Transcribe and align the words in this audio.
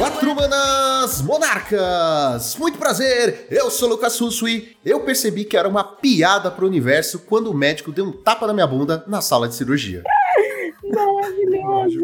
Quatro 0.00 0.34
manas 0.34 1.20
monarcas! 1.20 2.56
Muito 2.56 2.78
prazer, 2.78 3.46
eu 3.50 3.70
sou 3.70 3.86
o 3.86 3.92
Lucas 3.92 4.14
Susui. 4.14 4.74
Eu 4.82 5.00
percebi 5.00 5.44
que 5.44 5.58
era 5.58 5.68
uma 5.68 5.84
piada 5.84 6.50
pro 6.50 6.66
universo 6.66 7.18
quando 7.26 7.50
o 7.50 7.54
médico 7.54 7.92
deu 7.92 8.06
um 8.06 8.12
tapa 8.12 8.46
na 8.46 8.54
minha 8.54 8.66
bunda 8.66 9.04
na 9.06 9.20
sala 9.20 9.46
de 9.46 9.54
cirurgia. 9.54 10.02
Maravilhoso! 10.82 12.00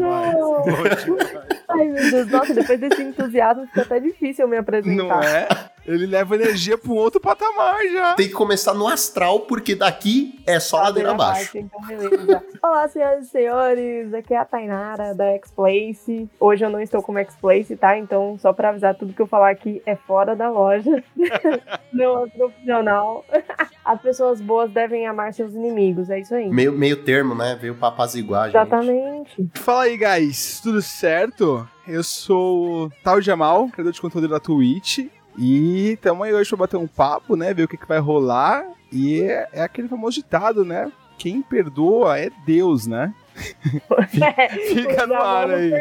Ai, 1.67 1.87
meu 1.87 2.11
Deus, 2.11 2.27
nossa, 2.27 2.53
depois 2.53 2.79
desse 2.79 3.01
entusiasmo 3.01 3.65
fica 3.65 3.81
até 3.81 3.99
difícil 3.99 4.45
eu 4.45 4.49
me 4.49 4.57
apresentar. 4.57 4.93
Não 4.95 5.23
é? 5.23 5.47
Ele 5.87 6.05
leva 6.05 6.35
energia 6.35 6.77
pra 6.77 6.91
um 6.91 6.95
outro 6.95 7.19
patamar 7.21 7.81
já. 7.87 8.13
Tem 8.13 8.27
que 8.27 8.33
começar 8.33 8.73
no 8.73 8.87
astral, 8.87 9.41
porque 9.41 9.73
daqui 9.73 10.37
é 10.45 10.59
só 10.59 10.81
ladeira 10.81 11.11
abaixo. 11.11 11.57
Então, 11.57 11.79
beleza. 11.81 12.43
Olá, 12.61 12.87
senhoras 12.89 13.25
e 13.25 13.29
senhores, 13.29 14.13
aqui 14.13 14.33
é 14.33 14.37
a 14.37 14.43
Tainara 14.43 15.15
da 15.15 15.27
X-Place. 15.35 16.29
Hoje 16.37 16.65
eu 16.65 16.69
não 16.69 16.81
estou 16.81 17.01
como 17.01 17.19
X-Place, 17.19 17.77
tá? 17.77 17.97
Então, 17.97 18.37
só 18.37 18.51
pra 18.51 18.69
avisar, 18.69 18.95
tudo 18.95 19.13
que 19.13 19.21
eu 19.21 19.27
falar 19.27 19.49
aqui 19.49 19.81
é 19.85 19.95
fora 19.95 20.35
da 20.35 20.49
loja. 20.49 21.01
não 21.93 22.25
é 22.25 22.29
profissional. 22.31 23.23
As 23.85 24.01
pessoas 24.01 24.41
boas 24.41 24.69
devem 24.69 25.07
amar 25.07 25.33
seus 25.33 25.53
inimigos, 25.53 26.09
é 26.09 26.19
isso 26.19 26.35
aí. 26.35 26.49
Meio, 26.49 26.73
meio 26.73 27.01
termo, 27.03 27.33
né? 27.33 27.57
Veio 27.59 27.75
pra 27.75 27.87
apaziguar, 27.87 28.51
gente. 28.51 28.57
Exatamente. 28.57 29.49
Fala 29.53 29.83
aí, 29.83 29.95
guys. 29.95 30.59
Tudo 30.59 30.81
certo? 30.81 31.65
Eu 31.87 32.03
sou 32.03 32.87
o 32.87 32.91
Tal 33.01 33.21
Jamal, 33.21 33.69
criador 33.69 33.93
de 33.93 34.01
conteúdo 34.01 34.27
da 34.27 34.41
Twitch. 34.41 35.07
E 35.37 35.91
estamos 35.91 36.25
aí 36.25 36.33
hoje 36.33 36.49
pra 36.49 36.57
bater 36.59 36.77
um 36.77 36.87
papo, 36.87 37.35
né? 37.35 37.53
Ver 37.53 37.63
o 37.63 37.67
que, 37.67 37.77
que 37.77 37.87
vai 37.87 37.99
rolar. 37.99 38.65
E 38.91 39.21
é, 39.21 39.47
é 39.53 39.61
aquele 39.61 39.87
famoso 39.87 40.15
ditado, 40.15 40.65
né? 40.65 40.91
Quem 41.17 41.41
perdoa 41.41 42.19
é 42.19 42.29
Deus, 42.45 42.85
né? 42.85 43.13
Fica 44.67 45.05
no 45.07 45.15
ar 45.15 45.49
aí. 45.49 45.71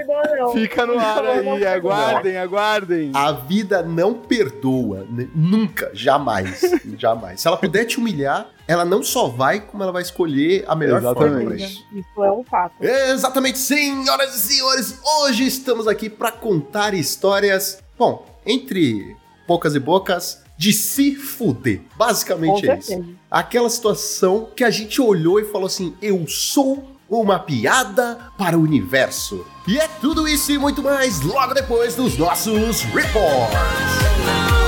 Fica 0.52 0.86
no 0.86 0.98
ar 0.98 1.24
aí. 1.24 1.66
Aguardem, 1.66 2.36
aguardem. 2.38 3.10
A 3.14 3.32
vida 3.32 3.82
não 3.82 4.14
perdoa. 4.14 5.06
né? 5.08 5.28
Nunca, 5.34 5.90
jamais. 5.94 6.60
jamais. 6.98 7.40
Se 7.40 7.48
ela 7.48 7.56
puder 7.56 7.84
te 7.84 7.98
humilhar, 7.98 8.46
ela 8.66 8.84
não 8.84 9.02
só 9.02 9.28
vai, 9.28 9.60
como 9.60 9.82
ela 9.82 9.92
vai 9.92 10.02
escolher 10.02 10.64
a 10.66 10.74
melhor 10.74 11.00
forma 11.02 11.14
pra 11.14 11.26
Exatamente. 11.26 11.64
isso. 11.64 11.86
Isso 11.92 12.24
é 12.24 12.32
um 12.32 12.44
fato. 12.44 12.74
Exatamente, 12.82 13.58
senhoras 13.58 14.34
e 14.34 14.40
senhores. 14.40 15.00
Hoje 15.20 15.46
estamos 15.46 15.86
aqui 15.86 16.08
para 16.10 16.32
contar 16.32 16.94
histórias, 16.94 17.82
bom, 17.98 18.26
entre 18.46 19.16
poucas 19.46 19.74
e 19.74 19.78
bocas, 19.78 20.42
de 20.58 20.72
se 20.72 21.14
fuder. 21.14 21.82
Basicamente 21.96 22.68
é 22.68 22.78
isso. 22.78 23.04
Aquela 23.30 23.68
situação 23.68 24.48
que 24.56 24.64
a 24.64 24.70
gente 24.70 25.00
olhou 25.00 25.38
e 25.38 25.44
falou 25.44 25.66
assim: 25.66 25.94
eu 26.00 26.26
sou 26.26 26.96
uma 27.08 27.38
piada 27.38 28.18
para 28.36 28.58
o 28.58 28.62
universo. 28.62 29.46
E 29.66 29.78
é 29.78 29.88
tudo 30.00 30.26
isso 30.26 30.52
e 30.52 30.58
muito 30.58 30.82
mais 30.82 31.20
logo 31.20 31.54
depois 31.54 31.94
dos 31.94 32.16
nossos 32.16 32.82
reports. 32.82 34.65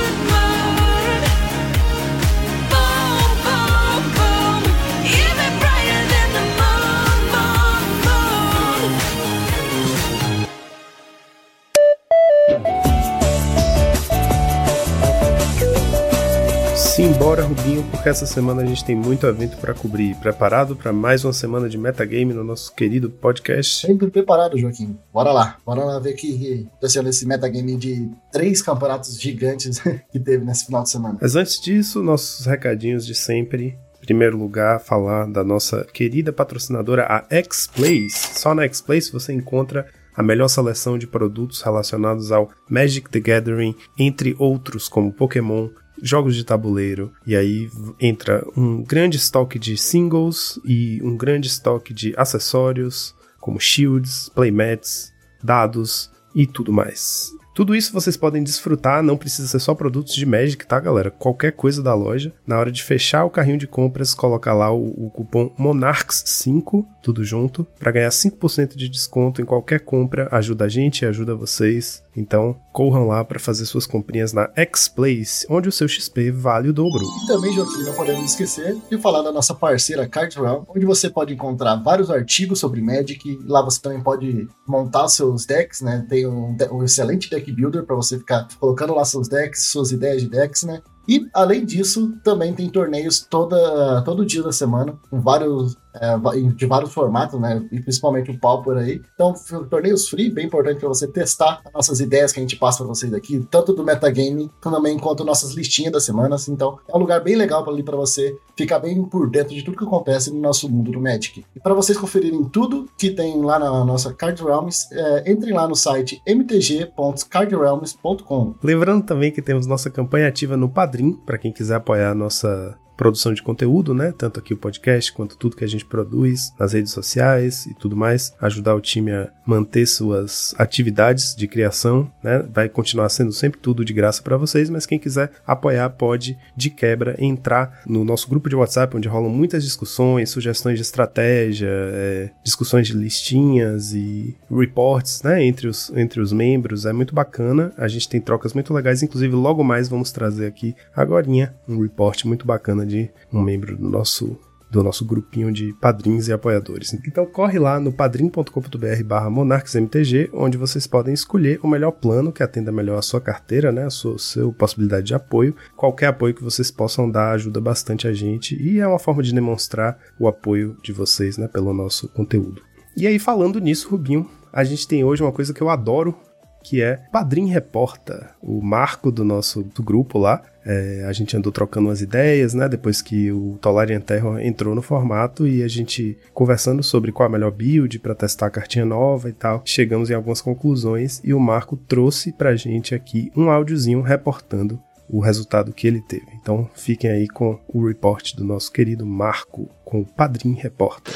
Simbora, 16.98 17.44
Rubinho, 17.44 17.84
porque 17.92 18.08
essa 18.08 18.26
semana 18.26 18.62
a 18.62 18.66
gente 18.66 18.84
tem 18.84 18.96
muito 18.96 19.24
evento 19.24 19.56
pra 19.58 19.72
cobrir. 19.72 20.16
Preparado 20.16 20.74
pra 20.74 20.92
mais 20.92 21.24
uma 21.24 21.32
semana 21.32 21.68
de 21.68 21.78
metagame 21.78 22.34
no 22.34 22.42
nosso 22.42 22.74
querido 22.74 23.08
podcast? 23.08 23.86
Sempre 23.86 24.10
preparado, 24.10 24.58
Joaquim. 24.58 24.98
Bora 25.14 25.30
lá. 25.30 25.58
Bora 25.64 25.84
lá 25.84 26.00
ver 26.00 26.14
o 26.14 26.16
que 26.16 26.66
aconteceu 26.72 27.04
nesse 27.04 27.24
metagame 27.24 27.76
de 27.76 28.10
três 28.32 28.60
campeonatos 28.60 29.16
gigantes 29.16 29.78
que 30.10 30.18
teve 30.18 30.44
nesse 30.44 30.66
final 30.66 30.82
de 30.82 30.90
semana. 30.90 31.18
Mas 31.22 31.36
antes 31.36 31.60
disso, 31.60 32.02
nossos 32.02 32.46
recadinhos 32.46 33.06
de 33.06 33.14
sempre. 33.14 33.78
Em 34.02 34.06
primeiro 34.08 34.36
lugar, 34.36 34.80
falar 34.80 35.26
da 35.26 35.44
nossa 35.44 35.84
querida 35.84 36.32
patrocinadora, 36.32 37.06
a 37.08 37.24
X-Place. 37.30 38.40
Só 38.40 38.56
na 38.56 38.64
X-Place 38.64 39.12
você 39.12 39.32
encontra 39.32 39.86
a 40.16 40.22
melhor 40.24 40.48
seleção 40.48 40.98
de 40.98 41.06
produtos 41.06 41.62
relacionados 41.62 42.32
ao 42.32 42.50
Magic 42.68 43.08
the 43.08 43.20
Gathering, 43.20 43.76
entre 43.96 44.34
outros 44.36 44.88
como 44.88 45.12
Pokémon, 45.12 45.68
jogos 46.02 46.34
de 46.34 46.44
tabuleiro, 46.44 47.12
e 47.26 47.36
aí 47.36 47.70
entra 48.00 48.46
um 48.56 48.82
grande 48.82 49.16
estoque 49.16 49.58
de 49.58 49.76
singles 49.76 50.58
e 50.64 51.00
um 51.02 51.16
grande 51.16 51.48
estoque 51.48 51.92
de 51.92 52.14
acessórios, 52.16 53.14
como 53.40 53.60
shields, 53.60 54.28
playmats, 54.34 55.12
dados 55.42 56.10
e 56.34 56.46
tudo 56.46 56.72
mais. 56.72 57.32
Tudo 57.58 57.74
isso 57.74 57.92
vocês 57.92 58.16
podem 58.16 58.44
desfrutar, 58.44 59.02
não 59.02 59.16
precisa 59.16 59.48
ser 59.48 59.58
só 59.58 59.74
produtos 59.74 60.14
de 60.14 60.24
Magic, 60.24 60.64
tá, 60.64 60.78
galera? 60.78 61.10
Qualquer 61.10 61.50
coisa 61.50 61.82
da 61.82 61.92
loja. 61.92 62.32
Na 62.46 62.56
hora 62.56 62.70
de 62.70 62.84
fechar 62.84 63.24
o 63.24 63.30
carrinho 63.30 63.58
de 63.58 63.66
compras, 63.66 64.14
coloca 64.14 64.54
lá 64.54 64.72
o, 64.72 65.06
o 65.06 65.10
cupom 65.10 65.52
MONARCHS5, 65.58 66.86
tudo 67.02 67.24
junto, 67.24 67.66
para 67.76 67.90
ganhar 67.90 68.10
5% 68.10 68.76
de 68.76 68.88
desconto 68.88 69.42
em 69.42 69.44
qualquer 69.44 69.80
compra. 69.80 70.28
Ajuda 70.30 70.66
a 70.66 70.68
gente 70.68 71.04
ajuda 71.04 71.34
vocês. 71.34 72.00
Então, 72.16 72.56
corram 72.72 73.06
lá 73.06 73.24
para 73.24 73.38
fazer 73.38 73.64
suas 73.66 73.86
comprinhas 73.86 74.32
na 74.32 74.50
X-Place, 74.54 75.46
onde 75.48 75.68
o 75.68 75.72
seu 75.72 75.88
XP 75.88 76.30
vale 76.30 76.68
o 76.68 76.72
dobro. 76.72 77.04
E 77.24 77.26
também, 77.26 77.52
Joaquim, 77.52 77.82
não 77.82 77.94
podemos 77.94 78.30
esquecer 78.30 78.76
de 78.90 78.98
falar 78.98 79.22
da 79.22 79.32
nossa 79.32 79.54
parceira 79.54 80.08
Card 80.08 80.36
Realm, 80.36 80.64
onde 80.68 80.86
você 80.86 81.08
pode 81.10 81.32
encontrar 81.32 81.76
vários 81.76 82.10
artigos 82.10 82.58
sobre 82.58 82.80
Magic. 82.80 83.38
Lá 83.46 83.62
você 83.62 83.80
também 83.80 84.00
pode 84.00 84.48
montar 84.66 85.08
seus 85.08 85.46
decks, 85.46 85.80
né? 85.80 86.06
Tem 86.08 86.26
um, 86.26 86.56
um 86.72 86.84
excelente 86.84 87.30
deck 87.30 87.47
builder 87.52 87.84
para 87.84 87.96
você 87.96 88.18
ficar 88.18 88.48
colocando 88.58 88.94
lá 88.94 89.04
seus 89.04 89.28
decks, 89.28 89.64
suas 89.64 89.92
ideias 89.92 90.22
de 90.22 90.28
decks, 90.28 90.62
né? 90.62 90.82
E, 91.08 91.26
além 91.32 91.64
disso, 91.64 92.14
também 92.22 92.52
tem 92.52 92.68
torneios 92.68 93.20
toda, 93.20 94.02
todo 94.02 94.26
dia 94.26 94.42
da 94.42 94.52
semana, 94.52 94.94
com 95.10 95.20
vários, 95.20 95.74
é, 95.94 96.16
de 96.54 96.66
vários 96.66 96.92
formatos, 96.92 97.40
né? 97.40 97.66
E 97.72 97.80
principalmente 97.80 98.30
o 98.30 98.38
Pauper 98.38 98.76
aí. 98.76 99.00
Então, 99.14 99.32
torneios 99.70 100.08
free, 100.08 100.30
bem 100.30 100.46
importante 100.46 100.80
para 100.80 100.88
você 100.88 101.08
testar 101.08 101.62
as 101.64 101.72
nossas 101.72 102.00
ideias 102.00 102.30
que 102.30 102.40
a 102.40 102.42
gente 102.42 102.56
passa 102.56 102.78
para 102.78 102.88
vocês 102.88 103.14
aqui, 103.14 103.46
tanto 103.50 103.72
do 103.72 103.82
metagame, 103.82 104.50
também 104.60 104.98
quanto 104.98 105.24
nossas 105.24 105.54
listinhas 105.54 105.92
das 105.92 106.04
semanas. 106.04 106.46
Então, 106.46 106.78
é 106.86 106.94
um 106.94 107.00
lugar 107.00 107.22
bem 107.22 107.36
legal 107.36 107.64
para 107.64 107.72
ali 107.72 107.82
para 107.82 107.96
você 107.96 108.36
ficar 108.58 108.80
bem 108.80 109.02
por 109.04 109.30
dentro 109.30 109.54
de 109.54 109.62
tudo 109.62 109.78
que 109.78 109.84
acontece 109.84 110.32
no 110.32 110.40
nosso 110.40 110.68
mundo 110.68 110.90
do 110.90 111.00
Magic. 111.00 111.44
E 111.54 111.60
para 111.60 111.74
vocês 111.74 111.96
conferirem 111.96 112.42
tudo 112.44 112.88
que 112.98 113.10
tem 113.10 113.40
lá 113.40 113.56
na 113.58 113.84
nossa 113.84 114.12
Card 114.12 114.42
Realms, 114.42 114.88
é, 114.92 115.30
entrem 115.30 115.54
lá 115.54 115.68
no 115.68 115.76
site 115.76 116.20
mtg.cardrealms.com. 116.26 118.54
Lembrando 118.62 119.04
também 119.04 119.30
que 119.30 119.40
temos 119.40 119.66
nossa 119.66 119.88
campanha 119.88 120.26
ativa 120.26 120.56
no 120.56 120.68
Padrim, 120.68 120.97
para 121.24 121.38
quem 121.38 121.52
quiser 121.52 121.76
apoiar 121.76 122.10
a 122.10 122.14
nossa 122.14 122.78
produção 122.98 123.32
de 123.32 123.40
conteúdo, 123.40 123.94
né? 123.94 124.12
Tanto 124.18 124.40
aqui 124.40 124.52
o 124.52 124.56
podcast 124.56 125.12
quanto 125.12 125.38
tudo 125.38 125.56
que 125.56 125.62
a 125.62 125.68
gente 125.68 125.86
produz 125.86 126.52
nas 126.58 126.72
redes 126.72 126.92
sociais 126.92 127.64
e 127.66 127.72
tudo 127.72 127.96
mais, 127.96 128.34
ajudar 128.40 128.74
o 128.74 128.80
time 128.80 129.12
a 129.12 129.30
manter 129.46 129.86
suas 129.86 130.52
atividades 130.58 131.34
de 131.34 131.46
criação, 131.46 132.10
né? 132.22 132.44
Vai 132.52 132.68
continuar 132.68 133.08
sendo 133.08 133.32
sempre 133.32 133.60
tudo 133.60 133.84
de 133.84 133.92
graça 133.92 134.20
para 134.20 134.36
vocês, 134.36 134.68
mas 134.68 134.84
quem 134.84 134.98
quiser 134.98 135.30
apoiar 135.46 135.88
pode 135.90 136.36
de 136.56 136.70
quebra 136.70 137.14
entrar 137.18 137.82
no 137.86 138.04
nosso 138.04 138.28
grupo 138.28 138.48
de 138.48 138.56
WhatsApp 138.56 138.96
onde 138.96 139.06
rolam 139.06 139.30
muitas 139.30 139.62
discussões, 139.62 140.30
sugestões 140.30 140.74
de 140.74 140.82
estratégia, 140.82 141.68
é, 141.70 142.30
discussões 142.42 142.88
de 142.88 142.94
listinhas 142.94 143.92
e 143.94 144.36
reports, 144.50 145.22
né? 145.22 145.44
Entre 145.44 145.68
os 145.68 145.92
entre 145.94 146.20
os 146.20 146.32
membros 146.32 146.84
é 146.84 146.92
muito 146.92 147.14
bacana. 147.14 147.72
A 147.76 147.86
gente 147.86 148.08
tem 148.08 148.20
trocas 148.20 148.52
muito 148.52 148.74
legais, 148.74 149.04
inclusive 149.04 149.36
logo 149.36 149.62
mais 149.62 149.88
vamos 149.88 150.10
trazer 150.10 150.46
aqui 150.46 150.74
agorinha 150.96 151.54
um 151.68 151.80
report 151.80 152.24
muito 152.24 152.44
bacana 152.44 152.87
de 152.88 153.10
um 153.32 153.40
membro 153.40 153.76
do 153.76 153.88
nosso 153.88 154.38
do 154.70 154.82
nosso 154.82 155.04
grupinho 155.04 155.50
de 155.52 155.72
padrinhos 155.72 156.28
e 156.28 156.32
apoiadores. 156.32 156.92
Então 157.06 157.24
corre 157.26 157.58
lá 157.58 157.80
no 157.80 157.92
padrim.com.br 157.92 159.04
barra 159.04 159.30
monarquesmtg, 159.30 160.30
onde 160.32 160.58
vocês 160.58 160.86
podem 160.86 161.14
escolher 161.14 161.58
o 161.62 161.68
melhor 161.68 161.92
plano 161.92 162.32
que 162.32 162.42
atenda 162.42 162.70
melhor 162.70 162.98
a 162.98 163.02
sua 163.02 163.20
carteira, 163.20 163.72
né, 163.72 163.86
a 163.86 163.90
sua, 163.90 164.18
sua 164.18 164.52
possibilidade 164.52 165.06
de 165.06 165.14
apoio. 165.14 165.54
Qualquer 165.76 166.06
apoio 166.06 166.34
que 166.34 166.44
vocês 166.44 166.70
possam 166.70 167.10
dar 167.10 167.32
ajuda 167.32 167.60
bastante 167.60 168.06
a 168.06 168.12
gente 168.12 168.60
e 168.60 168.78
é 168.78 168.86
uma 168.86 168.98
forma 168.98 169.22
de 169.22 169.32
demonstrar 169.32 169.98
o 170.18 170.28
apoio 170.28 170.76
de 170.82 170.92
vocês, 170.92 171.38
né, 171.38 171.48
pelo 171.48 171.72
nosso 171.72 172.08
conteúdo. 172.08 172.62
E 172.96 173.06
aí 173.06 173.18
falando 173.18 173.60
nisso, 173.60 173.88
Rubinho, 173.88 174.28
a 174.52 174.64
gente 174.64 174.86
tem 174.86 175.04
hoje 175.04 175.22
uma 175.22 175.32
coisa 175.32 175.54
que 175.54 175.62
eu 175.62 175.70
adoro, 175.70 176.14
que 176.62 176.82
é 176.82 176.96
Padrim 177.12 177.46
Reporta, 177.46 178.34
o 178.42 178.60
marco 178.60 179.10
do 179.10 179.24
nosso 179.24 179.62
do 179.62 179.82
grupo 179.82 180.18
lá. 180.18 180.42
É, 180.70 181.06
a 181.08 181.12
gente 181.14 181.34
andou 181.34 181.50
trocando 181.50 181.88
umas 181.88 182.02
ideias, 182.02 182.52
né? 182.52 182.68
Depois 182.68 183.00
que 183.00 183.32
o 183.32 183.56
Tolarian 183.58 184.00
Terror 184.00 184.38
entrou 184.38 184.74
no 184.74 184.82
formato 184.82 185.46
e 185.46 185.62
a 185.62 185.68
gente 185.68 186.18
conversando 186.34 186.82
sobre 186.82 187.10
qual 187.10 187.26
a 187.26 187.32
melhor 187.32 187.50
build 187.50 187.98
para 188.00 188.14
testar 188.14 188.48
a 188.48 188.50
cartinha 188.50 188.84
nova 188.84 189.30
e 189.30 189.32
tal. 189.32 189.62
Chegamos 189.64 190.10
em 190.10 190.14
algumas 190.14 190.42
conclusões 190.42 191.22
e 191.24 191.32
o 191.32 191.40
Marco 191.40 191.74
trouxe 191.74 192.34
pra 192.34 192.54
gente 192.54 192.94
aqui 192.94 193.32
um 193.34 193.48
áudiozinho 193.48 194.02
reportando 194.02 194.78
o 195.08 195.20
resultado 195.20 195.72
que 195.72 195.86
ele 195.86 196.02
teve. 196.02 196.26
Então 196.38 196.68
fiquem 196.74 197.10
aí 197.10 197.26
com 197.28 197.58
o 197.66 197.86
report 197.86 198.34
do 198.34 198.44
nosso 198.44 198.70
querido 198.70 199.06
Marco 199.06 199.70
com 199.86 200.02
o 200.02 200.04
Padrim 200.04 200.52
Reporta. 200.52 201.10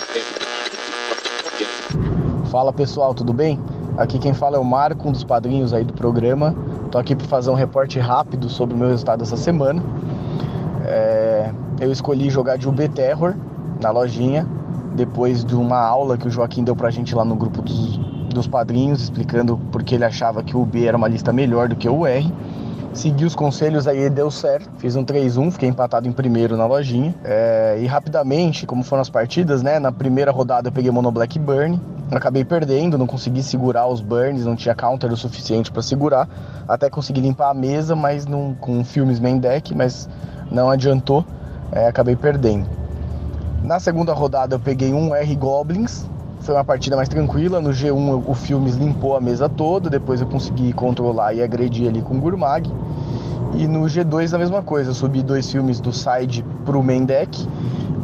Fala 2.50 2.72
pessoal, 2.72 3.14
tudo 3.14 3.34
bem? 3.34 3.58
Aqui 3.98 4.19
quem 4.19 4.32
fala 4.32 4.56
é 4.56 4.60
o 4.60 4.64
Marco, 4.64 5.06
um 5.06 5.12
dos 5.12 5.25
padrinhos 5.25 5.75
aí 5.75 5.84
do 5.84 5.93
programa. 5.93 6.56
Tô 6.92 6.98
aqui 6.98 7.16
para 7.16 7.26
fazer 7.26 7.48
um 7.48 7.54
reporte 7.54 7.98
rápido 7.98 8.50
sobre 8.50 8.74
o 8.74 8.76
meu 8.76 8.88
resultado 8.88 9.22
essa 9.22 9.38
semana. 9.38 9.82
É, 10.84 11.50
eu 11.80 11.90
escolhi 11.90 12.28
jogar 12.28 12.58
de 12.58 12.68
UB 12.68 12.86
Terror 12.90 13.34
na 13.80 13.90
lojinha, 13.90 14.46
depois 14.94 15.42
de 15.42 15.56
uma 15.56 15.78
aula 15.78 16.18
que 16.18 16.28
o 16.28 16.30
Joaquim 16.30 16.62
deu 16.62 16.76
pra 16.76 16.90
gente 16.90 17.14
lá 17.14 17.24
no 17.24 17.34
grupo 17.34 17.62
dos, 17.62 17.96
dos 18.28 18.46
padrinhos, 18.46 19.04
explicando 19.04 19.58
porque 19.72 19.94
ele 19.94 20.04
achava 20.04 20.42
que 20.42 20.54
o 20.54 20.60
UB 20.60 20.86
era 20.86 20.94
uma 20.94 21.08
lista 21.08 21.32
melhor 21.32 21.66
do 21.66 21.76
que 21.76 21.88
o 21.88 22.06
R. 22.06 22.30
Segui 22.94 23.24
os 23.24 23.34
conselhos 23.34 23.88
aí 23.88 24.10
deu 24.10 24.30
certo. 24.30 24.68
Fiz 24.78 24.96
um 24.96 25.04
3-1, 25.04 25.50
fiquei 25.52 25.68
empatado 25.68 26.06
em 26.06 26.12
primeiro 26.12 26.56
na 26.56 26.66
lojinha. 26.66 27.14
É, 27.24 27.78
e 27.80 27.86
rapidamente, 27.86 28.66
como 28.66 28.82
foram 28.82 29.00
as 29.00 29.08
partidas, 29.08 29.62
né? 29.62 29.78
Na 29.78 29.90
primeira 29.90 30.30
rodada 30.30 30.68
eu 30.68 30.72
peguei 30.72 30.90
Mono 30.90 31.10
Black 31.10 31.38
Burn. 31.38 31.80
Acabei 32.10 32.44
perdendo, 32.44 32.98
não 32.98 33.06
consegui 33.06 33.42
segurar 33.42 33.86
os 33.86 34.02
burns, 34.02 34.44
não 34.44 34.54
tinha 34.54 34.74
counter 34.74 35.10
o 35.10 35.16
suficiente 35.16 35.72
para 35.72 35.80
segurar. 35.80 36.28
Até 36.68 36.90
consegui 36.90 37.22
limpar 37.22 37.50
a 37.50 37.54
mesa, 37.54 37.96
mas 37.96 38.26
não, 38.26 38.54
com 38.54 38.84
filmes 38.84 39.18
main 39.18 39.38
deck, 39.38 39.74
mas 39.74 40.06
não 40.50 40.68
adiantou. 40.68 41.24
É, 41.72 41.86
acabei 41.86 42.14
perdendo. 42.14 42.68
Na 43.62 43.80
segunda 43.80 44.12
rodada 44.12 44.56
eu 44.56 44.60
peguei 44.60 44.92
um 44.92 45.14
R 45.14 45.34
Goblins, 45.36 46.04
foi 46.42 46.54
uma 46.54 46.64
partida 46.64 46.96
mais 46.96 47.08
tranquila. 47.08 47.60
No 47.60 47.70
G1 47.70 48.24
o 48.26 48.34
Filmes 48.34 48.74
limpou 48.74 49.16
a 49.16 49.20
mesa 49.20 49.48
toda, 49.48 49.88
depois 49.88 50.20
eu 50.20 50.26
consegui 50.26 50.72
controlar 50.72 51.32
e 51.32 51.42
agredir 51.42 51.88
ali 51.88 52.02
com 52.02 52.16
o 52.16 52.20
Gurmag. 52.20 52.70
E 53.54 53.66
no 53.66 53.82
G2 53.82 54.34
a 54.34 54.38
mesma 54.38 54.62
coisa, 54.62 54.90
eu 54.90 54.94
subi 54.94 55.22
dois 55.22 55.50
filmes 55.50 55.80
do 55.80 55.92
side 55.92 56.44
pro 56.64 56.82
main 56.82 57.04
deck. 57.04 57.46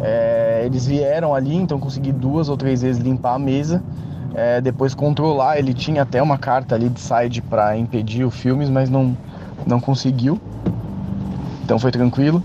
É, 0.01 0.63
eles 0.65 0.87
vieram 0.87 1.35
ali, 1.35 1.57
então 1.57 1.81
consegui 1.81 2.13
duas 2.13 2.49
ou 2.49 2.57
três 2.57 2.83
vezes 2.83 3.03
limpar 3.03 3.35
a 3.35 3.39
mesa. 3.39 3.83
É, 4.35 4.61
depois 4.61 4.95
controlar, 4.95 5.59
ele 5.59 5.75
tinha 5.75 6.03
até 6.03 6.23
uma 6.23 6.39
carta 6.39 6.75
ali 6.75 6.89
de 6.89 7.01
side 7.01 7.43
para 7.43 7.77
impedir 7.77 8.25
o 8.25 8.31
filmes, 8.31 8.71
mas 8.71 8.89
não, 8.89 9.17
não 9.67 9.81
conseguiu. 9.81 10.41
Então 11.65 11.79
foi 11.79 11.91
tranquilo. 11.91 12.43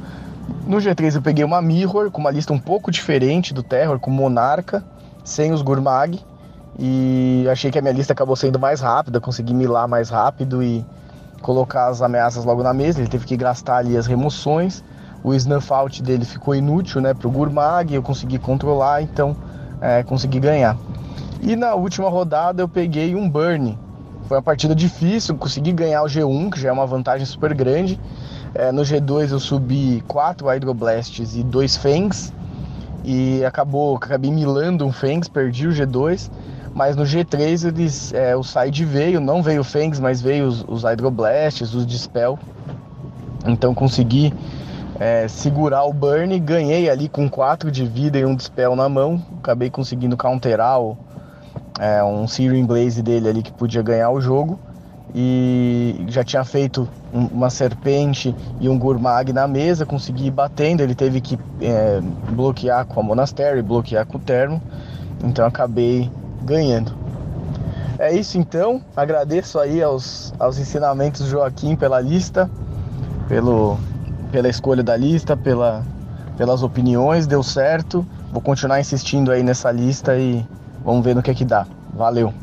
No 0.66 0.78
G3 0.78 1.16
eu 1.16 1.22
peguei 1.22 1.44
uma 1.44 1.62
Mirror 1.62 2.10
com 2.10 2.22
uma 2.22 2.31
lista 2.31 2.51
um 2.51 2.60
pouco 2.60 2.89
diferente 2.89 3.54
do 3.54 3.62
Terror, 3.62 4.00
com 4.00 4.10
Monarca 4.10 4.84
sem 5.24 5.52
os 5.52 5.62
Gurmag. 5.62 6.20
E 6.78 7.46
achei 7.52 7.70
que 7.70 7.78
a 7.78 7.81
minha 7.81 7.94
lista 7.94 8.14
acabou 8.14 8.36
sendo 8.36 8.60
mais 8.60 8.81
rápida, 8.81 9.22
consegui 9.22 9.54
milar 9.54 9.88
mais 9.88 10.10
rápido 10.10 10.64
e 10.64 10.84
colocar 11.42 11.88
as 11.88 12.02
ameaças 12.02 12.46
logo 12.46 12.64
na 12.64 12.74
mesa. 12.74 13.00
Ele 13.00 13.10
teve 13.10 13.25
que 13.25 13.38
gastar 13.38 13.78
ali 13.78 13.96
as 13.96 14.08
remoções. 14.08 14.84
O 15.24 15.34
snuff 15.34 15.72
out 15.72 16.02
dele 16.02 16.25
ficou 16.25 16.56
inútil 16.56 17.00
né, 17.00 17.14
para 17.14 17.28
o 17.28 17.31
Gurmag, 17.31 17.94
eu 17.94 18.02
consegui 18.02 18.38
controlar, 18.38 19.02
então 19.02 19.36
é, 19.80 20.04
consegui 20.04 20.40
ganhar. 20.40 20.75
E 21.42 21.56
na 21.56 21.75
última 21.75 22.10
rodada 22.10 22.62
eu 22.62 22.68
peguei 22.68 23.16
um 23.16 23.30
Burn. 23.30 23.78
Foi 24.28 24.38
uma 24.38 24.44
partida 24.44 24.74
difícil, 24.74 25.36
consegui 25.36 25.72
ganhar 25.72 26.02
o 26.04 26.08
G1, 26.08 26.52
que 26.52 26.60
já 26.60 26.70
é 26.70 26.72
uma 26.72 26.88
vantagem 26.88 27.25
super 27.25 27.54
grande. 27.54 28.00
É, 28.56 28.72
no 28.72 28.81
G2 28.81 29.31
eu 29.31 29.40
subi 29.40 30.04
4 30.08 30.48
Hydroblasts 30.48 31.36
e 31.36 31.44
2 31.44 31.78
Fangs 31.78 32.34
e 33.04 33.44
acabou, 33.44 33.96
acabei 33.96 34.32
milando 34.32 34.86
um 34.86 34.92
Fangs, 34.92 35.28
perdi 35.28 35.68
o 35.68 35.72
G2, 35.72 36.32
mas 36.74 36.96
no 36.96 37.04
G3 37.04 37.68
eles, 37.68 38.14
é, 38.14 38.36
o 38.36 38.44
side 38.44 38.86
veio, 38.86 39.20
não 39.20 39.44
veio 39.44 39.62
o 39.62 39.64
Fangs, 39.64 40.00
mas 40.00 40.22
veio 40.22 40.48
os, 40.48 40.66
os 40.68 40.84
Hydroblasts, 40.84 41.74
os 41.74 41.86
Dispel, 41.86 42.40
então 43.46 43.74
consegui 43.74 44.34
é, 45.00 45.28
segurar 45.28 45.84
o 45.84 45.94
Burn, 45.94 46.40
ganhei 46.40 46.90
ali 46.90 47.10
com 47.10 47.30
4 47.30 47.70
de 47.70 47.86
vida 47.86 48.18
e 48.18 48.26
um 48.26 48.36
Dispel 48.36 48.76
na 48.76 48.88
mão, 48.88 49.22
acabei 49.40 49.70
conseguindo 49.70 50.16
counterar 50.16 50.80
o, 50.80 50.98
é, 51.80 52.04
um 52.04 52.28
Searing 52.28 52.66
Blaze 52.66 53.02
dele 53.02 53.28
ali 53.28 53.44
que 53.44 53.52
podia 53.52 53.82
ganhar 53.82 54.10
o 54.12 54.22
jogo, 54.22 54.60
e 55.14 56.06
já 56.08 56.24
tinha 56.24 56.44
feito 56.44 56.88
uma 57.13 57.50
serpente 57.50 58.36
e 58.60 58.68
um 58.68 58.77
Gurmag 58.77 59.31
na 59.31 59.48
mesa, 59.48 59.86
consegui 59.86 60.27
ir 60.27 60.31
batendo, 60.31 60.81
ele 60.81 60.95
teve 60.95 61.21
que 61.21 61.38
é, 61.62 62.01
bloquear 62.31 62.86
com 62.86 63.00
a 63.00 63.04
Monastery, 63.04 63.62
bloquear 63.62 64.06
com 64.06 64.18
o 64.18 64.21
Termo, 64.21 64.62
então 65.24 65.45
acabei 65.45 66.10
ganhando. 66.42 66.92
É 68.00 68.13
isso 68.13 68.38
então, 68.38 68.81
agradeço 68.95 69.60
aí 69.60 69.81
aos, 69.81 70.33
aos 70.39 70.57
ensinamentos 70.57 71.27
Joaquim 71.27 71.75
pela 71.75 72.01
lista, 72.01 72.50
pelo, 73.27 73.77
pela 74.31 74.50
escolha 74.50 74.81
da 74.81 74.98
lista, 74.98 75.38
pela, 75.38 75.83
pelas 76.36 76.63
opiniões, 76.63 77.27
deu 77.27 77.44
certo. 77.44 78.06
Vou 78.31 78.42
continuar 78.42 78.80
insistindo 78.80 79.31
aí 79.31 79.44
nessa 79.44 79.71
lista 79.71 80.18
e 80.18 80.45
vamos 80.83 81.06
ver 81.06 81.15
no 81.15 81.21
que 81.21 81.30
é 81.30 81.33
que 81.36 81.45
dá. 81.45 81.68
Valeu! 81.94 82.33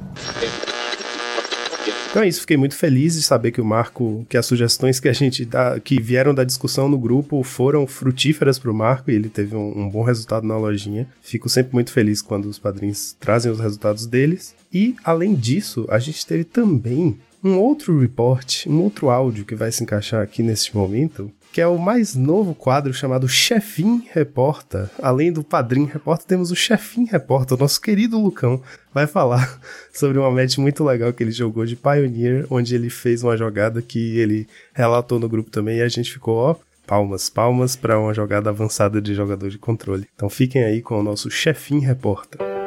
Então 2.10 2.22
é 2.22 2.28
isso, 2.28 2.40
fiquei 2.40 2.56
muito 2.56 2.74
feliz 2.74 3.14
de 3.14 3.22
saber 3.22 3.52
que 3.52 3.60
o 3.60 3.64
Marco, 3.64 4.26
que 4.28 4.36
as 4.36 4.44
sugestões 4.44 4.98
que 4.98 5.08
a 5.08 5.12
gente 5.12 5.44
dá, 5.44 5.78
que 5.78 6.02
vieram 6.02 6.34
da 6.34 6.42
discussão 6.42 6.88
no 6.88 6.98
grupo 6.98 7.40
foram 7.44 7.86
frutíferas 7.86 8.58
para 8.58 8.68
o 8.68 8.74
Marco 8.74 9.12
e 9.12 9.14
ele 9.14 9.28
teve 9.28 9.54
um, 9.54 9.78
um, 9.78 9.88
bom 9.88 10.02
resultado 10.02 10.44
na 10.44 10.58
lojinha. 10.58 11.06
Fico 11.22 11.48
sempre 11.48 11.72
muito 11.72 11.92
feliz 11.92 12.20
quando 12.20 12.46
os 12.46 12.58
padrinhos 12.58 13.14
trazem 13.20 13.52
os 13.52 13.60
resultados 13.60 14.06
deles. 14.06 14.56
E 14.72 14.96
além 15.04 15.36
disso, 15.36 15.86
a 15.88 16.00
gente 16.00 16.26
teve 16.26 16.42
também 16.42 17.16
um 17.44 17.56
outro 17.56 18.00
report, 18.00 18.66
um 18.66 18.80
outro 18.80 19.08
áudio 19.08 19.44
que 19.44 19.54
vai 19.54 19.70
se 19.70 19.84
encaixar 19.84 20.20
aqui 20.20 20.42
neste 20.42 20.76
momento, 20.76 21.30
que 21.52 21.60
é 21.60 21.66
o 21.66 21.78
mais 21.78 22.14
novo 22.14 22.54
quadro 22.54 22.92
chamado 22.94 23.28
Chefim 23.28 24.04
Reporta. 24.12 24.90
Além 25.02 25.32
do 25.32 25.42
Padrim 25.42 25.84
Reporta, 25.84 26.24
temos 26.26 26.50
o 26.50 26.56
Chefim 26.56 27.04
Reporta, 27.04 27.54
o 27.54 27.58
nosso 27.58 27.80
querido 27.80 28.20
Lucão 28.20 28.62
vai 28.92 29.06
falar 29.06 29.60
sobre 29.92 30.18
uma 30.18 30.30
match 30.30 30.58
muito 30.58 30.84
legal 30.84 31.12
que 31.12 31.22
ele 31.22 31.32
jogou 31.32 31.64
de 31.64 31.76
Pioneer, 31.76 32.46
onde 32.50 32.74
ele 32.74 32.90
fez 32.90 33.22
uma 33.22 33.36
jogada 33.36 33.82
que 33.82 34.18
ele 34.18 34.46
relatou 34.72 35.18
no 35.18 35.28
grupo 35.28 35.50
também 35.50 35.78
e 35.78 35.82
a 35.82 35.88
gente 35.88 36.12
ficou, 36.12 36.36
ó, 36.36 36.56
palmas, 36.86 37.28
palmas 37.28 37.76
para 37.76 37.98
uma 37.98 38.14
jogada 38.14 38.50
avançada 38.50 39.00
de 39.00 39.14
jogador 39.14 39.48
de 39.48 39.58
controle. 39.58 40.08
Então 40.14 40.28
fiquem 40.28 40.64
aí 40.64 40.80
com 40.82 40.98
o 40.98 41.02
nosso 41.02 41.30
Chefim 41.30 41.80
Reporta. 41.80 42.59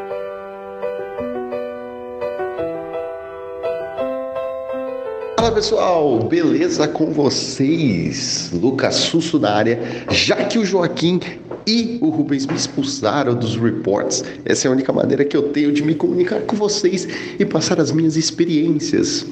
Fala 5.44 5.56
pessoal, 5.56 6.20
beleza 6.20 6.88
com 6.88 7.08
vocês? 7.08 8.50
Lucas 8.54 8.96
Susso 8.96 9.38
na 9.38 9.52
área. 9.52 9.78
Já 10.10 10.38
que 10.38 10.58
o 10.58 10.64
Joaquim 10.64 11.20
e 11.68 11.98
o 12.00 12.08
Rubens 12.08 12.48
me 12.48 12.56
expulsaram 12.56 13.36
dos 13.36 13.58
reports, 13.58 14.24
essa 14.46 14.66
é 14.66 14.70
a 14.70 14.72
única 14.72 14.94
maneira 14.94 15.26
que 15.26 15.36
eu 15.36 15.50
tenho 15.50 15.74
de 15.74 15.84
me 15.84 15.96
comunicar 15.96 16.40
com 16.44 16.56
vocês 16.56 17.06
e 17.38 17.44
passar 17.44 17.82
as 17.82 17.92
minhas 17.92 18.16
experiências. 18.16 19.26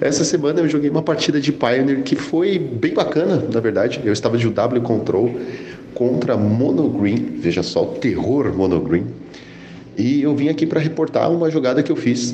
Essa 0.00 0.22
semana 0.22 0.60
eu 0.60 0.68
joguei 0.68 0.88
uma 0.88 1.02
partida 1.02 1.40
de 1.40 1.50
Pioneer 1.50 2.04
que 2.04 2.14
foi 2.14 2.56
bem 2.56 2.94
bacana, 2.94 3.42
na 3.52 3.58
verdade. 3.58 4.00
Eu 4.04 4.12
estava 4.12 4.38
de 4.38 4.48
W 4.48 4.82
Control 4.82 5.34
contra 5.92 6.36
Mono 6.36 6.88
Green, 6.88 7.32
veja 7.40 7.64
só 7.64 7.82
o 7.82 7.94
terror 7.96 8.56
Mono 8.56 8.78
Green. 8.78 9.06
E 9.98 10.22
eu 10.22 10.36
vim 10.36 10.50
aqui 10.50 10.64
para 10.64 10.78
reportar 10.78 11.28
uma 11.32 11.50
jogada 11.50 11.82
que 11.82 11.90
eu 11.90 11.96
fiz. 11.96 12.32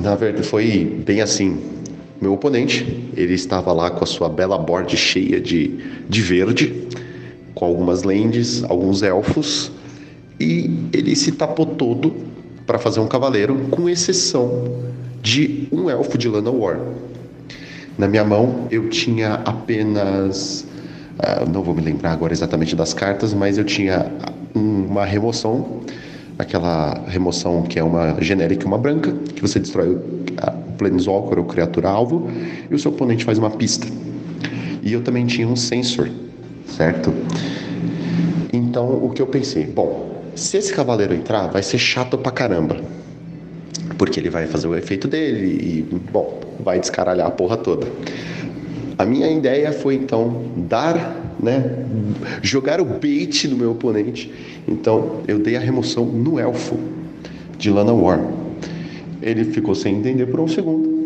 Na 0.00 0.14
verdade, 0.14 0.46
foi 0.46 0.84
bem 1.04 1.20
assim 1.20 1.76
meu 2.20 2.32
oponente, 2.32 3.10
ele 3.16 3.34
estava 3.34 3.72
lá 3.72 3.90
com 3.90 4.02
a 4.02 4.06
sua 4.06 4.28
bela 4.28 4.58
board 4.58 4.96
cheia 4.96 5.40
de, 5.40 5.78
de 6.08 6.20
verde, 6.20 6.88
com 7.54 7.64
algumas 7.64 8.02
lands, 8.02 8.64
alguns 8.64 9.02
elfos, 9.02 9.70
e 10.40 10.70
ele 10.92 11.14
se 11.16 11.32
tapou 11.32 11.66
todo 11.66 12.14
para 12.66 12.78
fazer 12.78 13.00
um 13.00 13.08
cavaleiro, 13.08 13.56
com 13.70 13.88
exceção 13.88 14.76
de 15.22 15.68
um 15.72 15.88
elfo 15.88 16.16
de 16.16 16.28
Lana 16.28 16.50
War. 16.50 16.78
Na 17.96 18.06
minha 18.06 18.24
mão 18.24 18.68
eu 18.70 18.88
tinha 18.88 19.34
apenas. 19.44 20.66
Uh, 21.18 21.50
não 21.50 21.62
vou 21.64 21.74
me 21.74 21.82
lembrar 21.82 22.12
agora 22.12 22.32
exatamente 22.32 22.76
das 22.76 22.94
cartas, 22.94 23.34
mas 23.34 23.58
eu 23.58 23.64
tinha 23.64 24.06
uma 24.54 25.04
remoção, 25.04 25.80
aquela 26.38 27.04
remoção 27.08 27.62
que 27.62 27.78
é 27.78 27.82
uma 27.82 28.16
genérica 28.20 28.64
e 28.64 28.66
uma 28.66 28.78
branca, 28.78 29.12
que 29.34 29.42
você 29.42 29.58
destrói 29.58 29.98
a 30.36 30.52
Planeswalker 30.78 31.38
ou 31.38 31.44
criatura 31.44 31.88
alvo, 31.88 32.30
e 32.70 32.74
o 32.74 32.78
seu 32.78 32.92
oponente 32.92 33.24
faz 33.24 33.38
uma 33.38 33.50
pista. 33.50 33.86
E 34.82 34.92
eu 34.92 35.02
também 35.02 35.26
tinha 35.26 35.48
um 35.48 35.56
sensor, 35.56 36.08
certo? 36.66 37.12
Então 38.52 39.04
o 39.04 39.10
que 39.10 39.20
eu 39.20 39.26
pensei? 39.26 39.64
Bom, 39.64 40.22
se 40.34 40.56
esse 40.56 40.72
cavaleiro 40.72 41.14
entrar, 41.14 41.48
vai 41.48 41.62
ser 41.62 41.78
chato 41.78 42.16
pra 42.16 42.30
caramba. 42.30 42.76
Porque 43.96 44.20
ele 44.20 44.30
vai 44.30 44.46
fazer 44.46 44.68
o 44.68 44.76
efeito 44.76 45.08
dele 45.08 45.86
e, 45.90 45.94
bom, 46.12 46.40
vai 46.60 46.78
descaralhar 46.78 47.26
a 47.26 47.30
porra 47.30 47.56
toda. 47.56 47.88
A 48.96 49.04
minha 49.04 49.28
ideia 49.28 49.72
foi 49.72 49.96
então 49.96 50.44
dar, 50.56 51.27
né, 51.42 51.84
jogar 52.42 52.80
o 52.80 52.84
bait 52.84 53.46
no 53.48 53.56
meu 53.56 53.72
oponente. 53.72 54.32
Então 54.66 55.20
eu 55.26 55.38
dei 55.38 55.56
a 55.56 55.60
remoção 55.60 56.04
no 56.04 56.38
elfo 56.38 56.78
de 57.58 57.70
Lana 57.70 57.92
War. 57.92 58.20
Ele 59.22 59.44
ficou 59.44 59.74
sem 59.74 59.96
entender 59.96 60.26
por 60.26 60.40
um 60.40 60.48
segundo. 60.48 60.98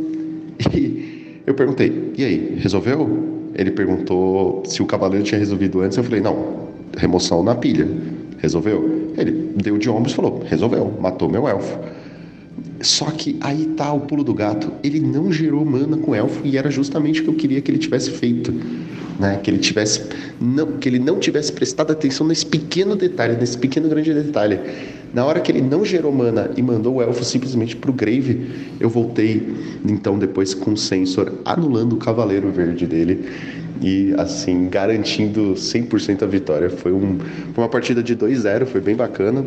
E 0.75 1.43
eu 1.47 1.55
perguntei: 1.55 2.13
"E 2.17 2.25
aí, 2.25 2.59
resolveu?" 2.61 3.51
Ele 3.55 3.73
perguntou 3.73 4.63
se 4.65 4.81
o 4.81 4.87
cavaleiro 4.87 5.25
tinha 5.25 5.39
resolvido 5.39 5.81
antes. 5.81 5.99
Eu 5.99 6.05
falei: 6.05 6.21
"Não, 6.21 6.69
remoção 6.97 7.43
na 7.43 7.55
pilha. 7.55 7.89
Resolveu?" 8.39 9.13
Ele 9.19 9.53
deu 9.57 9.77
de 9.77 9.91
ombros 9.91 10.13
e 10.13 10.17
falou: 10.17 10.43
"Resolveu, 10.49 10.93
matou 11.01 11.29
meu 11.29 11.49
elfo." 11.49 11.79
Só 12.81 13.07
que 13.07 13.37
aí 13.41 13.67
tá 13.77 13.93
o 13.93 14.01
pulo 14.01 14.25
do 14.25 14.35
gato. 14.35 14.73
Ele 14.83 15.01
não 15.01 15.33
gerou 15.33 15.65
mana 15.65 15.97
com 15.97 16.15
elfo 16.15 16.41
e 16.45 16.57
era 16.57 16.71
justamente 16.71 17.21
o 17.21 17.25
que 17.25 17.31
eu 17.31 17.35
queria 17.35 17.61
que 17.61 17.71
ele 17.71 17.79
tivesse 17.79 18.11
feito. 18.11 18.53
Né? 19.23 19.39
Que 19.41 19.49
ele 19.53 19.59
tivesse 19.59 20.03
não, 20.41 20.73
que 20.73 20.89
ele 20.89 20.99
não 20.99 21.21
tivesse 21.21 21.53
prestado 21.53 21.93
atenção 21.93 22.27
nesse 22.27 22.45
pequeno 22.45 22.97
detalhe, 22.97 23.37
nesse 23.37 23.57
pequeno 23.57 23.89
grande 23.89 24.13
detalhe. 24.13 24.59
Na 25.15 25.25
hora 25.25 25.41
que 25.41 25.53
ele 25.53 25.61
não 25.61 25.85
gerou 25.85 26.11
mana 26.11 26.51
e 26.57 26.63
mandou 26.63 26.97
o 26.97 27.03
elfo 27.03 27.23
simplesmente 27.23 27.77
pro 27.77 27.93
grave, 27.93 28.75
eu 28.81 28.89
voltei 28.89 29.55
então 29.87 30.19
depois 30.19 30.55
com 30.55 30.73
o 30.73 30.77
sensor 30.77 31.35
anulando 31.45 31.93
o 31.93 31.99
cavaleiro 31.99 32.51
verde 32.51 32.85
dele 32.85 33.29
e 33.81 34.15
assim 34.19 34.69
garantindo 34.69 35.55
100% 35.55 36.23
a 36.23 36.27
vitória. 36.27 36.71
Foi, 36.71 36.93
um, 36.93 37.19
uma 37.57 37.69
partida 37.69 38.03
de 38.03 38.17
2-0, 38.17 38.67
foi 38.67 38.81
bem 38.81 38.95
bacana. 38.95 39.45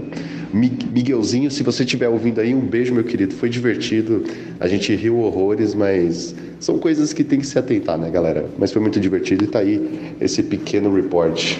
Miguelzinho, 0.53 1.51
se 1.51 1.63
você 1.63 1.84
estiver 1.84 2.08
ouvindo 2.08 2.39
aí, 2.39 2.55
um 2.55 2.62
beijo, 2.62 2.94
meu 2.94 3.03
querido. 3.03 3.34
Foi 3.36 3.50
divertido. 3.50 4.24
A 4.60 4.67
gente 4.67 4.96
riu 4.96 5.20
horrores, 5.20 5.74
mas 5.74 6.34
são 6.60 6.79
coisas 6.79 7.13
que 7.13 7.24
tem 7.24 7.39
que 7.39 7.48
se 7.48 7.60
atentar, 7.60 7.98
né, 7.98 8.10
galera? 8.10 8.46
Mas 8.58 8.72
foi 8.72 8.82
muito 8.82 9.00
divertido 9.00 9.44
e 9.44 9.48
tá 9.48 9.60
aí 9.60 10.15
esse 10.20 10.41
pequeno 10.41 10.94
report. 10.94 11.58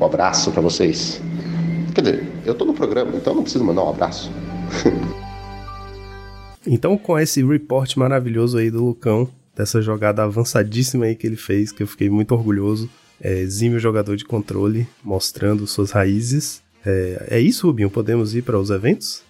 Um 0.00 0.04
abraço 0.04 0.50
para 0.52 0.62
vocês. 0.62 1.20
Quer 1.94 2.00
dizer, 2.02 2.24
eu 2.44 2.54
tô 2.54 2.64
no 2.64 2.74
programa, 2.74 3.12
então 3.16 3.34
não 3.34 3.42
preciso 3.42 3.64
mandar 3.64 3.84
um 3.84 3.90
abraço. 3.90 4.30
então, 6.66 6.96
com 6.96 7.18
esse 7.18 7.42
report 7.44 7.96
maravilhoso 7.96 8.58
aí 8.58 8.70
do 8.70 8.84
Lucão, 8.84 9.28
dessa 9.56 9.80
jogada 9.80 10.22
avançadíssima 10.22 11.06
aí 11.06 11.16
que 11.16 11.26
ele 11.26 11.36
fez, 11.36 11.72
que 11.72 11.82
eu 11.82 11.86
fiquei 11.86 12.10
muito 12.10 12.32
orgulhoso. 12.32 12.88
É, 13.20 13.38
exímio 13.38 13.80
jogador 13.80 14.14
de 14.14 14.24
controle, 14.26 14.86
mostrando 15.02 15.66
suas 15.66 15.90
raízes. 15.90 16.62
É, 16.84 17.28
é 17.30 17.40
isso, 17.40 17.66
Rubinho? 17.66 17.90
Podemos 17.90 18.34
ir 18.34 18.42
para 18.42 18.58
os 18.58 18.68
eventos? 18.68 19.22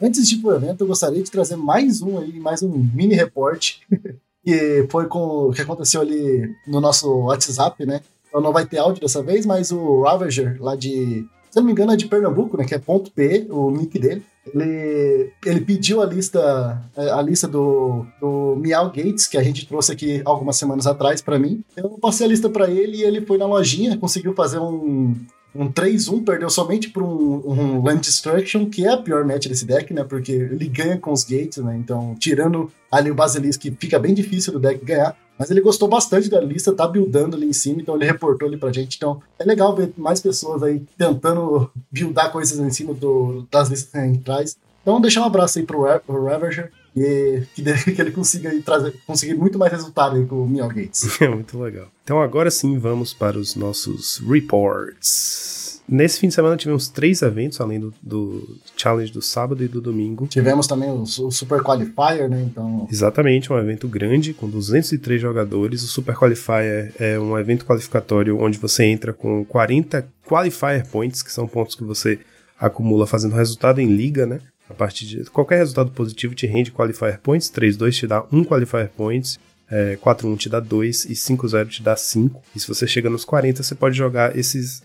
Antes 0.00 0.26
de 0.26 0.36
ir 0.36 0.38
para 0.38 0.50
o 0.50 0.56
evento, 0.56 0.80
eu 0.80 0.86
gostaria 0.86 1.22
de 1.22 1.30
trazer 1.30 1.56
mais 1.56 2.00
um 2.00 2.18
aí, 2.18 2.40
mais 2.40 2.62
um 2.62 2.70
mini 2.94 3.14
reporte, 3.14 3.82
que 4.42 4.86
foi 4.90 5.06
com 5.06 5.48
o 5.48 5.52
que 5.52 5.60
aconteceu 5.60 6.00
ali 6.00 6.50
no 6.66 6.80
nosso 6.80 7.12
WhatsApp, 7.24 7.84
né? 7.84 8.00
Então 8.26 8.40
não 8.40 8.52
vai 8.52 8.64
ter 8.64 8.78
áudio 8.78 9.02
dessa 9.02 9.22
vez, 9.22 9.44
mas 9.44 9.70
o 9.70 10.02
Ravager, 10.02 10.56
lá 10.58 10.74
de 10.74 11.26
se 11.50 11.60
não 11.60 11.64
me 11.64 11.72
engano, 11.72 11.92
é 11.92 11.96
de 11.96 12.06
Pernambuco, 12.06 12.56
né? 12.58 12.66
Que 12.66 12.74
é 12.74 12.78
ponto 12.78 13.10
.p, 13.10 13.46
o 13.48 13.70
nick 13.70 13.98
dele. 13.98 14.22
Ele, 14.54 15.32
ele 15.44 15.60
pediu 15.60 16.00
a 16.00 16.06
lista 16.06 16.82
é, 16.96 17.10
a 17.10 17.20
lista 17.22 17.48
do, 17.48 18.06
do 18.20 18.56
Miau 18.56 18.86
Gates, 18.86 19.26
que 19.26 19.36
a 19.36 19.42
gente 19.42 19.66
trouxe 19.66 19.92
aqui 19.92 20.22
algumas 20.24 20.56
semanas 20.56 20.86
atrás 20.86 21.20
para 21.20 21.38
mim. 21.38 21.64
Eu 21.76 21.90
passei 21.90 22.26
a 22.26 22.28
lista 22.28 22.48
para 22.48 22.70
ele 22.70 22.98
e 22.98 23.02
ele 23.02 23.24
foi 23.24 23.38
na 23.38 23.46
lojinha, 23.46 23.96
conseguiu 23.98 24.34
fazer 24.34 24.58
um, 24.58 25.14
um 25.54 25.72
3-1, 25.72 26.24
perdeu 26.24 26.50
somente 26.50 26.90
por 26.90 27.02
um, 27.02 27.42
um 27.46 27.82
Land 27.82 28.00
Destruction, 28.00 28.66
que 28.66 28.86
é 28.86 28.92
a 28.92 28.96
pior 28.96 29.24
match 29.24 29.46
desse 29.46 29.64
deck, 29.64 29.92
né? 29.92 30.04
Porque 30.04 30.32
ele 30.32 30.68
ganha 30.68 30.98
com 30.98 31.12
os 31.12 31.24
gates, 31.24 31.58
né? 31.58 31.76
Então, 31.76 32.14
tirando 32.18 32.70
ali 32.90 33.10
o 33.10 33.14
Basilisk, 33.14 33.62
fica 33.78 33.98
bem 33.98 34.14
difícil 34.14 34.52
do 34.52 34.60
deck 34.60 34.84
ganhar. 34.84 35.16
Mas 35.38 35.50
ele 35.50 35.60
gostou 35.60 35.88
bastante 35.88 36.28
da 36.28 36.40
lista, 36.40 36.72
tá 36.72 36.86
buildando 36.86 37.36
ali 37.36 37.46
em 37.46 37.52
cima, 37.52 37.80
então 37.80 37.94
ele 37.94 38.06
reportou 38.06 38.48
ali 38.48 38.56
pra 38.56 38.72
gente. 38.72 38.96
Então 38.96 39.20
é 39.38 39.44
legal 39.44 39.74
ver 39.74 39.92
mais 39.96 40.20
pessoas 40.20 40.62
aí 40.62 40.82
tentando 40.96 41.70
buildar 41.90 42.32
coisas 42.32 42.58
em 42.58 42.70
cima 42.70 42.94
do, 42.94 43.46
das 43.50 43.68
listas 43.68 43.90
que 43.90 43.98
a 43.98 44.06
gente 44.06 44.20
traz. 44.20 44.56
Então 44.82 45.00
deixar 45.00 45.22
um 45.22 45.26
abraço 45.26 45.58
aí 45.58 45.66
pro, 45.66 45.84
pro 46.06 46.24
Ravager 46.24 46.70
e 46.96 47.42
que, 47.54 47.62
que 47.92 48.00
ele 48.00 48.12
consiga 48.12 48.50
trazer, 48.62 48.94
conseguir 49.06 49.34
muito 49.34 49.58
mais 49.58 49.72
resultado 49.72 50.16
aí 50.16 50.24
com 50.24 50.42
o 50.42 50.48
Miel 50.48 50.68
Gates. 50.68 51.20
É 51.20 51.28
muito 51.28 51.58
legal. 51.58 51.88
Então 52.02 52.22
agora 52.22 52.50
sim 52.50 52.78
vamos 52.78 53.12
para 53.12 53.38
os 53.38 53.54
nossos 53.56 54.18
reports. 54.18 55.65
Nesse 55.88 56.18
fim 56.18 56.28
de 56.28 56.34
semana 56.34 56.56
tivemos 56.56 56.88
três 56.88 57.22
eventos, 57.22 57.60
além 57.60 57.78
do, 57.78 57.94
do 58.02 58.58
challenge 58.76 59.12
do 59.12 59.22
sábado 59.22 59.62
e 59.62 59.68
do 59.68 59.80
domingo. 59.80 60.26
Tivemos 60.26 60.66
também 60.66 60.90
o, 60.90 61.02
o, 61.02 61.30
Super 61.30 61.62
Qualifier, 61.62 62.28
né? 62.28 62.42
Então... 62.42 62.88
Exatamente, 62.90 63.52
um 63.52 63.58
evento 63.58 63.86
grande 63.86 64.34
com 64.34 64.48
203 64.48 65.20
jogadores. 65.20 65.82
O 65.84 65.86
Super 65.86 66.16
Qualifier 66.16 66.92
é 66.98 67.18
um 67.18 67.38
evento 67.38 67.64
qualificatório 67.64 68.38
onde 68.40 68.58
você 68.58 68.84
entra 68.84 69.12
com 69.12 69.44
40 69.44 70.06
Qualifier 70.26 70.86
Points, 70.88 71.22
que 71.22 71.30
são 71.30 71.46
pontos 71.46 71.76
que 71.76 71.84
você 71.84 72.18
acumula 72.58 73.06
fazendo 73.06 73.36
resultado 73.36 73.80
em 73.80 73.86
liga, 73.86 74.26
né? 74.26 74.40
A 74.68 74.74
partir 74.74 75.06
de 75.06 75.24
qualquer 75.30 75.58
resultado 75.58 75.92
positivo 75.92 76.34
te 76.34 76.46
rende 76.46 76.72
Qualifier 76.72 77.20
Points, 77.20 77.48
3-2 77.50 77.92
te 77.92 78.06
dá 78.08 78.24
1 78.32 78.44
Qualifier 78.44 78.90
Points, 78.96 79.38
é, 79.70 79.96
4-1 80.02 80.36
te 80.36 80.48
dá 80.48 80.58
2 80.58 81.04
e 81.04 81.12
5-0 81.12 81.68
te 81.68 81.82
dá 81.82 81.96
5. 81.96 82.42
E 82.54 82.60
se 82.60 82.66
você 82.66 82.86
chega 82.86 83.08
nos 83.08 83.24
40, 83.24 83.62
você 83.62 83.74
pode 83.74 83.96
jogar 83.96 84.36
esses 84.36 84.82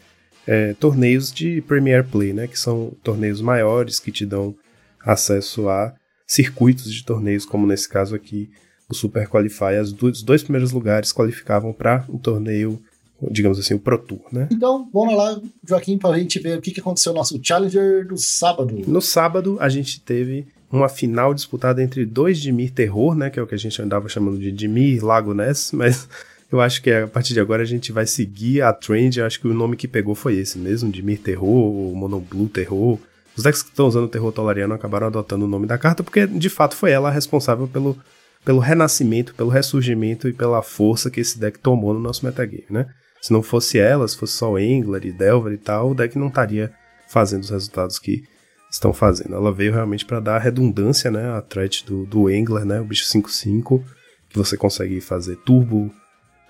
é, 0.48 0.74
torneios 0.74 1.32
de 1.32 1.62
Premier 1.62 2.04
Play, 2.04 2.34
né? 2.34 2.48
Que 2.48 2.58
são 2.58 2.94
torneios 3.04 3.42
maiores 3.42 4.00
que 4.00 4.12
te 4.12 4.26
dão 4.26 4.56
acesso 5.04 5.70
a 5.70 5.94
circuitos 6.26 6.92
de 6.94 7.04
torneios, 7.04 7.46
como 7.46 7.68
nesse 7.68 7.90
caso 7.90 8.16
aqui 8.16 8.50
o 8.90 8.94
Super 8.94 9.28
Qualify. 9.28 9.76
As 9.80 9.92
do, 9.92 10.08
os 10.08 10.24
dois 10.24 10.44
primeiros 10.44 10.72
lugares 10.72 11.12
qualificavam 11.12 11.74
para 11.74 12.06
o 12.08 12.16
um 12.16 12.18
torneio, 12.18 12.82
digamos 13.30 13.60
assim, 13.60 13.74
o 13.74 13.80
Pro 13.80 13.98
Tour, 13.98 14.22
né? 14.32 14.48
Então, 14.52 14.90
vamos 14.94 15.16
lá, 15.16 15.40
Joaquim, 15.68 15.98
para 15.98 16.16
a 16.16 16.20
gente 16.20 16.40
ver 16.40 16.58
o 16.58 16.62
que, 16.62 16.72
que 16.72 16.80
aconteceu 16.80 17.12
no 17.12 17.20
nosso 17.20 17.40
Challenger 17.42 18.08
do 18.08 18.18
sábado. 18.18 18.82
No 18.88 19.02
sábado, 19.02 19.58
a 19.60 19.70
gente 19.70 20.00
teve 20.02 20.48
uma 20.72 20.88
final 20.88 21.34
disputada 21.34 21.84
entre 21.84 22.06
dois 22.06 22.40
Dimir 22.40 22.72
Terror, 22.72 23.16
né? 23.16 23.30
Que 23.30 23.40
é 23.40 23.44
o 23.44 23.48
que 23.48 23.56
a 23.56 23.60
gente 23.60 23.82
andava 23.82 24.08
chamando 24.08 24.40
de 24.40 24.52
Dimir 24.52 25.04
Lago 25.04 25.34
Ness, 25.34 25.72
mas 25.74 26.08
eu 26.52 26.60
acho 26.60 26.82
que 26.82 26.92
a 26.92 27.08
partir 27.08 27.34
de 27.34 27.40
agora 27.40 27.64
a 27.64 27.66
gente 27.66 27.92
vai 27.92 28.06
seguir 28.06 28.62
a 28.62 28.74
trend. 28.74 29.20
Eu 29.20 29.26
acho 29.26 29.40
que 29.40 29.48
o 29.48 29.54
nome 29.54 29.78
que 29.78 29.88
pegou 29.88 30.14
foi 30.14 30.36
esse 30.36 30.58
mesmo, 30.58 30.92
de 30.92 31.02
Mir 31.02 31.20
Terror, 31.20 31.96
Monoblue 31.96 32.50
Terror. 32.50 33.00
Os 33.36 33.44
decks 33.44 33.64
que 33.64 33.70
estão 33.70 33.88
usando 33.88 34.06
o 34.06 34.10
terror 34.10 34.32
tolariano 34.34 34.74
acabaram 34.74 35.08
adotando 35.08 35.46
o 35.46 35.48
nome 35.48 35.66
da 35.66 35.78
carta, 35.78 36.04
porque 36.04 36.28
de 36.28 36.50
fato 36.50 36.76
foi 36.76 36.92
ela 36.92 37.10
responsável 37.10 37.68
pelo, 37.68 37.98
pelo 38.44 38.60
renascimento, 38.60 39.34
pelo 39.34 39.50
ressurgimento 39.50 40.28
e 40.28 40.34
pela 40.34 40.62
força 40.62 41.10
que 41.10 41.22
esse 41.22 41.40
deck 41.40 41.58
tomou 41.60 41.94
no 41.94 42.00
nosso 42.00 42.26
metagame, 42.26 42.66
né? 42.70 42.88
Se 43.22 43.32
não 43.32 43.42
fosse 43.42 43.80
ela, 43.80 44.06
se 44.08 44.18
fosse 44.18 44.34
só 44.34 44.60
Engler 44.60 45.06
e 45.06 45.12
Delver 45.12 45.54
e 45.54 45.58
tal, 45.58 45.92
o 45.92 45.96
deck 45.96 46.18
não 46.18 46.28
estaria 46.28 46.74
fazendo 47.08 47.44
os 47.44 47.50
resultados 47.50 47.98
que 47.98 48.24
estão 48.70 48.92
fazendo. 48.92 49.36
Ela 49.36 49.52
veio 49.52 49.72
realmente 49.72 50.06
para 50.06 50.20
dar 50.20 50.40
redundância, 50.40 51.10
né? 51.10 51.30
A 51.30 51.42
threat 51.42 51.86
do, 51.86 52.06
do 52.06 52.30
Engler, 52.30 52.66
né? 52.66 52.82
O 52.82 52.86
bicho 52.86 53.06
5-5, 53.06 53.82
que 54.30 54.38
você 54.38 54.58
consegue 54.58 55.00
fazer 55.00 55.38
turbo 55.38 55.94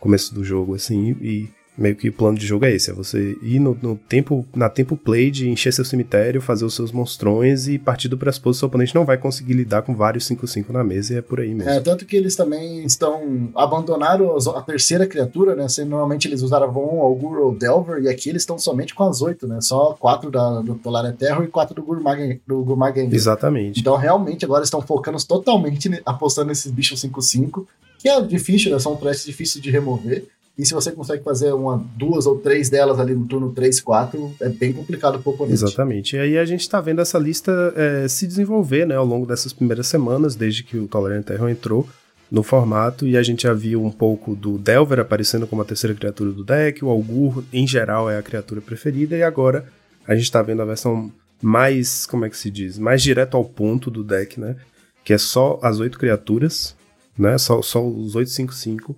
começo 0.02 0.34
do 0.34 0.44
jogo, 0.44 0.76
assim, 0.76 1.16
e 1.22 1.48
meio 1.78 1.96
que 1.96 2.10
o 2.10 2.14
plano 2.14 2.38
de 2.38 2.46
jogo 2.46 2.66
é 2.66 2.72
esse, 2.72 2.92
é 2.92 2.94
você 2.94 3.38
ir 3.42 3.60
no, 3.60 3.78
no, 3.82 3.96
tempo, 3.96 4.46
na 4.54 4.70
tempo 4.70 4.98
play 4.98 5.32
de 5.32 5.50
encher 5.50 5.72
seu 5.72 5.86
cemitério, 5.86 6.42
fazer 6.42 6.66
os 6.66 6.74
seus 6.74 6.92
monstrões 6.92 7.68
e 7.68 7.80
partir 7.80 8.08
do 8.10 8.18
pressuposto 8.18 8.58
que 8.58 8.60
seu 8.60 8.68
oponente 8.68 8.94
não 8.94 9.06
vai 9.06 9.18
conseguir 9.18 9.54
lidar 9.54 9.82
com 9.82 9.96
vários 9.96 10.28
5-5 10.28 10.70
na 10.70 10.84
mesa 10.84 11.14
e 11.14 11.18
é 11.18 11.22
por 11.22 11.40
aí 11.40 11.54
mesmo. 11.54 11.72
É, 11.72 11.80
tanto 11.80 12.06
que 12.06 12.16
eles 12.18 12.36
também 12.36 12.84
estão, 12.84 13.50
abandonaram 13.56 14.36
a 14.38 14.62
terceira 14.62 15.08
criatura, 15.08 15.56
né, 15.56 15.64
assim, 15.64 15.86
normalmente 15.86 16.28
eles 16.28 16.42
usavam 16.42 17.00
Augur 17.00 17.40
ou 17.40 17.56
Delver, 17.56 18.04
e 18.04 18.10
aqui 18.10 18.30
eles 18.30 18.42
estão 18.42 18.60
somente 18.60 18.94
com 18.94 19.04
as 19.04 19.22
oito, 19.22 19.48
né, 19.48 19.62
só 19.62 19.94
quatro 19.94 20.30
da, 20.30 20.62
do 20.62 20.76
Polar 20.76 21.12
Terror 21.14 21.44
e 21.44 21.48
quatro 21.48 21.74
do 21.74 21.84
Gurmag, 21.84 22.42
do 22.46 22.64
Gurmag 22.64 23.00
Exatamente. 23.14 23.80
Então 23.80 23.96
realmente 23.96 24.44
agora 24.44 24.64
estão 24.64 24.82
focando 24.82 25.18
totalmente 25.26 25.90
apostando 26.06 26.50
nesses 26.50 26.72
bichos 26.72 27.02
5-5, 27.02 27.66
que 28.02 28.10
é 28.10 28.22
difícil, 28.22 28.72
né? 28.72 28.80
São 28.80 28.96
threats 28.96 29.26
difíceis 29.26 29.62
de 29.62 29.70
remover. 29.70 30.26
E 30.58 30.66
se 30.66 30.74
você 30.74 30.92
consegue 30.92 31.24
fazer 31.24 31.54
uma, 31.54 31.84
duas 31.96 32.26
ou 32.26 32.38
três 32.38 32.70
delas 32.70 33.00
ali 33.00 33.16
no 33.16 33.26
turno 33.26 33.52
3, 33.52 33.80
4, 33.80 34.36
é 34.42 34.50
bem 34.50 34.74
complicado 34.74 35.20
pro 35.20 35.32
oponente. 35.32 35.54
Exatamente. 35.54 36.16
E 36.16 36.20
aí 36.20 36.38
a 36.38 36.46
gente 36.46 36.70
tá 36.70 36.82
vendo 36.82 37.02
essa 37.02 37.18
lista 37.18 37.74
é, 37.76 38.08
se 38.08 38.28
desenvolver, 38.28 38.86
né, 38.86 38.96
ao 38.96 39.06
longo 39.06 39.26
dessas 39.26 39.54
primeiras 39.54 39.88
semanas, 39.88 40.36
desde 40.36 40.64
que 40.64 40.78
o 40.78 40.88
Tolerant 40.88 41.26
Terror 41.26 41.50
entrou 41.50 41.88
no 42.30 42.44
formato, 42.44 43.06
e 43.06 43.18
a 43.18 43.24
gente 43.24 43.44
já 43.44 43.54
viu 43.54 43.84
um 43.84 43.92
pouco 43.92 44.36
do 44.36 44.58
Delver 44.58 45.00
aparecendo 45.00 45.46
como 45.46 45.62
a 45.62 45.66
terceira 45.66 45.96
criatura 45.96 46.32
do 46.32 46.44
deck, 46.44 46.84
o 46.84 46.90
Augur, 46.90 47.44
em 47.52 47.68
geral, 47.68 48.10
é 48.10 48.18
a 48.18 48.24
criatura 48.24 48.62
preferida, 48.62 49.18
e 49.18 49.24
agora 49.24 49.66
a 50.08 50.16
gente 50.16 50.32
tá 50.32 50.42
vendo 50.42 50.62
a 50.62 50.66
versão 50.66 51.12
mais, 51.42 52.06
como 52.06 52.24
é 52.24 52.30
que 52.30 52.38
se 52.38 52.50
diz, 52.50 52.78
mais 52.78 53.02
direto 53.02 53.36
ao 53.36 53.44
ponto 53.44 53.92
do 53.92 54.02
deck, 54.02 54.40
né, 54.40 54.56
que 55.04 55.12
é 55.12 55.18
só 55.18 55.60
as 55.62 55.80
oito 55.80 56.00
criaturas, 56.00 56.74
né? 57.18 57.38
Só, 57.38 57.62
só 57.62 57.86
os 57.86 58.16
855. 58.16 58.96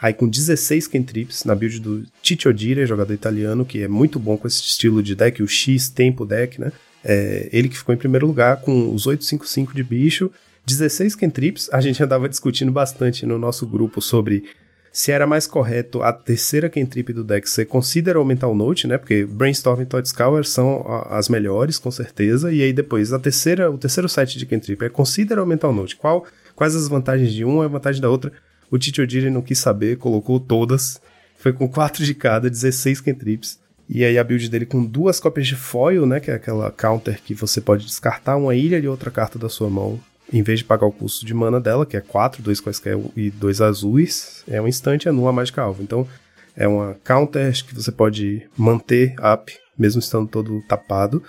Aí 0.00 0.12
com 0.12 0.28
16 0.28 0.86
cantrips 0.88 1.44
na 1.44 1.54
build 1.54 1.80
do 1.80 2.04
Tito 2.22 2.48
Odire, 2.48 2.84
jogador 2.84 3.14
italiano, 3.14 3.64
que 3.64 3.82
é 3.82 3.88
muito 3.88 4.18
bom 4.18 4.36
com 4.36 4.46
esse 4.46 4.60
estilo 4.60 5.02
de 5.02 5.14
deck, 5.14 5.42
o 5.42 5.48
X 5.48 5.88
Tempo 5.88 6.26
deck, 6.26 6.60
né? 6.60 6.70
É, 7.02 7.48
ele 7.52 7.68
que 7.68 7.78
ficou 7.78 7.94
em 7.94 7.98
primeiro 7.98 8.26
lugar 8.26 8.60
com 8.60 8.92
os 8.92 9.06
855 9.06 9.74
de 9.74 9.82
bicho, 9.82 10.30
16 10.66 11.14
cantrips. 11.14 11.70
A 11.72 11.80
gente 11.80 12.02
andava 12.02 12.28
discutindo 12.28 12.72
bastante 12.72 13.24
no 13.24 13.38
nosso 13.38 13.66
grupo 13.66 14.02
sobre 14.02 14.44
se 14.92 15.12
era 15.12 15.26
mais 15.26 15.46
correto 15.46 16.02
a 16.02 16.10
terceira 16.10 16.70
cantrip 16.70 17.12
do 17.12 17.22
deck 17.22 17.48
ser 17.48 17.66
Consider 17.66 18.16
ou 18.16 18.24
Mental 18.24 18.54
Note, 18.54 18.86
né? 18.86 18.96
Porque 18.96 19.24
Brainstorm 19.26 19.82
e 19.82 19.86
Todd 19.86 20.08
Scour 20.08 20.44
são 20.44 20.84
as 21.10 21.28
melhores, 21.28 21.78
com 21.78 21.90
certeza. 21.90 22.50
E 22.50 22.62
aí 22.62 22.72
depois 22.72 23.12
a 23.12 23.18
terceira, 23.18 23.70
o 23.70 23.76
terceiro 23.76 24.08
set 24.08 24.38
de 24.38 24.46
cantrip 24.46 24.82
é 24.82 24.88
Consider 24.88 25.38
ou 25.38 25.46
Mental 25.46 25.72
Note. 25.72 25.96
Qual 25.96 26.26
quais 26.56 26.74
as 26.74 26.88
vantagens 26.88 27.32
de 27.32 27.44
uma 27.44 27.62
e 27.62 27.66
a 27.66 27.68
vantagem 27.68 28.02
da 28.02 28.10
outra. 28.10 28.32
O 28.68 28.76
Titi 28.78 29.00
Odiri 29.00 29.30
não 29.30 29.42
quis 29.42 29.60
saber, 29.60 29.98
colocou 29.98 30.40
todas. 30.40 31.00
Foi 31.38 31.52
com 31.52 31.68
4 31.68 32.04
de 32.04 32.14
cada, 32.14 32.50
16 32.50 33.00
cantrips. 33.00 33.60
E 33.88 34.04
aí 34.04 34.18
a 34.18 34.24
build 34.24 34.48
dele 34.48 34.66
com 34.66 34.84
duas 34.84 35.20
cópias 35.20 35.46
de 35.46 35.54
foil, 35.54 36.04
né? 36.06 36.18
Que 36.18 36.32
é 36.32 36.34
aquela 36.34 36.72
counter 36.72 37.22
que 37.22 37.34
você 37.34 37.60
pode 37.60 37.86
descartar 37.86 38.36
uma 38.36 38.56
ilha 38.56 38.78
e 38.78 38.88
outra 38.88 39.12
carta 39.12 39.38
da 39.38 39.48
sua 39.48 39.70
mão 39.70 40.00
em 40.32 40.42
vez 40.42 40.60
de 40.60 40.64
pagar 40.64 40.86
o 40.86 40.92
custo 40.92 41.24
de 41.24 41.32
mana 41.32 41.60
dela, 41.60 41.86
que 41.86 41.96
é 41.96 42.00
4, 42.00 42.42
2 42.42 42.60
quaisquer 42.60 42.98
e 43.16 43.30
2 43.30 43.60
azuis, 43.60 44.42
é 44.48 44.60
um 44.60 44.66
instante 44.66 45.08
anula 45.08 45.30
a 45.30 45.32
mágica 45.32 45.62
alvo. 45.62 45.82
Então, 45.82 46.06
é 46.56 46.66
uma 46.66 46.96
counter 47.04 47.52
que 47.64 47.74
você 47.74 47.92
pode 47.92 48.48
manter 48.56 49.14
up, 49.20 49.52
mesmo 49.78 50.00
estando 50.00 50.28
todo 50.28 50.62
tapado. 50.66 51.22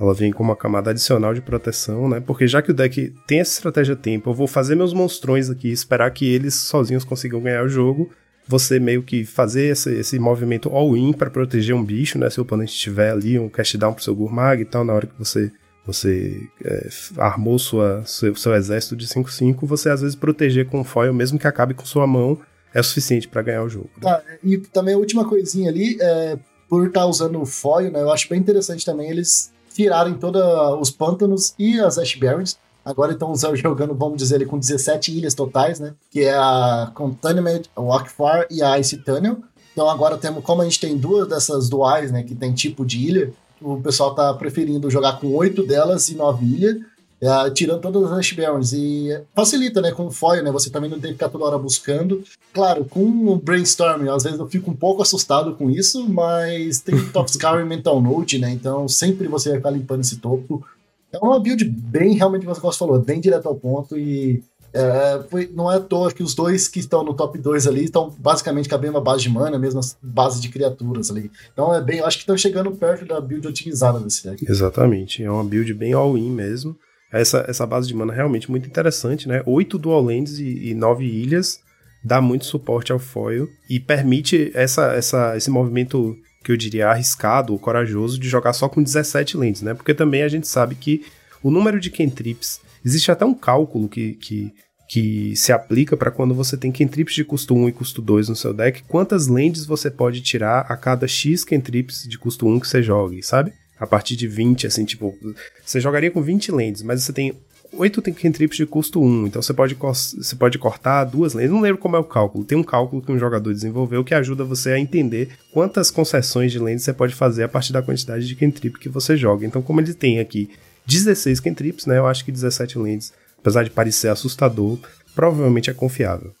Ela 0.00 0.14
vem 0.14 0.32
com 0.32 0.42
uma 0.42 0.54
camada 0.54 0.90
adicional 0.90 1.34
de 1.34 1.40
proteção, 1.40 2.08
né? 2.08 2.20
Porque 2.20 2.46
já 2.46 2.62
que 2.62 2.70
o 2.70 2.74
deck 2.74 3.12
tem 3.26 3.40
essa 3.40 3.52
estratégia 3.52 3.96
tempo, 3.96 4.30
eu 4.30 4.34
vou 4.34 4.46
fazer 4.46 4.76
meus 4.76 4.92
monstrões 4.92 5.50
aqui, 5.50 5.70
esperar 5.70 6.10
que 6.12 6.32
eles 6.32 6.54
sozinhos 6.54 7.04
consigam 7.04 7.40
ganhar 7.40 7.64
o 7.64 7.68
jogo. 7.68 8.10
Você 8.46 8.78
meio 8.78 9.02
que 9.02 9.24
fazer 9.24 9.72
esse, 9.72 9.92
esse 9.92 10.18
movimento 10.18 10.70
all-in 10.70 11.12
para 11.12 11.28
proteger 11.28 11.74
um 11.74 11.84
bicho, 11.84 12.18
né? 12.18 12.30
Se 12.30 12.38
o 12.38 12.42
oponente 12.42 12.72
tiver 12.74 13.10
ali 13.10 13.38
um 13.38 13.48
cast 13.48 13.76
down 13.76 13.92
pro 13.92 14.04
seu 14.04 14.14
Gurmag 14.14 14.62
e 14.62 14.64
tal, 14.64 14.84
na 14.84 14.94
hora 14.94 15.06
que 15.06 15.18
você 15.18 15.50
você 15.88 16.38
é, 16.62 16.88
armou 17.16 17.58
sua, 17.58 18.04
seu, 18.04 18.36
seu 18.36 18.54
exército 18.54 18.94
de 18.94 19.06
5-5, 19.06 19.60
você 19.62 19.88
às 19.88 20.02
vezes 20.02 20.14
proteger 20.14 20.66
com 20.66 20.84
foil, 20.84 21.14
mesmo 21.14 21.38
que 21.38 21.46
acabe 21.46 21.72
com 21.72 21.86
sua 21.86 22.06
mão, 22.06 22.38
é 22.74 22.80
o 22.80 22.84
suficiente 22.84 23.26
para 23.26 23.40
ganhar 23.40 23.62
o 23.62 23.70
jogo. 23.70 23.88
Tá, 23.98 24.22
e 24.44 24.58
também 24.58 24.94
a 24.94 24.98
última 24.98 25.26
coisinha 25.26 25.70
ali, 25.70 25.96
é, 25.98 26.38
por 26.68 26.86
estar 26.86 27.00
tá 27.00 27.06
usando 27.06 27.40
o 27.40 27.46
foil, 27.46 27.90
né, 27.90 28.02
eu 28.02 28.12
acho 28.12 28.28
bem 28.28 28.38
interessante 28.38 28.84
também 28.84 29.10
eles 29.10 29.50
tirarem 29.78 30.14
todos 30.14 30.42
os 30.80 30.90
pântanos 30.90 31.54
e 31.56 31.78
as 31.78 31.98
Ash 31.98 32.16
Barrens. 32.16 32.58
Agora 32.84 33.12
estão 33.12 33.32
jogando, 33.54 33.94
vamos 33.94 34.18
dizer, 34.18 34.34
ali, 34.34 34.44
com 34.44 34.58
17 34.58 35.16
ilhas 35.16 35.34
totais, 35.34 35.78
né? 35.78 35.94
Que 36.10 36.24
é 36.24 36.34
a 36.34 36.90
Containment, 36.96 37.62
a 37.76 37.80
Walkfar 37.80 38.48
e 38.50 38.60
a 38.60 38.76
Ice 38.80 38.96
Tunnel. 38.96 39.36
Então 39.72 39.88
agora 39.88 40.18
temos, 40.18 40.42
como 40.42 40.62
a 40.62 40.64
gente 40.64 40.80
tem 40.80 40.96
duas 40.96 41.28
dessas 41.28 41.68
duais, 41.68 42.10
né? 42.10 42.24
Que 42.24 42.34
tem 42.34 42.52
tipo 42.52 42.84
de 42.84 42.98
ilha, 42.98 43.32
o 43.62 43.80
pessoal 43.80 44.16
tá 44.16 44.34
preferindo 44.34 44.90
jogar 44.90 45.20
com 45.20 45.32
oito 45.36 45.64
delas 45.64 46.08
e 46.08 46.16
nove 46.16 46.44
ilhas, 46.44 46.78
é, 47.20 47.50
tirando 47.50 47.80
todas 47.80 48.04
as 48.04 48.18
Ash 48.18 48.32
Barons. 48.32 48.72
E 48.72 49.20
facilita, 49.34 49.80
né? 49.80 49.90
Com 49.90 50.06
o 50.06 50.10
foil, 50.10 50.42
né? 50.42 50.50
Você 50.52 50.70
também 50.70 50.90
não 50.90 51.00
tem 51.00 51.10
que 51.10 51.16
ficar 51.16 51.28
toda 51.28 51.44
hora 51.44 51.58
buscando. 51.58 52.22
Claro, 52.52 52.84
com 52.84 53.02
o 53.28 53.36
brainstorming, 53.36 54.08
às 54.08 54.22
vezes 54.22 54.38
eu 54.38 54.48
fico 54.48 54.70
um 54.70 54.76
pouco 54.76 55.02
assustado 55.02 55.54
com 55.54 55.70
isso, 55.70 56.08
mas 56.08 56.80
tem 56.80 56.96
Scar 57.28 57.60
e 57.60 57.64
Mental 57.64 58.00
Note, 58.00 58.38
né? 58.38 58.50
Então 58.50 58.88
sempre 58.88 59.26
você 59.28 59.50
vai 59.50 59.58
ficar 59.58 59.70
limpando 59.70 60.00
esse 60.00 60.16
topo. 60.16 60.64
É 61.12 61.18
uma 61.18 61.40
build 61.40 61.64
bem, 61.64 62.14
realmente, 62.14 62.44
como 62.44 62.54
você 62.54 62.78
falou, 62.78 63.00
bem 63.00 63.20
direto 63.20 63.46
ao 63.46 63.54
ponto 63.54 63.98
e 63.98 64.42
é, 64.72 65.22
foi, 65.30 65.50
não 65.54 65.72
é 65.72 65.76
à 65.76 65.80
toa 65.80 66.12
que 66.12 66.22
os 66.22 66.34
dois 66.34 66.68
que 66.68 66.78
estão 66.78 67.02
no 67.02 67.14
top 67.14 67.38
2 67.38 67.66
ali 67.66 67.84
estão 67.84 68.14
basicamente 68.18 68.68
com 68.68 68.74
a 68.74 69.00
base 69.00 69.22
de 69.22 69.30
mana, 69.30 69.58
mesma 69.58 69.80
base 70.02 70.40
de 70.40 70.48
criaturas 70.48 71.10
ali. 71.10 71.30
Então 71.52 71.74
é 71.74 71.80
bem, 71.80 72.00
acho 72.00 72.18
que 72.18 72.22
estão 72.22 72.36
chegando 72.36 72.70
perto 72.72 73.06
da 73.06 73.20
build 73.20 73.46
otimizada 73.48 73.98
desse 73.98 74.28
deck. 74.28 74.44
Exatamente, 74.48 75.22
é 75.22 75.30
uma 75.30 75.44
build 75.44 75.72
bem 75.74 75.94
all-in 75.94 76.30
mesmo. 76.30 76.76
Essa, 77.12 77.44
essa 77.48 77.66
base 77.66 77.88
de 77.88 77.94
mana 77.94 78.12
é 78.12 78.16
realmente 78.16 78.50
muito 78.50 78.68
interessante, 78.68 79.28
né? 79.28 79.42
Oito 79.46 79.78
dual 79.78 80.02
lands 80.02 80.38
e, 80.38 80.68
e 80.68 80.74
nove 80.74 81.04
ilhas 81.04 81.60
dá 82.04 82.20
muito 82.20 82.44
suporte 82.44 82.92
ao 82.92 82.98
foil 82.98 83.48
e 83.68 83.80
permite 83.80 84.52
essa, 84.54 84.92
essa, 84.92 85.36
esse 85.36 85.50
movimento 85.50 86.16
que 86.44 86.52
eu 86.52 86.56
diria 86.56 86.88
arriscado 86.88 87.52
ou 87.52 87.58
corajoso 87.58 88.18
de 88.18 88.28
jogar 88.28 88.52
só 88.52 88.68
com 88.68 88.82
17 88.82 89.36
lands, 89.36 89.62
né? 89.62 89.74
Porque 89.74 89.94
também 89.94 90.22
a 90.22 90.28
gente 90.28 90.46
sabe 90.46 90.74
que 90.74 91.04
o 91.42 91.50
número 91.50 91.80
de 91.80 91.90
cantrips 91.90 92.60
Existe 92.84 93.10
até 93.10 93.24
um 93.24 93.34
cálculo 93.34 93.88
que, 93.88 94.14
que, 94.14 94.52
que 94.88 95.36
se 95.36 95.52
aplica 95.52 95.96
para 95.96 96.10
quando 96.10 96.34
você 96.34 96.56
tem 96.56 96.72
cantrips 96.72 97.14
de 97.14 97.24
custo 97.24 97.54
1 97.54 97.68
e 97.68 97.72
custo 97.72 98.00
2 98.00 98.28
no 98.28 98.36
seu 98.36 98.54
deck, 98.54 98.82
quantas 98.84 99.26
lands 99.26 99.64
você 99.64 99.90
pode 99.90 100.20
tirar 100.20 100.60
a 100.60 100.76
cada 100.76 101.06
X 101.06 101.44
cantrips 101.44 102.06
de 102.08 102.18
custo 102.18 102.46
1 102.46 102.60
que 102.60 102.68
você 102.68 102.82
jogue, 102.82 103.22
sabe? 103.22 103.52
A 103.78 103.86
partir 103.86 104.16
de 104.16 104.26
20, 104.26 104.66
assim, 104.66 104.84
tipo, 104.84 105.16
você 105.64 105.80
jogaria 105.80 106.10
com 106.10 106.20
20 106.20 106.50
lands, 106.50 106.82
mas 106.82 107.02
você 107.02 107.12
tem 107.12 107.32
8 107.72 108.02
cantrips 108.12 108.56
de 108.56 108.66
custo 108.66 109.00
1, 109.00 109.26
então 109.26 109.42
você 109.42 109.52
pode, 109.52 109.74
você 109.74 110.34
pode 110.36 110.58
cortar 110.58 111.04
duas 111.04 111.34
lands. 111.34 111.50
Não 111.50 111.60
lembro 111.60 111.80
como 111.80 111.96
é 111.96 111.98
o 111.98 112.04
cálculo, 112.04 112.44
tem 112.44 112.56
um 112.56 112.62
cálculo 112.62 113.02
que 113.02 113.12
um 113.12 113.18
jogador 113.18 113.52
desenvolveu 113.52 114.02
que 114.02 114.14
ajuda 114.14 114.44
você 114.44 114.70
a 114.70 114.78
entender 114.78 115.30
quantas 115.52 115.90
concessões 115.90 116.50
de 116.50 116.58
lands 116.58 116.82
você 116.82 116.92
pode 116.92 117.14
fazer 117.14 117.44
a 117.44 117.48
partir 117.48 117.72
da 117.72 117.82
quantidade 117.82 118.26
de 118.26 118.34
cantrip 118.34 118.78
que 118.78 118.88
você 118.88 119.16
joga. 119.16 119.46
Então, 119.46 119.62
como 119.62 119.80
ele 119.80 119.94
tem 119.94 120.18
aqui 120.18 120.50
16 120.86 121.40
cantrips, 121.40 121.86
né? 121.86 121.98
Eu 121.98 122.06
acho 122.06 122.24
que 122.24 122.32
17 122.32 122.78
lands, 122.78 123.12
apesar 123.38 123.62
de 123.62 123.70
parecer 123.70 124.08
assustador, 124.08 124.78
provavelmente 125.14 125.68
é 125.68 125.74
confiável. 125.74 126.32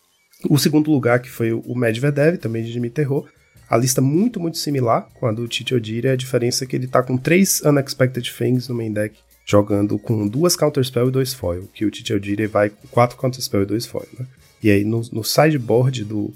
O 0.48 0.56
segundo 0.56 0.90
lugar, 0.90 1.20
que 1.20 1.28
foi 1.28 1.52
o 1.52 1.74
Medvedev, 1.74 2.38
também 2.38 2.64
de 2.64 2.72
Jimmy 2.72 2.88
Terror, 2.88 3.26
a 3.68 3.76
lista 3.76 4.00
muito, 4.00 4.40
muito 4.40 4.58
similar 4.58 5.08
com 5.14 5.26
a 5.26 5.32
do 5.32 5.46
Tite 5.46 5.74
Odiri, 5.74 6.08
a 6.08 6.16
diferença 6.16 6.64
é 6.64 6.66
que 6.66 6.76
ele 6.76 6.86
tá 6.86 7.02
com 7.02 7.16
três 7.16 7.60
Unexpected 7.62 8.32
Things 8.36 8.68
no 8.68 8.74
main 8.74 8.92
deck, 8.92 9.18
jogando 9.44 9.98
com 9.98 10.26
duas 10.26 10.56
Counterspell 10.56 11.08
e 11.08 11.12
dois 11.12 11.34
Foil, 11.34 11.68
que 11.74 11.84
o 11.84 11.90
Tite 11.90 12.12
Odiri 12.12 12.46
vai 12.46 12.70
com 12.70 12.88
quatro 12.88 13.16
Counterspell 13.16 13.62
e 13.62 13.66
dois 13.66 13.86
Foil, 13.86 14.08
né? 14.18 14.26
E 14.62 14.70
aí 14.70 14.84
no, 14.84 15.02
no 15.12 15.22
sideboard 15.22 16.04
do, 16.04 16.34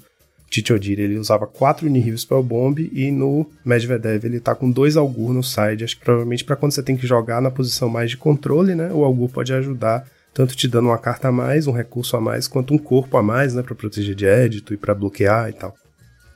Tite 0.53 0.71
Odir 0.71 0.99
ele 0.99 1.17
usava 1.17 1.47
4 1.47 1.89
Nihil 1.89 2.15
Spellbomb 2.15 2.77
e 2.93 3.09
no 3.09 3.49
Medvedev 3.65 4.23
ele 4.23 4.39
tá 4.39 4.53
com 4.53 4.69
dois 4.69 4.95
Algur 4.95 5.33
no 5.33 5.41
side, 5.41 5.83
acho 5.83 5.97
que 5.97 6.05
provavelmente 6.05 6.45
para 6.45 6.55
quando 6.55 6.73
você 6.73 6.83
tem 6.83 6.95
que 6.95 7.07
jogar 7.07 7.41
na 7.41 7.49
posição 7.49 7.89
mais 7.89 8.11
de 8.11 8.17
controle, 8.17 8.75
né, 8.75 8.91
o 8.93 9.03
Algur 9.03 9.29
pode 9.29 9.51
ajudar 9.51 10.05
tanto 10.31 10.55
te 10.55 10.67
dando 10.67 10.89
uma 10.89 10.97
carta 10.97 11.29
a 11.29 11.31
mais, 11.31 11.65
um 11.65 11.71
recurso 11.71 12.15
a 12.15 12.21
mais, 12.21 12.47
quanto 12.47 12.73
um 12.73 12.77
corpo 12.77 13.17
a 13.17 13.23
mais, 13.23 13.55
né, 13.55 13.63
para 13.63 13.73
proteger 13.73 14.13
de 14.13 14.27
édito 14.27 14.73
e 14.73 14.77
para 14.77 14.93
bloquear 14.93 15.49
e 15.49 15.53
tal. 15.53 15.75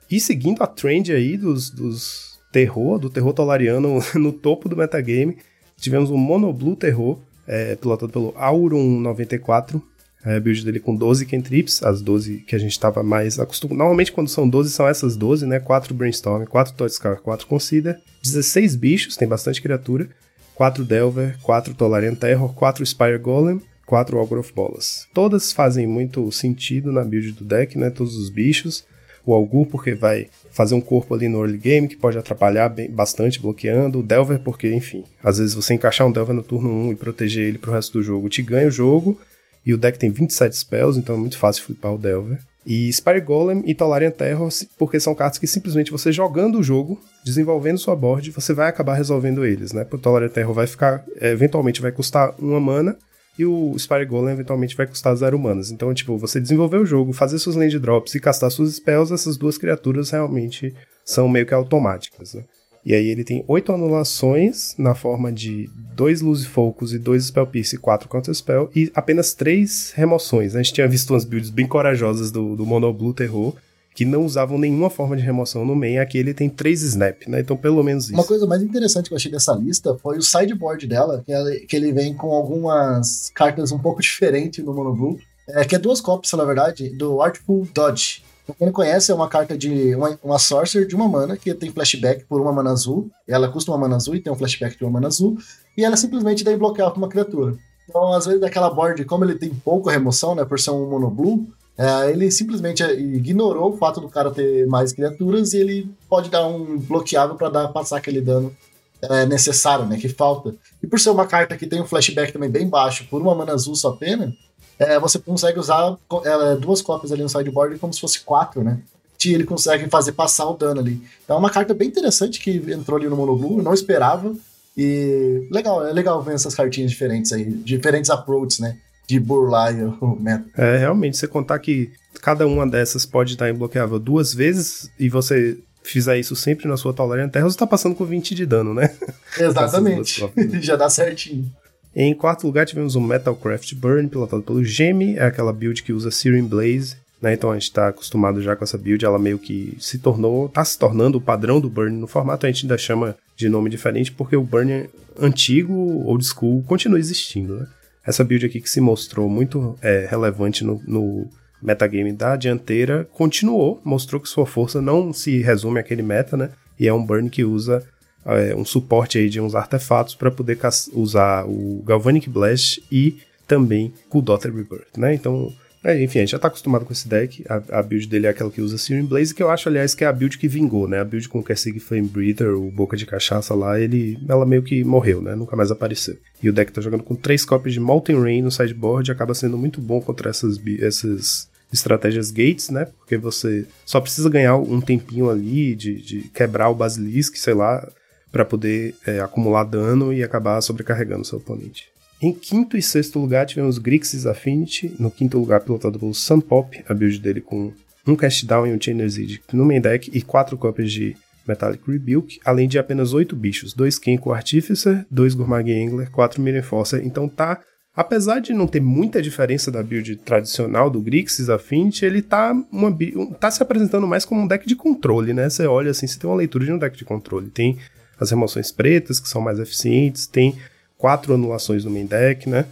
E 0.09 0.19
seguindo 0.19 0.61
a 0.63 0.67
trend 0.67 1.11
aí 1.11 1.37
dos, 1.37 1.69
dos 1.69 2.39
terror, 2.51 2.97
do 2.97 3.09
terror 3.09 3.33
tolariano 3.33 3.99
no 4.15 4.31
topo 4.31 4.69
do 4.69 4.75
metagame, 4.77 5.37
tivemos 5.77 6.09
o 6.09 6.17
Mono 6.17 6.51
Blue 6.53 6.75
Terror, 6.75 7.19
é, 7.47 7.75
pilotado 7.75 8.11
pelo 8.11 8.33
Auron 8.35 8.99
94, 8.99 9.81
a 10.23 10.39
build 10.39 10.65
dele 10.65 10.79
com 10.79 10.95
12 10.95 11.25
cantrips, 11.25 11.81
as 11.83 12.01
12 12.01 12.39
que 12.39 12.55
a 12.55 12.59
gente 12.59 12.71
estava 12.71 13.01
mais 13.01 13.39
acostumado. 13.39 13.77
Normalmente, 13.77 14.11
quando 14.11 14.27
são 14.27 14.47
12, 14.47 14.71
são 14.71 14.87
essas 14.87 15.15
12, 15.15 15.45
né? 15.45 15.59
4 15.59 15.93
Brainstorm, 15.93 16.43
4 16.45 16.73
Totscar, 16.73 17.21
4 17.21 17.47
Consider, 17.47 17.99
16 18.23 18.75
bichos, 18.75 19.15
tem 19.15 19.27
bastante 19.27 19.61
criatura, 19.61 20.09
4 20.55 20.83
Delver, 20.83 21.37
4 21.41 21.73
Tolarian 21.75 22.15
Terror, 22.15 22.53
4 22.53 22.85
Spire 22.85 23.17
Golem, 23.19 23.61
4 23.85 24.17
Algroth 24.17 24.51
Bolas. 24.53 25.07
Todas 25.13 25.53
fazem 25.53 25.87
muito 25.87 26.29
sentido 26.31 26.91
na 26.91 27.05
build 27.05 27.31
do 27.33 27.45
deck, 27.45 27.77
né? 27.77 27.89
Todos 27.89 28.17
os 28.17 28.29
bichos. 28.29 28.83
O 29.27 29.33
Algur, 29.33 29.67
porque 29.67 29.93
vai 29.93 30.27
fazer 30.51 30.73
um 30.73 30.79
corpo 30.79 31.13
ali 31.13 31.27
no 31.27 31.41
early 31.41 31.57
game, 31.57 31.87
que 31.89 31.97
pode 31.97 32.17
atrapalhar 32.17 32.69
bem, 32.69 32.89
bastante 32.89 33.41
bloqueando. 33.41 33.99
O 33.99 34.03
Delver, 34.03 34.39
porque, 34.39 34.73
enfim, 34.73 35.03
às 35.21 35.37
vezes 35.37 35.53
você 35.53 35.73
encaixar 35.73 36.07
um 36.07 36.11
Delver 36.13 36.33
no 36.33 36.41
turno 36.41 36.69
1 36.69 36.93
e 36.93 36.95
proteger 36.95 37.45
ele 37.45 37.57
pro 37.57 37.73
resto 37.73 37.93
do 37.93 38.01
jogo 38.01 38.29
te 38.29 38.41
ganha 38.41 38.69
o 38.69 38.71
jogo. 38.71 39.19
E 39.65 39.73
o 39.73 39.77
deck 39.77 39.99
tem 39.99 40.09
27 40.09 40.55
spells, 40.55 40.97
então 40.97 41.15
é 41.15 41.19
muito 41.19 41.37
fácil 41.37 41.65
flipar 41.65 41.93
o 41.93 41.97
Delver. 41.97 42.39
E 42.65 42.91
Spire 42.91 43.19
Golem 43.19 43.63
e 43.65 43.75
Tolarian 43.75 44.11
Terror, 44.11 44.49
porque 44.77 44.97
são 44.97 45.13
cartas 45.13 45.37
que 45.37 45.47
simplesmente 45.47 45.91
você 45.91 46.09
jogando 46.09 46.59
o 46.59 46.63
jogo, 46.63 46.97
desenvolvendo 47.25 47.77
sua 47.77 47.95
board, 47.95 48.31
você 48.31 48.53
vai 48.53 48.69
acabar 48.69 48.93
resolvendo 48.93 49.45
eles, 49.45 49.73
né? 49.73 49.85
O 49.91 49.97
Tolarian 49.97 50.29
Terror 50.29 50.53
vai 50.53 50.67
ficar, 50.67 51.03
eventualmente 51.21 51.81
vai 51.81 51.91
custar 51.91 52.33
uma 52.39 52.61
mana, 52.61 52.97
e 53.37 53.45
o 53.45 53.77
Spire 53.77 54.05
Golem 54.05 54.33
eventualmente 54.33 54.75
vai 54.75 54.87
custar 54.87 55.15
zero 55.15 55.37
manas. 55.37 55.71
Então, 55.71 55.93
tipo, 55.93 56.17
você 56.17 56.39
desenvolver 56.39 56.77
o 56.77 56.85
jogo, 56.85 57.13
fazer 57.13 57.39
seus 57.39 57.55
land 57.55 57.77
drops 57.79 58.15
e 58.15 58.19
castar 58.19 58.49
suas 58.51 58.75
spells, 58.75 59.13
essas 59.13 59.37
duas 59.37 59.57
criaturas 59.57 60.09
realmente 60.09 60.73
são 61.05 61.29
meio 61.29 61.45
que 61.45 61.53
automáticas, 61.53 62.33
né? 62.33 62.43
E 62.85 62.93
aí 62.93 63.09
ele 63.09 63.23
tem 63.23 63.43
oito 63.49 63.73
anulações 63.73 64.73
na 64.77 64.95
forma 64.95 65.29
de 65.29 65.69
dois 65.93 66.21
Lose 66.21 66.47
Focus 66.47 66.93
e 66.93 66.97
dois 66.97 67.25
Spell 67.25 67.45
Pierce 67.45 67.75
e 67.75 67.79
quatro 67.79 68.07
Counter 68.07 68.33
Spell 68.33 68.69
e 68.73 68.89
apenas 68.95 69.33
três 69.33 69.91
remoções. 69.93 70.55
A 70.55 70.61
gente 70.61 70.73
tinha 70.73 70.87
visto 70.87 71.11
umas 71.11 71.25
builds 71.25 71.49
bem 71.49 71.67
corajosas 71.67 72.31
do, 72.31 72.55
do 72.55 72.65
Mono 72.65 72.93
Blue 72.93 73.13
Terror 73.13 73.53
que 73.97 74.05
não 74.05 74.23
usavam 74.23 74.59
nenhuma 74.59 74.91
forma 74.91 75.17
de 75.17 75.23
remoção 75.23 75.65
no 75.65 75.75
main, 75.75 75.97
aqui 75.97 76.19
ele 76.19 76.31
tem 76.31 76.47
três 76.47 76.83
snap, 76.83 77.23
né? 77.27 77.39
Então 77.39 77.57
pelo 77.57 77.81
menos 77.81 78.05
isso. 78.05 78.13
Uma 78.13 78.23
coisa 78.23 78.45
mais 78.45 78.61
interessante 78.61 79.07
que 79.07 79.13
eu 79.13 79.15
achei 79.15 79.31
dessa 79.31 79.55
lista 79.55 79.97
foi 79.97 80.19
o 80.19 80.21
sideboard 80.21 80.85
dela, 80.85 81.23
que, 81.25 81.33
ela, 81.33 81.49
que 81.67 81.75
ele 81.75 81.91
vem 81.91 82.13
com 82.13 82.31
algumas 82.31 83.31
cartas 83.33 83.71
um 83.71 83.79
pouco 83.79 83.99
diferentes 84.05 84.63
no 84.63 84.71
Mono 84.71 84.93
Blue. 84.93 85.19
É, 85.49 85.65
que 85.65 85.75
é 85.75 85.79
duas 85.79 85.99
cópias, 85.99 86.31
na 86.33 86.45
verdade, 86.45 86.89
do 86.89 87.19
Artful 87.23 87.67
Dodge. 87.73 88.21
Pra 88.45 88.53
quem 88.53 88.67
não 88.67 88.73
conhece, 88.73 89.11
é 89.11 89.15
uma 89.15 89.27
carta 89.27 89.57
de 89.57 89.95
uma, 89.95 90.19
uma 90.23 90.37
Sorcerer 90.37 90.87
de 90.87 90.95
uma 90.95 91.07
mana, 91.07 91.35
que 91.35 91.51
tem 91.55 91.71
flashback 91.71 92.23
por 92.25 92.39
uma 92.39 92.53
mana 92.53 92.69
azul. 92.69 93.09
Ela 93.27 93.49
custa 93.49 93.71
uma 93.71 93.79
mana 93.79 93.95
azul 93.95 94.13
e 94.13 94.19
tem 94.21 94.31
um 94.31 94.35
flashback 94.35 94.77
de 94.77 94.83
uma 94.83 94.91
mana 94.91 95.07
azul. 95.07 95.39
E 95.75 95.83
ela 95.83 95.97
simplesmente 95.97 96.43
dá 96.43 96.55
bloquear 96.55 96.91
com 96.91 96.99
uma 96.99 97.09
criatura. 97.09 97.55
Então, 97.89 98.13
às 98.13 98.27
vezes, 98.27 98.41
daquela 98.41 98.69
board, 98.69 99.03
como 99.05 99.25
ele 99.25 99.33
tem 99.33 99.49
pouco 99.49 99.89
remoção, 99.89 100.35
né, 100.35 100.45
por 100.45 100.59
ser 100.59 100.69
um 100.69 100.87
mono 100.87 101.09
blue, 101.09 101.47
é, 101.77 102.09
ele 102.09 102.31
simplesmente 102.31 102.83
ignorou 102.83 103.73
o 103.73 103.77
fato 103.77 104.01
do 104.01 104.09
cara 104.09 104.31
ter 104.31 104.65
mais 104.65 104.91
criaturas 104.91 105.53
e 105.53 105.59
ele 105.59 105.89
pode 106.09 106.29
dar 106.29 106.47
um 106.47 106.77
bloqueável 106.77 107.35
para 107.35 107.67
passar 107.67 107.97
aquele 107.97 108.19
dano 108.19 108.55
é, 109.01 109.25
necessário, 109.25 109.85
né, 109.85 109.97
que 109.97 110.09
falta. 110.09 110.55
E 110.81 110.87
por 110.87 110.99
ser 110.99 111.11
uma 111.11 111.27
carta 111.27 111.55
que 111.55 111.67
tem 111.67 111.81
um 111.81 111.85
flashback 111.85 112.33
também 112.33 112.49
bem 112.49 112.67
baixo, 112.67 113.05
por 113.09 113.21
uma 113.21 113.35
mana 113.35 113.53
azul 113.53 113.75
só 113.75 113.91
pena, 113.91 114.33
é, 114.79 114.99
você 114.99 115.19
consegue 115.19 115.59
usar 115.59 115.97
é, 116.23 116.55
duas 116.55 116.81
cópias 116.81 117.11
ali 117.11 117.21
no 117.21 117.29
sideboard 117.29 117.77
como 117.77 117.93
se 117.93 118.01
fosse 118.01 118.21
quatro, 118.21 118.63
né? 118.63 118.79
E 119.23 119.33
ele 119.33 119.43
consegue 119.43 119.89
fazer 119.89 120.13
passar 120.13 120.47
o 120.47 120.55
dano 120.55 120.79
ali. 120.79 121.01
Então 121.23 121.35
é 121.35 121.39
uma 121.39 121.49
carta 121.49 121.73
bem 121.73 121.87
interessante 121.87 122.39
que 122.39 122.51
entrou 122.71 122.97
ali 122.97 123.09
no 123.09 123.15
Mono 123.15 123.35
Blue, 123.35 123.61
não 123.61 123.73
esperava. 123.73 124.33
E 124.75 125.47
legal, 125.51 125.85
é 125.85 125.91
legal 125.91 126.21
ver 126.21 126.35
essas 126.35 126.53
cartinhas 126.53 126.91
diferentes 126.91 127.31
aí, 127.33 127.45
diferentes 127.45 128.11
approaches, 128.11 128.59
né? 128.59 128.77
De 129.07 129.19
burlar 129.19 129.73
o 130.01 130.15
método. 130.19 130.51
É, 130.57 130.77
realmente, 130.77 131.17
você 131.17 131.27
contar 131.27 131.59
que 131.59 131.91
cada 132.21 132.45
uma 132.45 132.67
dessas 132.67 133.05
pode 133.05 133.33
estar 133.33 133.49
imbloqueável 133.49 133.97
duas 133.97 134.33
vezes 134.33 134.91
e 134.99 135.07
você 135.07 135.57
fizer 135.83 136.19
isso 136.19 136.35
sempre 136.35 136.67
na 136.67 136.75
sua 136.75 136.93
Tolerant 136.93 137.31
Terra, 137.31 137.45
você 137.45 137.57
tá 137.57 137.65
passando 137.65 137.95
com 137.95 138.03
20 138.03 138.35
de 138.35 138.45
dano, 138.45 138.73
né? 138.73 138.93
Exatamente. 139.39 140.29
Já 140.59 140.75
dá 140.75 140.89
certinho. 140.89 141.49
Em 141.95 142.13
quarto 142.13 142.45
lugar, 142.45 142.65
tivemos 142.65 142.95
o 142.95 143.01
Metalcraft 143.01 143.73
Burn, 143.73 144.07
pilotado 144.07 144.43
pelo 144.43 144.63
Gemi, 144.63 145.15
é 145.17 145.23
aquela 145.23 145.53
build 145.53 145.81
que 145.81 145.93
usa 145.93 146.11
Searing 146.11 146.45
Blaze, 146.45 146.97
né? 147.21 147.33
Então 147.33 147.49
a 147.49 147.57
gente 147.57 147.71
tá 147.71 147.87
acostumado 147.87 148.41
já 148.41 148.55
com 148.55 148.63
essa 148.63 148.77
build, 148.77 149.03
ela 149.03 149.17
meio 149.17 149.39
que 149.39 149.75
se 149.79 149.97
tornou, 149.97 150.49
tá 150.49 150.63
se 150.63 150.77
tornando 150.77 151.17
o 151.17 151.21
padrão 151.21 151.59
do 151.59 151.69
Burn 151.69 151.95
no 151.97 152.05
formato, 152.05 152.45
a 152.45 152.51
gente 152.51 152.65
ainda 152.65 152.77
chama 152.77 153.15
de 153.35 153.49
nome 153.49 153.69
diferente 153.69 154.11
porque 154.11 154.35
o 154.35 154.43
Burn 154.43 154.89
antigo, 155.19 155.73
old 156.05 156.23
school, 156.23 156.63
continua 156.63 156.99
existindo, 156.99 157.55
né? 157.55 157.67
Essa 158.07 158.23
build 158.23 158.45
aqui 158.45 158.61
que 158.61 158.69
se 158.69 158.79
mostrou 158.79 159.29
muito 159.29 159.77
é, 159.81 160.07
relevante 160.09 160.63
no, 160.63 160.81
no 160.87 161.27
metagame 161.61 162.13
da 162.13 162.37
dianteira, 162.37 163.05
continuou, 163.11 163.81
mostrou 163.83 164.21
que 164.21 164.29
sua 164.29 164.45
força 164.45 164.81
não 164.81 165.11
se 165.11 165.41
resume 165.41 165.79
àquele 165.81 166.01
meta, 166.01 166.37
né? 166.37 166.51
E 166.79 166.87
é 166.87 166.93
um 166.93 167.05
burn 167.05 167.29
que 167.29 167.43
usa 167.43 167.83
é, 168.25 168.55
um 168.55 168.63
suporte 168.63 169.17
aí 169.17 169.29
de 169.29 169.41
uns 169.41 169.55
artefatos 169.55 170.15
para 170.15 170.31
poder 170.31 170.57
usar 170.93 171.45
o 171.45 171.83
Galvanic 171.85 172.29
Blast 172.29 172.81
e 172.89 173.17
também 173.45 173.93
o 174.09 174.21
Daughter 174.21 174.55
Rebirth, 174.55 174.97
né? 174.97 175.13
Então, 175.13 175.51
é, 175.87 176.03
enfim, 176.03 176.19
a 176.19 176.21
gente 176.23 176.31
já 176.31 176.39
tá 176.39 176.49
acostumado 176.49 176.83
com 176.83 176.91
esse 176.91 177.07
deck. 177.07 177.45
A, 177.47 177.79
a, 177.79 177.81
build 177.81 178.07
dele 178.07 178.27
é 178.27 178.29
aquela 178.29 178.51
que 178.51 178.59
usa 178.61 178.77
Searing 178.77 179.05
Blaze, 179.05 179.33
que 179.33 179.41
eu 179.41 179.49
acho, 179.49 179.69
aliás, 179.69 179.95
que 179.95 180.03
é 180.03 180.07
a 180.07 180.11
build 180.11 180.37
que 180.37 180.45
vingou, 180.45 180.85
né? 180.85 180.99
A 180.99 181.05
build 181.05 181.29
com 181.29 181.39
o 181.39 181.43
Kersig 181.43 181.79
Flame 181.79 182.09
Breather, 182.09 182.57
o 182.57 182.69
Boca 182.69 182.97
de 182.97 183.05
Cachaça 183.05 183.55
lá, 183.55 183.79
ele, 183.79 184.19
ela 184.27 184.45
meio 184.45 184.61
que 184.61 184.83
morreu, 184.83 185.21
né? 185.21 185.33
Nunca 185.33 185.55
mais 185.55 185.71
apareceu. 185.71 186.17
E 186.43 186.49
o 186.49 186.53
deck 186.53 186.73
tá 186.73 186.81
jogando 186.81 187.03
com 187.03 187.15
três 187.15 187.45
cópias 187.45 187.73
de 187.73 187.79
Molten 187.79 188.19
Rain 188.19 188.41
no 188.41 188.51
sideboard, 188.51 189.09
acaba 189.09 189.33
sendo 189.33 189.57
muito 189.57 189.79
bom 189.79 190.01
contra 190.01 190.29
essas, 190.29 190.59
essas 190.81 191.47
estratégias 191.71 192.31
gates, 192.31 192.69
né? 192.69 192.89
Porque 192.99 193.17
você 193.17 193.65
só 193.85 194.01
precisa 194.01 194.29
ganhar 194.29 194.57
um 194.57 194.81
tempinho 194.81 195.29
ali 195.29 195.73
de, 195.73 196.01
de 196.01 196.21
quebrar 196.33 196.67
o 196.67 196.75
Basilisk, 196.75 197.37
sei 197.37 197.53
lá, 197.53 197.87
para 198.29 198.43
poder 198.43 198.93
é, 199.05 199.21
acumular 199.21 199.63
dano 199.63 200.11
e 200.11 200.21
acabar 200.21 200.59
sobrecarregando 200.59 201.23
seu 201.23 201.37
oponente. 201.37 201.87
Em 202.21 202.33
quinto 202.33 202.75
e 202.75 202.81
sexto 202.81 203.19
lugar 203.19 203.45
tivemos 203.45 203.77
Grixis 203.77 204.25
Affinity, 204.25 204.95
no 204.99 205.11
quinto 205.11 205.37
lugar 205.37 205.61
pilotado 205.61 205.99
pelo 205.99 206.13
Sunpop, 206.13 206.83
a 206.87 206.93
build 206.93 207.19
dele 207.19 207.41
com 207.41 207.71
um 208.07 208.15
Cast 208.15 208.45
Down 208.45 208.65
e 208.65 208.73
um 208.73 208.81
Chainer's 208.81 209.17
Edict 209.17 209.55
no 209.55 209.65
main 209.65 209.79
deck 209.79 210.09
e 210.11 210.21
quatro 210.21 210.57
cópias 210.57 210.91
de 210.91 211.15
Metallic 211.47 211.83
Rebuke, 211.89 212.39
além 212.43 212.67
de 212.67 212.79
apenas 212.79 213.13
oito 213.13 213.35
bichos, 213.35 213.73
dois 213.73 213.99
Kenko 213.99 214.31
Artificer, 214.31 215.05
dois 215.11 215.35
Gourmag 215.35 215.71
Angler, 215.71 216.09
quatro 216.09 216.41
Mirror 216.41 216.59
Enforcer, 216.59 217.05
então 217.05 217.29
tá 217.29 217.61
Apesar 217.97 218.39
de 218.39 218.53
não 218.53 218.67
ter 218.67 218.79
muita 218.79 219.19
diferença 219.19 219.71
da 219.71 219.81
build 219.81 220.17
tradicional 220.17 220.87
do 220.87 221.01
Grixis 221.01 221.49
Affinity, 221.49 222.05
ele 222.05 222.21
tá, 222.21 222.53
uma, 222.71 222.95
tá 223.39 223.49
se 223.49 223.63
apresentando 223.63 224.05
mais 224.05 224.23
como 224.23 224.41
um 224.41 224.47
deck 224.47 224.67
de 224.67 224.75
controle, 224.75 225.33
né? 225.33 225.49
Você 225.49 225.65
olha 225.65 225.89
assim, 225.89 226.05
você 226.05 226.19
tem 226.19 226.29
uma 226.29 226.35
leitura 226.35 226.63
de 226.63 226.71
um 226.71 226.77
deck 226.77 226.95
de 226.95 227.03
controle. 227.03 227.49
Tem 227.49 227.79
as 228.19 228.29
remoções 228.29 228.71
pretas, 228.71 229.19
que 229.19 229.27
são 229.27 229.41
mais 229.41 229.57
eficientes, 229.57 230.27
tem 230.27 230.55
quatro 230.97 231.33
anulações 231.33 231.85
no 231.85 231.91
main 231.91 232.05
deck, 232.05 232.49
né? 232.49 232.65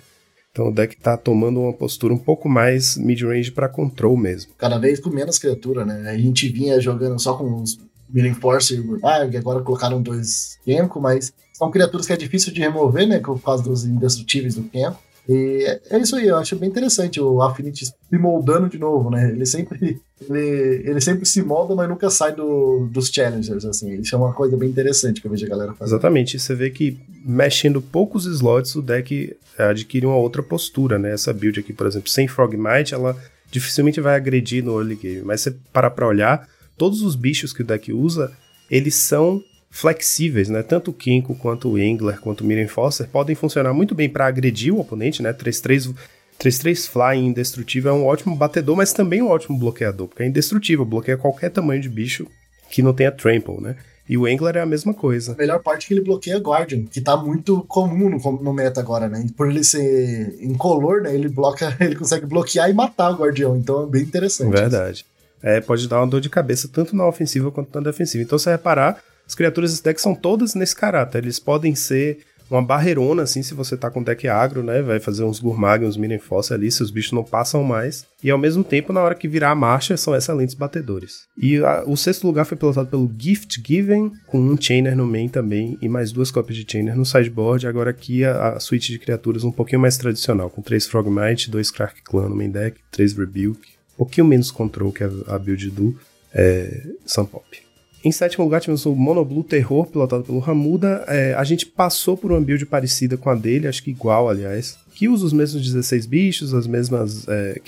Então 0.52 0.70
o 0.70 0.72
deck 0.74 0.96
tá 0.96 1.18
tomando 1.18 1.60
uma 1.60 1.74
postura 1.74 2.14
um 2.14 2.18
pouco 2.18 2.48
mais 2.48 2.96
mid-range 2.96 3.52
para 3.52 3.68
control 3.68 4.16
mesmo. 4.16 4.54
Cada 4.58 4.78
vez 4.78 5.00
com 5.02 5.10
menos 5.10 5.38
criatura, 5.38 5.84
né? 5.84 6.10
A 6.10 6.18
gente 6.18 6.48
vinha 6.48 6.80
jogando 6.80 7.20
só 7.20 7.36
com 7.36 7.62
os 7.62 7.78
Milling 8.10 8.36
Force 8.36 8.74
e 8.74 8.80
Urmag, 8.80 9.36
agora 9.36 9.62
colocaram 9.62 10.02
dois 10.02 10.58
Kenko, 10.64 11.02
mas 11.02 11.34
são 11.52 11.70
criaturas 11.70 12.06
que 12.06 12.14
é 12.14 12.18
difícil 12.18 12.54
de 12.54 12.62
remover, 12.62 13.06
né? 13.08 13.20
Por 13.20 13.42
causa 13.42 13.64
dos 13.64 13.84
indestrutíveis 13.84 14.56
do 14.56 14.64
Kenko. 14.64 14.98
E 15.28 15.66
é 15.90 15.98
isso 15.98 16.16
aí, 16.16 16.28
eu 16.28 16.38
acho 16.38 16.56
bem 16.56 16.70
interessante 16.70 17.20
o 17.20 17.42
Affinity 17.42 17.86
se 17.86 18.18
moldando 18.18 18.70
de 18.70 18.78
novo, 18.78 19.10
né? 19.10 19.32
Ele 19.32 19.46
sempre, 19.46 20.00
ele, 20.30 20.84
ele 20.86 21.02
sempre 21.02 21.26
se 21.26 21.42
molda, 21.42 21.74
mas 21.74 21.90
nunca 21.90 22.10
sai 22.10 22.36
do, 22.36 22.88
dos 22.92 23.10
challengers, 23.10 23.66
assim. 23.66 24.00
Isso 24.00 24.14
é 24.14 24.18
uma 24.18 24.34
coisa 24.34 24.56
bem 24.56 24.70
interessante 24.70 25.22
que 25.22 25.28
eu 25.28 25.32
vejo 25.32 25.46
a 25.46 25.50
galera 25.50 25.74
fazer. 25.74 25.94
Exatamente, 25.94 26.40
você 26.40 26.54
vê 26.54 26.70
que 26.70 27.00
mexendo 27.26 27.82
poucos 27.82 28.26
slots, 28.26 28.76
o 28.76 28.82
deck 28.82 29.36
adquire 29.58 30.06
uma 30.06 30.18
outra 30.18 30.44
postura, 30.44 31.00
né? 31.00 31.12
Essa 31.14 31.34
build 31.34 31.60
aqui, 31.60 31.74
por 31.74 31.88
exemplo, 31.88 32.10
sem 32.10 32.28
Frogmite, 32.28 32.94
ela 32.94 33.18
dificilmente 33.50 34.00
vai 34.00 34.16
agredir 34.16 34.64
no 34.64 34.78
early 34.78 34.96
game, 34.96 35.22
mas 35.24 35.42
você 35.42 35.56
parar 35.74 35.92
pra 35.92 36.08
olhar, 36.08 36.48
todos 36.78 37.02
os 37.02 37.16
bichos 37.16 37.52
que 37.52 37.62
o 37.62 37.66
deck 37.66 37.92
usa, 37.92 38.32
eles 38.70 38.96
são 38.96 39.42
flexíveis, 39.76 40.48
né? 40.48 40.64
Tanto 40.64 40.92
o 40.92 40.94
Kinko 40.94 41.36
quanto 41.36 41.70
o 41.70 41.78
Engler, 41.78 42.18
quanto 42.22 42.42
o 42.42 42.46
Miriam 42.46 42.68
Foster 42.70 43.10
podem 43.10 43.36
funcionar 43.36 43.74
muito 43.74 43.94
bem 43.94 44.08
para 44.08 44.26
agredir 44.26 44.74
o 44.74 44.80
oponente, 44.80 45.22
né? 45.22 45.34
3-3 45.34 45.94
3-3 46.40 46.88
Flying 46.88 47.28
indestrutível 47.28 47.92
é 47.92 47.94
um 47.94 48.06
ótimo 48.06 48.36
batedor, 48.36 48.76
mas 48.76 48.94
também 48.94 49.22
um 49.22 49.28
ótimo 49.28 49.58
bloqueador, 49.58 50.08
porque 50.08 50.24
é 50.24 50.28
indestrutível, 50.28 50.86
bloqueia 50.86 51.18
qualquer 51.18 51.50
tamanho 51.50 51.82
de 51.82 51.90
bicho 51.90 52.26
que 52.70 52.82
não 52.82 52.94
tenha 52.94 53.12
trample, 53.12 53.60
né? 53.60 53.76
E 54.08 54.18
o 54.18 54.28
Engler 54.28 54.56
é 54.56 54.62
a 54.62 54.66
mesma 54.66 54.94
coisa. 54.94 55.34
A 55.34 55.36
melhor 55.36 55.62
parte 55.62 55.86
é 55.86 55.88
que 55.88 55.94
ele 55.94 56.02
bloqueia 56.02 56.38
Guardian, 56.38 56.86
que 56.86 57.02
tá 57.02 57.18
muito 57.18 57.62
comum 57.64 58.10
no, 58.10 58.32
no 58.42 58.54
meta 58.54 58.80
agora, 58.80 59.10
né? 59.10 59.28
Por 59.36 59.50
ele 59.50 59.64
ser 59.64 60.38
incolor, 60.42 61.02
né? 61.02 61.14
Ele 61.14 61.28
bloca, 61.28 61.76
ele 61.82 61.96
consegue 61.96 62.26
bloquear 62.26 62.70
e 62.70 62.74
matar 62.74 63.12
o 63.12 63.16
Guardião, 63.16 63.58
então 63.58 63.84
é 63.84 63.88
bem 63.88 64.04
interessante. 64.04 64.52
Verdade. 64.52 65.06
É, 65.44 65.60
pode 65.60 65.88
dar 65.88 66.00
uma 66.00 66.08
dor 66.08 66.22
de 66.22 66.30
cabeça 66.30 66.70
tanto 66.72 66.96
na 66.96 67.06
ofensiva 67.06 67.52
quanto 67.52 67.76
na 67.76 67.82
defensiva. 67.82 68.24
Então, 68.24 68.38
se 68.38 68.50
reparar, 68.50 69.02
as 69.28 69.36
criaturas 69.36 69.72
desse 69.72 69.84
deck 69.84 70.02
são 70.02 70.16
todas 70.16 70.56
nesse 70.56 70.76
caráter. 70.76 71.24
Eles 71.24 71.40
podem 71.40 71.76
ser 71.76 72.20
uma 72.50 72.62
barreirona, 72.62 73.24
assim, 73.24 73.42
se 73.42 73.54
você 73.54 73.76
tá 73.76 73.90
com 73.90 74.04
deck 74.04 74.28
agro, 74.28 74.64
né? 74.64 74.82
Vai 74.82 75.00
fazer 75.00 75.24
uns 75.24 75.40
Gurmag, 75.40 75.84
uns 75.84 75.98
Minenfoss 75.98 76.52
ali, 76.52 76.72
se 76.72 76.84
os 76.84 76.92
bichos 76.92 77.12
não 77.12 77.24
passam 77.24 77.64
mais. 77.64 78.06
E 78.24 78.30
ao 78.30 78.38
mesmo 78.38 78.64
tempo, 78.64 78.94
na 78.94 79.02
hora 79.02 79.16
que 79.16 79.28
virar 79.28 79.52
a 79.52 79.56
marcha, 79.56 79.98
são 79.98 80.16
excelentes 80.16 80.54
batedores. 80.54 81.24
E 81.38 81.58
a, 81.58 81.84
o 81.86 81.98
sexto 81.98 82.28
lugar 82.28 82.46
foi 82.46 82.58
pilotado 82.58 82.88
pelo 82.88 83.12
Gift 83.18 83.62
Given, 83.66 84.12
com 84.28 84.40
um 84.40 84.60
Chainer 84.60 84.96
no 84.96 85.08
main 85.08 85.28
também, 85.28 85.78
e 85.82 85.90
mais 85.90 86.12
duas 86.12 86.30
cópias 86.30 86.58
de 86.58 86.72
Chainer 86.72 86.96
no 86.96 87.06
sideboard. 87.06 87.68
Agora 87.68 87.90
aqui 87.90 88.24
a, 88.24 88.50
a 88.50 88.60
suíte 88.60 88.92
de 88.92 89.00
criaturas 89.00 89.44
um 89.44 89.52
pouquinho 89.52 89.82
mais 89.82 89.98
tradicional, 89.98 90.50
com 90.50 90.62
três 90.62 90.86
Frogmite, 90.86 91.50
dois 91.50 91.72
Crack 91.72 92.04
Clan 92.04 92.30
no 92.30 92.36
main 92.36 92.50
deck, 92.50 92.80
três 92.92 93.14
Rebuke, 93.14 93.74
um 93.96 93.98
pouquinho 93.98 94.28
menos 94.28 94.52
control 94.52 94.92
que 94.92 95.04
a, 95.04 95.10
a 95.28 95.40
build 95.40 95.72
do 95.72 95.98
é, 96.34 96.90
Sunpop. 97.06 97.65
Em 98.06 98.12
sétimo 98.12 98.44
lugar, 98.44 98.62
tivemos 98.62 98.86
o 98.86 98.94
Monoblue 98.94 99.44
Terror, 99.44 99.88
pilotado 99.88 100.24
pelo 100.24 100.38
Ramuda. 100.38 101.04
É, 101.08 101.34
a 101.34 101.44
gente 101.44 101.66
passou 101.66 102.16
por 102.16 102.32
uma 102.32 102.40
build 102.40 102.64
parecida 102.68 103.18
com 103.18 103.32
a 103.32 103.34
dele, 103.34 103.68
acho 103.68 103.82
que 103.82 103.90
igual, 103.90 104.30
aliás. 104.30 104.78
Que 104.94 105.10
usa 105.10 105.26
os 105.26 105.34
mesmos 105.34 105.64
16 105.64 106.06
bichos, 106.06 106.54
as 106.54 106.68
mesmas 106.68 107.28
é. 107.28 107.60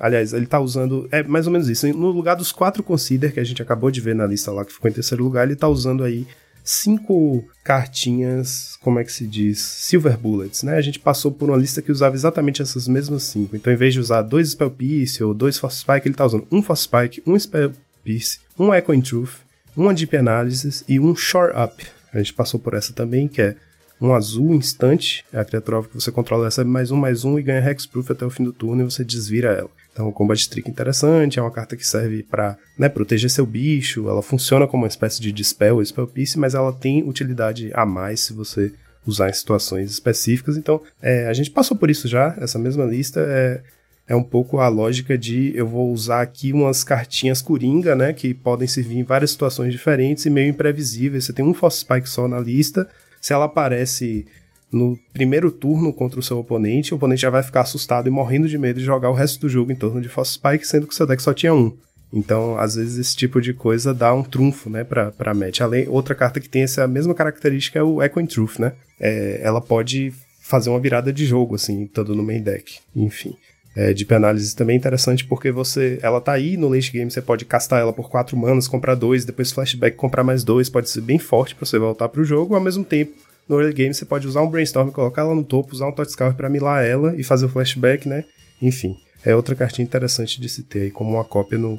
Aliás, 0.00 0.32
ele 0.32 0.46
tá 0.46 0.58
usando. 0.58 1.06
É 1.12 1.22
mais 1.22 1.46
ou 1.46 1.52
menos 1.52 1.68
isso. 1.68 1.86
No 1.88 2.10
lugar 2.10 2.34
dos 2.34 2.50
quatro 2.50 2.82
Consider, 2.82 3.30
que 3.30 3.40
a 3.40 3.44
gente 3.44 3.60
acabou 3.60 3.90
de 3.90 4.00
ver 4.00 4.14
na 4.14 4.24
lista 4.24 4.50
lá, 4.50 4.64
que 4.64 4.72
ficou 4.72 4.90
em 4.90 4.94
terceiro 4.94 5.22
lugar, 5.22 5.46
ele 5.46 5.54
tá 5.54 5.68
usando 5.68 6.02
aí 6.02 6.26
cinco 6.64 7.44
cartinhas, 7.62 8.78
como 8.80 8.98
é 8.98 9.04
que 9.04 9.12
se 9.12 9.26
diz? 9.26 9.58
Silver 9.58 10.16
Bullets, 10.16 10.62
né? 10.62 10.76
A 10.76 10.80
gente 10.80 10.98
passou 10.98 11.30
por 11.30 11.50
uma 11.50 11.58
lista 11.58 11.82
que 11.82 11.92
usava 11.92 12.16
exatamente 12.16 12.62
essas 12.62 12.88
mesmas 12.88 13.24
cinco. 13.24 13.54
Então, 13.54 13.70
em 13.70 13.76
vez 13.76 13.92
de 13.92 14.00
usar 14.00 14.22
dois 14.22 14.48
Spell 14.48 14.70
Piece 14.70 15.22
ou 15.22 15.34
dois 15.34 15.58
Force 15.58 15.80
Spike, 15.80 16.08
ele 16.08 16.14
tá 16.14 16.24
usando 16.24 16.46
um 16.50 16.62
Force 16.62 16.84
Spike, 16.84 17.22
um 17.26 17.38
Spell 17.38 17.72
Piece, 18.02 18.38
um 18.58 18.72
Echo 18.72 18.94
in 18.94 19.02
Truth, 19.02 19.47
uma 19.82 19.94
Deep 19.94 20.16
Analysis 20.16 20.84
e 20.88 20.98
um 20.98 21.14
Shore 21.14 21.52
Up. 21.52 21.86
A 22.12 22.18
gente 22.18 22.34
passou 22.34 22.58
por 22.58 22.74
essa 22.74 22.92
também, 22.92 23.28
que 23.28 23.40
é 23.40 23.56
um 24.00 24.14
azul 24.14 24.54
instante, 24.54 25.24
é 25.32 25.40
a 25.40 25.44
criatura 25.44 25.82
que 25.82 25.94
você 25.94 26.10
controla 26.10 26.46
recebe 26.46 26.70
mais 26.70 26.90
um, 26.90 26.96
mais 26.96 27.24
um 27.24 27.38
e 27.38 27.42
ganha 27.42 27.68
Hexproof 27.70 28.12
até 28.12 28.24
o 28.24 28.30
fim 28.30 28.44
do 28.44 28.52
turno 28.52 28.82
e 28.82 28.84
você 28.84 29.04
desvira 29.04 29.50
ela. 29.50 29.70
Então, 29.92 30.08
o 30.08 30.12
Combat 30.12 30.48
Trick 30.48 30.70
interessante, 30.70 31.38
é 31.38 31.42
uma 31.42 31.50
carta 31.50 31.76
que 31.76 31.86
serve 31.86 32.22
para 32.22 32.56
né, 32.78 32.88
proteger 32.88 33.28
seu 33.30 33.44
bicho, 33.44 34.08
ela 34.08 34.22
funciona 34.22 34.66
como 34.66 34.84
uma 34.84 34.88
espécie 34.88 35.20
de 35.20 35.32
Dispel, 35.32 35.84
Spell 35.84 36.06
Piece, 36.06 36.38
mas 36.38 36.54
ela 36.54 36.72
tem 36.72 37.02
utilidade 37.02 37.70
a 37.74 37.84
mais 37.84 38.20
se 38.20 38.32
você 38.32 38.72
usar 39.04 39.28
em 39.30 39.32
situações 39.32 39.90
específicas. 39.90 40.56
Então, 40.56 40.80
é, 41.02 41.26
a 41.26 41.32
gente 41.32 41.50
passou 41.50 41.76
por 41.76 41.90
isso 41.90 42.06
já, 42.06 42.36
essa 42.38 42.58
mesma 42.58 42.84
lista. 42.84 43.20
É, 43.20 43.62
é 44.08 44.16
um 44.16 44.22
pouco 44.22 44.58
a 44.58 44.68
lógica 44.68 45.18
de 45.18 45.52
eu 45.54 45.66
vou 45.66 45.92
usar 45.92 46.22
aqui 46.22 46.50
umas 46.50 46.82
cartinhas 46.82 47.42
coringa, 47.42 47.94
né, 47.94 48.14
que 48.14 48.32
podem 48.32 48.66
servir 48.66 48.96
em 48.96 49.04
várias 49.04 49.32
situações 49.32 49.70
diferentes 49.70 50.24
e 50.24 50.30
meio 50.30 50.48
imprevisíveis. 50.48 51.26
Você 51.26 51.32
tem 51.34 51.44
um 51.44 51.52
Force 51.52 51.80
Spike 51.80 52.08
só 52.08 52.26
na 52.26 52.40
lista, 52.40 52.88
se 53.20 53.34
ela 53.34 53.44
aparece 53.44 54.26
no 54.72 54.98
primeiro 55.12 55.50
turno 55.50 55.92
contra 55.92 56.18
o 56.18 56.22
seu 56.22 56.38
oponente, 56.38 56.92
o 56.92 56.96
oponente 56.96 57.20
já 57.20 57.30
vai 57.30 57.42
ficar 57.42 57.60
assustado 57.60 58.06
e 58.06 58.10
morrendo 58.10 58.48
de 58.48 58.56
medo 58.56 58.80
de 58.80 58.86
jogar 58.86 59.10
o 59.10 59.14
resto 59.14 59.40
do 59.40 59.48
jogo 59.48 59.70
em 59.70 59.76
torno 59.76 60.00
de 60.00 60.08
Force 60.08 60.32
Spike, 60.32 60.66
sendo 60.66 60.86
que 60.86 60.94
o 60.94 60.96
seu 60.96 61.06
deck 61.06 61.22
só 61.22 61.34
tinha 61.34 61.52
um. 61.52 61.76
Então, 62.10 62.58
às 62.58 62.76
vezes, 62.76 62.96
esse 62.96 63.14
tipo 63.14 63.38
de 63.38 63.52
coisa 63.52 63.92
dá 63.92 64.14
um 64.14 64.22
trunfo, 64.22 64.70
né, 64.70 64.84
pra, 64.84 65.10
pra 65.10 65.34
match. 65.34 65.60
Além, 65.60 65.86
outra 65.86 66.14
carta 66.14 66.40
que 66.40 66.48
tem 66.48 66.62
essa 66.62 66.88
mesma 66.88 67.14
característica 67.14 67.78
é 67.78 67.82
o 67.82 68.02
Echo 68.02 68.26
Truth, 68.26 68.58
né? 68.58 68.72
É, 68.98 69.40
ela 69.42 69.60
pode 69.60 70.14
fazer 70.40 70.70
uma 70.70 70.80
virada 70.80 71.12
de 71.12 71.26
jogo, 71.26 71.54
assim, 71.54 71.86
todo 71.86 72.14
no 72.14 72.22
main 72.22 72.40
deck. 72.42 72.78
Enfim 72.96 73.36
é, 73.78 73.94
Deep 73.94 74.12
Analysis 74.12 74.54
também 74.54 74.74
é 74.74 74.76
interessante 74.76 75.24
porque 75.24 75.52
você, 75.52 76.00
ela 76.02 76.20
tá 76.20 76.32
aí 76.32 76.56
no 76.56 76.68
late 76.68 76.90
game, 76.90 77.08
você 77.08 77.22
pode 77.22 77.44
castar 77.44 77.80
ela 77.80 77.92
por 77.92 78.10
4 78.10 78.36
manas, 78.36 78.66
comprar 78.66 78.96
dois, 78.96 79.24
depois 79.24 79.52
flashback, 79.52 79.96
comprar 79.96 80.24
mais 80.24 80.42
dois, 80.42 80.68
pode 80.68 80.90
ser 80.90 81.00
bem 81.00 81.16
forte 81.16 81.54
para 81.54 81.64
você 81.64 81.78
voltar 81.78 82.08
pro 82.08 82.24
jogo, 82.24 82.56
ao 82.56 82.60
mesmo 82.60 82.84
tempo 82.84 83.12
No 83.48 83.60
early 83.60 83.72
game 83.72 83.94
você 83.94 84.04
pode 84.04 84.26
usar 84.26 84.42
um 84.42 84.50
brainstorm, 84.50 84.90
colocar 84.90 85.22
ela 85.22 85.32
no 85.32 85.44
topo, 85.44 85.72
usar 85.72 85.86
um 85.86 85.92
Totscour 85.92 86.34
para 86.34 86.50
milar 86.50 86.84
ela 86.84 87.14
e 87.16 87.22
fazer 87.22 87.46
o 87.46 87.48
flashback, 87.48 88.08
né? 88.08 88.24
Enfim, 88.60 88.96
é 89.24 89.36
outra 89.36 89.54
cartinha 89.54 89.84
interessante 89.86 90.40
de 90.40 90.48
se 90.48 90.64
ter 90.64 90.80
aí 90.82 90.90
como 90.90 91.12
uma 91.12 91.24
cópia 91.24 91.56
no, 91.56 91.78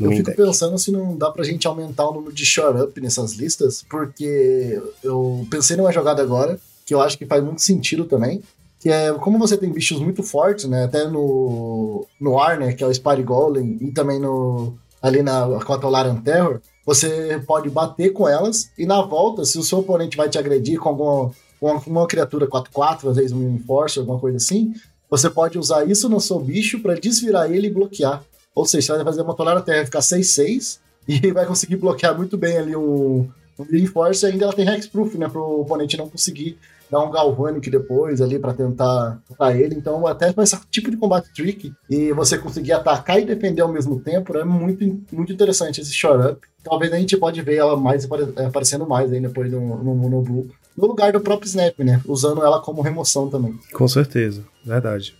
no 0.00 0.06
Eu 0.06 0.16
fico 0.16 0.30
deck. 0.30 0.36
pensando 0.38 0.78
se 0.78 0.90
não 0.90 1.14
dá 1.14 1.30
pra 1.30 1.44
gente 1.44 1.66
aumentar 1.66 2.08
o 2.08 2.14
número 2.14 2.32
de 2.34 2.46
short 2.46 2.80
up 2.80 3.00
nessas 3.02 3.34
listas, 3.34 3.84
porque 3.88 4.80
eu 5.02 5.46
pensei 5.50 5.76
numa 5.76 5.92
jogada 5.92 6.22
agora, 6.22 6.58
que 6.86 6.94
eu 6.94 7.02
acho 7.02 7.18
que 7.18 7.26
faz 7.26 7.44
muito 7.44 7.60
sentido 7.60 8.06
também, 8.06 8.42
que 8.84 8.90
é 8.90 9.10
como 9.14 9.38
você 9.38 9.56
tem 9.56 9.72
bichos 9.72 9.98
muito 9.98 10.22
fortes, 10.22 10.66
né? 10.66 10.84
Até 10.84 11.08
no, 11.08 12.06
no 12.20 12.38
Arner, 12.38 12.76
que 12.76 12.84
é 12.84 12.86
o 12.86 12.92
Spire 12.92 13.22
Golem, 13.22 13.78
e 13.80 13.90
também 13.90 14.20
no 14.20 14.74
ali 15.00 15.22
na 15.22 15.58
contra 15.64 15.86
o 15.86 15.90
Larian 15.90 16.16
Terror, 16.16 16.60
você 16.84 17.42
pode 17.46 17.70
bater 17.70 18.12
com 18.12 18.28
elas, 18.28 18.70
e 18.76 18.84
na 18.84 19.00
volta, 19.00 19.42
se 19.46 19.58
o 19.58 19.62
seu 19.62 19.78
oponente 19.78 20.18
vai 20.18 20.28
te 20.28 20.36
agredir 20.36 20.78
com 20.78 20.90
alguma 20.90 21.30
com 21.58 21.90
uma 21.90 22.06
criatura 22.06 22.46
4-4, 22.46 23.08
às 23.08 23.16
vezes 23.16 23.32
um 23.32 23.54
Enforcer, 23.54 24.02
alguma 24.02 24.20
coisa 24.20 24.36
assim, 24.36 24.74
você 25.08 25.30
pode 25.30 25.58
usar 25.58 25.88
isso 25.88 26.06
no 26.10 26.20
seu 26.20 26.38
bicho 26.38 26.78
para 26.80 26.92
desvirar 26.92 27.50
ele 27.50 27.68
e 27.68 27.72
bloquear. 27.72 28.22
Ou 28.54 28.66
seja, 28.66 28.88
você 28.88 28.96
vai 28.96 29.04
fazer 29.04 29.22
uma 29.22 29.34
tonelada 29.34 29.64
terra 29.64 29.86
ficar 29.86 30.00
6-6 30.00 30.78
e 31.08 31.32
vai 31.32 31.46
conseguir 31.46 31.76
bloquear 31.76 32.14
muito 32.14 32.36
bem 32.36 32.58
ali 32.58 32.76
um, 32.76 33.26
um 33.58 33.64
Reinforce 33.64 34.26
e 34.26 34.28
ainda 34.28 34.44
ela 34.44 34.52
tem 34.52 34.68
Hexproof, 34.68 35.16
né? 35.16 35.26
Pro 35.26 35.62
oponente 35.62 35.96
não 35.96 36.06
conseguir 36.06 36.58
dar 36.94 37.02
um 37.02 37.10
Galvanic 37.10 37.68
depois 37.68 38.20
ali 38.20 38.38
para 38.38 38.54
tentar 38.54 39.20
atacar 39.28 39.60
ele. 39.60 39.74
Então, 39.74 40.06
até 40.06 40.32
esse 40.38 40.56
tipo 40.70 40.92
de 40.92 40.96
combate 40.96 41.34
trick 41.34 41.72
e 41.90 42.12
você 42.12 42.38
conseguir 42.38 42.72
atacar 42.72 43.20
e 43.20 43.24
defender 43.24 43.62
ao 43.62 43.72
mesmo 43.72 43.98
tempo, 43.98 44.36
é 44.36 44.44
muito, 44.44 44.84
muito 45.12 45.32
interessante 45.32 45.80
esse 45.80 45.92
short 45.92 46.24
up. 46.24 46.46
Talvez 46.62 46.92
a 46.92 46.96
gente 46.96 47.16
pode 47.16 47.42
ver 47.42 47.56
ela 47.56 47.76
mais 47.76 48.08
aparecendo 48.46 48.86
mais 48.86 49.12
aí 49.12 49.20
depois 49.20 49.50
no, 49.50 49.82
no. 49.82 50.46
No 50.76 50.88
lugar 50.88 51.12
do 51.12 51.20
próprio 51.20 51.46
Snap, 51.46 51.78
né? 51.78 52.00
Usando 52.04 52.42
ela 52.42 52.60
como 52.60 52.82
remoção 52.82 53.30
também. 53.30 53.56
Com 53.72 53.86
certeza, 53.86 54.42
verdade. 54.64 55.14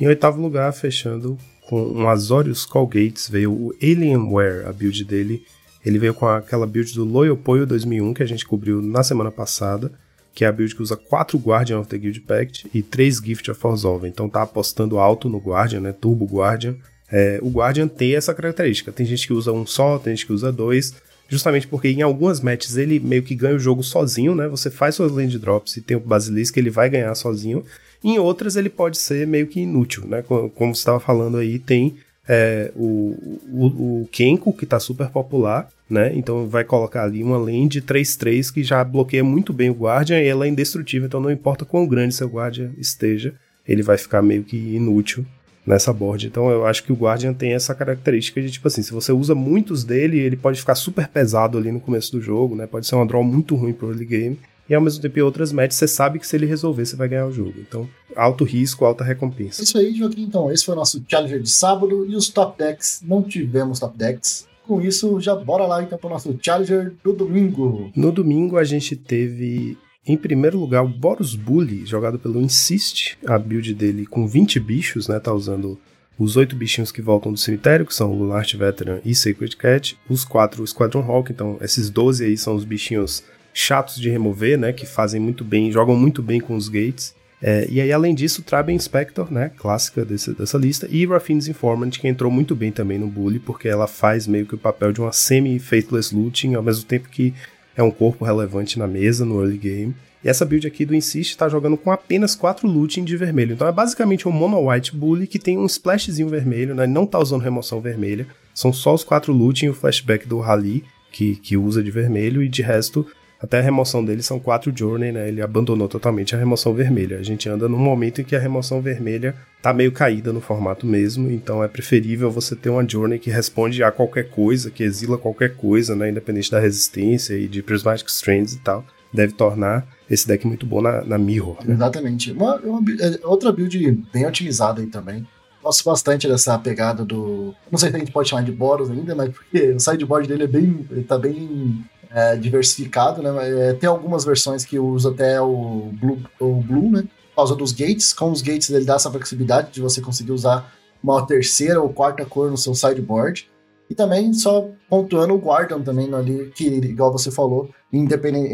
Em 0.00 0.06
oitavo 0.06 0.40
lugar, 0.40 0.72
fechando 0.72 1.36
com 1.68 1.82
um 1.82 2.08
Azorius 2.08 2.64
Gates, 2.88 3.28
veio 3.28 3.52
o 3.52 3.74
Alienware, 3.82 4.68
a 4.68 4.72
build 4.72 5.04
dele. 5.04 5.44
Ele 5.84 5.98
veio 5.98 6.14
com 6.14 6.28
aquela 6.28 6.64
build 6.64 6.94
do 6.94 7.04
Loyal 7.04 7.36
Poio 7.36 7.66
2001 7.66 8.14
que 8.14 8.22
a 8.22 8.26
gente 8.26 8.46
cobriu 8.46 8.80
na 8.80 9.02
semana 9.02 9.32
passada, 9.32 9.90
que 10.38 10.44
é 10.44 10.46
a 10.48 10.52
build 10.52 10.72
que 10.72 10.82
usa 10.82 10.96
4 10.96 11.36
Guardian 11.36 11.80
of 11.80 11.88
the 11.88 11.98
Guild 11.98 12.20
Pact 12.20 12.70
e 12.72 12.80
3 12.80 13.16
Gift 13.16 13.50
of 13.50 13.60
Resolve. 13.66 14.06
Então 14.06 14.28
tá 14.28 14.42
apostando 14.42 14.96
alto 14.96 15.28
no 15.28 15.38
Guardian, 15.38 15.80
né? 15.80 15.92
Turbo 15.92 16.26
Guardian. 16.26 16.76
É, 17.10 17.40
o 17.42 17.48
Guardian 17.48 17.88
tem 17.88 18.14
essa 18.14 18.32
característica. 18.32 18.92
Tem 18.92 19.04
gente 19.04 19.26
que 19.26 19.32
usa 19.32 19.50
um 19.50 19.66
só, 19.66 19.98
tem 19.98 20.14
gente 20.14 20.26
que 20.26 20.32
usa 20.32 20.52
dois. 20.52 20.94
Justamente 21.28 21.66
porque 21.66 21.88
em 21.88 22.02
algumas 22.02 22.40
matches 22.40 22.76
ele 22.76 23.00
meio 23.00 23.24
que 23.24 23.34
ganha 23.34 23.56
o 23.56 23.58
jogo 23.58 23.82
sozinho, 23.82 24.32
né? 24.32 24.46
Você 24.46 24.70
faz 24.70 24.94
suas 24.94 25.10
land 25.10 25.36
drops 25.40 25.76
e 25.76 25.80
tem 25.80 25.96
o 25.96 26.00
Basilisk, 26.00 26.56
ele 26.56 26.70
vai 26.70 26.88
ganhar 26.88 27.12
sozinho. 27.16 27.64
Em 28.04 28.16
outras 28.20 28.54
ele 28.54 28.68
pode 28.68 28.96
ser 28.96 29.26
meio 29.26 29.48
que 29.48 29.58
inútil, 29.58 30.06
né? 30.06 30.22
Como 30.22 30.72
você 30.72 30.78
estava 30.78 31.00
falando 31.00 31.38
aí, 31.38 31.58
tem 31.58 31.96
é, 32.28 32.70
o, 32.76 33.42
o, 33.50 34.02
o 34.02 34.08
Kenko, 34.12 34.52
que 34.52 34.62
está 34.62 34.78
super 34.78 35.08
popular, 35.08 35.68
né? 35.88 36.12
Então 36.14 36.46
vai 36.46 36.64
colocar 36.64 37.04
ali 37.04 37.22
uma 37.22 37.38
land 37.38 37.80
3-3 37.80 38.52
que 38.52 38.62
já 38.62 38.82
bloqueia 38.84 39.24
muito 39.24 39.52
bem 39.52 39.70
o 39.70 39.74
Guardian 39.74 40.20
e 40.20 40.26
ela 40.26 40.46
é 40.46 40.48
indestrutível, 40.48 41.06
então 41.06 41.20
não 41.20 41.30
importa 41.30 41.64
quão 41.64 41.86
grande 41.86 42.14
seu 42.14 42.28
Guardian 42.28 42.70
esteja, 42.76 43.34
ele 43.66 43.82
vai 43.82 43.96
ficar 43.98 44.22
meio 44.22 44.44
que 44.44 44.56
inútil 44.56 45.24
nessa 45.66 45.92
board. 45.92 46.26
Então 46.26 46.50
eu 46.50 46.66
acho 46.66 46.82
que 46.82 46.92
o 46.92 46.96
Guardian 46.96 47.32
tem 47.32 47.52
essa 47.52 47.74
característica 47.74 48.40
de, 48.40 48.50
tipo 48.50 48.66
assim, 48.68 48.82
se 48.82 48.92
você 48.92 49.12
usa 49.12 49.34
muitos 49.34 49.84
dele, 49.84 50.18
ele 50.18 50.36
pode 50.36 50.60
ficar 50.60 50.74
super 50.74 51.06
pesado 51.08 51.58
ali 51.58 51.70
no 51.70 51.80
começo 51.80 52.12
do 52.12 52.20
jogo, 52.20 52.56
né? 52.56 52.66
Pode 52.66 52.86
ser 52.86 52.94
uma 52.94 53.06
draw 53.06 53.22
muito 53.22 53.54
ruim 53.54 53.72
pro 53.72 53.88
early 53.88 54.06
game. 54.06 54.38
E 54.68 54.74
ao 54.74 54.82
mesmo 54.82 55.00
tempo, 55.00 55.18
em 55.18 55.22
outras 55.22 55.50
matches, 55.50 55.78
você 55.78 55.88
sabe 55.88 56.18
que 56.18 56.26
se 56.26 56.36
ele 56.36 56.44
resolver, 56.44 56.84
você 56.84 56.94
vai 56.94 57.08
ganhar 57.08 57.26
o 57.26 57.32
jogo. 57.32 57.54
Então, 57.58 57.88
alto 58.14 58.44
risco, 58.44 58.84
alta 58.84 59.02
recompensa. 59.02 59.62
É 59.62 59.64
isso 59.64 59.78
aí, 59.78 59.94
Joaquim. 59.94 60.24
Então, 60.24 60.52
esse 60.52 60.64
foi 60.64 60.74
o 60.74 60.76
nosso 60.76 61.02
Challenger 61.08 61.40
de 61.40 61.50
sábado. 61.50 62.04
E 62.06 62.14
os 62.14 62.28
top 62.28 62.58
decks, 62.58 63.00
não 63.02 63.22
tivemos 63.22 63.80
top 63.80 63.96
decks. 63.96 64.46
Com 64.68 64.82
isso, 64.82 65.18
já 65.18 65.34
bora 65.34 65.66
lá 65.66 65.82
então 65.82 65.96
para 65.96 66.08
o 66.08 66.10
nosso 66.10 66.38
Challenger 66.42 66.92
do 67.02 67.14
domingo. 67.14 67.90
No 67.96 68.12
domingo, 68.12 68.58
a 68.58 68.64
gente 68.64 68.94
teve 68.94 69.78
em 70.06 70.16
primeiro 70.16 70.58
lugar, 70.58 70.84
o 70.84 70.88
Boros 70.88 71.34
Bully, 71.34 71.86
jogado 71.86 72.18
pelo 72.18 72.40
Insist, 72.40 73.16
a 73.26 73.38
build 73.38 73.72
dele 73.72 74.04
com 74.04 74.26
20 74.26 74.60
bichos, 74.60 75.08
né? 75.08 75.18
Tá 75.18 75.32
usando 75.32 75.78
os 76.18 76.36
oito 76.36 76.54
bichinhos 76.54 76.92
que 76.92 77.00
voltam 77.00 77.32
do 77.32 77.38
cemitério, 77.38 77.86
que 77.86 77.94
são 77.94 78.12
o 78.12 78.18
Lunart 78.18 78.54
Veteran 78.54 79.00
e 79.06 79.14
Sacred 79.14 79.56
Cat, 79.56 79.98
os 80.08 80.22
quatro 80.22 80.66
Squadron 80.66 81.02
Hawk, 81.02 81.32
então 81.32 81.56
esses 81.62 81.88
12 81.88 82.26
aí 82.26 82.36
são 82.36 82.54
os 82.54 82.64
bichinhos 82.64 83.24
chatos 83.54 83.96
de 83.96 84.10
remover, 84.10 84.58
né? 84.58 84.70
Que 84.72 84.84
fazem 84.84 85.18
muito 85.18 85.44
bem, 85.44 85.72
jogam 85.72 85.96
muito 85.96 86.22
bem 86.22 86.40
com 86.40 86.54
os 86.54 86.68
gates. 86.68 87.14
É, 87.40 87.66
e 87.70 87.80
aí, 87.80 87.92
além 87.92 88.14
disso, 88.14 88.42
Traben 88.42 88.74
Inspector, 88.74 89.32
né? 89.32 89.50
Clássica 89.56 90.04
desse, 90.04 90.32
dessa 90.34 90.58
lista. 90.58 90.88
E 90.90 91.06
Raffine's 91.06 91.46
Informant, 91.46 91.90
que 91.92 92.08
entrou 92.08 92.30
muito 92.30 92.54
bem 92.54 92.72
também 92.72 92.98
no 92.98 93.06
Bully, 93.06 93.38
porque 93.38 93.68
ela 93.68 93.86
faz 93.86 94.26
meio 94.26 94.46
que 94.46 94.54
o 94.54 94.58
papel 94.58 94.92
de 94.92 95.00
uma 95.00 95.12
semi-faithless 95.12 96.14
looting, 96.14 96.54
ao 96.54 96.62
mesmo 96.62 96.84
tempo 96.84 97.08
que 97.08 97.32
é 97.76 97.82
um 97.82 97.90
corpo 97.90 98.24
relevante 98.24 98.78
na 98.78 98.88
mesa, 98.88 99.24
no 99.24 99.40
early 99.40 99.56
game. 99.56 99.94
E 100.22 100.28
essa 100.28 100.44
build 100.44 100.66
aqui 100.66 100.84
do 100.84 100.96
Insist 100.96 101.30
está 101.30 101.48
jogando 101.48 101.76
com 101.76 101.92
apenas 101.92 102.34
4 102.34 102.66
looting 102.66 103.04
de 103.04 103.16
vermelho. 103.16 103.52
Então 103.52 103.68
é 103.68 103.72
basicamente 103.72 104.26
um 104.26 104.32
mono 104.32 104.68
white 104.68 104.96
bully 104.96 105.28
que 105.28 105.38
tem 105.38 105.56
um 105.56 105.66
splashzinho 105.66 106.28
vermelho, 106.28 106.74
né? 106.74 106.88
Não 106.88 107.06
tá 107.06 107.20
usando 107.20 107.42
remoção 107.42 107.80
vermelha. 107.80 108.26
São 108.52 108.72
só 108.72 108.94
os 108.94 109.04
4 109.04 109.32
looting 109.32 109.66
e 109.66 109.70
o 109.70 109.74
flashback 109.74 110.26
do 110.26 110.40
Rally 110.40 110.82
que, 111.12 111.36
que 111.36 111.56
usa 111.56 111.82
de 111.82 111.90
vermelho. 111.92 112.42
E 112.42 112.48
de 112.48 112.62
resto, 112.62 113.06
até 113.40 113.58
a 113.58 113.62
remoção 113.62 114.04
dele 114.04 114.22
são 114.22 114.40
4 114.40 114.72
Journey, 114.74 115.12
né? 115.12 115.28
Ele 115.28 115.40
abandonou 115.40 115.88
totalmente 115.88 116.34
a 116.34 116.38
remoção 116.38 116.74
vermelha. 116.74 117.18
A 117.18 117.22
gente 117.22 117.48
anda 117.48 117.68
num 117.68 117.78
momento 117.78 118.20
em 118.20 118.24
que 118.24 118.34
a 118.34 118.38
remoção 118.38 118.82
vermelha 118.82 119.34
tá 119.62 119.72
meio 119.72 119.92
caída 119.92 120.32
no 120.32 120.40
formato 120.40 120.84
mesmo. 120.84 121.30
Então 121.30 121.62
é 121.62 121.68
preferível 121.68 122.30
você 122.30 122.56
ter 122.56 122.68
uma 122.68 122.86
Journey 122.86 123.18
que 123.18 123.30
responde 123.30 123.82
a 123.82 123.92
qualquer 123.92 124.30
coisa, 124.30 124.70
que 124.70 124.82
exila 124.82 125.16
qualquer 125.16 125.54
coisa, 125.54 125.94
né? 125.94 126.10
Independente 126.10 126.50
da 126.50 126.58
resistência 126.58 127.34
e 127.34 127.46
de 127.46 127.62
Prismatic 127.62 128.08
Strands 128.08 128.54
e 128.54 128.58
tal. 128.58 128.84
Deve 129.12 129.32
tornar 129.32 129.86
esse 130.10 130.26
deck 130.26 130.44
muito 130.44 130.66
bom 130.66 130.82
na, 130.82 131.04
na 131.04 131.16
Mirror. 131.16 131.58
Né? 131.64 131.74
Exatamente. 131.74 132.32
Uma, 132.32 132.56
uma, 132.56 132.82
é, 133.00 133.20
outra 133.24 133.52
build 133.52 134.04
bem 134.12 134.26
otimizada 134.26 134.80
aí 134.80 134.88
também. 134.88 135.24
Gosto 135.62 135.84
bastante 135.84 136.26
dessa 136.26 136.58
pegada 136.58 137.04
do. 137.04 137.54
Não 137.70 137.78
sei 137.78 137.90
se 137.90 137.96
a 137.96 137.98
gente 138.00 138.12
pode 138.12 138.28
chamar 138.28 138.42
de 138.42 138.52
Boros 138.52 138.90
ainda, 138.90 139.14
mas 139.14 139.30
porque 139.30 139.72
o 139.72 139.80
sideboard 139.80 140.26
dele 140.26 140.44
é 140.44 140.46
bem. 140.46 140.86
Ele 140.90 141.04
tá 141.04 141.16
bem 141.16 141.84
é, 142.10 142.36
diversificado, 142.36 143.22
né? 143.22 143.70
É, 143.70 143.72
tem 143.74 143.88
algumas 143.88 144.24
versões 144.24 144.64
que 144.64 144.78
usa 144.78 145.10
até 145.10 145.40
o 145.40 145.90
Blue, 145.92 146.22
o 146.40 146.54
Blue, 146.54 146.90
né? 146.90 147.02
Por 147.02 147.36
causa 147.36 147.54
dos 147.54 147.72
gates. 147.72 148.12
Com 148.12 148.30
os 148.30 148.42
gates 148.42 148.70
ele 148.70 148.84
dá 148.84 148.94
essa 148.94 149.10
flexibilidade 149.10 149.72
de 149.72 149.80
você 149.80 150.00
conseguir 150.00 150.32
usar 150.32 150.72
uma 151.02 151.24
terceira 151.26 151.80
ou 151.80 151.88
quarta 151.90 152.24
cor 152.24 152.50
no 152.50 152.56
seu 152.56 152.74
sideboard. 152.74 153.48
E 153.90 153.94
também 153.94 154.32
só 154.34 154.68
pontuando 154.88 155.34
o 155.34 155.38
Guardian 155.38 155.80
também 155.80 156.12
ali, 156.12 156.52
que 156.54 156.66
igual 156.66 157.10
você 157.10 157.30
falou, 157.30 157.70
independente, 157.90 158.52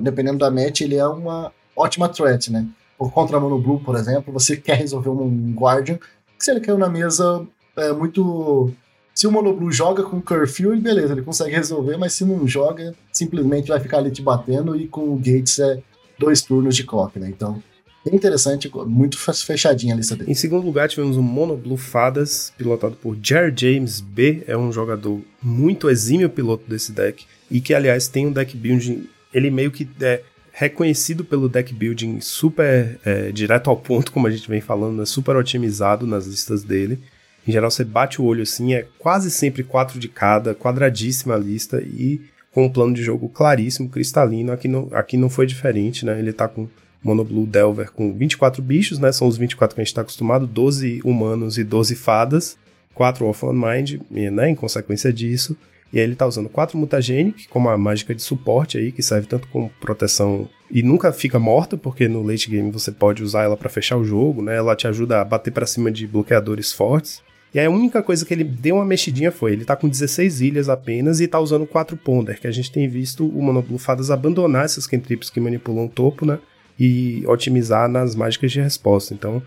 dependendo 0.00 0.38
da 0.38 0.50
match, 0.50 0.80
ele 0.80 0.96
é 0.96 1.06
uma 1.06 1.52
ótima 1.76 2.08
threat, 2.08 2.50
né? 2.50 2.66
Contra 2.96 3.36
a 3.36 3.40
Mono 3.40 3.58
Blue, 3.58 3.80
por 3.80 3.96
exemplo, 3.96 4.32
você 4.32 4.56
quer 4.56 4.76
resolver 4.76 5.10
um 5.10 5.52
Guardian, 5.54 5.98
que 6.38 6.44
se 6.44 6.50
ele 6.50 6.60
caiu 6.60 6.78
na 6.78 6.88
mesa 6.88 7.46
é 7.76 7.92
muito. 7.92 8.72
Se 9.14 9.26
o 9.26 9.32
Mono 9.32 9.54
Blue 9.54 9.70
joga 9.70 10.02
com 10.02 10.20
Curfew, 10.20 10.74
beleza, 10.80 11.12
ele 11.12 11.22
consegue 11.22 11.54
resolver, 11.54 11.96
mas 11.96 12.14
se 12.14 12.24
não 12.24 12.46
joga, 12.48 12.94
simplesmente 13.12 13.68
vai 13.68 13.78
ficar 13.78 13.98
ali 13.98 14.10
te 14.10 14.22
batendo 14.22 14.74
e 14.74 14.88
com 14.88 15.12
o 15.12 15.16
Gates 15.16 15.58
é 15.58 15.80
dois 16.18 16.40
turnos 16.40 16.74
de 16.74 16.84
clock, 16.84 17.18
né? 17.18 17.28
Então, 17.28 17.62
bem 18.04 18.14
interessante, 18.14 18.70
muito 18.86 19.18
fechadinha 19.18 19.94
a 19.94 19.96
lista 19.96 20.16
dele. 20.16 20.30
Em 20.30 20.34
segundo 20.34 20.64
lugar, 20.64 20.88
tivemos 20.88 21.16
o 21.16 21.22
Mono 21.22 21.56
Blue 21.56 21.76
Fadas, 21.76 22.52
pilotado 22.56 22.96
por 22.96 23.16
Jer 23.22 23.52
James 23.54 24.00
B. 24.00 24.44
É 24.46 24.56
um 24.56 24.72
jogador 24.72 25.20
muito 25.42 25.90
exímio 25.90 26.30
piloto 26.30 26.64
desse 26.66 26.92
deck. 26.92 27.26
E 27.50 27.60
que, 27.60 27.74
aliás, 27.74 28.08
tem 28.08 28.26
um 28.26 28.32
deck 28.32 28.56
building. 28.56 29.06
Ele 29.32 29.50
meio 29.50 29.70
que 29.70 29.86
é 30.00 30.22
reconhecido 30.52 31.24
pelo 31.24 31.48
deck 31.48 31.72
building 31.72 32.20
super 32.20 32.98
é, 33.04 33.32
direto 33.32 33.68
ao 33.68 33.76
ponto, 33.76 34.12
como 34.12 34.26
a 34.26 34.30
gente 34.30 34.48
vem 34.48 34.60
falando, 34.60 35.02
é 35.02 35.06
super 35.06 35.34
otimizado 35.36 36.06
nas 36.06 36.26
listas 36.26 36.62
dele. 36.62 36.98
Em 37.46 37.52
geral, 37.52 37.70
você 37.70 37.84
bate 37.84 38.20
o 38.20 38.24
olho 38.24 38.42
assim, 38.42 38.74
é 38.74 38.86
quase 38.98 39.30
sempre 39.30 39.64
quatro 39.64 39.98
de 39.98 40.08
cada, 40.08 40.54
quadradíssima 40.54 41.34
a 41.34 41.38
lista 41.38 41.82
e 41.82 42.20
com 42.52 42.66
um 42.66 42.68
plano 42.68 42.94
de 42.94 43.02
jogo 43.02 43.28
claríssimo, 43.28 43.88
cristalino. 43.88 44.52
Aqui 44.52 44.68
não, 44.68 44.88
aqui 44.92 45.16
não 45.16 45.28
foi 45.28 45.46
diferente, 45.46 46.04
né? 46.04 46.18
Ele 46.18 46.32
tá 46.32 46.46
com 46.46 46.68
Mono 47.02 47.24
Blue 47.24 47.46
Delver 47.46 47.90
com 47.90 48.12
24 48.12 48.62
bichos, 48.62 48.98
né? 48.98 49.10
São 49.10 49.26
os 49.26 49.36
24 49.36 49.74
que 49.74 49.80
a 49.80 49.84
gente 49.84 49.88
está 49.88 50.02
acostumado, 50.02 50.46
12 50.46 51.00
humanos 51.04 51.58
e 51.58 51.64
12 51.64 51.96
fadas, 51.96 52.56
4 52.94 53.26
Off 53.26 53.44
on 53.44 53.52
Mind, 53.52 54.00
né? 54.10 54.50
Em 54.50 54.54
consequência 54.54 55.12
disso. 55.12 55.56
E 55.92 55.98
aí 55.98 56.04
ele 56.04 56.14
tá 56.14 56.26
usando 56.26 56.48
4 56.48 56.78
Mutagenic, 56.78 57.48
como 57.48 57.68
a 57.68 57.76
mágica 57.76 58.14
de 58.14 58.22
suporte 58.22 58.78
aí, 58.78 58.92
que 58.92 59.02
serve 59.02 59.26
tanto 59.26 59.46
como 59.48 59.70
proteção 59.80 60.48
e 60.70 60.82
nunca 60.82 61.12
fica 61.12 61.38
morta, 61.38 61.76
porque 61.76 62.08
no 62.08 62.22
late 62.22 62.48
game 62.48 62.70
você 62.70 62.90
pode 62.90 63.22
usar 63.22 63.42
ela 63.42 63.58
para 63.58 63.68
fechar 63.68 63.98
o 63.98 64.04
jogo, 64.04 64.40
né? 64.40 64.56
Ela 64.56 64.74
te 64.74 64.86
ajuda 64.86 65.20
a 65.20 65.24
bater 65.24 65.50
para 65.50 65.66
cima 65.66 65.90
de 65.90 66.06
bloqueadores 66.06 66.72
fortes. 66.72 67.22
E 67.54 67.58
aí 67.60 67.66
a 67.66 67.70
única 67.70 68.02
coisa 68.02 68.24
que 68.24 68.32
ele 68.32 68.44
deu 68.44 68.76
uma 68.76 68.84
mexidinha 68.84 69.30
foi, 69.30 69.52
ele 69.52 69.64
tá 69.64 69.76
com 69.76 69.88
16 69.88 70.40
ilhas 70.40 70.68
apenas 70.68 71.20
e 71.20 71.28
tá 71.28 71.38
usando 71.38 71.66
4 71.66 71.96
Ponder, 71.98 72.40
que 72.40 72.46
a 72.46 72.50
gente 72.50 72.72
tem 72.72 72.88
visto 72.88 73.26
o 73.26 73.42
Monoblue 73.42 73.78
Fadas 73.78 74.10
abandonar 74.10 74.64
essas 74.64 74.86
cantrips 74.86 75.28
que 75.28 75.38
manipulam 75.38 75.84
o 75.84 75.88
topo, 75.88 76.24
né? 76.24 76.38
E 76.80 77.22
otimizar 77.26 77.88
nas 77.88 78.14
mágicas 78.14 78.50
de 78.50 78.60
resposta. 78.60 79.12
Então, 79.12 79.42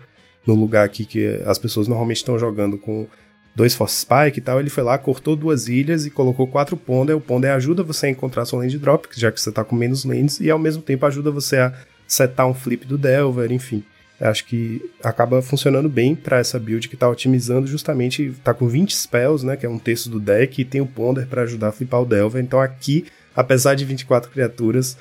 no 0.46 0.54
lugar 0.54 0.84
aqui 0.84 1.04
que 1.04 1.40
as 1.44 1.58
pessoas 1.58 1.88
normalmente 1.88 2.18
estão 2.18 2.38
jogando 2.38 2.78
com 2.78 3.08
dois 3.56 3.74
Force 3.74 4.00
Spike 4.00 4.38
e 4.38 4.40
tal, 4.40 4.60
ele 4.60 4.70
foi 4.70 4.84
lá, 4.84 4.96
cortou 4.96 5.34
duas 5.34 5.66
ilhas 5.66 6.06
e 6.06 6.10
colocou 6.10 6.46
quatro 6.46 6.76
Ponder. 6.76 7.16
O 7.16 7.20
Ponder 7.20 7.48
ajuda 7.48 7.82
você 7.82 8.06
a 8.06 8.10
encontrar 8.10 8.44
sua 8.44 8.60
land 8.60 8.78
drop, 8.78 9.08
já 9.16 9.32
que 9.32 9.40
você 9.40 9.50
tá 9.50 9.64
com 9.64 9.74
menos 9.74 10.04
lands, 10.04 10.38
e 10.38 10.48
ao 10.48 10.58
mesmo 10.58 10.82
tempo 10.82 11.04
ajuda 11.06 11.32
você 11.32 11.56
a 11.56 11.72
setar 12.06 12.46
um 12.46 12.54
flip 12.54 12.86
do 12.86 12.96
Delver, 12.96 13.50
enfim. 13.50 13.82
Acho 14.20 14.46
que 14.46 14.80
acaba 15.02 15.42
funcionando 15.42 15.88
bem 15.88 16.14
para 16.14 16.38
essa 16.38 16.58
build 16.58 16.88
que 16.88 16.96
tá 16.96 17.08
otimizando 17.08 17.66
justamente, 17.66 18.32
tá 18.42 18.54
com 18.54 18.66
20 18.66 18.94
spells, 18.96 19.44
né, 19.44 19.56
que 19.56 19.66
é 19.66 19.68
um 19.68 19.78
terço 19.78 20.08
do 20.08 20.18
deck, 20.18 20.60
e 20.60 20.64
tem 20.64 20.80
o 20.80 20.86
Ponder 20.86 21.26
para 21.26 21.42
ajudar 21.42 21.68
a 21.68 21.72
flipar 21.72 22.00
o 22.00 22.06
Delver. 22.06 22.42
Então 22.42 22.60
aqui, 22.60 23.04
apesar 23.34 23.74
de 23.74 23.84
24 23.84 24.30
criaturas, 24.30 24.96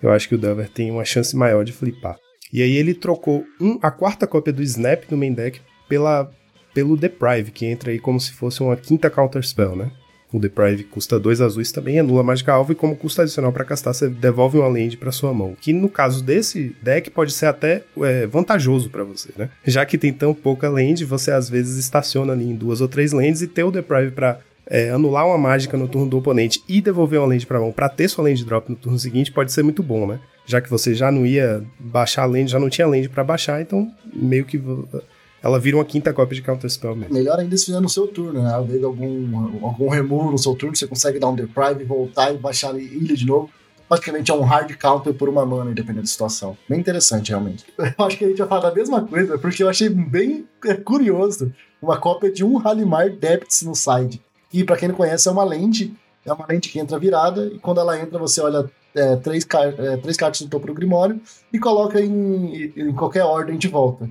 eu 0.00 0.10
acho 0.10 0.28
que 0.28 0.36
o 0.36 0.38
Delver 0.38 0.68
tem 0.68 0.90
uma 0.90 1.04
chance 1.04 1.36
maior 1.36 1.64
de 1.64 1.72
flipar. 1.72 2.16
E 2.52 2.62
aí 2.62 2.76
ele 2.76 2.94
trocou 2.94 3.44
um, 3.60 3.78
a 3.82 3.90
quarta 3.90 4.26
cópia 4.26 4.52
do 4.52 4.62
Snap 4.62 5.04
no 5.10 5.16
main 5.16 5.32
deck 5.32 5.60
pela, 5.88 6.30
pelo 6.72 6.96
Deprive, 6.96 7.50
que 7.50 7.66
entra 7.66 7.90
aí 7.90 7.98
como 7.98 8.20
se 8.20 8.32
fosse 8.32 8.62
uma 8.62 8.76
quinta 8.76 9.10
Counter 9.10 9.42
Spell, 9.42 9.74
né? 9.74 9.90
O 10.32 10.38
Deprive 10.38 10.84
custa 10.84 11.18
dois 11.18 11.40
azuis 11.40 11.72
também, 11.72 11.98
anula 11.98 12.20
a 12.20 12.24
mágica 12.24 12.52
alvo 12.52 12.72
e 12.72 12.74
como 12.74 12.94
custo 12.94 13.20
adicional 13.20 13.52
para 13.52 13.64
castar, 13.64 13.92
você 13.92 14.08
devolve 14.08 14.58
uma 14.58 14.68
land 14.68 14.96
para 14.96 15.10
sua 15.10 15.34
mão. 15.34 15.56
Que 15.60 15.72
no 15.72 15.88
caso 15.88 16.22
desse 16.22 16.74
deck 16.80 17.10
pode 17.10 17.32
ser 17.32 17.46
até 17.46 17.82
é, 18.02 18.26
vantajoso 18.26 18.90
para 18.90 19.02
você, 19.02 19.30
né? 19.36 19.50
Já 19.64 19.84
que 19.84 19.98
tem 19.98 20.12
tão 20.12 20.32
pouca 20.32 20.68
land, 20.68 21.04
você 21.04 21.32
às 21.32 21.50
vezes 21.50 21.78
estaciona 21.78 22.32
ali 22.32 22.44
em 22.44 22.54
duas 22.54 22.80
ou 22.80 22.88
três 22.88 23.12
lands 23.12 23.42
e 23.42 23.48
ter 23.48 23.64
o 23.64 23.72
Deprive 23.72 24.12
para 24.12 24.38
é, 24.66 24.90
anular 24.90 25.26
uma 25.26 25.36
mágica 25.36 25.76
no 25.76 25.88
turno 25.88 26.08
do 26.08 26.18
oponente 26.18 26.62
e 26.68 26.80
devolver 26.80 27.18
uma 27.18 27.26
land 27.26 27.44
pra 27.44 27.58
mão 27.58 27.72
para 27.72 27.88
ter 27.88 28.08
sua 28.08 28.24
land 28.24 28.44
drop 28.44 28.70
no 28.70 28.76
turno 28.76 28.98
seguinte 28.98 29.32
pode 29.32 29.52
ser 29.52 29.64
muito 29.64 29.82
bom, 29.82 30.06
né? 30.06 30.20
Já 30.46 30.60
que 30.60 30.70
você 30.70 30.94
já 30.94 31.10
não 31.10 31.26
ia 31.26 31.62
baixar 31.78 32.22
a 32.22 32.26
land, 32.26 32.50
já 32.50 32.58
não 32.58 32.70
tinha 32.70 32.86
land 32.86 33.08
para 33.08 33.24
baixar, 33.24 33.60
então 33.60 33.90
meio 34.12 34.44
que 34.44 34.62
ela 35.42 35.58
vira 35.58 35.76
uma 35.76 35.84
quinta 35.84 36.12
cópia 36.12 36.34
de 36.34 36.42
Counter 36.42 36.68
Spell 36.70 36.94
mesmo. 36.94 37.14
Melhor 37.14 37.38
ainda 37.38 37.56
se 37.56 37.66
fizer 37.66 37.80
no 37.80 37.88
seu 37.88 38.06
turno, 38.06 38.42
né? 38.42 38.64
Vezes 38.66 38.84
algum, 38.84 39.64
algum 39.64 39.88
remove 39.88 40.32
no 40.32 40.38
seu 40.38 40.54
turno, 40.54 40.76
você 40.76 40.86
consegue 40.86 41.18
dar 41.18 41.28
um 41.28 41.34
deprive, 41.34 41.84
voltar 41.84 42.32
e 42.32 42.36
baixar 42.36 42.74
ilha 42.78 43.16
de 43.16 43.26
novo. 43.26 43.50
Praticamente 43.88 44.30
é 44.30 44.34
um 44.34 44.42
hard 44.42 44.76
counter 44.76 45.12
por 45.12 45.28
uma 45.28 45.44
mana, 45.44 45.72
dependendo 45.72 46.02
da 46.02 46.06
situação. 46.06 46.56
Bem 46.68 46.78
interessante, 46.78 47.30
realmente. 47.30 47.64
Eu 47.76 48.04
acho 48.04 48.16
que 48.16 48.24
a 48.24 48.28
gente 48.28 48.38
vai 48.38 48.48
falar 48.48 48.68
da 48.68 48.74
mesma 48.74 49.04
coisa, 49.04 49.36
porque 49.36 49.64
eu 49.64 49.68
achei 49.68 49.88
bem 49.88 50.46
é, 50.64 50.74
curioso 50.74 51.52
uma 51.82 51.98
cópia 51.98 52.30
de 52.30 52.44
um 52.44 52.64
Halimar 52.64 53.10
Depths 53.10 53.62
no 53.62 53.74
side. 53.74 54.22
E 54.52 54.62
para 54.62 54.76
quem 54.76 54.88
não 54.88 54.94
conhece, 54.94 55.28
é 55.28 55.32
uma 55.32 55.42
lente, 55.42 55.92
é 56.24 56.32
uma 56.32 56.46
lente 56.48 56.68
que 56.68 56.78
entra 56.78 56.98
virada, 57.00 57.46
e 57.46 57.58
quando 57.58 57.80
ela 57.80 57.98
entra, 57.98 58.16
você 58.16 58.40
olha 58.40 58.70
é, 58.94 59.16
três, 59.16 59.44
car 59.44 59.74
é, 59.76 59.96
três 59.96 60.16
cartas 60.16 60.40
no 60.40 60.48
topo 60.48 60.66
do 60.66 60.74
Grimório 60.74 61.20
e 61.52 61.58
coloca 61.58 62.00
em, 62.00 62.72
em 62.76 62.92
qualquer 62.92 63.24
ordem 63.24 63.56
de 63.56 63.66
volta. 63.66 64.08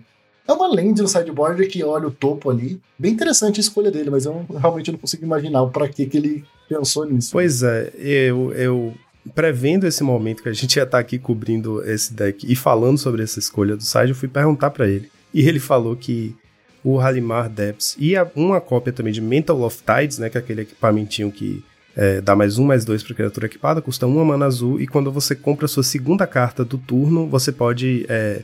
É 0.49 0.51
uma 0.51 0.67
lente 0.67 0.99
no 0.99 1.07
sideboard 1.07 1.63
que 1.67 1.83
olha 1.83 2.07
o 2.07 2.12
topo 2.12 2.49
ali. 2.49 2.81
Bem 2.97 3.13
interessante 3.13 3.59
a 3.59 3.62
escolha 3.62 3.91
dele, 3.91 4.09
mas 4.09 4.25
eu 4.25 4.43
realmente 4.49 4.91
não 4.91 4.97
consigo 4.97 5.23
imaginar 5.23 5.63
para 5.67 5.88
que, 5.88 6.07
que 6.07 6.17
ele 6.17 6.43
pensou 6.67 7.05
nisso. 7.05 7.29
Pois 7.31 7.62
é, 7.62 7.93
eu, 7.99 8.51
eu 8.53 8.95
prevendo 9.35 9.85
esse 9.85 10.03
momento 10.03 10.41
que 10.41 10.49
a 10.49 10.53
gente 10.53 10.75
ia 10.75 10.83
estar 10.83 10.97
tá 10.97 10.99
aqui 10.99 11.19
cobrindo 11.19 11.88
esse 11.88 12.12
deck 12.12 12.51
e 12.51 12.55
falando 12.55 12.97
sobre 12.97 13.21
essa 13.21 13.38
escolha 13.38 13.77
do 13.77 13.83
side, 13.83 14.09
eu 14.09 14.15
fui 14.15 14.27
perguntar 14.27 14.71
para 14.71 14.88
ele. 14.88 15.12
E 15.31 15.47
ele 15.47 15.59
falou 15.59 15.95
que 15.95 16.35
o 16.83 16.99
Halimar 16.99 17.47
Depths 17.47 17.95
e 17.99 18.17
a, 18.17 18.27
uma 18.35 18.59
cópia 18.59 18.91
também 18.91 19.13
de 19.13 19.21
Mental 19.21 19.62
of 19.62 19.83
Tides, 19.83 20.17
né, 20.17 20.31
que 20.31 20.38
é 20.38 20.41
aquele 20.41 20.62
equipamentinho 20.62 21.31
que 21.31 21.63
é, 21.95 22.21
dá 22.21 22.35
mais 22.35 22.57
um, 22.57 22.65
mais 22.65 22.83
dois 22.83 23.03
para 23.03 23.13
criatura 23.13 23.45
equipada, 23.45 23.83
custa 23.83 24.07
uma 24.07 24.25
mana 24.25 24.47
azul, 24.47 24.81
e 24.81 24.88
quando 24.88 25.12
você 25.12 25.35
compra 25.35 25.65
a 25.65 25.69
sua 25.69 25.83
segunda 25.83 26.25
carta 26.25 26.65
do 26.65 26.79
turno, 26.79 27.27
você 27.27 27.51
pode 27.51 28.07
é, 28.09 28.41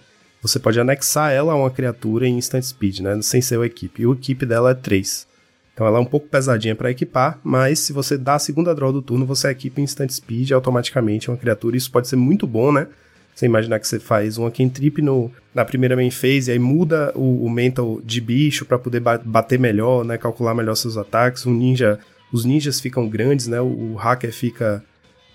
você 0.48 0.60
pode 0.60 0.80
anexar 0.80 1.32
ela 1.32 1.54
a 1.54 1.56
uma 1.56 1.72
criatura 1.72 2.28
em 2.28 2.38
instant 2.38 2.64
speed, 2.64 3.00
né? 3.00 3.20
Sem 3.22 3.42
ser 3.42 3.58
o 3.58 3.66
equipe. 3.66 4.04
E 4.04 4.06
o 4.06 4.14
equipe 4.14 4.46
dela 4.46 4.72
é 4.72 4.74
3. 4.74 5.28
Então 5.74 5.86
ela 5.86 5.98
é 5.98 6.02
um 6.02 6.06
pouco 6.06 6.28
pesadinha 6.28 6.76
para 6.76 6.92
equipar, 6.92 7.40
mas 7.44 7.80
se 7.80 7.92
você 7.92 8.18
dá 8.18 8.36
a 8.36 8.40
segunda 8.40 8.74
draw 8.74 8.94
do 8.94 9.02
turno, 9.02 9.26
você 9.26 9.50
equipa 9.50 9.82
em 9.82 9.84
instant 9.84 10.10
speed 10.10 10.52
automaticamente 10.52 11.30
uma 11.30 11.36
criatura. 11.36 11.76
Isso 11.76 11.92
pode 11.92 12.08
ser 12.08 12.16
muito 12.16 12.48
bom, 12.48 12.72
né? 12.72 12.88
Você 13.34 13.46
imaginar 13.46 13.80
que 13.80 13.88
você 13.88 14.00
faz 14.00 14.38
uma 14.38 14.50
cantrip 14.50 15.02
no, 15.02 15.30
na 15.54 15.66
primeira 15.66 15.96
main 15.96 16.10
phase, 16.10 16.50
aí 16.50 16.60
muda 16.60 17.12
o, 17.14 17.46
o 17.46 17.50
mental 17.50 18.00
de 18.02 18.22
bicho 18.22 18.66
para 18.66 18.80
poder 18.80 19.02
bater 19.02 19.60
melhor, 19.60 20.06
né? 20.06 20.18
Calcular 20.18 20.54
melhor 20.54 20.76
seus 20.76 20.96
ataques. 20.96 21.46
O 21.46 21.52
ninja, 21.52 22.00
os 22.32 22.46
ninjas 22.46 22.80
ficam 22.80 23.10
grandes, 23.10 23.48
né? 23.48 23.60
O, 23.60 23.94
o 23.94 23.96
hacker 23.96 24.32
fica 24.32 24.82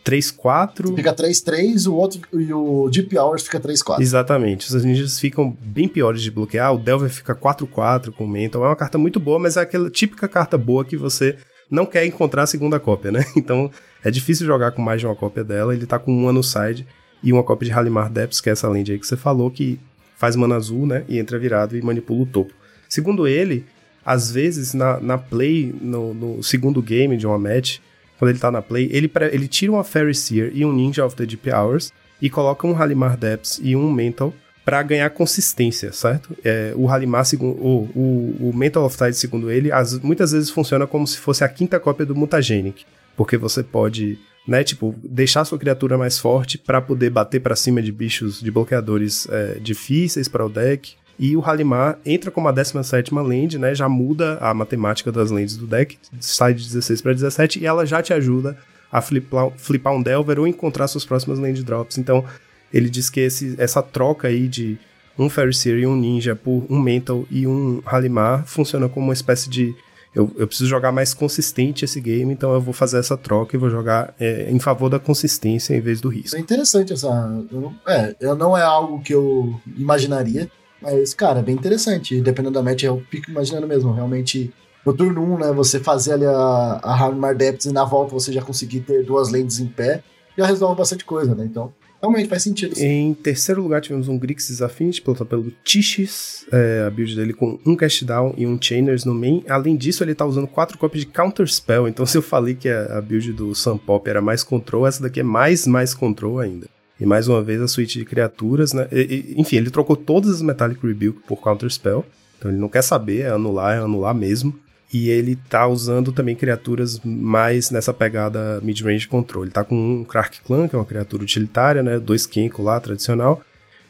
3-4. 0.04 0.94
Fica 0.96 1.14
3-3, 1.14 1.86
o 1.86 1.94
outro 1.94 2.20
e 2.32 2.52
o 2.52 2.88
Deep 2.90 3.16
Hours 3.16 3.42
fica 3.42 3.60
3-4. 3.60 4.00
Exatamente. 4.00 4.74
Os 4.74 4.84
ninjas 4.84 5.18
ficam 5.18 5.56
bem 5.60 5.88
piores 5.88 6.22
de 6.22 6.30
bloquear. 6.30 6.74
O 6.74 6.78
Delver 6.78 7.10
fica 7.10 7.34
4-4 7.34 8.10
com 8.12 8.24
o 8.24 8.28
Mental. 8.28 8.64
É 8.64 8.68
uma 8.68 8.76
carta 8.76 8.98
muito 8.98 9.20
boa, 9.20 9.38
mas 9.38 9.56
é 9.56 9.60
aquela 9.60 9.90
típica 9.90 10.28
carta 10.28 10.56
boa 10.56 10.84
que 10.84 10.96
você 10.96 11.36
não 11.70 11.86
quer 11.86 12.04
encontrar 12.04 12.42
a 12.42 12.46
segunda 12.46 12.80
cópia, 12.80 13.12
né? 13.12 13.24
Então 13.36 13.70
é 14.02 14.10
difícil 14.10 14.46
jogar 14.46 14.72
com 14.72 14.82
mais 14.82 15.00
de 15.00 15.06
uma 15.06 15.14
cópia 15.14 15.44
dela. 15.44 15.74
Ele 15.74 15.86
tá 15.86 15.98
com 15.98 16.12
uma 16.12 16.32
no 16.32 16.42
side 16.42 16.86
e 17.22 17.32
uma 17.32 17.42
cópia 17.42 17.68
de 17.68 17.72
Halimar 17.72 18.10
Depths, 18.10 18.40
que 18.40 18.48
é 18.48 18.52
essa 18.52 18.68
land 18.68 18.90
aí 18.90 18.98
que 18.98 19.06
você 19.06 19.16
falou, 19.16 19.50
que 19.50 19.78
faz 20.16 20.34
mana 20.36 20.56
azul, 20.56 20.86
né? 20.86 21.04
E 21.08 21.18
entra 21.18 21.38
virado 21.38 21.76
e 21.76 21.82
manipula 21.82 22.22
o 22.22 22.26
topo. 22.26 22.52
Segundo 22.88 23.28
ele, 23.28 23.64
às 24.04 24.30
vezes 24.30 24.74
na, 24.74 24.98
na 25.00 25.18
play, 25.18 25.74
no, 25.80 26.12
no 26.14 26.42
segundo 26.42 26.82
game 26.82 27.16
de 27.16 27.26
uma 27.26 27.38
match, 27.38 27.78
quando 28.20 28.33
ele 28.33 28.38
tá 28.38 28.50
na 28.50 28.61
play, 28.61 28.87
ele, 28.92 29.11
ele 29.33 29.48
tira 29.48 29.72
uma 29.72 29.83
Fairy 29.83 30.14
Seer 30.14 30.52
e 30.54 30.62
um 30.62 30.70
Ninja 30.70 31.06
of 31.06 31.16
the 31.16 31.24
Deep 31.24 31.50
Hours 31.50 31.90
e 32.20 32.28
coloca 32.28 32.66
um 32.66 32.76
Halimar 32.76 33.16
Depths 33.16 33.59
e 33.62 33.74
um 33.74 33.90
Mental 33.90 34.35
para 34.62 34.83
ganhar 34.83 35.09
consistência, 35.09 35.90
certo? 35.90 36.37
É, 36.44 36.74
o 36.76 36.87
Halimar, 36.87 37.24
segundo, 37.24 37.59
o, 37.59 37.90
o, 37.94 38.50
o, 38.50 38.52
Mental 38.54 38.85
of 38.85 38.94
Tide, 38.94 39.14
segundo 39.14 39.50
ele, 39.50 39.72
as, 39.72 39.98
muitas 40.00 40.33
vezes 40.33 40.50
funciona 40.50 40.87
como 40.87 41.06
se 41.06 41.16
fosse 41.16 41.42
a 41.42 41.48
quinta 41.48 41.80
cópia 41.80 42.04
do 42.04 42.14
Mutagenic, 42.14 42.85
porque 43.16 43.38
você 43.38 43.62
pode, 43.62 44.18
né, 44.46 44.62
tipo, 44.62 44.94
deixar 45.02 45.46
sua 45.46 45.59
criatura 45.59 45.96
mais 45.96 46.18
forte 46.18 46.59
para 46.59 46.78
poder 46.83 47.09
bater 47.09 47.40
para 47.40 47.56
cima 47.56 47.80
de 47.80 47.90
bichos, 47.90 48.38
de 48.38 48.50
bloqueadores 48.50 49.26
é, 49.30 49.59
difíceis 49.62 50.28
para 50.28 50.44
o 50.44 50.50
deck, 50.50 50.92
e 51.22 51.37
o 51.37 51.44
Halimar 51.44 51.98
entra 52.02 52.30
como 52.30 52.48
a 52.48 52.52
17 52.52 53.14
land, 53.14 53.59
né? 53.59 53.74
Já 53.74 53.90
muda 53.90 54.38
a 54.40 54.54
matemática 54.54 55.12
das 55.12 55.30
lands 55.30 55.54
do 55.54 55.66
deck, 55.66 55.98
sai 56.18 56.54
de 56.54 56.64
16 56.64 57.02
para 57.02 57.12
17 57.12 57.61
e 57.61 57.66
ela 57.66 57.85
já 57.85 58.02
te 58.02 58.14
ajuda 58.14 58.56
a 58.90 59.02
flipar, 59.02 59.50
flipar 59.59 59.92
um 59.92 60.02
Delver 60.02 60.40
ou 60.40 60.46
encontrar 60.46 60.88
suas 60.88 61.04
próximas 61.04 61.38
land 61.38 61.62
drops. 61.62 61.98
Então, 61.98 62.24
ele 62.72 62.88
diz 62.88 63.11
que 63.11 63.20
esse, 63.20 63.54
essa 63.59 63.83
troca 63.83 64.28
aí 64.28 64.48
de 64.48 64.78
um 65.18 65.28
Ferriseer 65.28 65.80
e 65.80 65.87
um 65.87 65.94
Ninja 65.94 66.35
por 66.35 66.64
um 66.70 66.80
Mental 66.80 67.26
e 67.30 67.46
um 67.46 67.83
Halimar 67.85 68.46
funciona 68.46 68.88
como 68.88 69.09
uma 69.09 69.12
espécie 69.12 69.50
de 69.50 69.74
eu, 70.14 70.33
eu, 70.38 70.46
preciso 70.46 70.70
jogar 70.70 70.90
mais 70.90 71.12
consistente 71.12 71.85
esse 71.85 72.00
game, 72.00 72.33
então 72.33 72.54
eu 72.54 72.62
vou 72.62 72.72
fazer 72.72 72.98
essa 72.98 73.16
troca 73.16 73.54
e 73.54 73.59
vou 73.59 73.68
jogar 73.68 74.14
é, 74.18 74.50
em 74.50 74.59
favor 74.59 74.88
da 74.88 74.98
consistência 74.98 75.74
em 75.76 75.80
vez 75.80 76.00
do 76.00 76.09
risco. 76.09 76.35
É 76.35 76.40
interessante 76.40 76.94
essa. 76.94 77.09
Eu, 77.52 77.72
é, 77.87 78.16
eu 78.18 78.35
não 78.35 78.56
é 78.56 78.62
algo 78.62 79.02
que 79.02 79.14
eu 79.14 79.61
imaginaria. 79.76 80.50
Mas, 80.80 81.12
cara, 81.14 81.40
é 81.40 81.42
bem 81.42 81.54
interessante. 81.54 82.20
Dependendo 82.20 82.54
da 82.54 82.62
match, 82.62 82.84
eu 82.84 83.02
fico 83.10 83.30
imaginando 83.30 83.66
mesmo. 83.66 83.92
Realmente, 83.92 84.52
no 84.84 84.94
turno 84.94 85.22
1, 85.34 85.38
né, 85.38 85.52
você 85.52 85.78
fazer 85.78 86.14
ali 86.14 86.26
a, 86.26 86.80
a 86.82 86.92
Harmar 86.92 87.36
Depths 87.36 87.66
e 87.66 87.72
na 87.72 87.84
volta 87.84 88.12
você 88.12 88.32
já 88.32 88.42
conseguir 88.42 88.80
ter 88.80 89.04
duas 89.04 89.30
lentes 89.30 89.60
em 89.60 89.66
pé, 89.66 90.02
já 90.36 90.46
resolve 90.46 90.76
bastante 90.76 91.04
coisa, 91.04 91.34
né? 91.34 91.44
Então, 91.44 91.72
realmente 92.00 92.28
faz 92.28 92.42
sentido. 92.42 92.74
Sim. 92.74 92.86
Em 92.86 93.14
terceiro 93.14 93.62
lugar, 93.62 93.80
tivemos 93.80 94.08
um 94.08 94.18
Grixis 94.18 94.62
Affinity, 94.62 95.02
pilotado 95.02 95.28
pelo 95.28 95.52
Tichis, 95.62 96.46
é, 96.50 96.84
a 96.86 96.90
build 96.90 97.14
dele 97.14 97.34
com 97.34 97.58
um 97.66 97.76
Cast 97.76 98.04
Down 98.04 98.34
e 98.36 98.46
um 98.46 98.60
Chainers 98.60 99.04
no 99.04 99.14
main. 99.14 99.44
Além 99.48 99.76
disso, 99.76 100.02
ele 100.02 100.14
tá 100.14 100.24
usando 100.24 100.46
quatro 100.46 100.78
cópias 100.78 101.04
de 101.04 101.10
Counter 101.10 101.46
Spell, 101.46 101.87
então 101.87 102.06
se 102.06 102.16
eu 102.16 102.22
falei 102.22 102.54
que 102.54 102.68
a, 102.68 102.98
a 102.98 103.00
build 103.02 103.33
do 103.35 103.54
Sun 103.54 103.76
Pop 103.76 104.08
era 104.08 104.22
mais 104.22 104.42
control, 104.42 104.87
essa 104.87 105.02
daqui 105.02 105.20
é 105.20 105.24
mais, 105.24 105.66
mais 105.66 105.92
control 105.92 106.38
ainda. 106.38 106.66
E 107.01 107.07
mais 107.07 107.27
uma 107.27 107.42
vez 107.42 107.61
a 107.63 107.67
suíte 107.67 107.98
de 107.98 108.05
criaturas, 108.05 108.73
né? 108.73 108.87
E, 108.92 109.35
enfim, 109.37 109.57
ele 109.57 109.71
trocou 109.71 109.96
todas 109.96 110.31
as 110.31 110.42
Metallic 110.42 110.87
Rebuke 110.87 111.21
por 111.27 111.40
Counter 111.40 111.71
Spell. 111.71 112.05
Então 112.38 112.51
ele 112.51 112.61
não 112.61 112.69
quer 112.69 112.83
saber, 112.83 113.23
é 113.23 113.31
anular, 113.31 113.77
é 113.77 113.79
anular 113.81 114.15
mesmo. 114.15 114.55
E 114.92 115.09
ele 115.09 115.37
tá 115.48 115.67
usando 115.67 116.13
também 116.13 116.35
criaturas 116.35 117.01
mais 117.05 117.71
nessa 117.71 117.94
pegada 117.94 118.61
mid-range 118.61 119.07
control. 119.07 119.44
Ele 119.44 119.53
tá 119.53 119.63
com 119.63 119.77
um 119.77 120.05
Krak 120.05 120.40
Clan, 120.42 120.67
que 120.69 120.75
é 120.75 120.79
uma 120.79 120.85
criatura 120.85 121.23
utilitária, 121.23 121.83
né? 121.83 121.98
Dois 121.98 122.27
Kenko 122.27 122.63
lá, 122.63 122.79
tradicional. 122.81 123.40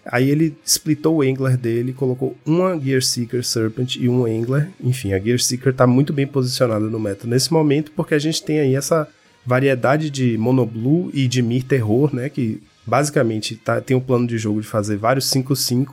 Aí 0.04 0.30
ele 0.30 0.56
splitou 0.64 1.16
o 1.16 1.22
Angler 1.22 1.56
dele, 1.56 1.92
colocou 1.92 2.36
uma 2.44 2.78
Gear 2.78 3.02
Seeker 3.02 3.44
Serpent 3.44 3.96
e 3.96 4.08
um 4.08 4.24
Angler. 4.24 4.70
Enfim, 4.82 5.12
a 5.12 5.18
Gear 5.18 5.38
Seeker 5.38 5.74
tá 5.74 5.86
muito 5.86 6.12
bem 6.12 6.26
posicionada 6.26 6.84
no 6.86 6.98
meta 6.98 7.26
nesse 7.26 7.52
momento, 7.52 7.92
porque 7.92 8.14
a 8.14 8.18
gente 8.18 8.42
tem 8.42 8.60
aí 8.60 8.74
essa 8.74 9.08
variedade 9.44 10.10
de 10.10 10.36
Monoblue 10.36 11.10
e 11.14 11.26
de 11.26 11.42
Mir 11.42 11.62
Terror, 11.64 12.14
né? 12.14 12.28
Que 12.28 12.62
basicamente 12.90 13.54
tá, 13.54 13.80
tem 13.80 13.96
um 13.96 14.00
plano 14.00 14.26
de 14.26 14.36
jogo 14.36 14.60
de 14.60 14.66
fazer 14.66 14.96
vários 14.96 15.30
5-5. 15.30 15.86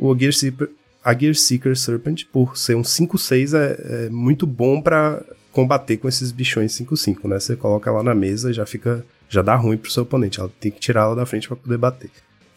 O 0.00 0.18
Gear, 0.18 0.32
Seeker, 0.32 0.70
a 1.04 1.12
Gear 1.16 1.34
Seeker 1.34 1.76
Serpent, 1.76 2.24
por 2.32 2.56
ser 2.56 2.74
um 2.74 2.82
5-6, 2.82 3.54
é, 3.54 4.06
é 4.06 4.10
muito 4.10 4.46
bom 4.46 4.80
para 4.80 5.22
combater 5.52 5.98
com 5.98 6.08
esses 6.08 6.32
bichões 6.32 6.72
5-5, 6.72 7.28
né? 7.28 7.38
Você 7.38 7.54
coloca 7.54 7.90
ela 7.90 8.02
na 8.02 8.14
mesa 8.14 8.50
e 8.50 8.54
já 8.54 8.64
fica. 8.64 9.04
Já 9.30 9.42
dá 9.42 9.54
ruim 9.54 9.76
pro 9.76 9.90
seu 9.90 10.04
oponente. 10.04 10.40
Ela 10.40 10.50
tem 10.58 10.72
que 10.72 10.80
tirar 10.80 11.02
ela 11.02 11.14
da 11.14 11.26
frente 11.26 11.46
para 11.46 11.56
poder 11.58 11.76
bater. 11.76 12.10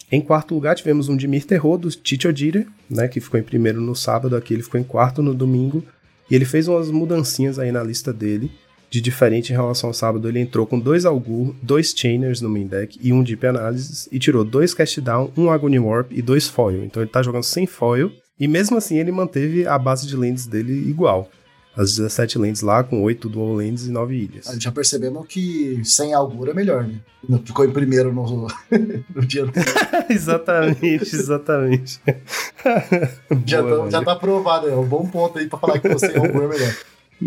Em 0.09 0.21
quarto 0.21 0.55
lugar, 0.55 0.73
tivemos 0.73 1.09
um 1.09 1.17
Dimir 1.17 1.45
Terror 1.45 1.77
do 1.77 1.89
Tito 1.89 2.31
Dire, 2.31 2.65
né? 2.89 3.09
Que 3.09 3.19
ficou 3.19 3.37
em 3.37 3.43
primeiro 3.43 3.81
no 3.81 3.93
sábado, 3.93 4.37
aqui 4.37 4.53
ele 4.53 4.63
ficou 4.63 4.79
em 4.79 4.83
quarto 4.83 5.21
no 5.21 5.33
domingo. 5.33 5.83
E 6.29 6.35
ele 6.35 6.45
fez 6.45 6.69
umas 6.69 6.89
mudancinhas 6.89 7.59
aí 7.59 7.73
na 7.73 7.83
lista 7.83 8.13
dele, 8.13 8.49
de 8.91 8.99
diferente 8.99 9.51
em 9.51 9.55
relação 9.55 9.89
ao 9.89 9.93
sábado. 9.93 10.27
Ele 10.27 10.39
entrou 10.39 10.67
com 10.67 10.77
dois 10.77 11.05
Algur, 11.05 11.55
dois 11.63 11.93
Chainers 11.95 12.41
no 12.41 12.49
main 12.49 12.67
deck 12.67 12.99
e 13.01 13.13
um 13.13 13.23
Deep 13.23 13.47
Analysis, 13.47 14.09
e 14.11 14.19
tirou 14.19 14.43
dois 14.43 14.73
Cast 14.73 14.99
Down, 14.99 15.31
um 15.37 15.49
Agony 15.49 15.79
Warp 15.79 16.11
e 16.11 16.21
dois 16.21 16.49
Foil. 16.49 16.83
Então 16.83 17.01
ele 17.01 17.09
tá 17.09 17.23
jogando 17.23 17.43
sem 17.43 17.65
Foil, 17.65 18.11
e 18.37 18.49
mesmo 18.49 18.77
assim 18.77 18.99
ele 18.99 19.11
manteve 19.11 19.65
a 19.65 19.79
base 19.79 20.05
de 20.05 20.15
lands 20.15 20.45
dele 20.45 20.73
igual 20.89 21.29
as 21.73 21.95
17 21.95 22.37
lands 22.37 22.61
lá, 22.61 22.83
com 22.83 23.01
8 23.01 23.29
dual 23.29 23.53
lands 23.53 23.87
e 23.87 23.91
9 23.91 24.13
ilhas. 24.13 24.49
A 24.49 24.51
gente 24.53 24.63
já 24.63 24.71
percebemos 24.73 25.25
que 25.25 25.81
sem 25.85 26.13
Algura 26.13 26.51
é 26.51 26.53
melhor, 26.53 26.85
né? 26.85 26.99
Ficou 27.45 27.63
em 27.63 27.71
primeiro 27.71 28.11
no, 28.11 28.25
no 29.15 29.25
dia 29.25 29.45
do 29.45 29.53
Exatamente, 30.11 31.15
exatamente. 31.15 32.01
já, 33.45 33.61
Boa, 33.61 33.85
tá, 33.85 33.89
já 33.89 34.03
tá 34.03 34.11
aprovado, 34.11 34.67
é 34.67 34.75
um 34.75 34.85
bom 34.85 35.07
ponto 35.07 35.39
aí 35.39 35.47
pra 35.47 35.57
falar 35.57 35.79
que 35.79 35.87
você 35.87 36.07
é 36.07 36.17
Algura 36.17 36.43
é 36.43 36.47
melhor. 36.49 36.75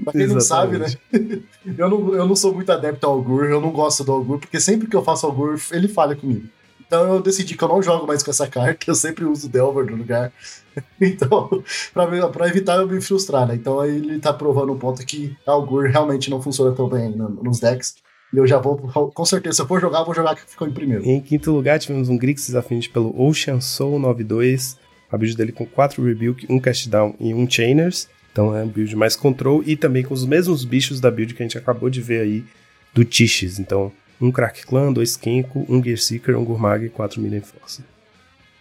Pra 0.03 0.13
quem 0.13 0.27
não 0.27 0.41
sabe, 0.41 0.79
né? 0.79 0.87
Eu 1.79 1.89
não, 1.89 2.15
eu 2.15 2.27
não 2.27 2.37
sou 2.37 2.53
muito 2.53 2.71
adepto 2.71 3.07
ao 3.07 3.13
Algur, 3.15 3.45
eu 3.45 3.61
não 3.61 3.71
gosto 3.71 4.05
do 4.05 4.13
Algur, 4.13 4.39
porque 4.39 4.61
sempre 4.61 4.87
que 4.87 4.95
eu 4.95 5.03
faço 5.03 5.25
Algur, 5.25 5.59
ele 5.73 5.89
falha 5.89 6.15
comigo. 6.15 6.47
Então 6.87 7.15
eu 7.15 7.23
decidi 7.23 7.57
que 7.57 7.65
eu 7.65 7.69
não 7.69 7.83
jogo 7.83 8.07
mais 8.07 8.23
com 8.23 8.31
essa 8.31 8.47
carta, 8.47 8.85
eu 8.87 8.95
sempre 8.95 9.25
uso 9.25 9.49
Delver 9.49 9.87
no 9.91 9.97
lugar. 9.97 10.33
então, 11.01 11.63
pra, 11.93 12.29
pra, 12.29 12.49
evitar 12.49 12.77
eu 12.77 12.87
me 12.87 13.01
frustrar, 13.01 13.47
né? 13.47 13.55
Então 13.55 13.81
aí 13.81 13.97
ele 13.97 14.19
tá 14.19 14.33
provando 14.33 14.73
um 14.73 14.79
ponto 14.79 15.05
que 15.05 15.35
Algur 15.47 15.89
realmente 15.91 16.31
não 16.31 16.43
funciona 16.43 16.73
tão 16.73 16.89
bem 16.89 17.11
nos 17.11 17.61
decks. 17.61 17.97
E 18.33 18.37
eu 18.37 18.47
já 18.47 18.59
vou, 18.59 18.77
com 18.77 19.25
certeza, 19.25 19.57
se 19.57 19.63
eu 19.63 19.67
for 19.67 19.81
jogar, 19.81 20.01
eu 20.01 20.05
vou 20.05 20.15
jogar 20.15 20.35
que 20.35 20.43
ficou 20.43 20.67
em 20.67 20.73
primeiro. 20.73 21.05
Em 21.05 21.21
quinto 21.21 21.53
lugar, 21.53 21.79
tivemos 21.79 22.09
um 22.09 22.17
Grixis 22.17 22.55
Affinity 22.55 22.91
pelo 22.91 23.15
Ocean 23.21 23.61
Soul 23.61 23.99
92. 23.99 24.77
A 25.11 25.17
build 25.17 25.37
dele 25.37 25.53
com 25.53 25.65
4 25.65 26.03
Rebuke, 26.03 26.47
1 26.51 26.55
um 26.55 26.59
Cast 26.59 26.89
Down 26.89 27.15
e 27.21 27.33
1 27.33 27.39
um 27.39 27.49
Chainers. 27.49 28.09
Então 28.35 28.53
é 28.57 28.65
um 28.65 28.69
build 28.69 28.97
mais 28.97 29.15
control 29.15 29.63
e 29.65 29.77
também 29.77 30.03
com 30.03 30.13
os 30.13 30.27
mesmos 30.27 30.65
bichos 30.65 30.99
da 30.99 31.09
build 31.09 31.35
que 31.35 31.43
a 31.45 31.47
gente 31.47 31.57
acabou 31.57 31.89
de 31.89 32.03
ver 32.03 32.21
aí 32.21 32.45
do 32.93 33.05
Tishes. 33.05 33.61
Então, 33.61 33.93
um 34.21 34.33
Crack 34.33 34.67
Clan, 34.67 34.93
dois 34.93 35.17
Kenko, 35.17 35.65
um 35.69 35.81
Gear 35.81 35.97
Seeker, 35.97 36.37
um 36.37 36.45
Gurmag 36.45 36.85
e 36.85 36.89
quatro 36.89 37.21
Million 37.21 37.43
Force. 37.43 37.85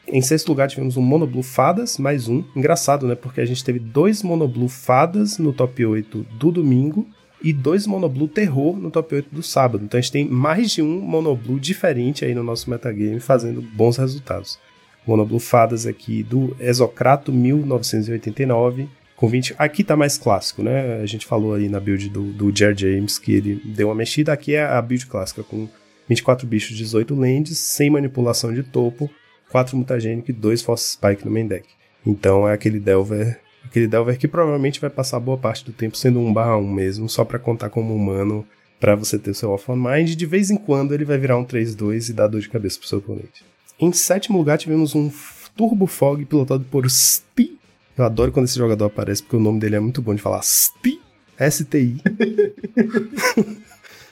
Em 0.07 0.21
sexto 0.21 0.49
lugar 0.49 0.69
tivemos 0.69 0.95
um 0.95 1.01
Monoblue 1.01 1.41
Fadas, 1.41 1.97
mais 1.97 2.27
um. 2.27 2.43
Engraçado, 2.55 3.07
né? 3.07 3.15
Porque 3.15 3.41
a 3.41 3.45
gente 3.45 3.63
teve 3.63 3.79
dois 3.79 4.21
Monoblue 4.21 4.69
Fadas 4.69 5.39
no 5.39 5.51
top 5.51 5.83
8 5.83 6.23
do 6.37 6.51
domingo 6.51 7.07
e 7.41 7.51
dois 7.51 7.87
Monoblue 7.87 8.27
Terror 8.27 8.77
no 8.77 8.91
top 8.91 9.15
8 9.15 9.33
do 9.33 9.41
sábado. 9.41 9.83
Então 9.83 9.97
a 9.97 10.01
gente 10.01 10.11
tem 10.11 10.29
mais 10.29 10.69
de 10.69 10.83
um 10.83 11.01
Monoblue 11.01 11.59
diferente 11.59 12.23
aí 12.23 12.35
no 12.35 12.43
nosso 12.43 12.69
metagame 12.69 13.19
fazendo 13.19 13.59
bons 13.59 13.97
resultados. 13.97 14.59
Monoblue 15.07 15.39
Fadas 15.39 15.87
aqui 15.87 16.21
do 16.21 16.55
Exocrato 16.59 17.31
1989 17.31 18.87
20. 19.27 19.55
Aqui 19.57 19.83
tá 19.83 19.95
mais 19.95 20.17
clássico, 20.17 20.63
né? 20.63 21.01
A 21.01 21.05
gente 21.05 21.25
falou 21.25 21.53
aí 21.53 21.69
na 21.69 21.79
build 21.79 22.09
do, 22.09 22.31
do 22.33 22.55
Jer 22.55 22.77
James 22.77 23.17
que 23.17 23.33
ele 23.33 23.61
deu 23.65 23.87
uma 23.87 23.95
mexida. 23.95 24.33
Aqui 24.33 24.55
é 24.55 24.65
a 24.65 24.81
build 24.81 25.05
clássica 25.07 25.43
com 25.43 25.67
24 26.07 26.47
bichos, 26.47 26.75
18 26.75 27.15
lands, 27.15 27.57
sem 27.57 27.89
manipulação 27.89 28.53
de 28.53 28.63
topo 28.63 29.09
4 29.53 29.77
mutagênico 29.77 30.31
e 30.31 30.33
2 30.33 30.63
Force 30.63 30.93
Spike 30.93 31.23
no 31.23 31.31
main 31.31 31.47
deck. 31.47 31.67
Então 32.05 32.49
é 32.49 32.53
aquele 32.53 32.79
Delver, 32.79 33.39
aquele 33.63 33.87
Delver 33.87 34.17
que 34.17 34.27
provavelmente 34.27 34.81
vai 34.81 34.89
passar 34.89 35.19
boa 35.19 35.37
parte 35.37 35.63
do 35.63 35.71
tempo 35.71 35.95
sendo 35.95 36.19
1/1 36.19 36.73
mesmo, 36.73 37.07
só 37.07 37.23
para 37.23 37.37
contar 37.37 37.69
como 37.69 37.95
humano, 37.95 38.45
para 38.79 38.95
você 38.95 39.19
ter 39.19 39.29
o 39.29 39.35
seu 39.35 39.51
off 39.51 39.71
on 39.71 39.75
mind, 39.75 40.15
de 40.15 40.25
vez 40.25 40.49
em 40.49 40.57
quando 40.57 40.93
ele 40.93 41.05
vai 41.05 41.19
virar 41.19 41.37
um 41.37 41.45
3/2 41.45 42.09
e 42.09 42.13
dar 42.13 42.27
dor 42.27 42.41
de 42.41 42.49
cabeça 42.49 42.79
pro 42.79 42.87
seu 42.87 42.97
oponente. 42.97 43.45
Em 43.79 43.93
sétimo 43.93 44.39
lugar 44.39 44.57
tivemos 44.57 44.95
um 44.95 45.11
Turbo 45.55 45.85
Fog 45.85 46.25
pilotado 46.25 46.65
por 46.69 46.89
Sti. 46.89 47.57
Eu 47.97 48.05
adoro 48.05 48.31
quando 48.31 48.45
esse 48.45 48.57
jogador 48.57 48.85
aparece 48.85 49.21
porque 49.21 49.35
o 49.35 49.39
nome 49.39 49.59
dele 49.59 49.75
é 49.75 49.79
muito 49.79 50.01
bom 50.01 50.15
de 50.15 50.21
falar. 50.21 50.41
Sti. 50.41 51.01
S-T-I. 51.37 52.01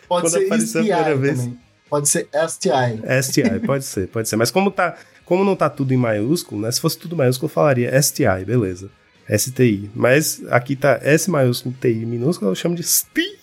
Pode 0.08 0.24
quando 0.24 0.30
ser 0.30 0.46
apareceu 0.46 0.82
a 0.82 0.84
primeira 0.84 1.16
vez. 1.16 1.40
Também. 1.40 1.60
Pode 1.90 2.08
ser 2.08 2.30
STI. 2.48 3.22
STI, 3.22 3.60
pode 3.66 3.84
ser, 3.84 4.08
pode 4.08 4.30
ser. 4.30 4.38
Mas 4.38 4.50
como 4.50 4.72
tá, 4.72 4.96
como 5.26 5.44
não 5.44 5.58
tá 5.58 5.70
tudo 5.70 5.94
em 5.94 5.98
maiúsculo, 5.98 6.62
né? 6.62 6.72
Se 6.72 6.80
fosse 6.80 6.98
tudo 6.98 7.18
maiúsculo, 7.18 7.50
eu 7.50 7.54
falaria 7.54 8.02
STI, 8.02 8.46
beleza. 8.46 8.90
STI. 9.30 9.92
Mas 9.94 10.42
aqui 10.50 10.78
tá 10.78 11.00
S 11.02 11.30
maiúsculo, 11.30 11.76
TI 11.80 12.06
minúsculo, 12.06 12.52
eu 12.52 12.56
chamo 12.56 12.76
de 12.76 12.84
STI. 12.84 13.40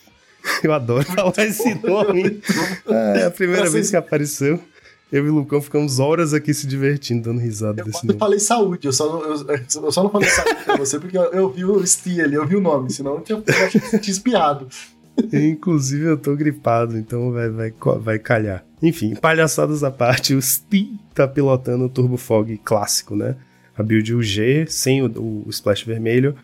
Eu 0.63 0.73
adoro 0.73 1.03
falar 1.05 1.33
esse 1.45 1.75
nome. 1.75 2.41
É 2.87 3.25
a 3.25 3.31
primeira 3.31 3.69
vez 3.69 3.89
que 3.89 3.95
apareceu. 3.95 4.59
Eu 5.11 5.25
e 5.25 5.29
o 5.29 5.33
Lucão 5.33 5.59
ficamos 5.59 5.99
horas 5.99 6.33
aqui 6.33 6.53
se 6.53 6.67
divertindo, 6.67 7.23
dando 7.23 7.39
risada 7.39 7.81
eu 7.81 7.85
desse 7.85 8.05
nome. 8.05 8.15
Eu 8.15 8.19
falei 8.19 8.39
saúde, 8.39 8.87
eu 8.87 8.93
só 8.93 9.11
não, 9.11 9.23
eu, 9.23 9.59
eu 9.83 9.91
só 9.91 10.03
não 10.03 10.09
falei 10.09 10.29
saúde 10.29 10.63
pra 10.63 10.77
você 10.77 10.99
porque 10.99 11.17
eu, 11.17 11.23
eu 11.31 11.49
vi 11.49 11.65
o 11.65 11.85
STI 11.85 12.21
ali, 12.21 12.35
eu 12.35 12.45
vi 12.45 12.55
o 12.55 12.61
nome, 12.61 12.91
senão 12.91 13.15
eu 13.15 13.21
tinha, 13.21 13.37
eu 13.93 13.99
tinha 13.99 14.11
espiado. 14.11 14.67
Inclusive 15.33 16.05
eu 16.05 16.17
tô 16.17 16.35
gripado, 16.35 16.97
então 16.97 17.31
vai, 17.31 17.49
vai, 17.49 17.73
vai 17.99 18.19
calhar. 18.19 18.63
Enfim, 18.81 19.15
palhaçadas 19.15 19.83
à 19.83 19.91
parte, 19.91 20.33
o 20.33 20.41
Steve 20.41 20.97
tá 21.13 21.27
pilotando 21.27 21.85
o 21.85 21.89
Turbo 21.89 22.15
Fog 22.15 22.55
clássico, 22.63 23.15
né? 23.15 23.35
A 23.77 23.83
build 23.83 24.13
UG 24.13 24.67
sem 24.67 25.01
o, 25.01 25.43
o 25.45 25.49
splash 25.49 25.83
vermelho. 25.83 26.35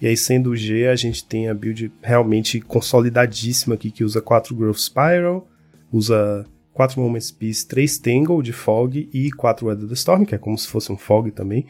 E 0.00 0.06
aí, 0.06 0.16
sendo 0.16 0.50
o 0.50 0.56
G, 0.56 0.86
a 0.86 0.96
gente 0.96 1.24
tem 1.24 1.48
a 1.48 1.54
build 1.54 1.92
realmente 2.00 2.60
consolidadíssima 2.60 3.74
aqui, 3.74 3.90
que 3.90 4.02
usa 4.02 4.20
4 4.22 4.54
Growth 4.54 4.78
Spiral, 4.78 5.46
usa 5.92 6.46
4 6.72 7.00
Moments 7.00 7.30
Peace, 7.30 7.66
3 7.66 7.98
Tangle 7.98 8.42
de 8.42 8.52
Fog 8.52 9.08
e 9.12 9.30
4 9.32 9.66
Weather 9.66 9.88
the 9.88 9.94
Storm, 9.94 10.24
que 10.24 10.34
é 10.34 10.38
como 10.38 10.56
se 10.56 10.68
fosse 10.68 10.92
um 10.92 10.96
Fog 10.96 11.30
também. 11.30 11.66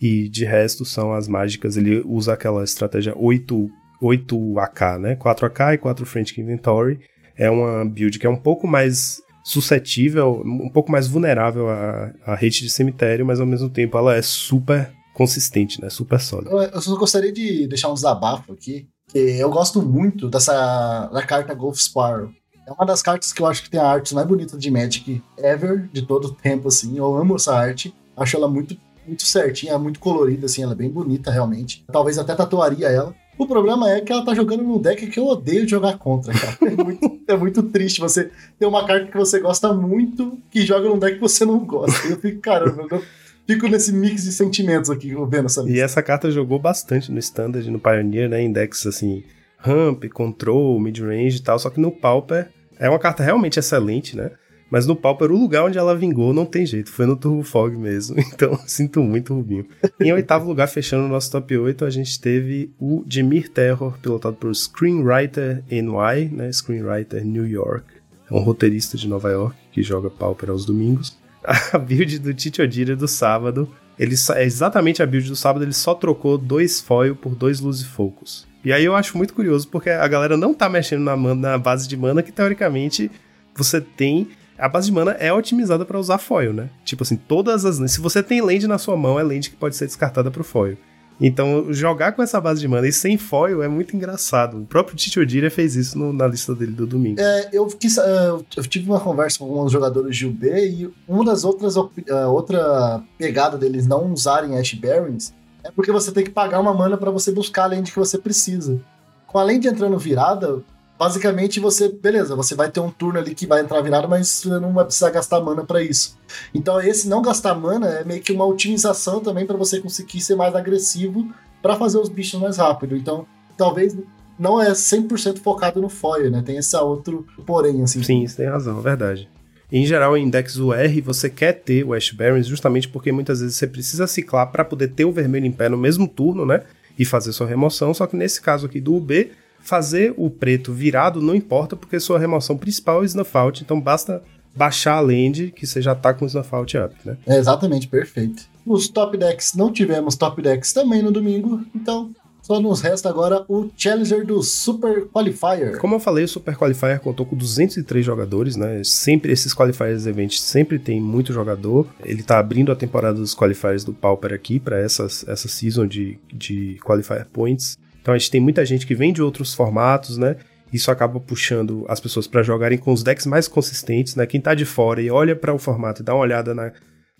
E 0.00 0.28
de 0.28 0.44
resto 0.44 0.84
são 0.84 1.12
as 1.12 1.26
mágicas, 1.26 1.76
ele 1.76 2.02
usa 2.04 2.34
aquela 2.34 2.62
estratégia 2.62 3.14
8 3.16 3.70
8 4.00 4.58
AK, 4.58 4.80
né? 5.00 5.16
4 5.16 5.46
AK 5.46 5.60
e 5.74 5.78
4 5.78 6.06
Frantic 6.06 6.38
Inventory. 6.38 7.00
É 7.34 7.50
uma 7.50 7.84
build 7.84 8.18
que 8.18 8.26
é 8.26 8.30
um 8.30 8.36
pouco 8.36 8.66
mais 8.66 9.22
suscetível, 9.42 10.42
um 10.44 10.68
pouco 10.68 10.90
mais 10.92 11.06
vulnerável 11.06 11.68
à, 11.68 12.12
à 12.26 12.34
rede 12.34 12.60
de 12.60 12.68
cemitério, 12.68 13.24
mas 13.24 13.40
ao 13.40 13.46
mesmo 13.46 13.70
tempo 13.70 13.96
ela 13.96 14.14
é 14.14 14.20
super 14.20 14.92
consistente, 15.14 15.80
né? 15.80 15.88
Super 15.88 16.20
sólida. 16.20 16.50
Eu 16.50 16.80
só 16.82 16.94
gostaria 16.96 17.32
de 17.32 17.66
deixar 17.66 17.88
um 17.88 17.94
desabafo 17.94 18.52
aqui, 18.52 18.86
eu 19.14 19.48
gosto 19.50 19.80
muito 19.82 20.28
dessa 20.28 21.06
da 21.06 21.22
carta 21.22 21.54
Golf 21.54 21.78
Sparrow. 21.78 22.30
É 22.66 22.72
uma 22.72 22.84
das 22.84 23.00
cartas 23.00 23.32
que 23.32 23.40
eu 23.40 23.46
acho 23.46 23.62
que 23.62 23.70
tem 23.70 23.78
a 23.78 23.86
arte 23.86 24.12
mais 24.12 24.26
bonita 24.26 24.58
de 24.58 24.70
Magic 24.72 25.22
ever, 25.38 25.88
de 25.92 26.02
todo 26.02 26.26
o 26.26 26.32
tempo, 26.32 26.66
assim. 26.66 26.98
Eu 26.98 27.14
amo 27.14 27.36
essa 27.36 27.54
arte. 27.54 27.94
Acho 28.16 28.36
ela 28.36 28.48
muito, 28.48 28.76
muito 29.06 29.22
certinha, 29.22 29.78
muito 29.78 30.00
colorida, 30.00 30.46
assim. 30.46 30.64
Ela 30.64 30.72
é 30.72 30.76
bem 30.76 30.90
bonita, 30.90 31.30
realmente. 31.30 31.84
Talvez 31.92 32.18
até 32.18 32.34
tatuaria 32.34 32.88
ela. 32.88 33.14
O 33.38 33.46
problema 33.46 33.88
é 33.88 34.00
que 34.00 34.10
ela 34.10 34.24
tá 34.24 34.34
jogando 34.34 34.64
num 34.64 34.80
deck 34.80 35.06
que 35.06 35.20
eu 35.20 35.26
odeio 35.28 35.68
jogar 35.68 35.96
contra, 35.96 36.32
cara. 36.32 36.56
É 36.60 36.82
muito, 36.82 37.20
é 37.28 37.36
muito 37.36 37.62
triste 37.64 38.00
você 38.00 38.32
ter 38.58 38.66
uma 38.66 38.84
carta 38.84 39.12
que 39.12 39.16
você 39.16 39.38
gosta 39.38 39.72
muito 39.72 40.36
que 40.50 40.62
joga 40.62 40.88
num 40.88 40.98
deck 40.98 41.14
que 41.14 41.20
você 41.20 41.44
não 41.44 41.60
gosta. 41.60 42.08
Eu 42.08 42.18
fico, 42.18 42.40
caramba, 42.40 42.84
eu 42.90 43.02
fico 43.46 43.68
nesse 43.68 43.92
mix 43.92 44.24
de 44.24 44.32
sentimentos 44.32 44.90
aqui 44.90 45.14
vendo 45.28 45.46
essa 45.46 45.60
lista. 45.60 45.76
E 45.76 45.80
essa 45.80 46.02
carta 46.02 46.32
jogou 46.32 46.58
bastante 46.58 47.12
no 47.12 47.18
Standard, 47.20 47.70
no 47.70 47.78
Pioneer, 47.78 48.28
né? 48.28 48.40
Em 48.40 48.50
decks 48.50 48.86
assim, 48.86 49.22
ramp, 49.58 50.04
control, 50.06 50.80
mid-range 50.80 51.36
e 51.36 51.42
tal. 51.42 51.58
Só 51.60 51.70
que 51.70 51.78
no 51.78 51.92
Pauper 51.92 52.55
é 52.78 52.88
uma 52.88 52.98
carta 52.98 53.22
realmente 53.22 53.58
excelente, 53.58 54.16
né? 54.16 54.30
Mas 54.70 54.86
no 54.86 54.96
Pauper, 54.96 55.30
o 55.30 55.38
lugar 55.38 55.64
onde 55.64 55.78
ela 55.78 55.94
vingou 55.94 56.34
não 56.34 56.44
tem 56.44 56.66
jeito, 56.66 56.90
foi 56.90 57.06
no 57.06 57.16
Turbo 57.16 57.44
Fog 57.44 57.76
mesmo. 57.76 58.16
Então, 58.36 58.58
sinto 58.66 59.00
muito, 59.00 59.32
Rubinho. 59.32 59.66
em 60.00 60.12
oitavo 60.12 60.48
lugar, 60.48 60.66
fechando 60.66 61.04
o 61.04 61.08
nosso 61.08 61.30
top 61.30 61.56
8, 61.56 61.84
a 61.84 61.90
gente 61.90 62.20
teve 62.20 62.72
o 62.78 63.04
Demir 63.06 63.48
Terror, 63.48 63.96
pilotado 63.98 64.36
por 64.36 64.54
Screenwriter 64.54 65.62
NY, 65.70 66.30
né? 66.32 66.52
Screenwriter 66.52 67.24
New 67.24 67.46
York. 67.46 67.86
É 68.28 68.34
um 68.34 68.40
roteirista 68.40 68.96
de 68.96 69.06
Nova 69.08 69.30
York 69.30 69.56
que 69.70 69.82
joga 69.82 70.10
Pauper 70.10 70.50
aos 70.50 70.66
domingos. 70.66 71.16
A 71.72 71.78
build 71.78 72.18
do 72.18 72.34
Titi 72.34 72.60
Odira 72.60 72.96
do 72.96 73.06
sábado, 73.06 73.72
ele 73.98 74.16
é 74.34 74.44
exatamente 74.44 75.00
a 75.00 75.06
build 75.06 75.28
do 75.28 75.36
sábado, 75.36 75.64
ele 75.64 75.72
só 75.72 75.94
trocou 75.94 76.36
dois 76.36 76.80
foil 76.80 77.14
por 77.14 77.36
dois 77.36 77.60
Focus. 77.82 78.46
E 78.66 78.72
aí 78.72 78.84
eu 78.84 78.96
acho 78.96 79.16
muito 79.16 79.32
curioso, 79.32 79.68
porque 79.68 79.88
a 79.88 80.08
galera 80.08 80.36
não 80.36 80.52
tá 80.52 80.68
mexendo 80.68 81.04
na, 81.04 81.16
na 81.36 81.56
base 81.56 81.86
de 81.86 81.96
mana 81.96 82.20
que 82.20 82.32
teoricamente 82.32 83.08
você 83.54 83.80
tem 83.80 84.26
a 84.58 84.68
base 84.68 84.88
de 84.88 84.92
mana 84.92 85.12
é 85.12 85.32
otimizada 85.32 85.84
para 85.84 85.96
usar 86.00 86.18
foil, 86.18 86.52
né? 86.52 86.68
Tipo 86.84 87.04
assim, 87.04 87.14
todas 87.14 87.64
as. 87.64 87.92
Se 87.92 88.00
você 88.00 88.24
tem 88.24 88.40
land 88.40 88.66
na 88.66 88.76
sua 88.76 88.96
mão, 88.96 89.20
é 89.20 89.22
land 89.22 89.50
que 89.50 89.54
pode 89.54 89.76
ser 89.76 89.86
descartada 89.86 90.32
pro 90.32 90.42
foil. 90.42 90.76
Então, 91.20 91.72
jogar 91.72 92.10
com 92.10 92.24
essa 92.24 92.40
base 92.40 92.60
de 92.60 92.66
mana 92.66 92.88
e 92.88 92.92
sem 92.92 93.16
foil 93.16 93.62
é 93.62 93.68
muito 93.68 93.94
engraçado. 93.94 94.58
O 94.58 94.66
próprio 94.66 94.96
Tito 94.96 95.20
Odira 95.20 95.48
fez 95.48 95.76
isso 95.76 95.96
no, 95.96 96.12
na 96.12 96.26
lista 96.26 96.52
dele 96.52 96.72
do 96.72 96.88
domingo. 96.88 97.20
É, 97.20 97.50
eu, 97.52 97.68
quis, 97.68 97.96
uh, 97.98 98.44
eu 98.56 98.64
tive 98.66 98.90
uma 98.90 98.98
conversa 98.98 99.38
com 99.38 99.44
alguns 99.44 99.70
jogadores 99.70 100.16
de 100.16 100.26
UB 100.26 100.44
e 100.44 100.90
uma 101.06 101.24
das 101.24 101.44
outras 101.44 101.76
uh, 101.76 101.92
outra 102.28 103.00
pegada 103.16 103.56
deles 103.56 103.86
não 103.86 104.12
usarem 104.12 104.58
Ash 104.58 104.74
Barons 104.74 105.32
é 105.66 105.70
porque 105.72 105.90
você 105.90 106.12
tem 106.12 106.24
que 106.24 106.30
pagar 106.30 106.60
uma 106.60 106.72
mana 106.72 106.96
para 106.96 107.10
você 107.10 107.32
buscar 107.32 107.64
a 107.64 107.66
land 107.66 107.90
que 107.90 107.98
você 107.98 108.16
precisa. 108.16 108.80
Com 109.26 109.38
a 109.38 109.42
land 109.42 109.66
entrando 109.66 109.98
virada, 109.98 110.62
basicamente 110.96 111.58
você, 111.58 111.88
beleza, 111.88 112.36
você 112.36 112.54
vai 112.54 112.70
ter 112.70 112.80
um 112.80 112.90
turno 112.90 113.18
ali 113.18 113.34
que 113.34 113.46
vai 113.46 113.60
entrar 113.60 113.80
virada, 113.80 114.06
mas 114.06 114.28
você 114.28 114.48
não 114.60 114.72
vai 114.72 114.84
precisar 114.84 115.10
gastar 115.10 115.40
mana 115.40 115.64
para 115.64 115.82
isso. 115.82 116.16
Então 116.54 116.80
esse 116.80 117.08
não 117.08 117.20
gastar 117.20 117.54
mana 117.54 117.86
é 117.88 118.04
meio 118.04 118.22
que 118.22 118.32
uma 118.32 118.46
otimização 118.46 119.20
também 119.20 119.44
para 119.44 119.56
você 119.56 119.80
conseguir 119.80 120.20
ser 120.20 120.36
mais 120.36 120.54
agressivo 120.54 121.28
para 121.60 121.76
fazer 121.76 121.98
os 121.98 122.08
bichos 122.08 122.40
mais 122.40 122.58
rápido. 122.58 122.96
Então, 122.96 123.26
talvez 123.56 123.96
não 124.38 124.60
é 124.60 124.70
100% 124.70 125.38
focado 125.38 125.80
no 125.80 125.88
foil, 125.88 126.30
né? 126.30 126.42
Tem 126.44 126.58
esse 126.58 126.76
outro 126.76 127.26
porém, 127.44 127.82
assim. 127.82 128.02
Sim, 128.02 128.26
você 128.26 128.36
tem 128.36 128.46
razão, 128.46 128.78
é 128.78 128.82
verdade. 128.82 129.28
Em 129.70 129.84
geral, 129.84 130.16
em 130.16 130.30
decks 130.30 130.56
UR, 130.56 131.02
você 131.02 131.28
quer 131.28 131.52
ter 131.52 131.84
o 131.84 131.92
Ash 131.92 132.10
Barrens 132.12 132.46
justamente 132.46 132.88
porque 132.88 133.10
muitas 133.10 133.40
vezes 133.40 133.56
você 133.56 133.66
precisa 133.66 134.06
ciclar 134.06 134.50
para 134.50 134.64
poder 134.64 134.88
ter 134.88 135.04
o 135.04 135.12
vermelho 135.12 135.46
em 135.46 135.52
pé 135.52 135.68
no 135.68 135.76
mesmo 135.76 136.06
turno, 136.06 136.46
né? 136.46 136.62
E 136.98 137.04
fazer 137.04 137.32
sua 137.32 137.46
remoção. 137.46 137.92
Só 137.92 138.06
que 138.06 138.16
nesse 138.16 138.40
caso 138.40 138.66
aqui 138.66 138.80
do 138.80 138.94
UB, 138.94 139.30
fazer 139.60 140.14
o 140.16 140.30
preto 140.30 140.72
virado 140.72 141.20
não 141.20 141.34
importa, 141.34 141.74
porque 141.74 141.98
sua 141.98 142.18
remoção 142.18 142.56
principal 142.56 143.02
é 143.02 143.06
Snuff 143.06 143.36
Out, 143.36 143.62
então 143.62 143.80
basta 143.80 144.22
baixar 144.54 144.94
a 144.94 145.00
land 145.00 145.52
que 145.54 145.66
você 145.66 145.82
já 145.82 145.94
tá 145.94 146.14
com 146.14 146.24
o 146.24 146.28
Snuff 146.28 146.54
Out 146.54 146.78
up, 146.78 146.94
né? 147.04 147.16
É 147.26 147.36
exatamente, 147.36 147.88
perfeito. 147.88 148.44
Nos 148.64 148.88
top 148.88 149.18
decks 149.18 149.54
não 149.54 149.72
tivemos 149.72 150.16
top 150.16 150.40
decks 150.40 150.72
também 150.72 151.02
no 151.02 151.10
domingo, 151.10 151.60
então 151.74 152.10
só 152.46 152.60
nos 152.60 152.80
resta 152.80 153.08
agora 153.08 153.44
o 153.48 153.68
Challenger 153.76 154.24
do 154.24 154.40
Super 154.40 155.06
Qualifier. 155.08 155.78
Como 155.78 155.96
eu 155.96 155.98
falei, 155.98 156.22
o 156.22 156.28
Super 156.28 156.56
Qualifier 156.56 157.00
contou 157.00 157.26
com 157.26 157.34
203 157.34 158.06
jogadores, 158.06 158.54
né? 158.54 158.82
Sempre 158.84 159.32
esses 159.32 159.52
Qualifiers 159.52 160.06
Events 160.06 160.40
sempre 160.40 160.78
tem 160.78 161.00
muito 161.00 161.32
jogador. 161.32 161.88
Ele 162.04 162.22
tá 162.22 162.38
abrindo 162.38 162.70
a 162.70 162.76
temporada 162.76 163.18
dos 163.18 163.34
Qualifiers 163.34 163.82
do 163.82 163.92
Pauper 163.92 164.32
aqui 164.32 164.60
para 164.60 164.78
essa 164.78 165.08
season 165.08 165.88
de, 165.88 166.20
de 166.32 166.78
Qualifier 166.84 167.26
Points. 167.32 167.76
Então 168.00 168.14
a 168.14 168.18
gente 168.18 168.30
tem 168.30 168.40
muita 168.40 168.64
gente 168.64 168.86
que 168.86 168.94
vem 168.94 169.12
de 169.12 169.20
outros 169.20 169.52
formatos, 169.52 170.16
né? 170.16 170.36
Isso 170.72 170.92
acaba 170.92 171.18
puxando 171.18 171.84
as 171.88 171.98
pessoas 171.98 172.28
para 172.28 172.44
jogarem 172.44 172.78
com 172.78 172.92
os 172.92 173.02
decks 173.02 173.26
mais 173.26 173.48
consistentes, 173.48 174.14
né? 174.14 174.24
Quem 174.24 174.40
tá 174.40 174.54
de 174.54 174.64
fora 174.64 175.02
e 175.02 175.10
olha 175.10 175.34
para 175.34 175.52
o 175.52 175.58
formato 175.58 176.00
e 176.00 176.04
dá 176.04 176.14
uma 176.14 176.22
olhada 176.22 176.54
na, 176.54 176.70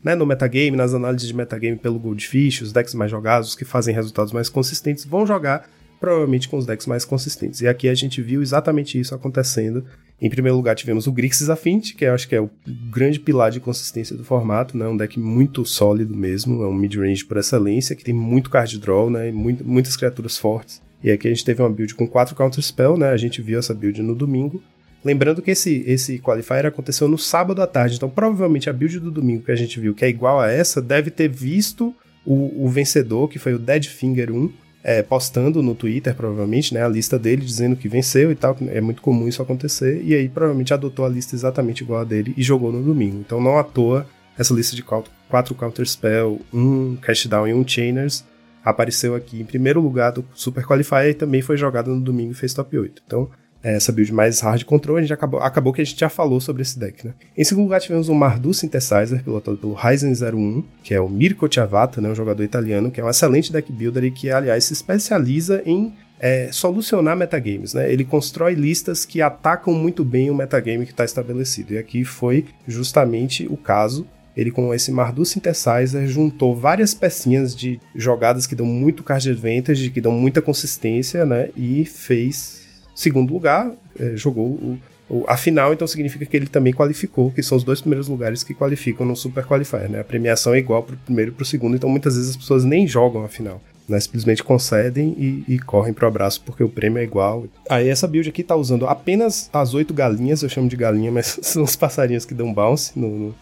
né, 0.03 0.15
no 0.15 0.27
metagame, 0.27 0.77
nas 0.77 0.95
análises 0.95 1.29
de 1.29 1.35
metagame 1.35 1.77
pelo 1.77 1.99
Goldfish, 1.99 2.63
os 2.63 2.73
decks 2.73 2.95
mais 2.95 3.11
jogados, 3.11 3.51
os 3.51 3.55
que 3.55 3.65
fazem 3.65 3.95
resultados 3.95 4.33
mais 4.33 4.49
consistentes, 4.49 5.05
vão 5.05 5.27
jogar 5.27 5.69
provavelmente 5.99 6.49
com 6.49 6.59
os 6.59 6.67
decks 6.67 6.87
mais 6.87 7.05
consistentes. 7.05 7.61
E 7.61 7.69
aqui 7.69 7.89
a 7.89 7.95
gente 7.95 8.21
viu 8.21 8.43
exatamente 8.43 8.99
isso 8.99 9.15
acontecendo. 9.15 9.85
Em 10.21 10.31
primeiro 10.31 10.57
lugar, 10.57 10.75
tivemos 10.75 11.07
o 11.07 11.13
Grixis 11.13 11.51
Affinity, 11.51 11.95
que 11.95 12.05
eu 12.05 12.15
acho 12.15 12.29
que 12.29 12.35
é 12.35 12.41
o 12.41 12.51
grande 12.91 13.21
pilar 13.21 13.51
de 13.51 13.61
consistência 13.61 14.17
do 14.17 14.25
formato, 14.25 14.77
né? 14.77 14.87
Um 14.87 14.97
deck 14.97 15.19
muito 15.19 15.65
sólido 15.65 16.15
mesmo, 16.15 16.63
é 16.63 16.67
um 16.67 16.75
mid-range 16.75 17.25
por 17.25 17.37
excelência, 17.37 17.95
que 17.95 18.05
tem 18.05 18.15
muito 18.15 18.49
card 18.49 18.79
draw, 18.79 19.11
né? 19.11 19.29
E 19.29 19.33
muito, 19.33 19.67
muitas 19.67 19.97
criaturas 19.97 20.39
fortes. 20.39 20.81
E 21.03 21.11
aqui 21.11 21.29
a 21.29 21.31
gente 21.31 21.45
teve 21.45 21.61
uma 21.61 21.71
build 21.71 21.95
com 21.95 22.07
4 22.07 22.35
Counter 22.35 22.63
Spell, 22.63 22.97
né? 22.97 23.11
A 23.11 23.17
gente 23.17 23.43
viu 23.43 23.59
essa 23.59 23.75
build 23.75 24.03
no 24.03 24.15
domingo. 24.15 24.63
Lembrando 25.07 25.41
que 25.41 25.53
esse, 25.53 25.85
esse 25.87 26.19
qualifier 26.19 26.67
aconteceu 26.67 27.07
no 27.07 27.17
sábado 27.17 27.63
à 27.63 27.67
tarde, 27.67 27.95
então 27.95 28.11
provavelmente 28.11 28.69
a 28.69 28.73
build 28.73 28.99
do 28.99 29.09
domingo 29.09 29.45
que 29.45 29.53
a 29.53 29.57
gente 29.57 29.79
viu, 29.79 29.95
que 29.95 30.05
é 30.05 30.09
igual 30.09 30.41
a 30.41 30.51
essa, 30.51 30.83
deve 30.83 31.13
ter 31.13 31.29
visto 31.29 31.95
o, 32.25 32.65
o 32.65 32.69
vencedor, 32.69 33.29
que 33.29 33.39
foi 33.39 33.55
o 33.55 33.59
Deadfinger 33.61 34.33
1, 34.33 34.53
é, 34.83 35.03
postando 35.05 35.63
no 35.63 35.77
Twitter, 35.77 36.13
provavelmente, 36.13 36.75
né, 36.75 36.85
a 36.85 36.89
lista 36.89 37.17
dele, 37.17 37.45
dizendo 37.45 37.77
que 37.77 37.89
venceu 37.89 38.33
e 38.33 38.35
tal, 38.35 38.57
é 38.67 38.81
muito 38.81 39.01
comum 39.01 39.29
isso 39.29 39.41
acontecer, 39.41 40.03
e 40.03 40.13
aí 40.13 40.29
provavelmente 40.29 40.75
adotou 40.75 41.05
a 41.05 41.09
lista 41.09 41.37
exatamente 41.37 41.85
igual 41.85 42.01
a 42.01 42.05
dele 42.05 42.35
e 42.37 42.43
jogou 42.43 42.73
no 42.73 42.83
domingo. 42.83 43.19
Então 43.25 43.41
não 43.41 43.59
à 43.59 43.63
toa 43.63 44.09
essa 44.37 44.53
lista 44.53 44.75
de 44.75 44.83
quatro 44.83 45.55
Counter 45.55 45.89
Spell, 45.89 46.41
um 46.53 46.97
Cashdown 46.97 47.47
e 47.47 47.55
um 47.55 47.67
Chainers 47.67 48.25
apareceu 48.65 49.15
aqui 49.15 49.41
em 49.41 49.45
primeiro 49.45 49.81
lugar 49.81 50.11
do 50.11 50.25
Super 50.35 50.67
Qualifier 50.67 51.11
e 51.11 51.15
também 51.15 51.43
foi 51.43 51.57
jogada 51.57 51.89
no 51.89 52.01
domingo 52.01 52.33
e 52.33 52.35
fez 52.35 52.53
top 52.53 52.77
8. 52.77 53.03
Então 53.07 53.31
essa 53.75 53.91
build 53.91 54.13
mais 54.13 54.41
hard 54.41 54.63
control, 54.65 54.97
a 54.97 55.01
gente 55.01 55.13
acabou, 55.13 55.41
acabou 55.41 55.73
que 55.73 55.81
a 55.81 55.85
gente 55.85 55.99
já 55.99 56.09
falou 56.09 56.41
sobre 56.41 56.63
esse 56.63 56.79
deck, 56.79 57.07
né? 57.07 57.15
Em 57.37 57.45
segundo 57.45 57.65
lugar, 57.65 57.81
tivemos 57.81 58.09
o 58.09 58.15
Mardu 58.15 58.55
Synthesizer, 58.55 59.23
pilotado 59.25 59.57
pelo 59.57 59.75
Ryzen 59.75 60.13
01, 60.13 60.65
que 60.83 60.95
é 60.95 61.01
o 61.01 61.09
Mirko 61.09 61.53
Chiavata, 61.53 62.01
né, 62.01 62.09
um 62.09 62.15
jogador 62.15 62.43
italiano, 62.45 62.91
que 62.91 63.01
é 63.01 63.05
um 63.05 63.11
excelente 63.11 63.53
deck 63.53 63.73
builder 63.73 64.05
e 64.05 64.11
que, 64.11 64.31
aliás, 64.31 64.65
se 64.65 64.73
especializa 64.73 65.63
em 65.67 65.93
é, 66.19 66.49
solucionar 66.53 67.17
metagames, 67.17 67.75
né? 67.75 67.93
Ele 67.93 68.05
constrói 68.05 68.55
listas 68.55 69.05
que 69.05 69.21
atacam 69.21 69.75
muito 69.75 70.05
bem 70.05 70.31
o 70.31 70.35
metagame 70.35 70.87
que 70.87 70.93
está 70.93 71.05
estabelecido. 71.05 71.75
E 71.75 71.79
aqui 71.79 72.05
foi 72.05 72.47
justamente 72.67 73.47
o 73.51 73.57
caso. 73.57 74.07
Ele, 74.37 74.51
com 74.51 74.73
esse 74.73 74.93
Mardu 74.93 75.25
Synthesizer, 75.25 76.07
juntou 76.07 76.55
várias 76.55 76.93
pecinhas 76.93 77.57
de 77.57 77.81
jogadas 77.95 78.47
que 78.47 78.55
dão 78.55 78.67
muito 78.67 79.03
card 79.03 79.31
advantage, 79.31 79.91
que 79.91 80.01
dão 80.01 80.13
muita 80.13 80.43
consistência, 80.43 81.25
né? 81.25 81.49
E 81.57 81.85
fez 81.85 82.66
Segundo 82.97 83.31
lugar, 83.31 83.71
é, 84.01 84.17
jogou 84.17 84.47
o, 84.47 84.79
o, 85.09 85.25
a 85.29 85.37
final, 85.37 85.71
então 85.75 85.87
significa 85.87 86.25
que 86.25 86.35
ele 86.35 86.47
também 86.47 86.73
qualificou, 86.73 87.31
que 87.31 87.43
são 87.43 87.59
os 87.59 87.63
dois 87.63 87.79
primeiros 87.79 88.09
lugares 88.09 88.43
que 88.43 88.55
qualificam 88.55 89.05
no 89.05 89.15
Super 89.15 89.45
Qualifier, 89.45 89.91
né? 89.91 90.01
A 90.01 90.05
premiação 90.05 90.55
é 90.55 90.59
igual 90.59 90.83
pro 90.83 90.97
primeiro 90.97 91.31
e 91.31 91.35
pro 91.35 91.45
segundo, 91.45 91.77
então 91.77 91.91
muitas 91.91 92.17
vezes 92.17 92.31
as 92.31 92.37
pessoas 92.39 92.65
nem 92.65 92.87
jogam 92.87 93.23
a 93.23 93.29
final. 93.29 93.61
Né, 93.89 94.01
simplesmente 94.01 94.43
concedem 94.43 95.15
e, 95.17 95.45
e 95.47 95.59
correm 95.61 95.95
pro 95.95 96.09
abraço 96.09 96.43
porque 96.45 96.65
o 96.65 96.69
prêmio 96.69 96.99
é 96.99 97.05
igual. 97.05 97.47
Aí 97.71 97.89
essa 97.89 98.09
build 98.09 98.29
aqui 98.29 98.43
tá 98.43 98.57
usando 98.57 98.85
apenas 98.85 99.49
as 99.53 99.75
oito 99.75 99.95
galinhas, 99.95 100.43
eu 100.43 100.49
chamo 100.49 100.69
de 100.69 100.75
galinha, 100.75 101.13
mas 101.13 101.39
são 101.43 101.63
os 101.63 101.77
passarinhos 101.77 102.25
que 102.25 102.35
dão 102.35 102.53
bounce 102.53 102.99
no, 102.99 103.09
no, 103.09 103.35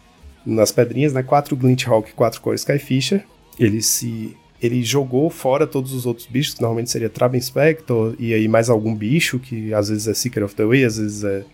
nas 0.45 0.71
pedrinhas, 0.71 1.15
né? 1.15 1.23
Quatro 1.23 1.57
Glint 1.57 1.87
Hawk, 1.87 2.13
quatro 2.13 2.43
Core 2.43 2.57
Skyfisher. 2.57 3.25
Eles 3.59 3.87
se 3.87 4.37
ele 4.65 4.83
jogou 4.83 5.29
fora 5.29 5.67
todos 5.67 5.93
os 5.93 6.07
outros 6.07 6.27
bichos, 6.27 6.55
que 6.55 6.63
normalmente 6.63 6.91
seria 6.91 7.11
Traben 7.11 7.41
Spectre, 7.41 8.15
e 8.19 8.33
aí 8.33 8.49
mais 8.49 8.71
algum 8.71 8.95
bicho, 8.95 9.39
que 9.39 9.75
às 9.75 9.91
vezes 9.91 10.09
é 10.09 10.15
Seeker 10.15 10.43
of 10.43 10.55
the 10.55 10.65
Way, 10.65 10.85
às 10.85 10.97
vezes 10.97 11.23
é 11.23 11.45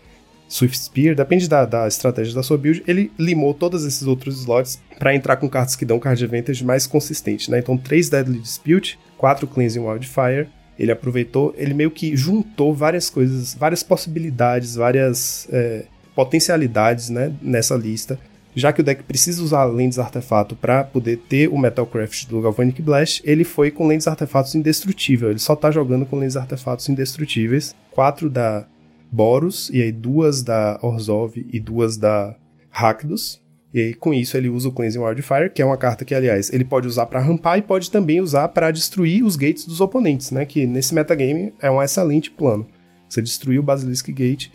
Swift 0.49 0.79
Spear, 0.79 1.17
depende 1.17 1.49
da, 1.49 1.65
da 1.65 1.89
estratégia 1.89 2.33
da 2.35 2.43
sua 2.43 2.57
build. 2.57 2.85
Ele 2.87 3.11
limou 3.19 3.53
todos 3.53 3.85
esses 3.85 4.03
outros 4.07 4.39
slots 4.39 4.81
para 4.97 5.13
entrar 5.13 5.37
com 5.37 5.49
cartas 5.49 5.75
que 5.75 5.85
dão 5.85 5.99
card 5.99 6.23
advantage 6.23 6.65
mais 6.65 6.87
consistente, 6.87 7.51
né? 7.51 7.59
Então, 7.59 7.77
3 7.77 8.09
Deadly 8.09 8.39
Dispute, 8.39 8.97
4 9.19 9.47
Cleansing 9.49 9.81
Wildfire. 9.81 10.49
Ele 10.79 10.93
aproveitou, 10.93 11.53
ele 11.59 11.75
meio 11.75 11.91
que 11.91 12.17
juntou 12.17 12.73
várias 12.73 13.11
coisas, 13.11 13.55
várias 13.55 13.83
possibilidades, 13.83 14.77
várias 14.77 15.49
é, 15.53 15.85
potencialidades, 16.15 17.11
né, 17.11 17.33
nessa 17.43 17.75
lista 17.75 18.19
já 18.55 18.73
que 18.73 18.81
o 18.81 18.85
deck 18.85 19.03
precisa 19.03 19.43
usar 19.43 19.65
lentes 19.65 19.99
artefato 19.99 20.57
para 20.57 20.85
poder 20.85 21.19
ter 21.29 21.49
o 21.49 21.59
Metalcraft 21.59 22.27
do 22.27 22.41
Galvanic 22.41 22.83
Blast, 22.83 23.23
ele 23.25 23.45
foi 23.45 23.71
com 23.71 23.87
lentes 23.87 24.09
artefatos 24.09 24.55
indestrutível. 24.55 25.31
Ele 25.31 25.39
só 25.39 25.55
tá 25.55 25.71
jogando 25.71 26.05
com 26.05 26.19
lentes 26.19 26.37
artefatos 26.37 26.89
indestrutíveis. 26.89 27.75
Quatro 27.91 28.29
da 28.29 28.67
Boros, 29.13 29.71
e 29.73 29.83
aí 29.83 29.93
duas 29.93 30.43
da 30.43 30.79
Orzhov 30.83 31.35
e 31.37 31.59
duas 31.59 31.97
da 31.97 32.37
Rakdos. 32.71 33.41
E 33.73 33.79
aí, 33.81 33.95
com 33.95 34.13
isso, 34.13 34.37
ele 34.37 34.49
usa 34.49 34.69
o 34.69 34.73
Cleansing 34.73 34.99
Wildfire, 34.99 35.51
que 35.51 35.63
é 35.63 35.65
uma 35.65 35.77
carta 35.77 36.05
que, 36.05 36.15
aliás, 36.15 36.53
ele 36.53 36.65
pode 36.65 36.89
usar 36.89 37.07
para 37.07 37.21
rampar 37.21 37.57
e 37.57 37.63
pode 37.63 37.89
também 37.89 38.21
usar 38.21 38.49
para 38.49 38.73
destruir 38.73 39.25
os 39.25 39.37
gates 39.37 39.65
dos 39.65 39.81
oponentes, 39.81 40.33
né? 40.33 40.45
Que 40.45 40.67
nesse 40.67 40.93
metagame 40.93 41.55
é 41.61 41.71
um 41.71 41.81
excelente 41.81 42.33
plano. 42.33 42.67
Você 43.09 43.23
destruir 43.23 43.61
o 43.61 43.63
Basilisk 43.63 44.09
Gate 44.11 44.49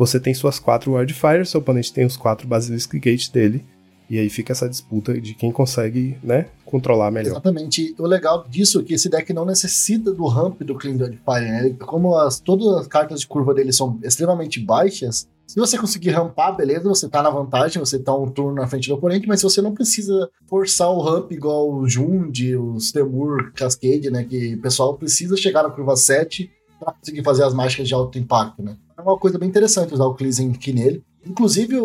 você 0.00 0.18
tem 0.18 0.32
suas 0.32 0.58
quatro 0.58 0.94
Wildfire, 0.94 1.44
seu 1.44 1.60
oponente 1.60 1.92
tem 1.92 2.06
os 2.06 2.16
quatro 2.16 2.48
Basilisk 2.48 2.94
Gate 2.94 3.30
dele. 3.30 3.62
E 4.08 4.18
aí 4.18 4.30
fica 4.30 4.50
essa 4.50 4.66
disputa 4.66 5.20
de 5.20 5.34
quem 5.34 5.52
consegue, 5.52 6.16
né, 6.24 6.46
controlar 6.64 7.10
melhor. 7.10 7.32
Exatamente. 7.32 7.94
O 7.98 8.06
legal 8.06 8.44
disso 8.48 8.80
é 8.80 8.82
que 8.82 8.94
esse 8.94 9.10
deck 9.10 9.30
não 9.34 9.44
necessita 9.44 10.10
do 10.10 10.26
ramp 10.26 10.62
do 10.62 10.74
Clean 10.74 10.94
Wildfire, 10.94 11.44
né? 11.44 11.76
Como 11.78 12.16
as, 12.16 12.40
todas 12.40 12.66
as 12.78 12.86
cartas 12.88 13.20
de 13.20 13.26
curva 13.26 13.52
dele 13.52 13.72
são 13.72 14.00
extremamente 14.02 14.58
baixas, 14.58 15.28
se 15.46 15.58
você 15.58 15.76
conseguir 15.76 16.10
rampar, 16.10 16.56
beleza, 16.56 16.88
você 16.88 17.08
tá 17.08 17.22
na 17.22 17.28
vantagem, 17.28 17.78
você 17.78 17.98
tá 17.98 18.14
um 18.16 18.30
turno 18.30 18.54
na 18.54 18.68
frente 18.68 18.88
do 18.88 18.94
oponente, 18.94 19.28
mas 19.28 19.42
você 19.42 19.60
não 19.60 19.74
precisa 19.74 20.30
forçar 20.48 20.88
o 20.88 21.00
ramp 21.00 21.32
igual 21.32 21.70
o 21.70 21.88
Jund, 21.88 22.56
os 22.56 22.90
Temur, 22.90 23.52
Cascade, 23.52 24.10
né? 24.10 24.24
Que 24.24 24.54
o 24.54 24.62
pessoal 24.62 24.96
precisa 24.96 25.36
chegar 25.36 25.64
na 25.64 25.70
curva 25.70 25.94
7 25.94 26.50
para 26.78 26.94
conseguir 26.94 27.22
fazer 27.22 27.44
as 27.44 27.52
mágicas 27.52 27.86
de 27.86 27.94
alto 27.94 28.18
impacto, 28.18 28.62
né? 28.62 28.76
É 29.00 29.02
uma 29.02 29.18
coisa 29.18 29.38
bem 29.38 29.48
interessante 29.48 29.94
usar 29.94 30.04
o 30.04 30.14
Cleansing 30.14 30.52
aqui 30.52 30.72
nele. 30.72 31.02
Inclusive, 31.26 31.76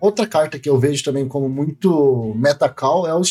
outra 0.00 0.26
carta 0.26 0.58
que 0.58 0.68
eu 0.68 0.78
vejo 0.78 1.04
também 1.04 1.26
como 1.28 1.48
muito 1.48 2.32
meta-call 2.36 3.06
é 3.06 3.14
o, 3.14 3.22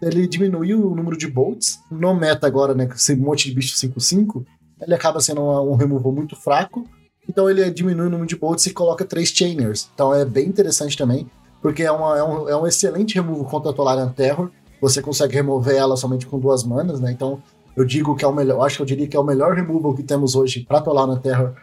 ele 0.00 0.26
diminuiu 0.26 0.90
o 0.90 0.94
número 0.94 1.16
de 1.16 1.26
bolts. 1.26 1.78
No 1.90 2.14
meta 2.14 2.46
agora, 2.46 2.74
né, 2.74 2.86
com 2.86 2.94
esse 2.94 3.16
monte 3.16 3.48
de 3.48 3.54
bicho 3.54 3.74
5-5, 3.76 4.44
ele 4.80 4.94
acaba 4.94 5.20
sendo 5.20 5.40
um, 5.40 5.72
um 5.72 5.74
removal 5.74 6.12
muito 6.12 6.36
fraco. 6.36 6.84
Então 7.28 7.50
ele 7.50 7.68
diminui 7.70 8.06
o 8.06 8.10
número 8.10 8.28
de 8.28 8.36
bolts 8.36 8.66
e 8.66 8.72
coloca 8.72 9.04
três 9.04 9.28
chainers. 9.28 9.88
Então 9.92 10.14
é 10.14 10.24
bem 10.24 10.46
interessante 10.46 10.96
também, 10.96 11.28
porque 11.60 11.82
é, 11.82 11.90
uma, 11.90 12.16
é, 12.16 12.22
um, 12.22 12.48
é 12.48 12.56
um 12.56 12.66
excelente 12.66 13.14
removal 13.14 13.44
contra 13.44 13.70
a 13.70 13.74
Tolarian 13.74 14.08
Terror. 14.08 14.50
Você 14.80 15.02
consegue 15.02 15.34
remover 15.34 15.76
ela 15.76 15.96
somente 15.96 16.26
com 16.26 16.38
duas 16.38 16.62
manas, 16.64 17.00
né? 17.00 17.10
Então 17.10 17.42
eu 17.76 17.84
digo 17.84 18.16
que 18.16 18.24
é 18.24 18.28
o 18.28 18.34
melhor, 18.34 18.64
acho 18.64 18.76
que 18.76 18.82
eu 18.82 18.86
diria 18.86 19.06
que 19.06 19.16
é 19.16 19.20
o 19.20 19.24
melhor 19.24 19.54
removal 19.54 19.94
que 19.94 20.02
temos 20.02 20.34
hoje 20.34 20.64
para 20.66 20.80
Tolarian 20.80 21.16
Terror 21.16 21.54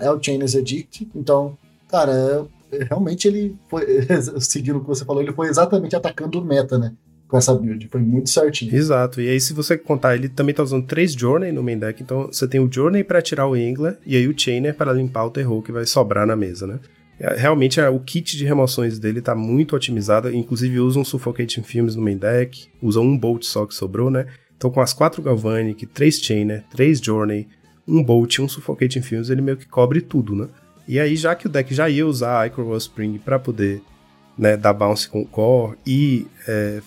é 0.00 0.10
o 0.10 0.22
Chainers 0.22 0.54
Edict. 0.54 1.08
Então, 1.14 1.56
cara, 1.88 2.12
é, 2.72 2.84
realmente 2.84 3.26
ele 3.26 3.56
foi, 3.68 3.84
seguindo 4.40 4.76
o 4.78 4.80
que 4.80 4.88
você 4.88 5.04
falou, 5.04 5.22
ele 5.22 5.32
foi 5.32 5.48
exatamente 5.48 5.96
atacando 5.96 6.40
o 6.40 6.44
meta, 6.44 6.78
né? 6.78 6.92
com 7.30 7.38
essa 7.38 7.54
build. 7.54 7.88
Foi 7.88 8.00
muito 8.00 8.28
certinho. 8.28 8.74
Exato. 8.74 9.20
E 9.20 9.28
aí, 9.28 9.40
se 9.40 9.54
você 9.54 9.78
contar, 9.78 10.16
ele 10.16 10.28
também 10.28 10.54
tá 10.54 10.62
usando 10.62 10.84
três 10.84 11.12
Journey 11.12 11.52
no 11.52 11.62
main 11.62 11.78
deck. 11.78 12.02
Então, 12.02 12.26
você 12.26 12.46
tem 12.46 12.60
o 12.60 12.70
Journey 12.70 13.04
para 13.04 13.22
tirar 13.22 13.46
o 13.46 13.54
Angler 13.54 13.96
e 14.04 14.16
aí 14.16 14.26
o 14.26 14.36
Chainer 14.36 14.74
para 14.74 14.92
limpar 14.92 15.26
o 15.26 15.30
terror 15.30 15.62
que 15.62 15.70
vai 15.70 15.86
sobrar 15.86 16.26
na 16.26 16.34
mesa, 16.34 16.66
né? 16.66 16.80
É, 17.20 17.36
realmente, 17.36 17.78
é, 17.78 17.88
o 17.88 18.00
kit 18.00 18.36
de 18.36 18.44
remoções 18.44 18.98
dele 18.98 19.22
tá 19.22 19.34
muito 19.34 19.76
otimizado. 19.76 20.34
Inclusive, 20.34 20.80
usa 20.80 20.98
um 20.98 21.04
Suffocating 21.04 21.62
Films 21.62 21.94
no 21.94 22.02
main 22.02 22.16
deck. 22.16 22.66
Usa 22.82 22.98
um 23.00 23.16
Bolt 23.16 23.44
só 23.44 23.64
que 23.64 23.74
sobrou, 23.74 24.10
né? 24.10 24.26
Então, 24.56 24.70
com 24.70 24.80
as 24.80 24.92
quatro 24.92 25.22
Galvanic, 25.22 25.86
três 25.86 26.20
Chainer, 26.20 26.64
três 26.70 26.98
Journey, 26.98 27.46
um 27.90 28.02
Bolt 28.02 28.34
e 28.36 28.42
um 28.42 28.48
Suffocating 28.48 29.02
Films, 29.02 29.30
ele 29.30 29.42
meio 29.42 29.56
que 29.56 29.66
cobre 29.66 30.00
tudo, 30.00 30.34
né? 30.34 30.48
E 30.86 30.98
aí, 30.98 31.14
já 31.16 31.34
que 31.34 31.46
o 31.46 31.50
deck 31.50 31.72
já 31.74 31.88
ia 31.88 32.06
usar 32.06 32.40
a 32.40 32.46
Icor 32.46 32.76
Spring 32.76 33.18
para 33.18 33.38
poder 33.38 33.82
né, 34.36 34.56
dar 34.56 34.72
bounce 34.72 35.08
com 35.08 35.20
o 35.20 35.26
core 35.26 35.76
e 35.86 36.26
é, 36.48 36.80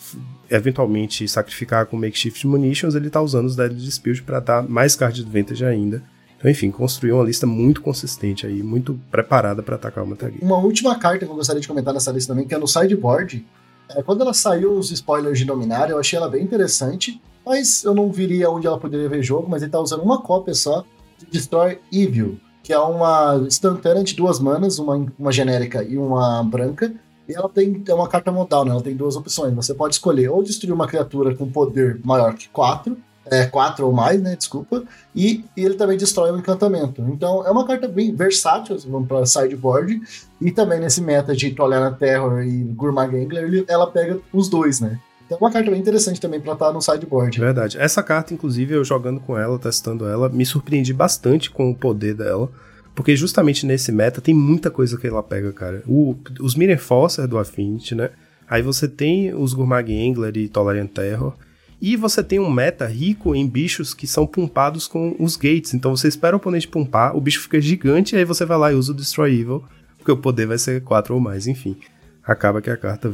eventualmente 0.50 1.28
sacrificar 1.28 1.86
com 1.86 1.96
Makeshift 1.96 2.46
Munitions, 2.48 2.96
ele 2.96 3.10
tá 3.10 3.22
usando 3.22 3.46
os 3.46 3.56
Deadly 3.56 3.80
Dispute 3.80 4.24
para 4.24 4.40
dar 4.40 4.64
mais 4.64 4.96
card 4.96 5.22
advantage 5.22 5.64
ainda. 5.64 6.02
Então, 6.38 6.52
enfim, 6.52 6.72
construiu 6.72 7.16
uma 7.16 7.24
lista 7.24 7.48
muito 7.48 7.82
consistente 7.82 8.46
aí, 8.46 8.62
muito 8.62 9.00
preparada 9.10 9.64
para 9.64 9.76
atacar 9.76 10.04
o 10.04 10.08
Metagame. 10.08 10.40
Uma 10.42 10.58
última 10.58 10.98
carta 10.98 11.26
que 11.26 11.32
eu 11.32 11.36
gostaria 11.36 11.62
de 11.62 11.68
comentar 11.68 11.94
nessa 11.94 12.12
lista 12.12 12.34
também, 12.34 12.46
que 12.46 12.54
é 12.54 12.58
no 12.58 12.68
sideboard. 12.68 13.46
É, 13.90 14.04
quando 14.04 14.22
ela 14.22 14.34
saiu 14.34 14.74
os 14.74 14.92
spoilers 14.92 15.40
de 15.40 15.46
Dominária, 15.46 15.94
eu 15.94 16.00
achei 16.00 16.18
ela 16.18 16.30
bem 16.30 16.44
interessante, 16.44 17.22
mas 17.46 17.84
eu 17.84 17.94
não 17.94 18.12
viria 18.12 18.50
onde 18.50 18.68
ela 18.68 18.78
poderia 18.78 19.08
ver 19.08 19.24
jogo, 19.24 19.48
mas 19.50 19.62
ele 19.62 19.72
tá 19.72 19.80
usando 19.80 20.04
uma 20.04 20.22
cópia 20.22 20.54
só 20.54 20.84
Destroy 21.32 21.80
Evil, 21.92 22.40
que 22.62 22.72
é 22.72 22.80
uma 22.80 23.44
instantânea 23.46 24.04
de 24.04 24.16
duas 24.16 24.40
manas, 24.40 24.80
uma, 24.80 25.06
uma 25.18 25.32
genérica 25.32 25.84
e 25.84 25.98
uma 25.98 26.44
branca, 26.44 26.94
e 27.28 27.34
ela 27.34 27.50
tem 27.50 27.84
é 27.88 27.94
uma 27.94 28.08
carta 28.08 28.32
modal, 28.32 28.66
né? 28.66 28.72
Ela 28.72 28.82
tem 28.82 28.96
duas 28.96 29.16
opções. 29.16 29.54
Você 29.54 29.74
pode 29.74 29.96
escolher 29.96 30.30
ou 30.30 30.44
destruir 30.44 30.74
uma 30.74 30.88
criatura 30.88 31.36
com 31.36 31.50
poder 31.50 32.00
maior 32.04 32.34
que 32.34 32.50
4, 32.50 32.98
é, 33.26 33.46
quatro 33.46 33.86
ou 33.86 33.94
mais, 33.94 34.22
né? 34.22 34.36
Desculpa. 34.36 34.84
E, 35.16 35.44
e, 35.56 35.64
ele 35.64 35.76
também 35.76 35.98
destrói 35.98 36.32
um 36.32 36.38
encantamento. 36.38 37.02
Então 37.04 37.46
é 37.46 37.52
uma 37.52 37.66
carta 37.66 37.88
bem 37.88 38.14
versátil, 38.14 38.78
vamos 38.88 39.08
para 39.08 39.26
sideboard. 39.26 40.02
E 40.42 40.52
também 40.52 40.80
nesse 40.80 41.02
meta 41.02 41.36
de 41.36 41.52
Tolera 41.52 41.92
Terror 41.92 42.42
e 42.42 42.64
Gourmand 42.64 43.10
Gangler, 43.10 43.66
ela 43.68 43.88
pega 43.88 44.20
os 44.34 44.50
dois, 44.50 44.82
né? 44.82 45.00
Então 45.26 45.38
é 45.38 45.42
uma 45.44 45.52
carta 45.52 45.72
bem 45.72 45.80
interessante 45.80 46.20
também 46.20 46.40
para 46.40 46.54
estar 46.54 46.72
no 46.72 46.82
sideboard. 46.82 47.40
Verdade. 47.40 47.78
Essa 47.78 48.04
carta, 48.04 48.34
inclusive, 48.34 48.74
eu 48.74 48.84
jogando 48.84 49.20
com 49.20 49.38
ela, 49.38 49.58
testando 49.58 50.06
ela, 50.06 50.30
me 50.30 50.46
surpreendi 50.46 50.94
bastante 50.94 51.50
com 51.50 51.70
o 51.72 51.76
poder 51.76 52.14
dela. 52.14 52.50
Porque 52.96 53.16
justamente 53.16 53.66
nesse 53.66 53.92
meta 53.92 54.22
tem 54.22 54.34
muita 54.36 54.70
coisa 54.70 54.98
que 54.98 55.08
ela 55.08 55.24
pega, 55.24 55.52
cara. 55.52 55.84
O, 55.88 56.16
os 56.40 56.56
Mirror 56.56 56.78
Forcer 56.78 57.28
do 57.28 57.40
Affinity, 57.40 57.96
né? 57.96 58.12
Aí 58.48 58.62
você 58.62 58.88
tem 58.88 59.34
os 59.34 59.54
Gourmag 59.54 59.92
Angler 59.92 60.38
e 60.38 60.48
Tolerant 60.48 60.92
Terror. 60.92 61.34
E 61.82 61.98
você 61.98 62.24
tem 62.24 62.40
um 62.40 62.52
meta 62.52 62.86
rico 62.86 63.36
em 63.36 63.48
bichos 63.48 63.94
que 63.94 64.08
são 64.08 64.26
pumpados 64.26 64.88
com 64.88 65.16
os 65.20 65.36
gates. 65.36 65.74
Então 65.74 65.96
você 65.96 66.08
espera 66.08 66.36
o 66.36 66.38
oponente 66.38 66.68
pumpar, 66.68 67.16
o 67.16 67.20
bicho 67.20 67.42
fica 67.42 67.60
gigante, 67.60 68.16
e 68.16 68.20
aí 68.20 68.24
você 68.24 68.46
vai 68.46 68.58
lá 68.58 68.72
e 68.72 68.76
usa 68.76 68.94
o 68.94 68.96
Destroy 68.96 69.38
Evil, 69.38 69.64
porque 69.98 70.12
o 70.12 70.16
poder 70.16 70.46
vai 70.46 70.58
ser 70.58 70.82
4 70.82 71.14
ou 71.14 71.20
mais, 71.20 71.46
enfim. 71.46 71.76
Acaba 72.24 72.62
que 72.62 72.70
a 72.70 72.78
carta 72.78 73.12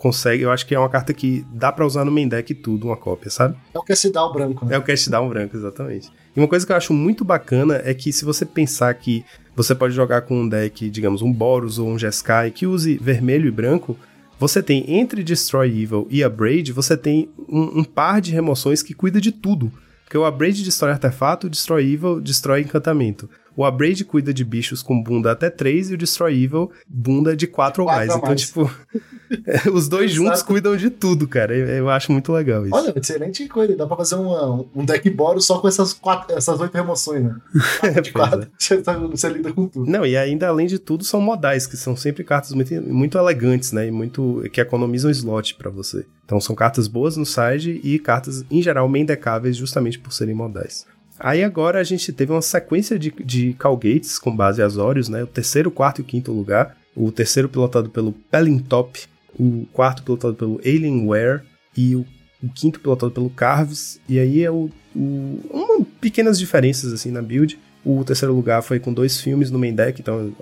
consegue, 0.00 0.42
eu 0.42 0.50
acho 0.50 0.66
que 0.66 0.74
é 0.74 0.78
uma 0.78 0.88
carta 0.88 1.12
que 1.12 1.44
dá 1.52 1.70
para 1.70 1.84
usar 1.84 2.06
no 2.06 2.10
main 2.10 2.26
deck 2.26 2.54
tudo, 2.54 2.86
uma 2.86 2.96
cópia, 2.96 3.30
sabe? 3.30 3.54
É 3.74 3.78
o 3.78 3.82
Cast 3.82 4.08
Down 4.08 4.32
branco, 4.32 4.64
né? 4.64 4.74
É 4.74 4.78
o 4.78 4.82
Cast 4.82 5.10
Down 5.10 5.28
branco, 5.28 5.54
exatamente. 5.54 6.10
E 6.34 6.40
uma 6.40 6.48
coisa 6.48 6.64
que 6.64 6.72
eu 6.72 6.76
acho 6.76 6.94
muito 6.94 7.22
bacana 7.22 7.82
é 7.84 7.92
que 7.92 8.10
se 8.10 8.24
você 8.24 8.46
pensar 8.46 8.94
que 8.94 9.22
você 9.54 9.74
pode 9.74 9.92
jogar 9.92 10.22
com 10.22 10.40
um 10.40 10.48
deck, 10.48 10.88
digamos, 10.88 11.20
um 11.20 11.30
Boros 11.30 11.78
ou 11.78 11.86
um 11.86 11.98
Jeskai 11.98 12.50
que 12.50 12.66
use 12.66 12.96
vermelho 12.96 13.46
e 13.46 13.50
branco, 13.50 13.94
você 14.38 14.62
tem 14.62 14.90
entre 14.90 15.22
Destroy 15.22 15.68
Evil 15.68 16.08
e 16.08 16.24
Abrade, 16.24 16.72
você 16.72 16.96
tem 16.96 17.28
um, 17.46 17.80
um 17.80 17.84
par 17.84 18.22
de 18.22 18.32
remoções 18.32 18.82
que 18.82 18.94
cuida 18.94 19.20
de 19.20 19.30
tudo. 19.30 19.70
Porque 20.04 20.16
o 20.16 20.24
Abrade 20.24 20.64
destrói 20.64 20.92
artefato, 20.92 21.46
o 21.46 21.50
Destroy 21.50 21.92
Evil 21.92 22.22
destrói 22.22 22.62
encantamento. 22.62 23.28
O 23.56 23.64
Abrade 23.64 24.04
cuida 24.04 24.32
de 24.32 24.44
bichos 24.44 24.82
com 24.82 25.02
bunda 25.02 25.32
até 25.32 25.50
3 25.50 25.90
e 25.90 25.94
o 25.94 25.98
Destroy 25.98 26.44
Evil 26.44 26.70
bunda 26.88 27.36
de 27.36 27.46
4 27.46 27.82
ou 27.82 27.88
mais. 27.88 28.14
Então, 28.14 28.34
tipo, 28.34 28.70
os 29.72 29.88
dois 29.88 30.10
juntos 30.10 30.42
cuidam 30.42 30.76
de 30.76 30.90
tudo, 30.90 31.26
cara. 31.26 31.54
Eu 31.54 31.88
acho 31.88 32.12
muito 32.12 32.32
legal 32.32 32.64
isso. 32.64 32.74
Olha, 32.74 32.92
excelente 32.96 33.46
coisa. 33.48 33.76
Dá 33.76 33.86
pra 33.86 33.96
fazer 33.96 34.16
uma, 34.16 34.66
um 34.74 34.84
deck 34.84 35.08
Boros 35.10 35.44
só 35.44 35.58
com 35.58 35.68
essas, 35.68 35.92
quatro, 35.92 36.36
essas 36.36 36.60
oito 36.60 36.74
remoções, 36.74 37.24
né? 37.24 37.36
Quatro 37.80 38.02
de 38.02 38.12
quatro, 38.12 38.42
é. 38.42 38.48
você, 38.58 38.82
tá, 38.82 38.96
você 38.96 39.28
lida 39.28 39.52
com 39.52 39.66
tudo. 39.66 39.90
Não, 39.90 40.04
e 40.04 40.16
ainda 40.16 40.48
além 40.48 40.66
de 40.66 40.78
tudo, 40.78 41.04
são 41.04 41.20
modais, 41.20 41.66
que 41.66 41.76
são 41.76 41.96
sempre 41.96 42.24
cartas 42.24 42.52
muito, 42.52 42.74
muito 42.82 43.18
elegantes, 43.18 43.72
né? 43.72 43.86
E 43.86 43.90
muito. 43.90 44.42
que 44.52 44.60
economizam 44.60 45.10
slot 45.10 45.54
para 45.56 45.70
você. 45.70 46.06
Então 46.24 46.40
são 46.40 46.54
cartas 46.54 46.86
boas 46.86 47.16
no 47.16 47.26
side 47.26 47.80
e 47.82 47.98
cartas, 47.98 48.44
em 48.50 48.62
geral, 48.62 48.88
mendecáveis 48.88 49.56
justamente 49.56 49.98
por 49.98 50.12
serem 50.12 50.34
modais. 50.34 50.86
Aí 51.22 51.44
agora 51.44 51.78
a 51.78 51.84
gente 51.84 52.10
teve 52.14 52.32
uma 52.32 52.40
sequência 52.40 52.98
de, 52.98 53.10
de 53.22 53.52
Calgates 53.52 54.18
com 54.18 54.34
base 54.34 54.62
Azorius, 54.62 55.10
né? 55.10 55.22
O 55.22 55.26
terceiro, 55.26 55.70
quarto 55.70 56.00
e 56.00 56.04
quinto 56.04 56.32
lugar. 56.32 56.74
O 56.96 57.12
terceiro 57.12 57.46
pilotado 57.46 57.90
pelo 57.90 58.12
Pelintop, 58.12 58.98
o 59.38 59.66
quarto 59.70 60.02
pilotado 60.02 60.34
pelo 60.34 60.58
Alienware 60.64 61.42
e 61.76 61.94
o, 61.94 62.06
o 62.42 62.48
quinto 62.48 62.80
pilotado 62.80 63.12
pelo 63.12 63.28
Carves. 63.28 64.00
E 64.08 64.18
aí 64.18 64.42
é 64.42 64.50
o, 64.50 64.70
o 64.96 65.40
uma, 65.50 65.84
pequenas 66.00 66.38
diferenças 66.38 66.90
assim 66.90 67.10
na 67.10 67.20
build. 67.20 67.58
O 67.84 68.02
terceiro 68.02 68.34
lugar 68.34 68.62
foi 68.62 68.80
com 68.80 68.92
dois 68.92 69.20
filmes 69.20 69.50
no 69.50 69.58
main 69.58 69.74
deck, 69.74 70.00
então 70.00 70.34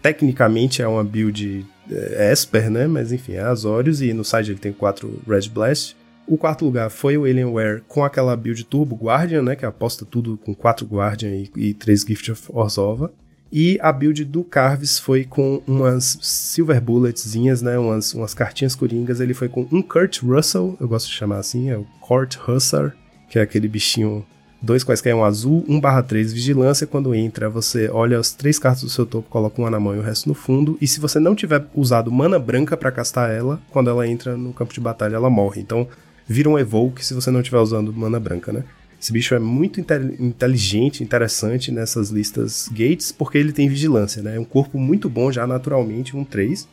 tecnicamente 0.00 0.80
é 0.80 0.88
uma 0.88 1.04
build 1.04 1.66
é, 1.90 2.32
Esper, 2.32 2.70
né? 2.70 2.86
Mas 2.86 3.12
enfim, 3.12 3.34
é 3.34 3.40
Azorius 3.40 4.00
e 4.00 4.14
no 4.14 4.24
side 4.24 4.52
ele 4.52 4.58
tem 4.58 4.72
quatro 4.72 5.20
Red 5.28 5.50
Blast. 5.50 5.94
O 6.26 6.36
quarto 6.36 6.64
lugar 6.64 6.90
foi 6.90 7.16
o 7.16 7.24
Alienware 7.24 7.82
com 7.86 8.04
aquela 8.04 8.36
build 8.36 8.64
Turbo 8.64 8.96
Guardian, 8.96 9.42
né? 9.42 9.54
Que 9.54 9.64
aposta 9.64 10.04
tudo 10.04 10.36
com 10.36 10.54
4 10.54 10.84
Guardian 10.84 11.30
e, 11.30 11.50
e 11.56 11.74
3 11.74 12.00
Gift 12.02 12.32
of 12.32 12.42
Orzhova. 12.52 13.12
E 13.52 13.78
a 13.80 13.92
build 13.92 14.24
do 14.24 14.42
Carves 14.42 14.98
foi 14.98 15.24
com 15.24 15.62
umas 15.66 16.18
Silver 16.20 16.80
Bulletzinhas, 16.80 17.62
né? 17.62 17.78
Umas, 17.78 18.12
umas 18.12 18.34
cartinhas 18.34 18.74
coringas. 18.74 19.20
Ele 19.20 19.34
foi 19.34 19.48
com 19.48 19.68
um 19.70 19.80
Kurt 19.80 20.20
Russell, 20.20 20.76
eu 20.80 20.88
gosto 20.88 21.06
de 21.06 21.14
chamar 21.14 21.38
assim, 21.38 21.70
é 21.70 21.76
o 21.76 21.86
Kurt 22.00 22.36
Hussar, 22.48 22.96
que 23.30 23.38
é 23.38 23.42
aquele 23.42 23.68
bichinho 23.68 24.26
dois 24.60 24.82
quaisquer 24.82 25.14
um 25.14 25.24
azul, 25.24 25.64
1 25.68 25.80
barra 25.80 26.02
3 26.02 26.32
vigilância. 26.32 26.88
Quando 26.88 27.14
entra, 27.14 27.48
você 27.48 27.88
olha 27.88 28.18
as 28.18 28.32
três 28.32 28.58
cartas 28.58 28.82
do 28.82 28.90
seu 28.90 29.06
topo, 29.06 29.30
coloca 29.30 29.62
uma 29.62 29.70
na 29.70 29.78
mão 29.78 29.94
e 29.94 29.98
o 29.98 30.02
resto 30.02 30.28
no 30.28 30.34
fundo. 30.34 30.76
E 30.80 30.88
se 30.88 30.98
você 30.98 31.20
não 31.20 31.36
tiver 31.36 31.64
usado 31.72 32.10
mana 32.10 32.38
branca 32.38 32.76
para 32.76 32.90
castar 32.90 33.30
ela, 33.30 33.60
quando 33.70 33.88
ela 33.88 34.08
entra 34.08 34.36
no 34.36 34.52
campo 34.52 34.74
de 34.74 34.80
batalha, 34.80 35.14
ela 35.14 35.30
morre. 35.30 35.60
Então 35.60 35.86
vira 36.26 36.48
um 36.48 36.58
Evoke 36.58 37.04
se 37.04 37.14
você 37.14 37.30
não 37.30 37.40
estiver 37.40 37.58
usando 37.58 37.92
mana 37.92 38.18
branca, 38.18 38.52
né? 38.52 38.64
Esse 39.00 39.12
bicho 39.12 39.34
é 39.34 39.38
muito 39.38 39.78
inteligente, 39.80 41.04
interessante 41.04 41.70
nessas 41.70 42.10
listas 42.10 42.68
gates, 42.72 43.12
porque 43.12 43.36
ele 43.38 43.52
tem 43.52 43.68
vigilância, 43.68 44.22
né? 44.22 44.36
É 44.36 44.40
um 44.40 44.44
corpo 44.44 44.78
muito 44.78 45.08
bom 45.08 45.30
já 45.30 45.46
naturalmente, 45.46 46.16
um 46.16 46.24
3, 46.24 46.66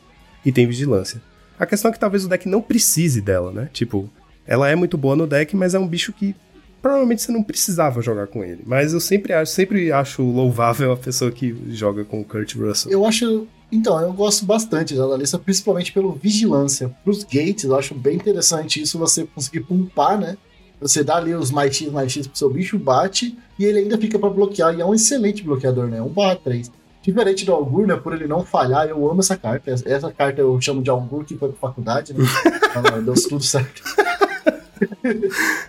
e 0.44 0.50
tem 0.50 0.66
vigilância. 0.66 1.20
A 1.58 1.66
questão 1.66 1.90
é 1.90 1.92
que 1.94 2.00
talvez 2.00 2.24
o 2.24 2.28
deck 2.28 2.48
não 2.48 2.60
precise 2.60 3.20
dela, 3.20 3.52
né? 3.52 3.68
Tipo, 3.72 4.10
ela 4.46 4.68
é 4.68 4.74
muito 4.74 4.98
boa 4.98 5.14
no 5.14 5.26
deck, 5.26 5.54
mas 5.54 5.74
é 5.74 5.78
um 5.78 5.86
bicho 5.86 6.12
que 6.12 6.34
provavelmente 6.82 7.22
você 7.22 7.32
não 7.32 7.42
precisava 7.42 8.02
jogar 8.02 8.26
com 8.26 8.42
ele. 8.42 8.62
Mas 8.66 8.92
eu 8.92 9.00
sempre 9.00 9.32
acho, 9.32 9.52
sempre 9.52 9.92
acho 9.92 10.22
louvável 10.22 10.92
a 10.92 10.96
pessoa 10.96 11.30
que 11.30 11.56
joga 11.70 12.04
com 12.04 12.20
o 12.20 12.24
Kurt 12.24 12.56
Russell. 12.56 12.90
Eu 12.90 13.06
acho 13.06 13.46
então, 13.74 14.00
eu 14.00 14.12
gosto 14.12 14.46
bastante 14.46 14.94
da 14.94 15.16
lista, 15.16 15.36
principalmente 15.36 15.92
pelo 15.92 16.12
vigilância. 16.12 16.94
Para 17.02 17.10
os 17.10 17.24
gates, 17.24 17.64
eu 17.64 17.76
acho 17.76 17.92
bem 17.92 18.14
interessante 18.14 18.80
isso, 18.80 18.96
você 18.96 19.26
conseguir 19.26 19.60
pumpar, 19.60 20.16
né? 20.16 20.36
Você 20.80 21.02
dá 21.02 21.16
ali 21.16 21.34
os 21.34 21.50
mais 21.50 21.74
X, 21.74 21.90
mais 21.90 22.12
X 22.12 22.28
pro 22.28 22.38
seu 22.38 22.48
bicho, 22.48 22.78
bate, 22.78 23.36
e 23.58 23.64
ele 23.64 23.80
ainda 23.80 23.98
fica 23.98 24.16
para 24.16 24.30
bloquear, 24.30 24.76
e 24.76 24.80
é 24.80 24.84
um 24.84 24.94
excelente 24.94 25.42
bloqueador, 25.42 25.88
né? 25.88 26.00
1 26.00 26.08
barra 26.08 26.36
3. 26.36 26.70
Diferente 27.02 27.44
do 27.44 27.52
Algur, 27.52 27.84
né? 27.84 27.96
Por 27.96 28.14
ele 28.14 28.28
não 28.28 28.44
falhar, 28.44 28.86
eu 28.86 29.10
amo 29.10 29.18
essa 29.18 29.36
carta. 29.36 29.72
Essa 29.72 30.12
carta 30.12 30.40
eu 30.40 30.60
chamo 30.60 30.80
de 30.80 30.88
Algur, 30.88 31.24
que 31.24 31.36
foi 31.36 31.48
pra 31.48 31.58
faculdade, 31.58 32.14
né? 32.14 32.24
Deu 33.04 33.14
tudo 33.28 33.42
certo. 33.42 33.82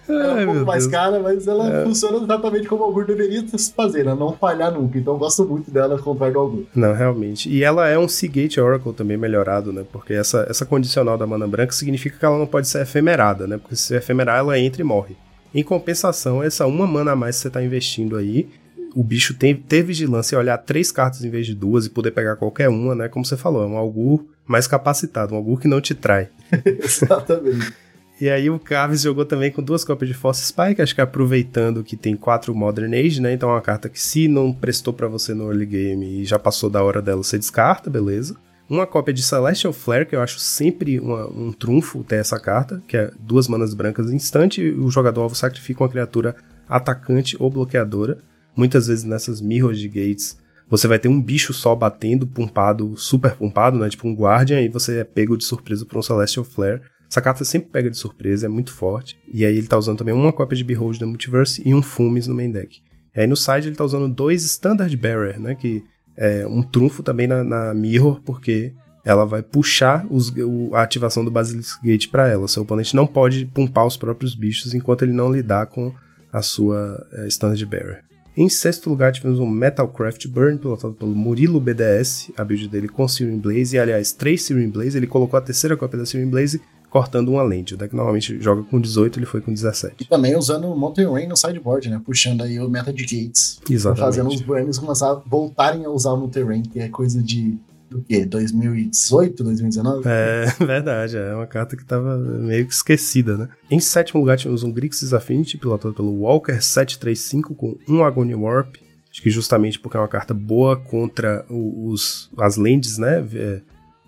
Ela 0.08 0.42
é 0.42 0.44
um 0.44 0.54
pouco 0.54 0.66
mais 0.66 0.84
Deus. 0.84 0.92
cara, 0.92 1.20
mas 1.20 1.48
ela 1.48 1.82
é. 1.82 1.84
funciona 1.84 2.24
exatamente 2.24 2.68
como 2.68 2.84
o 2.84 2.86
Augur 2.86 3.06
deveria 3.06 3.46
se 3.48 3.74
fazer, 3.74 4.02
ela 4.02 4.16
não 4.16 4.34
falhar 4.34 4.72
nunca. 4.72 4.98
Então 4.98 5.14
eu 5.14 5.20
gosto 5.20 5.46
muito 5.46 5.72
dela 5.72 5.98
comprar 6.00 6.32
do 6.32 6.40
Augur. 6.40 6.64
Não, 6.76 6.94
realmente. 6.94 7.50
E 7.50 7.64
ela 7.64 7.88
é 7.88 7.98
um 7.98 8.08
Seagate 8.08 8.60
Oracle 8.60 8.94
também 8.94 9.18
melhorado, 9.18 9.72
né? 9.72 9.84
Porque 9.92 10.14
essa, 10.14 10.46
essa 10.50 10.66
condicional 10.66 11.18
da 11.18 11.28
mana 11.28 11.48
branca 11.48 11.72
significa 11.72 12.18
que 12.18 12.26
ela 12.26 12.38
não 12.38 12.48
pode 12.48 12.68
ser 12.68 12.82
efemerada, 12.82 13.48
né? 13.48 13.58
Porque 13.58 13.76
se 13.76 13.96
efemerar, 13.96 14.40
ela 14.40 14.58
entra 14.60 14.82
e 14.82 14.86
morre. 14.86 15.16
Em 15.54 15.64
compensação, 15.64 16.44
essa 16.44 16.66
uma 16.66 16.86
mana 16.86 17.12
a 17.12 17.16
mais 17.16 17.38
que 17.38 17.44
você 17.44 17.50
tá 17.50 17.64
investindo 17.64 18.18
aí, 18.18 18.50
o 18.96 19.04
bicho 19.04 19.34
tem, 19.34 19.54
ter 19.54 19.84
vigilância 19.84 20.36
e 20.36 20.40
olhar 20.40 20.58
três 20.58 20.92
cartas 20.92 21.24
em 21.24 21.30
vez 21.30 21.46
de 21.46 21.54
duas 21.54 21.86
e 21.86 21.90
poder 21.90 22.12
pegar 22.12 22.38
qualquer 22.38 22.70
uma, 22.70 22.96
né? 22.96 23.10
Como 23.10 23.26
você 23.26 23.36
falou, 23.36 23.64
é 23.64 23.68
um 23.68 23.78
Augur 23.78 24.26
mais 24.48 24.68
capacitado, 24.68 25.34
um 25.34 25.38
Augur 25.38 25.60
que 25.60 25.68
não 25.68 25.82
te 25.82 25.94
trai. 25.94 26.30
Exatamente. 26.66 27.74
E 28.20 28.30
aí 28.30 28.50
o 28.50 28.58
Carves 28.58 29.02
jogou 29.02 29.26
também 29.26 29.52
com 29.52 29.62
duas 29.62 29.84
cópias 29.84 30.08
de 30.08 30.14
Force 30.14 30.46
Spike, 30.46 30.82
acho 30.82 30.96
que 30.96 31.02
aproveitando 31.02 31.84
que 31.84 31.98
tem 31.98 32.16
quatro 32.16 32.56
Modern 32.56 32.94
Age, 32.94 33.22
né? 33.22 33.34
Então 33.34 33.50
é 33.50 33.54
uma 33.54 33.62
carta 33.62 33.90
que 33.90 34.02
se 34.02 34.28
não 34.28 34.54
prestou 34.54 34.94
para 34.94 35.08
você 35.08 35.34
no 35.34 35.52
early 35.52 35.66
game 35.66 36.22
e 36.22 36.26
já 36.26 36.40
passou 36.40 36.70
da 36.70 36.82
hora 36.82 37.02
dela, 37.02 37.22
você 37.22 37.38
descarta, 37.38 37.90
beleza. 37.90 38.38
uma 38.70 38.88
cópia 38.88 39.14
de 39.14 39.22
Celestial 39.22 39.74
Flare, 39.74 40.06
que 40.06 40.16
eu 40.16 40.22
acho 40.22 40.40
sempre 40.40 41.00
uma, 41.00 41.28
um 41.28 41.52
trunfo 41.52 42.04
ter 42.04 42.16
essa 42.16 42.40
carta, 42.40 42.82
que 42.88 42.96
é 42.96 43.12
duas 43.20 43.48
manas 43.48 43.74
brancas 43.74 44.10
instante, 44.10 44.62
e 44.62 44.72
o 44.72 44.90
jogador 44.90 45.22
alvo 45.22 45.36
sacrifica 45.36 45.84
uma 45.84 45.90
criatura 45.90 46.36
atacante 46.68 47.36
ou 47.40 47.50
bloqueadora. 47.50 48.20
Muitas 48.56 48.88
vezes 48.88 49.04
nessas 49.04 49.42
mirrors 49.42 49.78
de 49.78 49.90
gates, 49.90 50.38
você 50.70 50.88
vai 50.88 50.98
ter 50.98 51.10
um 51.10 51.22
bicho 51.22 51.54
só 51.54 51.76
batendo, 51.76 52.26
pumpado, 52.26 52.96
super 52.98 53.36
pumpado, 53.36 53.78
né? 53.78 53.90
Tipo 53.90 54.08
um 54.08 54.16
Guardian, 54.16 54.62
e 54.62 54.70
você 54.70 55.00
é 55.00 55.04
pego 55.04 55.38
de 55.38 55.44
surpresa 55.44 55.86
por 55.86 56.00
um 56.00 56.02
Celestial 56.02 56.46
Flare. 56.46 56.82
Essa 57.10 57.22
carta 57.22 57.44
sempre 57.44 57.70
pega 57.70 57.90
de 57.90 57.98
surpresa, 57.98 58.46
é 58.46 58.50
muito 58.50 58.72
forte. 58.72 59.18
E 59.32 59.46
aí 59.46 59.58
ele 59.58 59.68
tá 59.68 59.78
usando 59.78 59.98
também 59.98 60.14
uma 60.14 60.34
cópia 60.34 60.56
de 60.56 60.64
Behold 60.64 61.00
da 61.00 61.06
Multiverse 61.06 61.62
e 61.66 61.74
um 61.74 61.82
Fumes 61.82 62.28
no 62.28 62.36
main 62.36 62.52
deck. 62.52 62.82
E 63.16 63.22
aí 63.22 63.28
no 63.28 63.36
side 63.36 63.68
ele 63.68 63.76
tá 63.76 63.84
usando 63.84 64.14
dois 64.14 64.44
Standard 64.44 64.96
Bearer, 64.98 65.40
né? 65.40 65.56
Que 65.56 65.84
é 66.18 66.46
um 66.48 66.62
trunfo 66.62 67.04
também 67.04 67.28
na, 67.28 67.44
na 67.44 67.74
Mirror, 67.74 68.22
porque 68.22 68.74
ela 69.04 69.26
vai 69.26 69.44
puxar 69.44 70.06
os, 70.10 70.30
o, 70.30 70.74
a 70.74 70.82
ativação 70.82 71.24
do 71.24 71.32
Basilisk 71.32 71.82
Gate 71.84 72.10
para 72.10 72.28
ela. 72.28 72.48
Seu 72.48 72.64
oponente 72.64 72.96
não 72.96 73.06
pode 73.06 73.46
pumpar 73.46 73.86
os 73.86 73.96
próprios 73.96 74.34
bichos 74.34 74.74
enquanto 74.74 75.04
ele 75.04 75.14
não 75.14 75.32
lidar 75.32 75.68
com 75.68 75.94
a 76.34 76.42
sua 76.42 77.06
é, 77.14 77.28
Standard 77.28 77.64
Bearer. 77.66 78.04
Em 78.36 78.50
sexto 78.50 78.90
lugar, 78.90 79.14
tivemos 79.14 79.40
um 79.40 79.48
Metalcraft 79.48 80.28
Burn, 80.28 80.58
pilotado 80.58 80.94
pelo 80.94 81.16
Murilo 81.16 81.62
BDS, 81.62 82.32
a 82.36 82.44
build 82.44 82.68
dele 82.68 82.90
com 82.90 83.08
Searing 83.08 83.40
Blaze, 83.40 83.78
e 83.78 83.80
aliás, 83.80 84.12
três 84.12 84.42
Searing 84.42 84.70
Blaze, 84.70 84.98
ele 84.98 85.08
colocou 85.08 85.38
a 85.38 85.42
terceira 85.42 85.78
cópia 85.78 86.00
da 86.00 86.06
Searing 86.06 86.30
Blaze 86.30 86.60
cortando 86.96 87.28
uma 87.28 87.44
lente. 87.44 87.74
O 87.74 87.78
deck 87.78 87.94
normalmente 87.94 88.40
joga 88.40 88.64
com 88.64 88.80
18, 88.80 89.20
ele 89.20 89.26
foi 89.26 89.42
com 89.42 89.54
17. 89.54 89.96
E 90.00 90.06
também 90.06 90.34
usando 90.38 90.72
o 90.72 90.78
Mountain 90.78 91.12
Rain 91.12 91.28
no 91.28 91.36
sideboard, 91.36 91.90
né? 91.90 92.02
Puxando 92.06 92.42
aí 92.42 92.58
o 92.58 92.70
meta 92.70 92.94
de 92.94 93.04
gates. 93.04 93.60
Exatamente. 93.70 94.00
Fazendo 94.00 94.30
os 94.30 94.40
burns 94.40 94.80
começar 94.80 95.12
a 95.12 95.16
voltarem 95.16 95.84
a 95.84 95.90
usar 95.90 96.14
o 96.14 96.18
Mountain 96.18 96.46
Rain, 96.46 96.62
que 96.62 96.80
é 96.80 96.88
coisa 96.88 97.22
de 97.22 97.58
do 97.90 98.02
quê? 98.02 98.26
2018, 98.26 99.44
2019? 99.44 100.04
É, 100.06 100.46
verdade. 100.66 101.18
É 101.18 101.36
uma 101.36 101.46
carta 101.46 101.76
que 101.76 101.84
tava 101.84 102.18
meio 102.18 102.66
que 102.66 102.74
esquecida, 102.74 103.36
né? 103.36 103.50
Em 103.70 103.82
sétimo 103.82 104.22
lugar 104.22 104.38
tivemos 104.38 104.64
um 104.64 104.72
Grixis 104.72 105.14
Affinity, 105.14 105.58
pilotado 105.58 105.94
pelo 105.94 106.22
Walker 106.22 106.62
735 106.62 107.56
com 107.56 107.78
um 107.90 108.06
Agony 108.06 108.36
Warp. 108.36 108.78
Acho 109.12 109.22
que 109.22 109.30
justamente 109.30 109.82
porque 109.82 109.98
é 109.98 110.00
uma 110.00 110.08
carta 110.08 110.34
boa 110.34 110.78
contra 110.78 111.46
os, 111.50 112.30
as 112.38 112.56
lands, 112.56 112.98
né? 112.98 113.22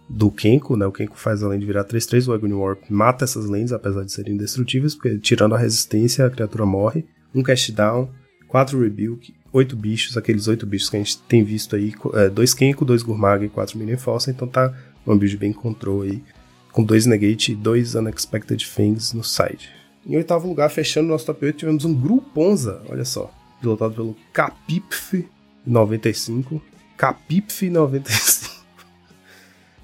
Do 0.10 0.32
Kenko, 0.32 0.78
né? 0.78 0.86
O 0.86 0.92
Kenko 0.92 1.18
faz 1.18 1.44
além 1.44 1.60
de 1.60 1.66
virar 1.66 1.84
3-3, 1.84 2.28
o 2.28 2.34
Agony 2.34 2.54
Warp 2.54 2.84
mata 2.90 3.26
essas 3.26 3.46
lentes, 3.46 3.74
apesar 3.74 4.04
de 4.04 4.12
serem 4.12 4.36
indestrutíveis, 4.36 4.96
porque 4.96 5.18
tirando 5.18 5.56
a 5.56 5.58
resistência, 5.58 6.26
a 6.26 6.30
criatura 6.30 6.66
morre. 6.66 7.06
Um 7.36 7.44
cast 7.44 7.72
down, 7.72 8.10
4 8.48 8.80
rebuke, 8.80 9.36
8 9.52 9.76
bichos, 9.76 10.18
aqueles 10.18 10.48
8 10.48 10.66
bichos 10.66 10.90
que 10.90 10.96
a 10.96 11.00
gente 11.00 11.20
tem 11.24 11.44
visto 11.44 11.76
aí, 11.76 11.94
2 12.34 12.54
é, 12.54 12.58
Kenko, 12.58 12.86
2 12.86 13.04
Gurmag 13.04 13.46
e 13.46 13.50
4 13.50 13.78
Minion 13.78 13.98
Força, 13.98 14.32
então 14.32 14.48
tá 14.48 14.74
uma 15.06 15.16
build 15.16 15.38
bem 15.38 15.52
control 15.52 16.04
aí, 16.04 16.24
com 16.72 16.84
2 16.84 17.06
Negate 17.06 17.52
e 17.52 17.56
2 17.56 17.96
Unexpected 17.96 18.66
Fangs 18.66 19.14
no 19.14 19.24
side. 19.24 19.70
Em 20.06 20.16
oitavo 20.16 20.48
lugar, 20.48 20.70
fechando 20.70 21.10
nosso 21.10 21.26
top 21.26 21.46
8, 21.46 21.58
tivemos 21.58 21.86
um 21.86 21.94
Gruponza, 21.94 22.82
olha 22.88 23.04
só, 23.04 23.32
pilotado 23.60 23.94
pelo 23.94 24.16
Capipf 24.32 25.26
95. 25.66 26.62
Capipf 26.96 27.70
95. 27.70 28.37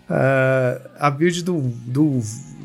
Uh, 0.09 0.89
a 0.99 1.09
build 1.09 1.43
do, 1.43 1.61
do 1.85 2.19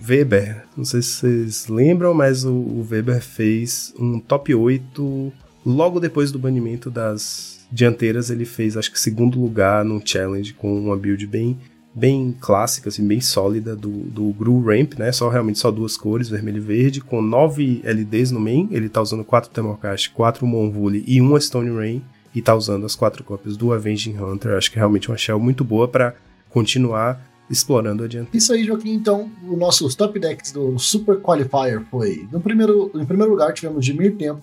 Weber, 0.09 0.65
não 0.77 0.85
sei 0.85 1.03
se 1.03 1.09
vocês 1.09 1.69
lembram, 1.69 2.13
mas 2.15 2.45
o, 2.45 2.53
o, 2.53 2.87
Weber 2.89 3.21
fez 3.21 3.95
um 3.99 4.19
top 4.19 4.55
8 4.55 5.33
logo 5.65 6.01
depois 6.01 6.33
do 6.33 6.39
banimento 6.39 6.91
das 6.91 7.67
dianteiras. 7.71 8.31
Ele 8.31 8.45
fez, 8.45 8.77
acho 8.77 8.91
que, 8.91 8.99
segundo 8.99 9.41
lugar 9.41 9.85
num 9.85 10.01
challenge 10.05 10.55
com 10.55 10.77
uma 10.79 10.97
build 10.97 11.27
bem, 11.27 11.59
bem 11.95 12.35
clássica, 12.41 12.89
assim, 12.89 13.07
bem 13.07 13.21
sólida 13.21 13.77
do, 13.77 13.91
do 13.91 14.33
Gru 14.33 14.61
Ramp, 14.65 14.95
né? 14.99 15.13
Só 15.13 15.29
realmente 15.29 15.59
só 15.59 15.71
duas 15.71 15.97
cores, 15.97 16.29
vermelho 16.29 16.59
e 16.59 16.61
verde, 16.61 17.01
com 17.01 17.21
9 17.21 17.83
LDs 17.85 18.31
no 18.31 18.41
main. 18.41 18.69
Ele 18.71 18.89
tá 18.89 19.01
usando 19.01 19.25
4 19.25 19.51
Temorcast, 19.51 20.11
4 20.11 20.47
Monvule 20.47 21.05
e 21.07 21.21
1 21.21 21.41
Stone 21.41 21.71
Rain. 21.71 22.03
E 22.35 22.43
tá 22.43 22.55
usando 22.55 22.85
as 22.85 22.95
quatro 22.95 23.25
cópias 23.25 23.57
do 23.57 23.73
Avenging 23.73 24.19
Hunter. 24.19 24.53
Acho 24.53 24.71
que 24.71 24.79
é 24.79 24.81
realmente 24.81 25.09
uma 25.09 25.17
shell 25.17 25.41
muito 25.41 25.65
boa 25.65 25.89
para 25.89 26.15
continuar 26.51 27.27
explorando 27.51 28.05
adiante. 28.05 28.37
Isso 28.37 28.53
aí, 28.53 28.65
Joaquim. 28.65 28.93
Então, 28.93 29.31
os 29.47 29.59
nossos 29.59 29.95
top 29.95 30.19
decks 30.19 30.53
do 30.53 30.79
Super 30.79 31.21
Qualifier 31.21 31.83
foi: 31.91 32.29
no 32.31 32.41
primeiro, 32.41 32.91
em 32.95 33.05
primeiro 33.05 33.33
lugar, 33.33 33.53
tivemos 33.53 33.85
Dimir 33.85 34.17
Tempo, 34.17 34.43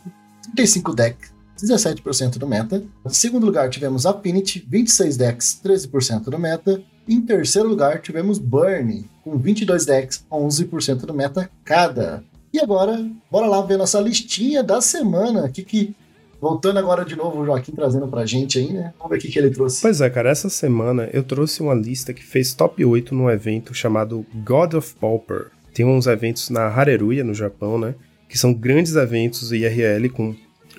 35 0.56 0.94
decks, 0.94 1.34
17% 1.62 2.38
do 2.38 2.48
meta. 2.48 2.84
Em 3.06 3.10
segundo 3.10 3.46
lugar, 3.46 3.70
tivemos 3.70 4.06
Affinity, 4.06 4.66
26 4.68 5.18
decks, 5.18 5.60
13% 5.64 6.24
do 6.24 6.40
meta. 6.40 6.82
Em 7.08 7.22
terceiro 7.22 7.70
lugar, 7.70 8.02
tivemos 8.02 8.40
Burn, 8.40 9.08
com 9.24 9.38
22 9.38 9.86
decks, 9.86 10.26
11% 10.32 11.06
do 11.06 11.14
meta 11.14 11.50
cada. 11.64 12.24
E 12.52 12.60
agora, 12.60 13.06
bora 13.30 13.46
lá 13.46 13.62
ver 13.62 13.78
nossa 13.78 14.00
listinha 14.00 14.64
da 14.64 14.82
semana. 14.82 15.46
O 15.46 15.52
que, 15.52 15.62
que 15.64 15.96
Voltando 16.46 16.78
agora 16.78 17.04
de 17.04 17.16
novo, 17.16 17.42
o 17.42 17.46
Joaquim 17.48 17.72
trazendo 17.72 18.08
pra 18.08 18.24
gente 18.24 18.60
aí, 18.60 18.72
né? 18.72 18.94
Vamos 19.00 19.10
ver 19.10 19.18
o 19.18 19.20
que, 19.20 19.30
que 19.30 19.40
ele 19.40 19.50
trouxe. 19.50 19.82
Pois 19.82 20.00
é, 20.00 20.08
cara, 20.12 20.30
essa 20.30 20.48
semana 20.48 21.10
eu 21.12 21.24
trouxe 21.24 21.60
uma 21.64 21.74
lista 21.74 22.14
que 22.14 22.24
fez 22.24 22.54
top 22.54 22.86
8 22.86 23.16
num 23.16 23.32
evento 23.32 23.74
chamado 23.74 24.24
God 24.46 24.76
of 24.76 24.94
Pauper. 25.02 25.48
Tem 25.74 25.84
uns 25.84 26.06
eventos 26.06 26.52
na 26.52 26.68
Hareruya, 26.68 27.24
no 27.24 27.34
Japão, 27.34 27.80
né? 27.80 27.96
Que 28.30 28.38
são 28.38 28.54
grandes 28.54 28.96
eventos 28.96 29.52
IRL 29.52 30.08
com, 30.10 30.36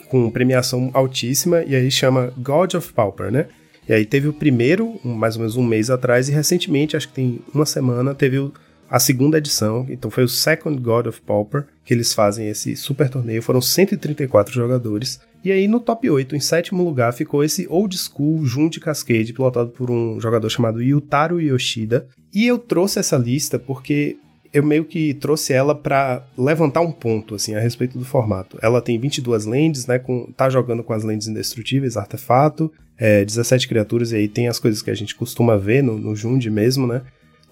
com 0.09 0.31
premiação 0.31 0.89
altíssima, 0.95 1.65
e 1.65 1.75
aí 1.75 1.91
chama 1.91 2.33
God 2.39 2.75
of 2.75 2.93
Pauper, 2.93 3.33
né? 3.33 3.47
E 3.89 3.93
aí 3.93 4.07
teve 4.07 4.29
o 4.29 4.33
primeiro, 4.33 5.01
mais 5.03 5.35
ou 5.35 5.41
menos 5.41 5.57
um 5.57 5.65
mês 5.65 5.91
atrás, 5.91 6.29
e 6.29 6.33
recentemente, 6.33 6.97
acho 6.97 7.09
que 7.09 7.15
tem 7.15 7.41
uma 7.53 7.67
semana, 7.67 8.15
teve 8.15 8.39
o 8.39 8.53
a 8.89 8.99
segunda 8.99 9.39
edição, 9.39 9.87
então 9.89 10.11
foi 10.11 10.25
o 10.25 10.29
Second 10.29 10.81
God 10.81 11.07
of 11.07 11.21
Pauper, 11.21 11.67
que 11.85 11.93
eles 11.93 12.13
fazem 12.13 12.49
esse 12.49 12.77
super 12.77 13.09
torneio, 13.09 13.43
foram 13.43 13.61
134 13.61 14.55
jogadores. 14.55 15.21
E 15.45 15.53
aí 15.53 15.69
no 15.69 15.81
top 15.81 16.09
8, 16.09 16.35
em 16.35 16.41
sétimo 16.41 16.85
lugar, 16.85 17.13
ficou 17.13 17.43
esse 17.45 17.67
Old 17.69 17.97
School 17.97 18.45
Junte 18.45 18.81
Cascade, 18.81 19.33
pilotado 19.33 19.71
por 19.71 19.91
um 19.91 20.21
jogador 20.21 20.49
chamado 20.49 20.83
Yutaro 20.83 21.41
Yoshida. 21.41 22.07
E 22.35 22.47
eu 22.47 22.59
trouxe 22.59 22.99
essa 22.99 23.17
lista 23.17 23.59
porque 23.59 24.17
eu 24.53 24.63
meio 24.63 24.85
que 24.85 25.15
trouxe 25.15 25.53
ela 25.53 25.75
para 25.75 26.25
levantar 26.37 26.81
um 26.81 26.93
ponto 26.93 27.35
assim 27.35 27.55
a 27.55 27.61
respeito 27.61 27.99
do 27.99 28.05
formato. 28.05 28.59
Ela 28.63 28.81
tem 28.81 28.99
22 28.99 29.45
lands, 29.45 29.87
né, 29.87 29.99
com 29.99 30.33
tá 30.37 30.49
jogando 30.49 30.83
com 30.83 30.93
as 30.93 31.05
lands 31.05 31.29
indestrutíveis, 31.29 31.97
artefato, 31.97 32.73
é, 32.99 33.25
17 33.25 33.69
criaturas 33.69 34.13
e 34.13 34.17
aí 34.17 34.29
tem 34.29 34.49
as 34.49 34.59
coisas 34.59 34.81
que 34.81 34.91
a 34.91 34.95
gente 34.95 35.15
costuma 35.15 35.57
ver 35.57 35.83
no, 35.83 35.99
no 35.99 36.17
Jund 36.17 36.49
mesmo, 36.51 36.87
né? 36.87 37.03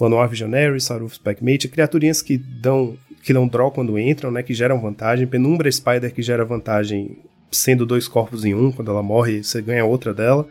Lanoir 0.01 0.29
Visionary, 0.29 0.81
Saruf 0.81 1.19
Packmate, 1.21 1.69
criaturinhas 1.69 2.23
que 2.23 2.37
dão 2.37 2.97
que 3.23 3.33
dão 3.33 3.49
draw 3.49 3.71
quando 3.71 3.99
entram, 3.99 4.31
né, 4.31 4.43
que 4.43 4.53
geram 4.53 4.79
vantagem, 4.79 5.27
Penumbra 5.27 5.73
Spider 5.73 6.13
que 6.13 6.21
gera 6.21 6.45
vantagem 6.45 7.17
sendo 7.51 7.87
dois 7.87 8.07
corpos 8.07 8.45
em 8.45 8.55
um, 8.55 8.71
quando 8.71 8.91
ela 8.91 9.03
morre 9.03 9.43
você 9.43 9.63
ganha 9.63 9.85
outra 9.85 10.13
dela, 10.13 10.47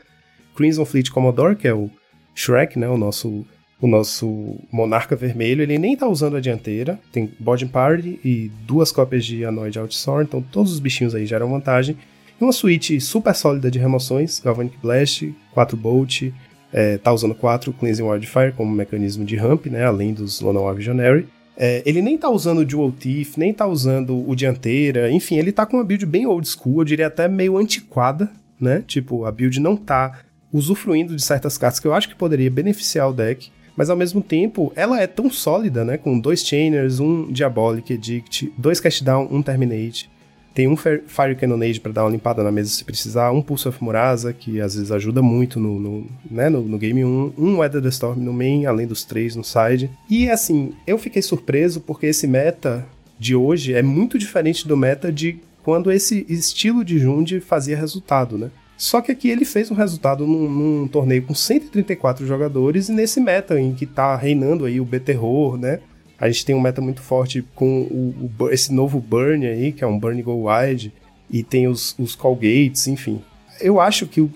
Crimson 0.55 0.83
Fleet 0.83 1.11
Commodore, 1.11 1.55
que 1.55 1.67
é 1.67 1.73
o 1.73 1.89
Shrek, 2.33 2.79
né, 2.79 2.89
o 2.89 2.97
nosso 2.97 3.45
o 3.83 3.87
nosso 3.87 4.57
monarca 4.71 5.13
vermelho, 5.13 5.61
ele 5.61 5.77
nem 5.77 5.93
tá 5.97 6.07
usando 6.07 6.37
a 6.37 6.39
dianteira, 6.39 6.97
tem 7.11 7.29
Body 7.37 7.65
Party 7.65 8.17
e 8.23 8.49
duas 8.65 8.93
cópias 8.93 9.25
de 9.25 9.43
Anoid 9.43 9.77
Outsoar, 9.77 10.23
então 10.23 10.41
todos 10.41 10.71
os 10.71 10.79
bichinhos 10.79 11.13
aí 11.13 11.25
geram 11.25 11.49
vantagem. 11.49 11.97
E 12.39 12.43
uma 12.43 12.53
suíte 12.53 13.01
super 13.01 13.35
sólida 13.35 13.69
de 13.69 13.79
remoções, 13.79 14.39
Galvanic 14.39 14.77
Blast, 14.81 15.29
4 15.51 15.75
Bolt, 15.75 16.31
é, 16.74 16.97
tá 16.97 17.13
usando 17.13 17.36
4 17.36 17.71
Cleansing 17.71 18.03
Wildfire 18.03 18.51
como 18.53 18.74
mecanismo 18.74 19.24
de 19.24 19.36
ramp, 19.36 19.67
né, 19.67 19.86
além 19.86 20.13
dos 20.13 20.41
Lonoa 20.41 20.74
Visionary. 20.74 21.28
É, 21.55 21.84
ele 21.86 22.01
nem 22.01 22.17
tá 22.17 22.30
usando 22.30 22.59
o 22.59 22.65
Dual 22.65 22.91
Thief, 22.91 23.38
nem 23.38 23.53
tá 23.53 23.67
usando 23.67 24.28
o 24.28 24.36
Dianteira, 24.36 25.11
enfim, 25.11 25.38
ele 25.38 25.51
tá 25.51 25.65
com 25.65 25.78
uma 25.78 25.84
build 25.84 26.05
bem 26.05 26.26
old 26.26 26.47
school, 26.47 26.80
eu 26.80 26.84
diria 26.84 27.07
até 27.07 27.28
meio 27.28 27.57
antiquada, 27.57 28.32
né? 28.59 28.84
Tipo, 28.88 29.26
a 29.26 29.32
build 29.32 29.59
não 29.59 29.78
tá 29.78 30.19
usufruindo 30.51 31.15
de 31.15 31.21
certas 31.21 31.57
cartas 31.57 31.80
que 31.80 31.88
eu 31.88 31.93
acho 31.93 32.09
que 32.09 32.15
poderia 32.15 32.49
beneficiar 32.49 33.09
o 33.09 33.13
deck, 33.13 33.51
mas 33.76 33.89
ao 33.89 33.97
mesmo 33.97 34.21
tempo 34.21 34.71
ela 34.76 34.99
é 34.99 35.07
tão 35.07 35.30
sólida, 35.30 35.86
né? 35.86 35.97
Com 35.97 36.19
dois 36.19 36.45
Chainers, 36.45 36.99
um 36.99 37.32
Diabolic 37.32 37.93
Edict, 37.93 38.51
dois 38.57 38.80
Cast 38.80 39.03
Down, 39.03 39.28
um 39.32 39.41
Terminate, 39.41 40.09
tem 40.53 40.67
um 40.67 40.77
Fire 40.77 41.35
Cannonade 41.39 41.79
para 41.79 41.91
dar 41.91 42.03
uma 42.03 42.11
limpada 42.11 42.43
na 42.43 42.51
mesa 42.51 42.69
se 42.69 42.83
precisar, 42.83 43.31
um 43.31 43.41
Pulse 43.41 43.67
of 43.67 43.83
Murasa, 43.83 44.31
que 44.31 44.61
às 44.61 44.75
vezes 44.75 44.91
ajuda 44.91 45.21
muito 45.21 45.59
no, 45.59 45.79
no, 45.79 46.07
né, 46.29 46.49
no, 46.49 46.61
no 46.61 46.77
game 46.77 47.03
1, 47.03 47.33
um 47.37 47.57
Weather 47.57 47.81
the 47.81 47.89
Storm 47.89 48.19
no 48.19 48.31
main, 48.31 48.65
além 48.65 48.85
dos 48.85 49.03
três 49.03 49.35
no 49.35 49.43
side. 49.43 49.89
E 50.09 50.29
assim, 50.29 50.73
eu 50.85 50.97
fiquei 50.97 51.21
surpreso 51.21 51.81
porque 51.81 52.05
esse 52.05 52.27
meta 52.27 52.85
de 53.17 53.35
hoje 53.35 53.73
é 53.73 53.81
muito 53.81 54.19
diferente 54.19 54.67
do 54.67 54.77
meta 54.77 55.11
de 55.11 55.39
quando 55.63 55.91
esse 55.91 56.25
estilo 56.29 56.83
de 56.83 56.99
Jund 56.99 57.39
fazia 57.39 57.77
resultado, 57.77 58.37
né? 58.37 58.51
Só 58.77 59.01
que 59.01 59.11
aqui 59.11 59.29
ele 59.29 59.45
fez 59.45 59.71
um 59.71 59.75
resultado 59.75 60.27
num, 60.27 60.49
num, 60.49 60.87
torneio 60.87 61.23
com 61.23 61.33
134 61.33 62.27
jogadores 62.27 62.89
e 62.89 62.91
nesse 62.91 63.21
meta 63.21 63.59
em 63.59 63.73
que 63.73 63.85
tá 63.85 64.15
reinando 64.15 64.65
aí 64.65 64.81
o 64.81 64.85
B-Terror, 64.85 65.57
né? 65.57 65.79
A 66.24 66.30
gente 66.30 66.45
tem 66.45 66.55
um 66.55 66.61
meta 66.61 66.80
muito 66.80 67.01
forte 67.01 67.43
com 67.53 67.82
o, 67.82 68.32
o, 68.39 68.49
esse 68.49 68.74
novo 68.74 69.01
Burn 69.01 69.45
aí, 69.45 69.74
que 69.74 69.84
é 69.84 69.88
um 69.88 69.99
Burn 69.99 70.21
Go 70.21 70.49
Wide, 70.49 70.93
e 71.30 71.43
tem 71.43 71.67
os, 71.67 71.93
os 71.99 72.15
Call 72.15 72.36
Gates, 72.36 72.88
enfim. 72.88 73.21
Eu 73.59 73.78
acho 73.78 74.07
que 74.07 74.21
o, 74.21 74.32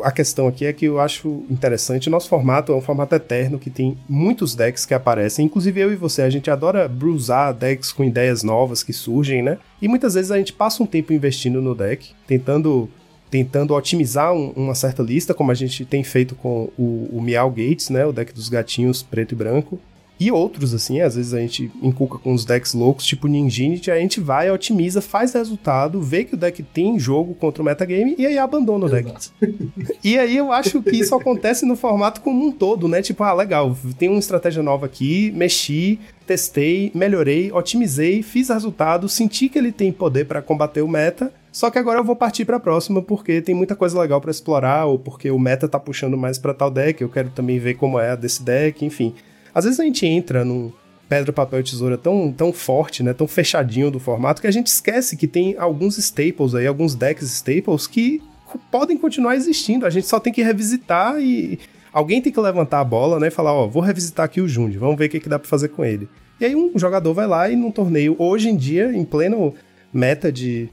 a 0.00 0.12
questão 0.12 0.46
aqui 0.46 0.64
é 0.64 0.72
que 0.72 0.84
eu 0.84 1.00
acho 1.00 1.42
interessante. 1.50 2.06
O 2.06 2.10
nosso 2.12 2.28
formato 2.28 2.70
é 2.70 2.76
um 2.76 2.80
formato 2.80 3.16
eterno 3.16 3.58
que 3.58 3.68
tem 3.68 3.98
muitos 4.08 4.54
decks 4.54 4.86
que 4.86 4.94
aparecem. 4.94 5.44
Inclusive 5.44 5.80
eu 5.80 5.92
e 5.92 5.96
você, 5.96 6.22
a 6.22 6.30
gente 6.30 6.48
adora 6.48 6.86
brusar 6.86 7.52
decks 7.52 7.90
com 7.90 8.04
ideias 8.04 8.44
novas 8.44 8.84
que 8.84 8.92
surgem, 8.92 9.42
né? 9.42 9.58
E 9.80 9.88
muitas 9.88 10.14
vezes 10.14 10.30
a 10.30 10.38
gente 10.38 10.52
passa 10.52 10.84
um 10.84 10.86
tempo 10.86 11.12
investindo 11.12 11.60
no 11.60 11.74
deck, 11.74 12.12
tentando 12.28 12.88
tentando 13.28 13.74
otimizar 13.74 14.32
um, 14.32 14.50
uma 14.50 14.74
certa 14.76 15.02
lista, 15.02 15.34
como 15.34 15.50
a 15.50 15.54
gente 15.54 15.84
tem 15.84 16.04
feito 16.04 16.36
com 16.36 16.68
o, 16.78 17.08
o 17.10 17.20
Meow 17.20 17.50
Gates, 17.50 17.88
né? 17.88 18.06
O 18.06 18.12
deck 18.12 18.32
dos 18.32 18.48
gatinhos 18.48 19.02
preto 19.02 19.32
e 19.32 19.34
branco. 19.34 19.80
E 20.22 20.30
outros, 20.30 20.72
assim, 20.72 21.00
às 21.00 21.16
vezes 21.16 21.34
a 21.34 21.40
gente 21.40 21.68
inculca 21.82 22.16
com 22.16 22.32
os 22.32 22.44
decks 22.44 22.74
loucos, 22.74 23.04
tipo 23.04 23.26
Ninjinity, 23.26 23.90
a 23.90 23.98
gente 23.98 24.20
vai, 24.20 24.48
otimiza, 24.48 25.00
faz 25.00 25.32
resultado, 25.32 26.00
vê 26.00 26.22
que 26.22 26.34
o 26.34 26.36
deck 26.36 26.62
tem 26.62 26.96
jogo 26.96 27.34
contra 27.34 27.60
o 27.60 27.64
metagame 27.64 28.14
e 28.16 28.24
aí 28.24 28.38
abandona 28.38 28.86
o 28.86 28.88
deck. 28.88 29.12
e 30.04 30.16
aí 30.16 30.36
eu 30.36 30.52
acho 30.52 30.80
que 30.80 30.94
isso 30.94 31.12
acontece 31.12 31.66
no 31.66 31.74
formato 31.74 32.20
como 32.20 32.46
um 32.46 32.52
todo, 32.52 32.86
né? 32.86 33.02
Tipo, 33.02 33.24
ah, 33.24 33.32
legal, 33.32 33.76
tem 33.98 34.08
uma 34.08 34.20
estratégia 34.20 34.62
nova 34.62 34.86
aqui, 34.86 35.32
mexi, 35.34 35.98
testei, 36.24 36.92
melhorei, 36.94 37.50
otimizei, 37.50 38.22
fiz 38.22 38.48
resultado, 38.48 39.08
senti 39.08 39.48
que 39.48 39.58
ele 39.58 39.72
tem 39.72 39.90
poder 39.90 40.26
para 40.26 40.40
combater 40.40 40.82
o 40.82 40.88
meta. 40.88 41.32
Só 41.50 41.68
que 41.68 41.80
agora 41.80 41.98
eu 41.98 42.04
vou 42.04 42.14
partir 42.14 42.44
para 42.44 42.58
a 42.58 42.60
próxima 42.60 43.02
porque 43.02 43.42
tem 43.42 43.56
muita 43.56 43.74
coisa 43.74 44.00
legal 44.00 44.20
para 44.20 44.30
explorar 44.30 44.86
ou 44.86 45.00
porque 45.00 45.32
o 45.32 45.38
meta 45.38 45.66
tá 45.66 45.80
puxando 45.80 46.16
mais 46.16 46.38
para 46.38 46.54
tal 46.54 46.70
deck, 46.70 47.02
eu 47.02 47.08
quero 47.08 47.30
também 47.30 47.58
ver 47.58 47.74
como 47.74 47.98
é 47.98 48.10
a 48.10 48.14
desse 48.14 48.40
deck, 48.40 48.84
enfim. 48.84 49.12
Às 49.54 49.64
vezes 49.64 49.80
a 49.80 49.84
gente 49.84 50.06
entra 50.06 50.44
num 50.44 50.72
pedra, 51.08 51.32
papel 51.32 51.60
e 51.60 51.62
tesoura 51.62 51.98
tão, 51.98 52.32
tão 52.32 52.52
forte, 52.52 53.02
né, 53.02 53.12
tão 53.12 53.28
fechadinho 53.28 53.90
do 53.90 54.00
formato, 54.00 54.40
que 54.40 54.46
a 54.46 54.50
gente 54.50 54.68
esquece 54.68 55.16
que 55.16 55.26
tem 55.26 55.56
alguns 55.58 55.98
staples 55.98 56.54
aí, 56.54 56.66
alguns 56.66 56.94
decks 56.94 57.30
staples 57.30 57.86
que 57.86 58.22
podem 58.70 58.96
continuar 58.96 59.36
existindo. 59.36 59.84
A 59.84 59.90
gente 59.90 60.06
só 60.06 60.18
tem 60.18 60.32
que 60.32 60.42
revisitar 60.42 61.20
e 61.20 61.58
alguém 61.92 62.22
tem 62.22 62.32
que 62.32 62.40
levantar 62.40 62.80
a 62.80 62.84
bola, 62.84 63.20
né, 63.20 63.28
e 63.28 63.30
falar, 63.30 63.52
ó, 63.52 63.66
vou 63.66 63.82
revisitar 63.82 64.24
aqui 64.24 64.40
o 64.40 64.48
Jund, 64.48 64.78
vamos 64.78 64.96
ver 64.96 65.06
o 65.06 65.08
que, 65.10 65.20
que 65.20 65.28
dá 65.28 65.38
para 65.38 65.48
fazer 65.48 65.68
com 65.68 65.84
ele. 65.84 66.08
E 66.40 66.46
aí 66.46 66.56
um 66.56 66.72
jogador 66.78 67.12
vai 67.12 67.26
lá 67.26 67.50
e 67.50 67.56
num 67.56 67.70
torneio, 67.70 68.16
hoje 68.18 68.48
em 68.48 68.56
dia, 68.56 68.90
em 68.90 69.04
pleno 69.04 69.54
meta 69.92 70.32
de 70.32 70.70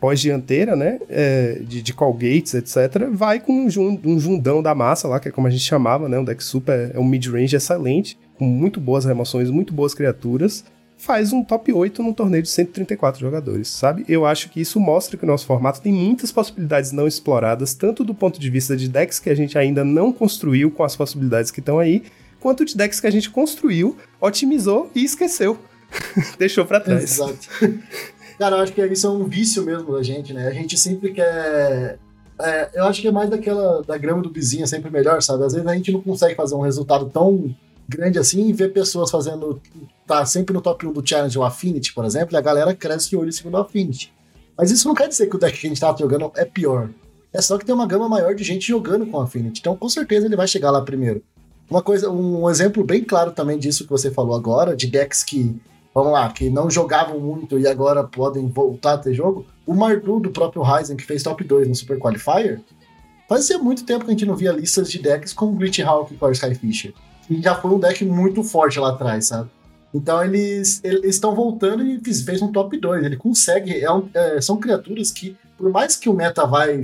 pós-dianteira, 0.00 0.76
né, 0.76 1.00
é, 1.08 1.60
de, 1.60 1.82
de 1.82 1.92
Colgates, 1.92 2.54
etc., 2.54 3.08
vai 3.12 3.40
com 3.40 3.52
um, 3.52 3.70
jun, 3.70 3.98
um 4.04 4.18
jundão 4.18 4.62
da 4.62 4.74
massa 4.74 5.08
lá, 5.08 5.18
que 5.18 5.28
é 5.28 5.30
como 5.30 5.46
a 5.46 5.50
gente 5.50 5.64
chamava, 5.64 6.08
né, 6.08 6.18
um 6.18 6.24
deck 6.24 6.42
super, 6.42 6.92
é 6.94 6.98
um 6.98 7.04
mid-range 7.04 7.56
excelente, 7.56 8.18
com 8.38 8.44
muito 8.44 8.80
boas 8.80 9.04
remoções, 9.04 9.50
muito 9.50 9.74
boas 9.74 9.94
criaturas, 9.94 10.64
faz 10.96 11.32
um 11.32 11.44
top 11.44 11.72
8 11.72 12.02
num 12.02 12.12
torneio 12.12 12.42
de 12.42 12.48
134 12.48 13.20
jogadores, 13.20 13.68
sabe? 13.68 14.04
Eu 14.08 14.26
acho 14.26 14.50
que 14.50 14.60
isso 14.60 14.80
mostra 14.80 15.16
que 15.16 15.24
o 15.24 15.26
nosso 15.26 15.46
formato 15.46 15.80
tem 15.80 15.92
muitas 15.92 16.32
possibilidades 16.32 16.90
não 16.90 17.06
exploradas, 17.06 17.72
tanto 17.72 18.04
do 18.04 18.14
ponto 18.14 18.38
de 18.38 18.50
vista 18.50 18.76
de 18.76 18.88
decks 18.88 19.20
que 19.20 19.30
a 19.30 19.34
gente 19.34 19.56
ainda 19.56 19.84
não 19.84 20.12
construiu 20.12 20.70
com 20.70 20.82
as 20.82 20.96
possibilidades 20.96 21.52
que 21.52 21.60
estão 21.60 21.78
aí, 21.78 22.02
quanto 22.40 22.64
de 22.64 22.76
decks 22.76 23.00
que 23.00 23.06
a 23.06 23.12
gente 23.12 23.30
construiu, 23.30 23.96
otimizou 24.20 24.90
e 24.94 25.04
esqueceu. 25.04 25.58
Deixou 26.36 26.66
para 26.66 26.80
trás. 26.80 27.04
Exato. 27.04 27.48
Cara, 28.38 28.56
eu 28.56 28.60
acho 28.60 28.72
que 28.72 28.84
isso 28.86 29.06
é 29.06 29.10
um 29.10 29.24
vício 29.24 29.64
mesmo 29.64 29.92
da 29.92 30.02
gente, 30.02 30.32
né? 30.32 30.46
A 30.46 30.52
gente 30.52 30.78
sempre 30.78 31.12
quer. 31.12 31.98
É, 32.40 32.70
eu 32.74 32.84
acho 32.84 33.02
que 33.02 33.08
é 33.08 33.10
mais 33.10 33.28
daquela 33.28 33.82
da 33.82 33.98
grama 33.98 34.22
do 34.22 34.30
vizinho, 34.30 34.62
é 34.62 34.66
sempre 34.66 34.90
melhor, 34.90 35.20
sabe? 35.20 35.44
Às 35.44 35.52
vezes 35.52 35.66
a 35.66 35.74
gente 35.74 35.90
não 35.90 36.00
consegue 36.00 36.36
fazer 36.36 36.54
um 36.54 36.60
resultado 36.60 37.10
tão 37.10 37.52
grande 37.88 38.16
assim 38.18 38.48
e 38.48 38.52
ver 38.52 38.72
pessoas 38.72 39.10
fazendo. 39.10 39.60
tá 40.06 40.24
sempre 40.24 40.54
no 40.54 40.60
top 40.60 40.86
1 40.86 40.92
do 40.92 41.06
challenge 41.06 41.36
o 41.36 41.42
Affinity, 41.42 41.92
por 41.92 42.04
exemplo, 42.04 42.36
e 42.36 42.36
a 42.36 42.40
galera 42.40 42.72
cresce 42.74 43.10
de 43.10 43.16
olho 43.16 43.28
em 43.28 43.32
cima 43.32 43.50
do 43.50 43.56
Affinity. 43.56 44.12
Mas 44.56 44.70
isso 44.70 44.86
não 44.86 44.94
quer 44.94 45.08
dizer 45.08 45.26
que 45.28 45.34
o 45.34 45.38
deck 45.38 45.58
que 45.58 45.66
a 45.66 45.70
gente 45.70 45.80
tá 45.80 45.94
jogando 45.98 46.30
é 46.36 46.44
pior. 46.44 46.90
É 47.32 47.42
só 47.42 47.58
que 47.58 47.64
tem 47.64 47.74
uma 47.74 47.86
gama 47.86 48.08
maior 48.08 48.34
de 48.34 48.44
gente 48.44 48.66
jogando 48.68 49.06
com 49.06 49.20
Affinity. 49.20 49.60
Então, 49.60 49.76
com 49.76 49.88
certeza, 49.88 50.26
ele 50.26 50.36
vai 50.36 50.46
chegar 50.46 50.70
lá 50.70 50.80
primeiro. 50.80 51.22
Uma 51.70 51.82
coisa, 51.82 52.10
um 52.10 52.48
exemplo 52.48 52.82
bem 52.84 53.02
claro 53.02 53.32
também 53.32 53.58
disso 53.58 53.84
que 53.84 53.90
você 53.90 54.10
falou 54.10 54.34
agora, 54.34 54.74
de 54.74 54.86
decks 54.86 55.22
que 55.22 55.60
vamos 55.98 56.12
lá, 56.12 56.30
que 56.30 56.48
não 56.48 56.70
jogavam 56.70 57.18
muito 57.18 57.58
e 57.58 57.66
agora 57.66 58.04
podem 58.04 58.46
voltar 58.48 58.94
a 58.94 58.98
ter 58.98 59.14
jogo, 59.14 59.44
o 59.66 59.74
Mardu 59.74 60.20
do 60.20 60.30
próprio 60.30 60.62
Ryzen, 60.62 60.96
que 60.96 61.04
fez 61.04 61.24
top 61.24 61.42
2 61.42 61.66
no 61.66 61.74
Super 61.74 61.98
Qualifier, 61.98 62.60
fazia 63.28 63.58
muito 63.58 63.84
tempo 63.84 64.04
que 64.04 64.10
a 64.10 64.14
gente 64.14 64.24
não 64.24 64.36
via 64.36 64.52
listas 64.52 64.88
de 64.90 65.00
decks 65.00 65.32
com 65.32 65.54
Glitch 65.54 65.80
Hawk 65.80 66.14
e 66.14 66.16
Core 66.16 66.32
Skyfisher. 66.32 66.94
E 67.28 67.42
já 67.42 67.56
foi 67.56 67.72
um 67.72 67.80
deck 67.80 68.04
muito 68.04 68.44
forte 68.44 68.78
lá 68.78 68.90
atrás, 68.90 69.26
sabe? 69.26 69.50
Então 69.92 70.22
eles 70.22 70.80
estão 70.84 71.34
voltando 71.34 71.84
e 71.84 71.98
fez, 72.00 72.22
fez, 72.22 72.42
um 72.42 72.52
top 72.52 72.78
2. 72.78 73.04
Ele 73.04 73.16
consegue. 73.16 73.80
É 73.80 73.90
um, 73.90 74.08
é, 74.14 74.40
são 74.40 74.58
criaturas 74.58 75.10
que, 75.10 75.36
por 75.56 75.70
mais 75.70 75.96
que 75.96 76.08
o 76.08 76.14
meta 76.14 76.46
vai, 76.46 76.82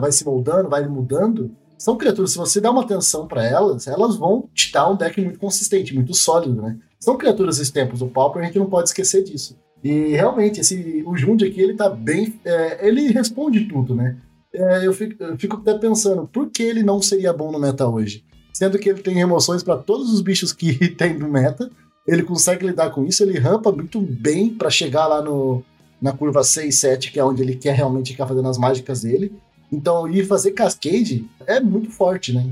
vai 0.00 0.10
se 0.10 0.24
moldando, 0.24 0.68
vai 0.68 0.86
mudando, 0.86 1.54
são 1.78 1.96
criaturas, 1.96 2.32
se 2.32 2.38
você 2.38 2.60
dá 2.60 2.70
uma 2.70 2.82
atenção 2.82 3.26
para 3.26 3.44
elas, 3.44 3.86
elas 3.86 4.16
vão 4.16 4.48
te 4.54 4.72
dar 4.72 4.88
um 4.88 4.96
deck 4.96 5.20
muito 5.20 5.38
consistente, 5.38 5.94
muito 5.94 6.14
sólido, 6.14 6.60
né? 6.60 6.78
São 7.06 7.16
criaturas 7.16 7.58
dos 7.58 7.70
tempos 7.70 8.00
do 8.00 8.08
Pauper, 8.08 8.42
a 8.42 8.46
gente 8.46 8.58
não 8.58 8.66
pode 8.66 8.88
esquecer 8.88 9.22
disso. 9.22 9.56
E 9.84 10.08
realmente, 10.08 10.60
esse, 10.60 11.04
o 11.06 11.16
Jund 11.16 11.44
aqui, 11.44 11.60
ele 11.60 11.74
tá 11.74 11.88
bem. 11.88 12.34
É, 12.44 12.88
ele 12.88 13.12
responde 13.12 13.60
tudo, 13.66 13.94
né? 13.94 14.16
É, 14.52 14.84
eu, 14.84 14.92
fico, 14.92 15.22
eu, 15.22 15.38
fico, 15.38 15.56
até 15.58 15.78
pensando, 15.78 16.26
por 16.26 16.50
que 16.50 16.64
ele 16.64 16.82
não 16.82 17.00
seria 17.00 17.32
bom 17.32 17.52
no 17.52 17.60
meta 17.60 17.86
hoje? 17.86 18.24
Sendo 18.52 18.76
que 18.76 18.88
ele 18.88 19.02
tem 19.02 19.14
remoções 19.14 19.62
para 19.62 19.76
todos 19.76 20.12
os 20.12 20.20
bichos 20.20 20.52
que 20.52 20.88
tem 20.98 21.16
no 21.16 21.30
meta, 21.30 21.70
ele 22.08 22.24
consegue 22.24 22.66
lidar 22.66 22.90
com 22.90 23.06
isso, 23.06 23.22
ele 23.22 23.38
rampa 23.38 23.70
muito 23.70 24.00
bem 24.00 24.48
para 24.48 24.68
chegar 24.68 25.06
lá 25.06 25.22
no, 25.22 25.62
na 26.02 26.10
curva 26.10 26.42
6, 26.42 26.76
7, 26.76 27.12
que 27.12 27.20
é 27.20 27.24
onde 27.24 27.40
ele 27.40 27.54
quer 27.54 27.76
realmente 27.76 28.10
ficar 28.10 28.26
fazendo 28.26 28.48
as 28.48 28.58
mágicas 28.58 29.02
dele. 29.02 29.32
Então, 29.70 30.08
ir 30.08 30.26
fazer 30.26 30.50
cascade 30.50 31.24
é 31.46 31.60
muito 31.60 31.88
forte, 31.88 32.32
né? 32.32 32.44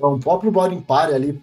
Então, 0.00 0.14
o 0.14 0.18
próprio 0.18 0.50
Body 0.50 0.76
Party 0.80 1.12
ali 1.12 1.38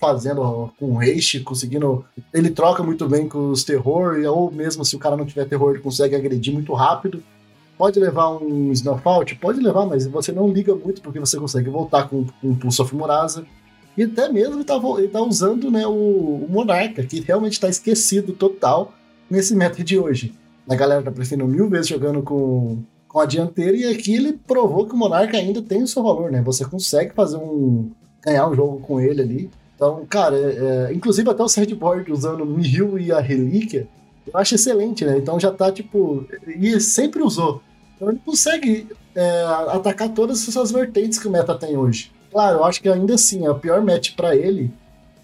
fazendo 0.00 0.72
com 0.80 0.92
o 0.92 0.96
Reishi, 0.96 1.40
conseguindo. 1.40 2.06
Ele 2.32 2.48
troca 2.48 2.82
muito 2.82 3.06
bem 3.06 3.28
com 3.28 3.50
os 3.50 3.64
terror, 3.64 4.18
ou 4.26 4.50
mesmo 4.50 4.82
se 4.82 4.96
o 4.96 4.98
cara 4.98 5.14
não 5.14 5.26
tiver 5.26 5.44
terror, 5.44 5.72
ele 5.72 5.82
consegue 5.82 6.16
agredir 6.16 6.54
muito 6.54 6.72
rápido. 6.72 7.22
Pode 7.76 8.00
levar 8.00 8.30
um 8.30 8.72
Snowfall? 8.72 9.26
Pode 9.38 9.60
levar, 9.60 9.84
mas 9.84 10.06
você 10.06 10.32
não 10.32 10.48
liga 10.48 10.74
muito 10.74 11.02
porque 11.02 11.20
você 11.20 11.36
consegue 11.36 11.68
voltar 11.68 12.08
com, 12.08 12.24
com 12.40 12.48
um 12.48 12.54
Pulse 12.54 12.80
of 12.80 12.96
Murasa. 12.96 13.44
E 13.94 14.04
até 14.04 14.32
mesmo 14.32 14.54
ele 14.54 14.64
tá, 14.64 14.80
ele 14.96 15.08
tá 15.08 15.20
usando 15.20 15.70
né, 15.70 15.86
o, 15.86 15.90
o 15.90 16.46
Monarca, 16.48 17.02
que 17.02 17.20
realmente 17.20 17.52
está 17.52 17.68
esquecido 17.68 18.32
total 18.32 18.94
nesse 19.28 19.54
meta 19.54 19.84
de 19.84 19.98
hoje. 19.98 20.32
A 20.66 20.74
galera 20.74 21.02
tá 21.02 21.12
preferindo 21.12 21.46
mil 21.46 21.68
vezes 21.68 21.88
jogando 21.88 22.22
com, 22.22 22.78
com 23.06 23.20
a 23.20 23.26
dianteira, 23.26 23.76
e 23.76 23.84
aqui 23.84 24.14
ele 24.14 24.32
provou 24.32 24.86
que 24.86 24.94
o 24.94 24.96
Monarca 24.96 25.36
ainda 25.36 25.60
tem 25.60 25.82
o 25.82 25.86
seu 25.86 26.02
valor, 26.02 26.30
né? 26.30 26.42
Você 26.42 26.64
consegue 26.64 27.14
fazer 27.14 27.36
um. 27.36 27.90
Ganhar 28.24 28.48
um 28.48 28.54
jogo 28.54 28.80
com 28.80 29.00
ele 29.00 29.22
ali. 29.22 29.50
Então, 29.74 30.04
cara, 30.08 30.36
é, 30.36 30.88
é, 30.90 30.94
inclusive 30.94 31.28
até 31.30 31.42
o 31.42 31.48
sideboard 31.48 32.10
usando 32.10 32.44
Mihil 32.44 32.98
e 32.98 33.12
a 33.12 33.20
Relíquia, 33.20 33.86
eu 34.26 34.38
acho 34.38 34.54
excelente, 34.54 35.04
né? 35.04 35.16
Então 35.18 35.38
já 35.38 35.50
tá 35.50 35.70
tipo. 35.70 36.26
E 36.46 36.80
sempre 36.80 37.22
usou. 37.22 37.62
Então 37.96 38.10
ele 38.10 38.20
consegue 38.24 38.88
é, 39.14 39.42
atacar 39.68 40.08
todas 40.10 40.46
essas 40.46 40.70
vertentes 40.70 41.18
que 41.18 41.28
o 41.28 41.30
meta 41.30 41.54
tem 41.54 41.76
hoje. 41.76 42.12
Claro, 42.30 42.58
eu 42.58 42.64
acho 42.64 42.82
que 42.82 42.88
ainda 42.88 43.14
assim, 43.14 43.46
a 43.46 43.54
pior 43.54 43.82
match 43.82 44.14
para 44.14 44.36
ele 44.36 44.70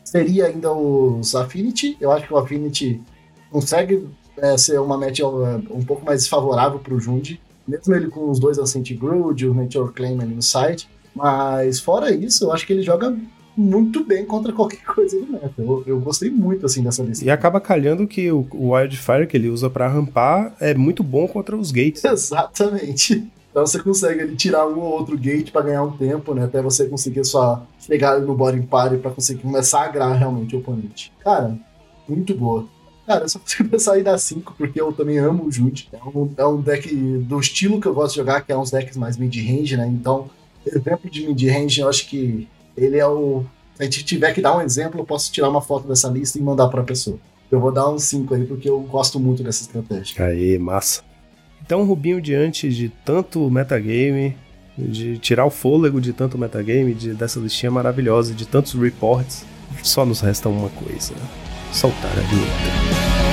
seria 0.03 0.47
ainda 0.47 0.72
os 0.72 1.34
Affinity. 1.34 1.97
Eu 2.01 2.11
acho 2.12 2.26
que 2.26 2.32
o 2.32 2.38
Affinity 2.38 3.03
consegue 3.51 4.09
é, 4.38 4.57
ser 4.57 4.80
uma 4.80 4.97
match 4.97 5.20
é, 5.20 5.24
um 5.24 5.84
pouco 5.84 6.05
mais 6.05 6.26
favorável 6.26 6.78
pro 6.78 6.99
Jund 6.99 7.38
mesmo 7.66 7.95
ele 7.95 8.09
com 8.09 8.30
os 8.30 8.38
dois 8.38 8.59
Ascent 8.59 8.92
Brood, 8.95 9.47
o 9.47 9.55
Nature 9.55 9.92
Claim 9.92 10.20
ali 10.20 10.34
no 10.34 10.42
site. 10.42 10.88
Mas 11.14 11.80
fora 11.80 12.10
isso, 12.10 12.44
eu 12.44 12.52
acho 12.52 12.66
que 12.66 12.72
ele 12.72 12.82
joga 12.82 13.16
muito 13.56 14.04
bem 14.04 14.24
contra 14.24 14.52
qualquer 14.52 14.82
coisa 14.84 15.18
do 15.18 15.32
meta. 15.32 15.54
Eu, 15.58 15.82
eu 15.86 16.00
gostei 16.00 16.30
muito 16.30 16.66
assim 16.66 16.82
dessa 16.82 17.02
lista. 17.02 17.24
E 17.24 17.30
acaba 17.30 17.60
calhando 17.60 18.06
que 18.06 18.30
o, 18.30 18.46
o 18.52 18.74
Wildfire 18.74 19.26
que 19.26 19.36
ele 19.36 19.48
usa 19.48 19.70
para 19.70 19.88
rampar 19.88 20.54
é 20.60 20.74
muito 20.74 21.02
bom 21.02 21.26
contra 21.28 21.56
os 21.56 21.70
gates. 21.70 22.02
Exatamente. 22.04 23.26
Então 23.50 23.64
você 23.64 23.78
consegue 23.80 24.20
ali, 24.20 24.34
tirar 24.34 24.66
um 24.66 24.80
ou 24.80 24.92
outro 24.92 25.16
gate 25.16 25.52
para 25.52 25.66
ganhar 25.66 25.84
um 25.84 25.96
tempo, 25.96 26.34
né? 26.34 26.44
Até 26.44 26.60
você 26.60 26.88
conseguir 26.88 27.24
só 27.24 27.64
chegar 27.78 28.18
no 28.18 28.34
body 28.34 28.62
party 28.62 28.96
para 28.96 29.12
conseguir 29.12 29.42
começar 29.42 29.82
a 29.82 29.84
agrar 29.84 30.12
realmente 30.14 30.56
o 30.56 30.58
oponente. 30.58 31.12
Cara, 31.22 31.56
muito 32.08 32.34
boa. 32.34 32.66
Cara, 33.06 33.24
eu 33.24 33.28
só 33.28 33.38
consigo 33.40 33.78
sair 33.78 34.02
da 34.02 34.18
5 34.18 34.54
porque 34.58 34.80
eu 34.80 34.92
também 34.92 35.18
amo 35.18 35.44
o 35.44 35.52
Jude. 35.52 35.88
É 35.92 35.98
um, 36.04 36.30
é 36.36 36.44
um 36.44 36.60
deck 36.60 36.92
do 36.92 37.38
estilo 37.38 37.80
que 37.80 37.86
eu 37.86 37.94
gosto 37.94 38.14
de 38.14 38.20
jogar, 38.20 38.40
que 38.40 38.50
é 38.50 38.58
uns 38.58 38.72
decks 38.72 38.96
mais 38.96 39.16
mid-range, 39.16 39.76
né? 39.76 39.86
Então, 39.86 40.28
exemplo 40.66 41.10
de 41.10 41.26
mid-range, 41.26 41.80
eu 41.80 41.88
acho 41.88 42.06
que 42.08 42.48
ele 42.76 42.98
é 42.98 43.06
o. 43.06 43.44
Se 43.74 43.82
a 43.82 43.84
gente 43.84 44.04
tiver 44.04 44.32
que 44.32 44.40
dar 44.40 44.56
um 44.56 44.60
exemplo, 44.60 45.00
eu 45.00 45.04
posso 45.04 45.32
tirar 45.32 45.48
uma 45.48 45.60
foto 45.60 45.88
dessa 45.88 46.08
lista 46.08 46.38
e 46.38 46.42
mandar 46.42 46.68
pra 46.68 46.82
pessoa. 46.82 47.18
Eu 47.50 47.60
vou 47.60 47.72
dar 47.72 47.88
um 47.90 47.98
5 47.98 48.34
aí, 48.34 48.44
porque 48.44 48.68
eu 48.68 48.80
gosto 48.80 49.18
muito 49.18 49.42
dessa 49.42 49.62
estratégia. 49.62 50.24
Aí, 50.24 50.58
massa. 50.58 51.02
Então, 51.64 51.84
Rubinho, 51.84 52.20
diante 52.20 52.68
de 52.68 52.88
tanto 53.04 53.50
metagame, 53.50 54.36
de 54.76 55.18
tirar 55.18 55.46
o 55.46 55.50
fôlego 55.50 56.00
de 56.00 56.12
tanto 56.12 56.36
metagame, 56.36 56.94
de, 56.94 57.14
dessa 57.14 57.38
listinha 57.40 57.70
maravilhosa, 57.70 58.34
de 58.34 58.46
tantos 58.46 58.74
reports, 58.74 59.44
só 59.82 60.04
nos 60.04 60.20
resta 60.20 60.48
uma 60.48 60.68
coisa 60.68 61.14
soltar 61.72 62.12
a 62.12 62.20
vinheta. 62.20 63.24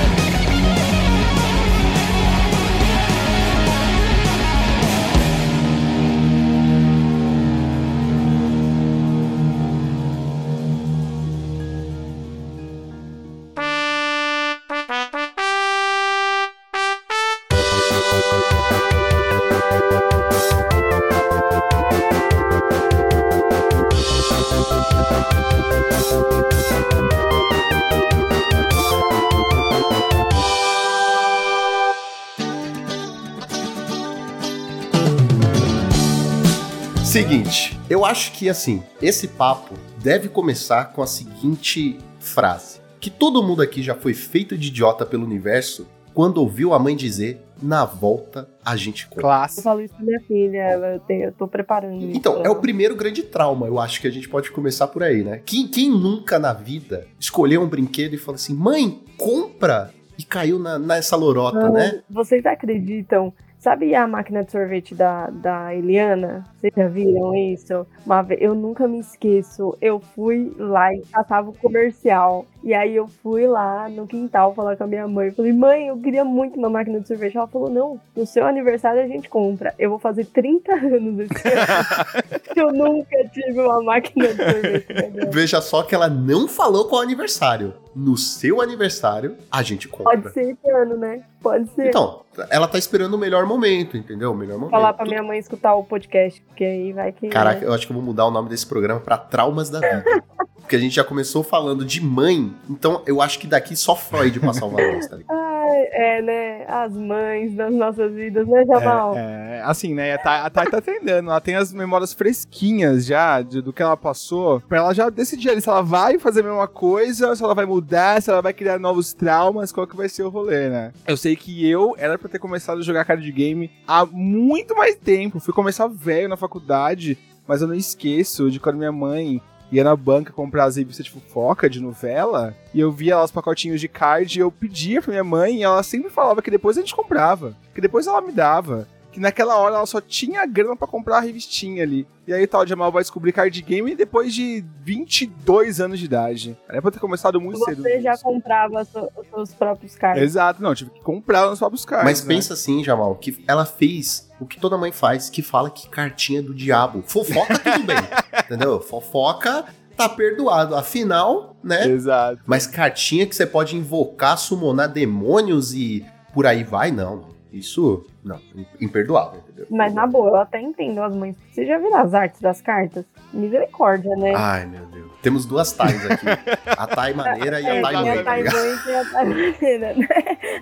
Assim, 38.52 38.82
esse 39.00 39.28
papo 39.28 39.74
deve 40.02 40.28
começar 40.28 40.92
com 40.92 41.02
a 41.02 41.06
seguinte 41.06 41.98
frase: 42.20 42.80
que 43.00 43.10
todo 43.10 43.42
mundo 43.42 43.60
aqui 43.62 43.82
já 43.82 43.94
foi 43.94 44.14
feito 44.14 44.56
de 44.56 44.68
idiota 44.68 45.04
pelo 45.04 45.24
universo 45.24 45.86
quando 46.14 46.38
ouviu 46.38 46.74
a 46.74 46.78
mãe 46.78 46.94
dizer 46.94 47.42
na 47.62 47.84
volta 47.86 48.46
a 48.64 48.76
gente 48.76 49.06
compra. 49.06 49.18
Eu 49.20 49.22
Classe. 49.22 49.62
falo 49.62 49.80
isso 49.80 49.94
pra 49.94 50.04
minha 50.04 50.20
filha, 50.20 50.72
eu, 50.94 51.00
tenho- 51.00 51.24
eu 51.26 51.32
tô 51.32 51.48
preparando 51.48 51.96
isso. 52.02 52.16
Então, 52.16 52.34
pra 52.40 52.46
é 52.46 52.50
o 52.50 52.56
primeiro 52.60 52.94
grande 52.94 53.22
trauma, 53.22 53.66
eu 53.66 53.78
acho 53.78 54.00
que 54.00 54.06
a 54.06 54.10
gente 54.10 54.28
pode 54.28 54.50
começar 54.50 54.88
por 54.88 55.02
aí, 55.02 55.22
né? 55.24 55.40
Quem, 55.46 55.66
quem 55.68 55.88
nunca 55.90 56.38
na 56.38 56.52
vida 56.52 57.06
escolheu 57.18 57.62
um 57.62 57.68
brinquedo 57.68 58.14
e 58.14 58.18
falou 58.18 58.34
assim, 58.34 58.54
mãe, 58.54 59.00
compra! 59.16 59.90
E 60.18 60.22
caiu 60.24 60.58
na, 60.58 60.78
nessa 60.78 61.16
lorota, 61.16 61.58
Não, 61.58 61.72
né? 61.72 62.02
Vocês 62.10 62.44
acreditam? 62.44 63.32
Sabe 63.62 63.94
a 63.94 64.08
máquina 64.08 64.42
de 64.42 64.50
sorvete 64.50 64.92
da, 64.92 65.30
da 65.30 65.72
Eliana? 65.72 66.44
Vocês 66.56 66.72
já 66.76 66.88
viram 66.88 67.32
isso? 67.32 67.86
Uma 68.04 68.20
vez, 68.20 68.42
eu 68.42 68.56
nunca 68.56 68.88
me 68.88 68.98
esqueço. 68.98 69.78
Eu 69.80 70.00
fui 70.00 70.52
lá 70.58 70.92
e 70.92 71.00
passava 71.12 71.50
o 71.50 71.56
comercial. 71.56 72.44
E 72.62 72.72
aí 72.72 72.94
eu 72.94 73.08
fui 73.08 73.46
lá 73.46 73.88
no 73.88 74.06
quintal 74.06 74.54
falar 74.54 74.76
com 74.76 74.84
a 74.84 74.86
minha 74.86 75.08
mãe. 75.08 75.30
Falei, 75.32 75.52
mãe, 75.52 75.88
eu 75.88 75.96
queria 75.98 76.24
muito 76.24 76.58
uma 76.58 76.70
máquina 76.70 77.00
de 77.00 77.08
sorvete. 77.08 77.36
Ela 77.36 77.46
falou, 77.46 77.68
não, 77.68 78.00
no 78.14 78.24
seu 78.24 78.46
aniversário 78.46 79.02
a 79.02 79.06
gente 79.06 79.28
compra. 79.28 79.74
Eu 79.78 79.90
vou 79.90 79.98
fazer 79.98 80.26
30 80.26 80.72
anos 80.72 81.18
esse 81.20 81.48
ano. 81.48 82.32
eu 82.56 82.72
nunca 82.72 83.28
tive 83.32 83.60
uma 83.60 83.82
máquina 83.82 84.28
de 84.28 84.34
sorvete. 84.34 84.94
né? 84.94 85.30
Veja 85.30 85.60
só 85.60 85.82
que 85.82 85.94
ela 85.94 86.08
não 86.08 86.46
falou 86.46 86.88
qual 86.88 87.02
aniversário. 87.02 87.74
No 87.94 88.16
seu 88.16 88.62
aniversário, 88.62 89.36
a 89.50 89.62
gente 89.62 89.86
compra. 89.86 90.16
Pode 90.16 90.32
ser 90.32 90.52
esse 90.52 90.70
ano, 90.70 90.96
né? 90.96 91.22
Pode 91.42 91.68
ser. 91.74 91.88
Então, 91.88 92.22
ela 92.48 92.66
tá 92.66 92.78
esperando 92.78 93.14
o 93.14 93.18
melhor 93.18 93.44
momento, 93.44 93.98
entendeu? 93.98 94.32
O 94.32 94.34
melhor 94.34 94.56
momento. 94.56 94.70
falar 94.70 94.94
pra 94.94 95.04
minha 95.04 95.22
mãe 95.22 95.38
escutar 95.38 95.74
o 95.74 95.84
podcast, 95.84 96.40
porque 96.40 96.64
aí 96.64 96.92
vai 96.94 97.12
que. 97.12 97.28
Caraca, 97.28 97.62
eu 97.62 97.72
acho 97.72 97.86
que 97.86 97.92
eu 97.92 97.96
vou 97.96 98.02
mudar 98.02 98.24
o 98.24 98.30
nome 98.30 98.48
desse 98.48 98.66
programa 98.66 98.98
pra 98.98 99.18
Traumas 99.18 99.68
da 99.68 99.80
Vida. 99.80 100.04
Porque 100.62 100.76
a 100.76 100.78
gente 100.78 100.94
já 100.94 101.04
começou 101.04 101.42
falando 101.42 101.84
de 101.84 102.00
mãe, 102.02 102.52
então 102.70 103.02
eu 103.06 103.20
acho 103.20 103.38
que 103.38 103.46
daqui 103.46 103.76
só 103.76 103.94
Freud 103.94 104.40
pra 104.40 104.52
salvar 104.54 104.92
nós, 104.94 105.06
tá 105.06 105.16
ligado? 105.16 105.36
Ai, 105.36 105.88
é, 105.92 106.22
né? 106.22 106.64
As 106.66 106.92
mães 106.92 107.54
das 107.54 107.72
nossas 107.72 108.12
vidas, 108.12 108.46
né, 108.48 108.64
Jamal? 108.66 109.14
É, 109.16 109.58
é, 109.58 109.62
assim, 109.64 109.94
né? 109.94 110.14
A 110.14 110.18
Thay, 110.18 110.40
a 110.40 110.50
Thay 110.50 110.66
tá 110.70 110.78
atendendo. 110.78 111.30
Ela 111.30 111.40
tem 111.40 111.54
as 111.56 111.72
memórias 111.72 112.12
fresquinhas 112.12 113.04
já 113.06 113.40
de- 113.42 113.62
do 113.62 113.72
que 113.72 113.82
ela 113.82 113.96
passou. 113.96 114.60
Pra 114.62 114.78
ela 114.78 114.92
já 114.94 115.08
decidir 115.08 115.50
ali 115.50 115.60
se 115.60 115.68
ela 115.68 115.82
vai 115.82 116.18
fazer 116.18 116.40
a 116.40 116.44
mesma 116.44 116.66
coisa, 116.66 117.34
se 117.36 117.42
ela 117.44 117.54
vai 117.54 117.64
mudar, 117.66 118.20
se 118.20 118.30
ela 118.30 118.42
vai 118.42 118.52
criar 118.52 118.78
novos 118.78 119.12
traumas, 119.12 119.70
qual 119.72 119.86
que 119.86 119.96
vai 119.96 120.08
ser 120.08 120.22
o 120.24 120.28
rolê, 120.30 120.68
né? 120.68 120.92
Eu 121.06 121.16
sei 121.16 121.36
que 121.36 121.68
eu 121.68 121.94
era 121.98 122.18
pra 122.18 122.28
ter 122.28 122.38
começado 122.38 122.78
a 122.78 122.82
jogar 122.82 123.04
card 123.04 123.30
game 123.32 123.70
há 123.86 124.04
muito 124.06 124.74
mais 124.74 124.96
tempo. 124.96 125.38
Fui 125.40 125.54
começar 125.54 125.86
velho 125.86 126.28
na 126.28 126.36
faculdade, 126.36 127.16
mas 127.46 127.62
eu 127.62 127.68
não 127.68 127.74
esqueço 127.74 128.50
de 128.50 128.58
quando 128.58 128.76
minha 128.78 128.92
mãe 128.92 129.40
ia 129.72 129.82
na 129.82 129.96
banca 129.96 130.32
comprar 130.32 130.64
as 130.64 130.76
revistas 130.76 131.06
de 131.06 131.10
fofoca, 131.10 131.68
de 131.68 131.80
novela, 131.80 132.54
e 132.74 132.80
eu 132.80 132.92
via 132.92 133.16
lá 133.16 133.24
os 133.24 133.30
pacotinhos 133.30 133.80
de 133.80 133.88
card 133.88 134.38
e 134.38 134.42
eu 134.42 134.52
pedia 134.52 135.00
pra 135.00 135.10
minha 135.10 135.24
mãe 135.24 135.56
e 135.56 135.62
ela 135.62 135.82
sempre 135.82 136.10
falava 136.10 136.42
que 136.42 136.50
depois 136.50 136.76
a 136.76 136.80
gente 136.80 136.94
comprava, 136.94 137.56
que 137.74 137.80
depois 137.80 138.06
ela 138.06 138.20
me 138.20 138.32
dava. 138.32 138.86
Que 139.12 139.20
naquela 139.20 139.56
hora 139.58 139.76
ela 139.76 139.84
só 139.86 140.00
tinha 140.00 140.46
grana 140.46 140.74
pra 140.74 140.88
comprar 140.88 141.18
a 141.18 141.20
revistinha 141.20 141.82
ali. 141.82 142.06
E 142.26 142.32
aí 142.32 142.46
tal, 142.46 142.66
Jamal 142.66 142.90
vai 142.90 143.02
descobrir 143.02 143.30
card 143.32 143.60
game 143.62 143.94
depois 143.94 144.34
de 144.34 144.64
22 144.82 145.80
anos 145.80 145.98
de 145.98 146.06
idade. 146.06 146.56
Era 146.68 146.80
pra 146.80 146.90
ter 146.90 146.98
começado 146.98 147.38
muito 147.40 147.58
cedo. 147.64 147.82
Você 147.82 148.00
já 148.00 148.12
nisso. 148.12 148.22
comprava 148.24 148.84
so- 148.86 149.08
os 149.16 149.26
seus 149.28 149.54
próprios 149.54 149.94
cards. 149.94 150.22
Exato, 150.22 150.62
não, 150.62 150.74
tive 150.74 150.90
que 150.90 151.00
comprar 151.02 151.46
nos 151.46 151.58
próprios 151.58 151.84
cards. 151.84 152.04
Mas 152.06 152.24
né? 152.24 152.34
pensa 152.34 152.54
assim, 152.54 152.82
Jamal, 152.82 153.14
que 153.16 153.44
ela 153.46 153.66
fez 153.66 154.30
o 154.40 154.46
que 154.46 154.58
toda 154.58 154.78
mãe 154.78 154.90
faz, 154.92 155.28
que 155.28 155.42
fala 155.42 155.68
que 155.70 155.88
cartinha 155.90 156.38
é 156.38 156.42
do 156.42 156.54
diabo. 156.54 157.02
Fofoca, 157.06 157.58
tudo 157.58 157.84
bem. 157.84 157.96
entendeu? 158.46 158.80
Fofoca 158.80 159.66
tá 159.94 160.08
perdoado. 160.08 160.74
Afinal, 160.74 161.54
né? 161.62 161.86
Exato. 161.86 162.40
Mas 162.46 162.66
cartinha 162.66 163.26
que 163.26 163.36
você 163.36 163.44
pode 163.46 163.76
invocar, 163.76 164.38
summonar 164.38 164.88
demônios 164.88 165.74
e 165.74 166.02
por 166.32 166.46
aí 166.46 166.64
vai, 166.64 166.90
não. 166.90 167.31
Isso, 167.52 168.06
não, 168.24 168.40
imperdoável, 168.80 169.40
entendeu? 169.40 169.66
Mas 169.70 169.92
na 169.92 170.06
boa, 170.06 170.30
eu 170.30 170.36
até 170.36 170.58
entendo 170.60 171.02
as 171.02 171.14
mães. 171.14 171.36
Você 171.50 171.66
já 171.66 171.78
viu 171.78 171.94
as 171.94 172.14
artes 172.14 172.40
das 172.40 172.62
cartas? 172.62 173.04
Misericórdia, 173.32 174.16
né? 174.16 174.32
Ai, 174.34 174.64
meu 174.66 174.86
Deus. 174.86 175.12
Temos 175.20 175.44
duas 175.44 175.70
Tais 175.72 176.04
aqui. 176.10 176.26
A 176.66 176.86
Tai 176.86 177.12
maneira 177.12 177.60
e 177.60 177.64
É, 177.64 177.78
a 177.78 177.82
Tai 177.82 177.92
tem 177.92 178.02
mãe, 178.04 178.18
a 178.18 178.24
Thay 178.24 178.44
mãe 178.44 178.78
e 178.86 178.94
a 178.94 179.04
Thay 179.04 179.28
maneira, 179.28 179.94
né? 179.94 180.08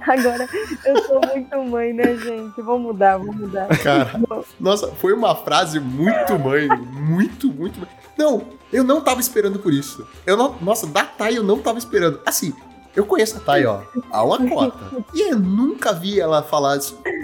Agora, 0.06 0.48
eu 0.84 1.02
sou 1.04 1.20
muito 1.32 1.62
mãe, 1.70 1.92
né, 1.92 2.16
gente? 2.16 2.60
Vou 2.60 2.78
mudar, 2.78 3.18
vou 3.18 3.32
mudar. 3.32 3.68
Cara, 3.82 4.10
nossa, 4.58 4.88
foi 4.88 5.12
uma 5.12 5.34
frase 5.36 5.78
muito 5.78 6.38
mãe, 6.38 6.66
muito, 6.68 7.52
muito 7.52 7.78
mãe. 7.78 7.88
Não, 8.18 8.42
eu 8.72 8.82
não 8.84 9.00
tava 9.00 9.20
esperando 9.20 9.58
por 9.60 9.72
isso. 9.72 10.06
Eu 10.26 10.36
não, 10.36 10.56
nossa, 10.60 10.86
da 10.86 11.04
Thay 11.04 11.36
eu 11.36 11.44
não 11.44 11.58
tava 11.58 11.78
esperando. 11.78 12.20
Assim, 12.26 12.52
eu 12.94 13.06
conheço 13.06 13.36
a 13.36 13.40
Thay, 13.40 13.66
ó, 13.66 13.82
há 14.10 14.24
uma 14.24 14.48
cota. 14.48 14.78
E 15.14 15.30
eu 15.30 15.38
nunca 15.38 15.92
vi 15.92 16.18
ela 16.18 16.42
falar, 16.42 16.78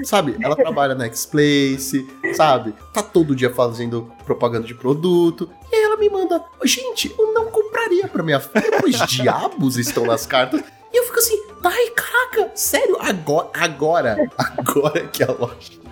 sabe? 0.05 0.37
Ela 0.41 0.55
trabalha 0.55 0.95
na 0.95 1.07
X-Place, 1.07 2.07
sabe? 2.35 2.75
Tá 2.93 3.03
todo 3.03 3.35
dia 3.35 3.53
fazendo 3.53 4.11
propaganda 4.25 4.67
de 4.67 4.75
produto. 4.75 5.51
E 5.71 5.75
aí 5.75 5.83
ela 5.83 5.97
me 5.97 6.09
manda, 6.09 6.43
gente, 6.65 7.15
eu 7.19 7.33
não 7.33 7.47
compraria 7.47 8.07
pra 8.07 8.23
minha 8.23 8.41
filha, 8.41 8.79
pois 8.81 8.97
diabos 9.07 9.77
estão 9.77 10.07
nas 10.07 10.25
cartas. 10.27 10.63
E 10.93 10.99
eu 10.99 11.05
fico 11.05 11.19
assim, 11.19 11.43
Thay, 11.63 11.91
caraca, 11.91 12.51
sério? 12.55 12.97
Agora, 13.01 13.49
agora, 13.53 14.31
agora 14.39 15.09
que 15.09 15.23
a 15.23 15.33
loja 15.33 15.86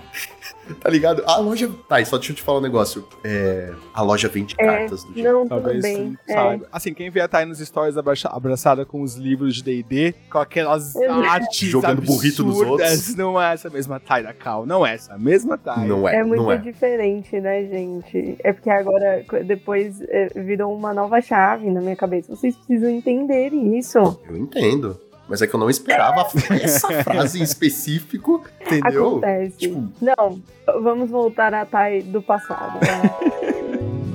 Tá 0.81 0.91
ligado? 0.91 1.23
A 1.27 1.39
loja. 1.39 1.71
Tá, 1.89 2.01
e 2.01 2.07
só 2.07 2.17
deixa 2.19 2.33
eu 2.33 2.37
te 2.37 2.43
falar 2.43 2.59
um 2.59 2.63
negócio. 2.63 3.07
É, 3.23 3.73
A 3.93 4.03
loja 4.03 4.29
vende 4.29 4.55
É, 4.59 4.65
cartas 4.65 5.05
do 5.05 5.13
dia. 5.13 5.33
Não, 5.33 5.41
tudo 5.43 5.49
Talvez 5.49 5.83
bem. 5.83 6.19
É. 6.29 6.33
sabe? 6.33 6.65
Assim, 6.73 6.93
quem 6.95 7.11
vê 7.11 7.21
a 7.21 7.29
Thay 7.29 7.45
nos 7.45 7.59
stories 7.59 7.97
abraça- 7.97 8.29
abraçada 8.31 8.85
com 8.85 9.03
os 9.03 9.15
livros 9.17 9.55
de 9.57 9.63
D&D, 9.63 10.15
com 10.31 10.39
aquelas 10.39 10.95
artes 10.97 11.69
Jogando 11.69 12.03
burrito 12.03 12.43
dos 12.43 12.61
absurdas, 12.61 12.91
outros. 12.91 13.15
Não 13.17 13.41
é 13.41 13.53
essa 13.55 13.71
mesma 13.71 13.99
Thay 14.01 14.23
da 14.23 14.33
Cal, 14.33 14.67
não 14.67 14.85
é 14.87 14.95
essa 14.95 15.17
mesma 15.19 15.57
Thay. 15.59 15.87
Não 15.87 16.09
é, 16.09 16.17
É 16.17 16.25
muito 16.25 16.51
é. 16.51 16.57
diferente, 16.59 17.41
né, 17.41 17.63
gente? 17.65 18.37
É 18.43 18.53
porque 18.53 18.71
agora, 18.71 19.25
depois, 19.45 20.01
é, 20.09 20.29
virou 20.41 20.75
uma 20.75 20.93
nova 20.93 21.21
chave 21.21 21.71
na 21.71 21.81
minha 21.81 21.97
cabeça. 21.97 22.35
Vocês 22.35 22.57
precisam 22.57 22.91
entender 22.91 23.53
isso. 23.53 23.99
Eu 24.29 24.37
entendo. 24.37 24.99
Mas 25.29 25.41
é 25.41 25.47
que 25.47 25.55
eu 25.55 25.61
não 25.61 25.71
esperava 25.71 26.27
essa 26.63 27.03
frase 27.03 27.41
em 27.41 27.43
específico, 27.43 28.45
entendeu? 28.61 29.09
Acontece. 29.09 29.57
Tipo- 29.57 29.89
Não, 30.01 30.41
vamos 30.83 31.11
voltar 31.11 31.55
à 31.55 31.65
Thay 31.65 32.03
do 32.03 32.21
passado. 32.23 32.79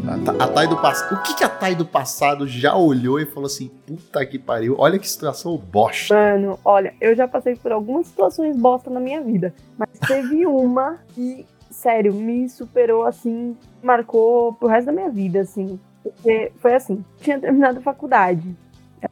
A, 0.07 0.43
a 0.43 0.47
Thay 0.47 0.67
do 0.67 0.77
passado. 0.77 1.15
O 1.19 1.21
que, 1.23 1.35
que 1.35 1.43
a 1.43 1.49
Thay 1.49 1.75
do 1.75 1.85
passado 1.85 2.47
já 2.47 2.75
olhou 2.75 3.19
e 3.19 3.25
falou 3.25 3.45
assim: 3.47 3.69
puta 3.85 4.25
que 4.25 4.39
pariu, 4.39 4.75
olha 4.77 4.97
que 4.97 5.07
situação 5.09 5.55
bosta. 5.57 6.13
Mano, 6.15 6.59
olha, 6.65 6.93
eu 6.99 7.15
já 7.15 7.27
passei 7.27 7.55
por 7.55 7.71
algumas 7.71 8.07
situações 8.07 8.55
bosta 8.55 8.89
na 8.89 8.99
minha 8.99 9.21
vida, 9.21 9.53
mas 9.77 9.89
teve 10.07 10.45
uma 10.47 10.97
que, 11.13 11.45
sério, 11.69 12.13
me 12.13 12.47
superou 12.49 13.03
assim, 13.05 13.55
marcou 13.83 14.53
pro 14.53 14.67
resto 14.67 14.87
da 14.87 14.91
minha 14.91 15.09
vida, 15.09 15.41
assim. 15.41 15.79
Porque 16.01 16.51
foi 16.59 16.73
assim, 16.75 17.03
tinha 17.21 17.37
terminado 17.39 17.79
a 17.79 17.81
faculdade. 17.81 18.55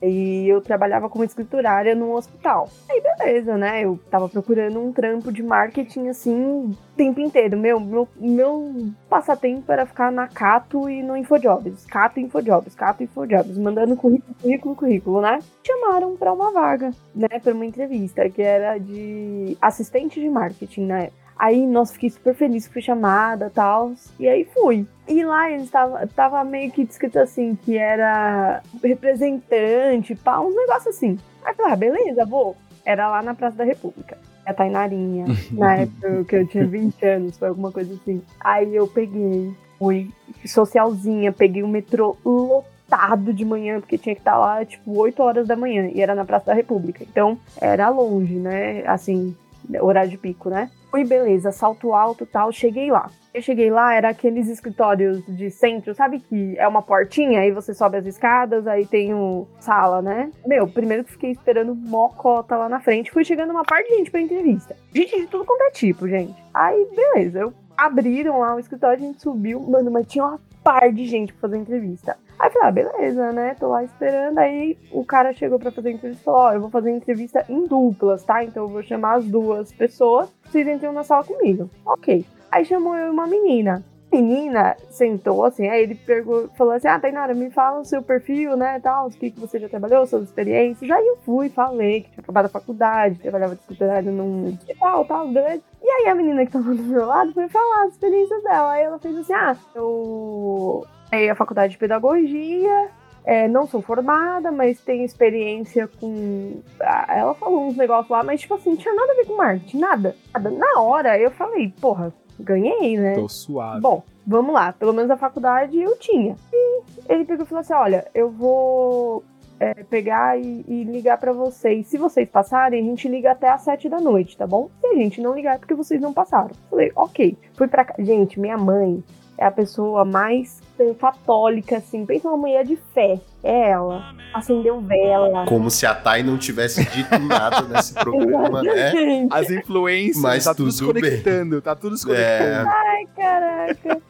Aí 0.01 0.47
eu 0.47 0.61
trabalhava 0.61 1.09
como 1.09 1.23
escriturária 1.23 1.95
num 1.95 2.13
hospital. 2.13 2.69
Aí 2.89 3.01
beleza, 3.01 3.57
né? 3.57 3.83
Eu 3.83 3.99
tava 4.09 4.27
procurando 4.27 4.79
um 4.79 4.91
trampo 4.91 5.31
de 5.31 5.41
marketing 5.41 6.07
assim, 6.07 6.35
o 6.35 6.71
tempo 6.95 7.19
inteiro. 7.19 7.57
Meu, 7.57 7.79
meu, 7.79 8.07
meu 8.15 8.91
passatempo 9.09 9.71
era 9.71 9.85
ficar 9.85 10.11
na 10.11 10.27
Cato 10.27 10.89
e 10.89 11.01
no 11.01 11.15
Infojobs. 11.15 11.85
Cato 11.85 12.19
e 12.19 12.23
Infojobs, 12.23 12.75
Cato 12.75 13.03
e 13.03 13.05
Infojobs, 13.05 13.57
mandando 13.57 13.95
currículo, 13.95 14.35
currículo, 14.41 14.75
currículo, 14.75 15.21
né? 15.21 15.39
Chamaram 15.63 16.15
pra 16.15 16.33
uma 16.33 16.51
vaga, 16.51 16.91
né? 17.15 17.27
Pra 17.41 17.53
uma 17.53 17.65
entrevista, 17.65 18.29
que 18.29 18.41
era 18.41 18.77
de 18.77 19.57
assistente 19.61 20.19
de 20.19 20.29
marketing 20.29 20.85
na 20.85 20.99
época. 21.03 21.26
Aí, 21.37 21.67
nossa, 21.67 21.93
fiquei 21.93 22.09
super 22.09 22.33
feliz 22.33 22.67
que 22.67 22.73
fui 22.73 22.81
chamada 22.81 23.47
e 23.47 23.49
tal. 23.49 23.93
E 24.19 24.27
aí 24.27 24.45
fui. 24.45 24.87
E 25.07 25.23
lá 25.23 25.49
eles 25.51 25.69
tava, 25.69 26.05
tava 26.07 26.43
meio 26.43 26.71
que 26.71 26.83
descrito 26.83 27.19
assim, 27.19 27.55
que 27.55 27.77
era 27.77 28.61
representante, 28.83 30.15
pá, 30.15 30.39
uns 30.39 30.55
negócios 30.55 30.95
assim. 30.95 31.17
Aí 31.43 31.51
eu 31.51 31.55
falei, 31.55 31.73
ah, 31.73 31.75
beleza, 31.75 32.25
vou. 32.25 32.55
Era 32.83 33.09
lá 33.09 33.21
na 33.21 33.35
Praça 33.35 33.57
da 33.57 33.63
República. 33.63 34.17
A 34.45 34.53
Tainarinha, 34.53 35.25
na 35.51 35.75
época 35.75 36.23
que 36.25 36.35
eu 36.35 36.47
tinha 36.47 36.65
20 36.65 37.05
anos, 37.05 37.37
foi 37.37 37.49
alguma 37.49 37.71
coisa 37.71 37.93
assim. 37.93 38.21
Aí 38.39 38.75
eu 38.75 38.87
peguei, 38.87 39.53
fui 39.77 40.09
socialzinha, 40.45 41.31
peguei 41.31 41.63
o 41.63 41.67
metrô 41.67 42.17
lotado 42.25 43.33
de 43.33 43.45
manhã, 43.45 43.79
porque 43.79 43.97
tinha 43.97 44.15
que 44.15 44.21
estar 44.21 44.37
lá, 44.37 44.65
tipo, 44.65 44.97
8 44.97 45.21
horas 45.21 45.47
da 45.47 45.55
manhã, 45.55 45.89
e 45.93 46.01
era 46.01 46.15
na 46.15 46.25
Praça 46.25 46.47
da 46.47 46.53
República. 46.53 47.03
Então, 47.03 47.37
era 47.59 47.89
longe, 47.89 48.35
né? 48.35 48.83
Assim, 48.87 49.35
horário 49.81 50.09
de 50.09 50.17
pico, 50.17 50.49
né? 50.49 50.71
Fui, 50.89 51.03
beleza, 51.03 51.51
salto 51.51 51.93
alto 51.93 52.25
tal, 52.25 52.51
cheguei 52.51 52.89
lá. 52.89 53.09
Eu 53.33 53.41
cheguei 53.41 53.69
lá, 53.69 53.93
era 53.93 54.09
aqueles 54.09 54.47
escritórios 54.47 55.23
de 55.27 55.51
centro, 55.51 55.93
sabe 55.93 56.19
que 56.19 56.57
é 56.57 56.67
uma 56.67 56.81
portinha, 56.81 57.41
aí 57.41 57.51
você 57.51 57.73
sobe 57.73 57.97
as 57.97 58.05
escadas, 58.05 58.65
aí 58.65 58.85
tem 58.85 59.13
o 59.13 59.47
sala, 59.59 60.01
né? 60.01 60.31
Meu, 60.45 60.67
primeiro 60.67 61.03
que 61.03 61.11
fiquei 61.11 61.31
esperando 61.31 61.75
mocota 61.75 62.57
lá 62.57 62.67
na 62.67 62.79
frente, 62.79 63.11
fui 63.11 63.23
chegando 63.23 63.51
uma 63.51 63.63
parte 63.63 63.89
de 63.89 63.97
gente 63.97 64.11
pra 64.11 64.21
entrevista. 64.21 64.75
Gente 64.93 65.21
de 65.21 65.27
tudo 65.27 65.45
quanto 65.45 65.61
é 65.61 65.71
tipo, 65.71 66.07
gente. 66.07 66.35
Aí, 66.53 66.87
beleza, 66.95 67.39
eu 67.39 67.53
abriram 67.77 68.39
lá 68.39 68.55
o 68.55 68.59
escritório, 68.59 68.97
a 68.97 69.07
gente 69.07 69.21
subiu, 69.21 69.59
mano, 69.59 69.91
mas 69.91 70.07
tinha 70.07 70.25
uma 70.25 70.39
par 70.67 70.91
de 70.91 71.05
gente 71.05 71.31
pra 71.31 71.47
fazer 71.47 71.57
entrevista. 71.61 72.17
Aí 72.37 72.49
eu 72.49 72.51
falei, 72.51 72.67
ah, 72.67 72.71
beleza, 72.71 73.31
né? 73.31 73.55
Tô 73.57 73.69
lá 73.69 73.85
esperando. 73.85 74.37
Aí 74.37 74.77
o 74.91 75.05
cara 75.05 75.31
chegou 75.31 75.57
pra 75.57 75.71
fazer 75.71 75.91
entrevista 75.91 76.21
e 76.21 76.25
falou: 76.25 76.41
Ó, 76.41 76.51
eu 76.51 76.59
vou 76.59 76.69
fazer 76.69 76.91
entrevista 76.91 77.45
em 77.47 77.65
duplas, 77.65 78.23
tá? 78.23 78.43
Então 78.43 78.63
eu 78.63 78.69
vou 78.69 78.83
chamar 78.83 79.13
as 79.13 79.25
duas 79.25 79.71
pessoas, 79.71 80.29
vocês 80.43 80.67
entram 80.67 80.91
na 80.91 81.05
sala 81.05 81.23
comigo. 81.23 81.69
Ok. 81.85 82.25
Aí 82.51 82.65
chamou 82.65 82.97
eu 82.97 83.07
e 83.07 83.09
uma 83.09 83.25
menina. 83.25 83.81
Menina 84.21 84.75
sentou 84.89 85.45
assim, 85.45 85.67
aí 85.67 85.83
ele 85.83 85.95
perguntou, 85.95 86.49
falou 86.57 86.73
assim: 86.73 86.87
Ah, 86.87 86.99
Tainara, 86.99 87.33
me 87.33 87.49
fala 87.51 87.79
o 87.79 87.85
seu 87.85 88.01
perfil, 88.01 88.57
né? 88.57 88.79
Tal, 88.79 89.07
o 89.07 89.11
que, 89.11 89.31
que 89.31 89.39
você 89.39 89.59
já 89.59 89.69
trabalhou, 89.69 90.05
suas 90.05 90.23
experiências. 90.23 90.89
Aí 90.89 91.05
eu 91.05 91.17
fui, 91.17 91.49
falei 91.49 92.01
que 92.01 92.11
tinha 92.11 92.21
acabado 92.21 92.45
a 92.45 92.49
faculdade, 92.49 93.19
trabalhava 93.19 93.55
de 93.55 93.61
escritório 93.61 94.11
num 94.11 94.57
tal, 94.79 95.05
tal, 95.05 95.27
beleza. 95.27 95.61
E 95.81 95.89
aí 95.89 96.07
a 96.09 96.15
menina 96.15 96.45
que 96.45 96.51
tava 96.51 96.73
do 96.73 96.83
meu 96.83 97.05
lado 97.05 97.31
foi 97.33 97.47
falar 97.47 97.83
as 97.83 97.93
experiências 97.93 98.41
dela. 98.43 98.71
Aí 98.71 98.83
ela 98.83 98.99
fez 98.99 99.15
assim: 99.17 99.33
Ah, 99.33 99.55
eu 99.75 100.85
Aí 101.11 101.29
a 101.29 101.35
faculdade 101.35 101.73
de 101.73 101.77
pedagogia, 101.77 102.89
é, 103.23 103.47
não 103.47 103.65
sou 103.65 103.81
formada, 103.81 104.51
mas 104.51 104.79
tenho 104.81 105.05
experiência 105.05 105.87
com. 105.87 106.61
Ela 107.07 107.33
falou 107.35 107.67
uns 107.67 107.77
negócios 107.77 108.09
lá, 108.09 108.23
mas 108.23 108.41
tipo 108.41 108.55
assim, 108.55 108.71
não 108.71 108.77
tinha 108.77 108.93
nada 108.93 109.11
a 109.11 109.15
ver 109.15 109.25
com 109.25 109.35
marketing, 109.35 109.79
nada. 109.79 110.15
nada. 110.33 110.49
Na 110.49 110.81
hora 110.81 111.17
eu 111.17 111.31
falei, 111.31 111.73
porra, 111.79 112.13
ganhei, 112.39 112.97
né? 112.97 113.15
Tô 113.15 113.27
suave. 113.27 113.81
Bom, 113.81 114.03
vamos 114.25 114.53
lá, 114.53 114.73
pelo 114.73 114.93
menos 114.93 115.11
a 115.11 115.17
faculdade 115.17 115.79
eu 115.79 115.97
tinha. 115.97 116.35
E 116.51 116.81
ele 117.09 117.25
pegou 117.25 117.45
e 117.45 117.47
falou 117.47 117.61
assim: 117.61 117.73
olha, 117.73 118.07
eu 118.13 118.29
vou 118.29 119.23
é, 119.59 119.83
pegar 119.83 120.39
e, 120.39 120.63
e 120.67 120.83
ligar 120.83 121.17
para 121.17 121.33
vocês. 121.33 121.87
Se 121.87 121.97
vocês 121.97 122.29
passarem, 122.29 122.81
a 122.81 122.83
gente 122.83 123.07
liga 123.07 123.31
até 123.31 123.49
às 123.49 123.61
sete 123.61 123.89
da 123.89 123.99
noite, 123.99 124.37
tá 124.37 124.45
bom? 124.45 124.69
Se 124.79 124.87
a 124.87 124.95
gente 124.95 125.21
não 125.21 125.33
ligar 125.33 125.55
é 125.55 125.57
porque 125.57 125.73
vocês 125.73 125.99
não 125.99 126.13
passaram. 126.13 126.51
Falei, 126.69 126.91
ok. 126.95 127.37
Fui 127.53 127.67
pra 127.67 127.85
cá. 127.85 127.95
Gente, 127.99 128.39
minha 128.39 128.57
mãe 128.57 129.03
é 129.37 129.45
a 129.45 129.51
pessoa 129.51 130.03
mais 130.03 130.61
católica, 130.99 131.77
assim. 131.77 132.05
Pensa 132.05 132.27
uma 132.27 132.37
mulher 132.37 132.63
de 132.63 132.75
fé. 132.93 133.19
É 133.43 133.71
ela. 133.71 134.13
Acendeu 134.33 134.79
vela. 134.81 135.45
Como 135.45 135.71
se 135.71 135.85
a 135.85 135.95
Thay 135.95 136.21
não 136.23 136.37
tivesse 136.37 136.83
dito 136.85 137.17
nada 137.19 137.61
nesse 137.63 137.93
programa, 137.95 138.61
né? 138.61 139.27
As 139.31 139.49
influências, 139.49 140.21
mas 140.21 140.43
tá 140.43 140.53
tudo, 140.53 140.65
tudo 140.65 140.73
se 140.73 140.85
conectando, 140.85 141.51
bem. 141.55 141.61
tá 141.61 141.75
tudo 141.75 141.97
se 141.97 142.05
conectando. 142.05 142.69
É. 142.69 142.73
Ai, 142.73 143.07
caraca. 143.15 144.01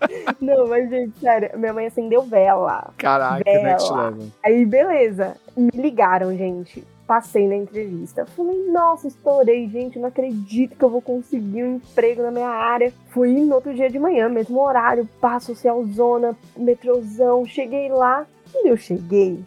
não, 0.41 0.67
mas, 0.67 0.89
gente, 0.89 1.19
sério, 1.19 1.51
minha 1.57 1.73
mãe 1.73 1.87
acendeu 1.87 2.23
vela. 2.23 2.91
Caraca, 2.97 3.43
Bela. 3.43 3.63
next 3.63 3.93
level. 3.93 4.27
Aí, 4.43 4.65
beleza. 4.65 5.35
Me 5.55 5.69
ligaram, 5.73 6.35
gente. 6.35 6.83
Passei 7.07 7.47
na 7.47 7.55
entrevista. 7.55 8.25
Falei, 8.25 8.69
nossa, 8.69 9.07
estourei, 9.07 9.69
gente. 9.69 9.97
Não 9.97 10.09
acredito 10.09 10.75
que 10.75 10.83
eu 10.83 10.89
vou 10.89 11.01
conseguir 11.01 11.63
um 11.63 11.75
emprego 11.77 12.21
na 12.21 12.31
minha 12.31 12.49
área. 12.49 12.93
Fui 13.11 13.31
no 13.31 13.55
outro 13.55 13.73
dia 13.73 13.89
de 13.89 13.97
manhã, 13.97 14.27
mesmo 14.27 14.59
horário, 14.59 15.07
pá, 15.21 15.39
social 15.39 15.85
zona, 15.85 16.37
metrozão. 16.57 17.45
Cheguei 17.45 17.87
lá. 17.87 18.27
Quando 18.51 18.67
eu 18.67 18.77
cheguei, 18.77 19.43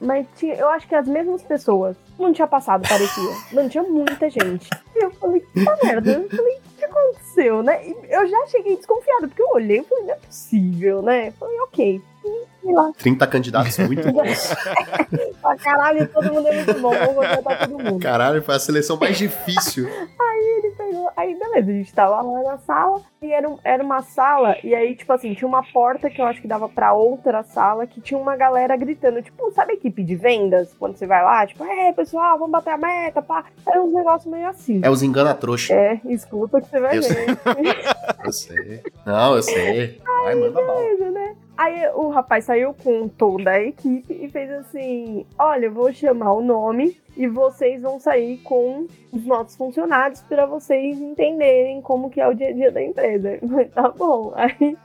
mas 0.00 0.26
tinha, 0.36 0.54
eu 0.54 0.68
acho 0.68 0.86
que 0.86 0.94
as 0.94 1.06
mesmas 1.06 1.42
pessoas. 1.42 1.96
Não 2.18 2.32
tinha 2.32 2.46
passado, 2.46 2.86
parecia. 2.86 3.30
Mano, 3.52 3.68
tinha 3.68 3.82
muita 3.82 4.28
gente. 4.30 4.68
E 4.94 5.04
eu 5.04 5.10
falei, 5.12 5.40
puta 5.40 5.78
merda. 5.82 6.12
Eu 6.12 6.28
falei, 6.28 6.56
o 6.56 6.78
que 6.78 6.84
aconteceu, 6.84 7.62
né? 7.62 7.86
E 7.86 7.96
eu 8.10 8.26
já 8.26 8.46
cheguei 8.46 8.76
desconfiada, 8.76 9.26
porque 9.26 9.42
eu 9.42 9.50
olhei 9.54 9.80
e 9.80 9.84
falei, 9.84 10.04
não 10.04 10.14
é 10.14 10.16
possível, 10.16 11.02
né? 11.02 11.28
Eu 11.28 11.32
falei, 11.32 11.60
ok. 11.60 12.02
E, 12.62 12.66
sei 12.66 12.74
lá, 12.74 12.92
30 12.96 13.26
candidatos 13.26 13.78
muito 13.78 14.12
bons. 14.12 14.54
pra 15.42 15.56
caralho, 15.56 16.08
todo 16.08 16.32
mundo 16.32 16.48
é 16.48 16.54
muito 16.64 16.80
bom, 16.80 16.90
vamos 16.90 17.14
contratar 17.14 17.68
todo 17.68 17.82
mundo. 17.82 18.02
Caralho, 18.02 18.42
foi 18.42 18.54
a 18.54 18.58
seleção 18.58 18.96
mais 18.96 19.18
difícil. 19.18 19.88
Ele 19.88 20.71
pegou. 20.76 21.10
Aí, 21.16 21.34
beleza, 21.38 21.70
a 21.70 21.74
gente 21.74 21.94
tava 21.94 22.20
lá 22.22 22.42
na 22.42 22.58
sala. 22.58 23.00
E 23.20 23.30
era, 23.32 23.48
um- 23.48 23.58
era 23.62 23.82
uma 23.82 24.02
sala. 24.02 24.56
E 24.64 24.74
aí, 24.74 24.94
tipo 24.96 25.12
assim, 25.12 25.34
tinha 25.34 25.46
uma 25.48 25.62
porta 25.62 26.10
que 26.10 26.20
eu 26.20 26.26
acho 26.26 26.40
que 26.40 26.48
dava 26.48 26.68
pra 26.68 26.92
outra 26.92 27.42
sala. 27.42 27.86
Que 27.86 28.00
tinha 28.00 28.18
uma 28.18 28.36
galera 28.36 28.76
gritando. 28.76 29.22
Tipo, 29.22 29.50
sabe 29.52 29.72
a 29.72 29.74
equipe 29.74 30.02
de 30.02 30.16
vendas? 30.16 30.74
Quando 30.78 30.96
você 30.96 31.06
vai 31.06 31.22
lá, 31.22 31.46
tipo, 31.46 31.64
é, 31.64 31.92
pessoal, 31.92 32.36
vamos 32.38 32.52
bater 32.52 32.70
a 32.70 32.78
meta, 32.78 33.22
pá. 33.22 33.44
Era 33.66 33.82
um 33.82 33.92
negócio 33.92 34.30
meio 34.30 34.48
assim. 34.48 34.80
É 34.82 34.90
os 34.90 35.02
engana-trouxa. 35.02 35.72
É, 35.74 36.00
escuta 36.06 36.60
que 36.60 36.68
você 36.68 36.80
vai 36.80 36.98
Eu 36.98 37.02
ver. 37.02 37.26
Eu 38.24 38.32
sei. 38.32 38.82
Não, 39.04 39.34
eu 39.34 39.42
sei. 39.42 40.00
Vai, 40.24 40.34
manda 40.36 40.52
bala. 40.62 40.80
Beleza, 40.80 41.10
né? 41.10 41.34
Aí 41.56 41.88
o 41.94 42.08
rapaz 42.08 42.44
saiu 42.44 42.72
com 42.72 43.08
toda 43.08 43.50
a 43.50 43.60
equipe 43.62 44.14
e 44.14 44.28
fez 44.28 44.48
assim: 44.52 45.26
Olha, 45.38 45.66
eu 45.66 45.72
vou 45.72 45.92
chamar 45.92 46.32
o 46.32 46.40
nome 46.40 46.96
e 47.16 47.26
vocês 47.26 47.82
vão 47.82 47.98
sair 47.98 48.38
com 48.38 48.86
os 49.12 49.24
nossos 49.24 49.56
funcionários 49.56 50.22
para 50.22 50.46
vocês 50.46 50.98
entenderem 51.00 51.80
como 51.80 52.10
que 52.10 52.20
é 52.20 52.28
o 52.28 52.34
dia 52.34 52.48
a 52.48 52.52
dia 52.52 52.70
da 52.70 52.82
empresa. 52.82 53.38
Tá 53.74 53.88
bom. 53.88 54.32
Aí 54.34 54.76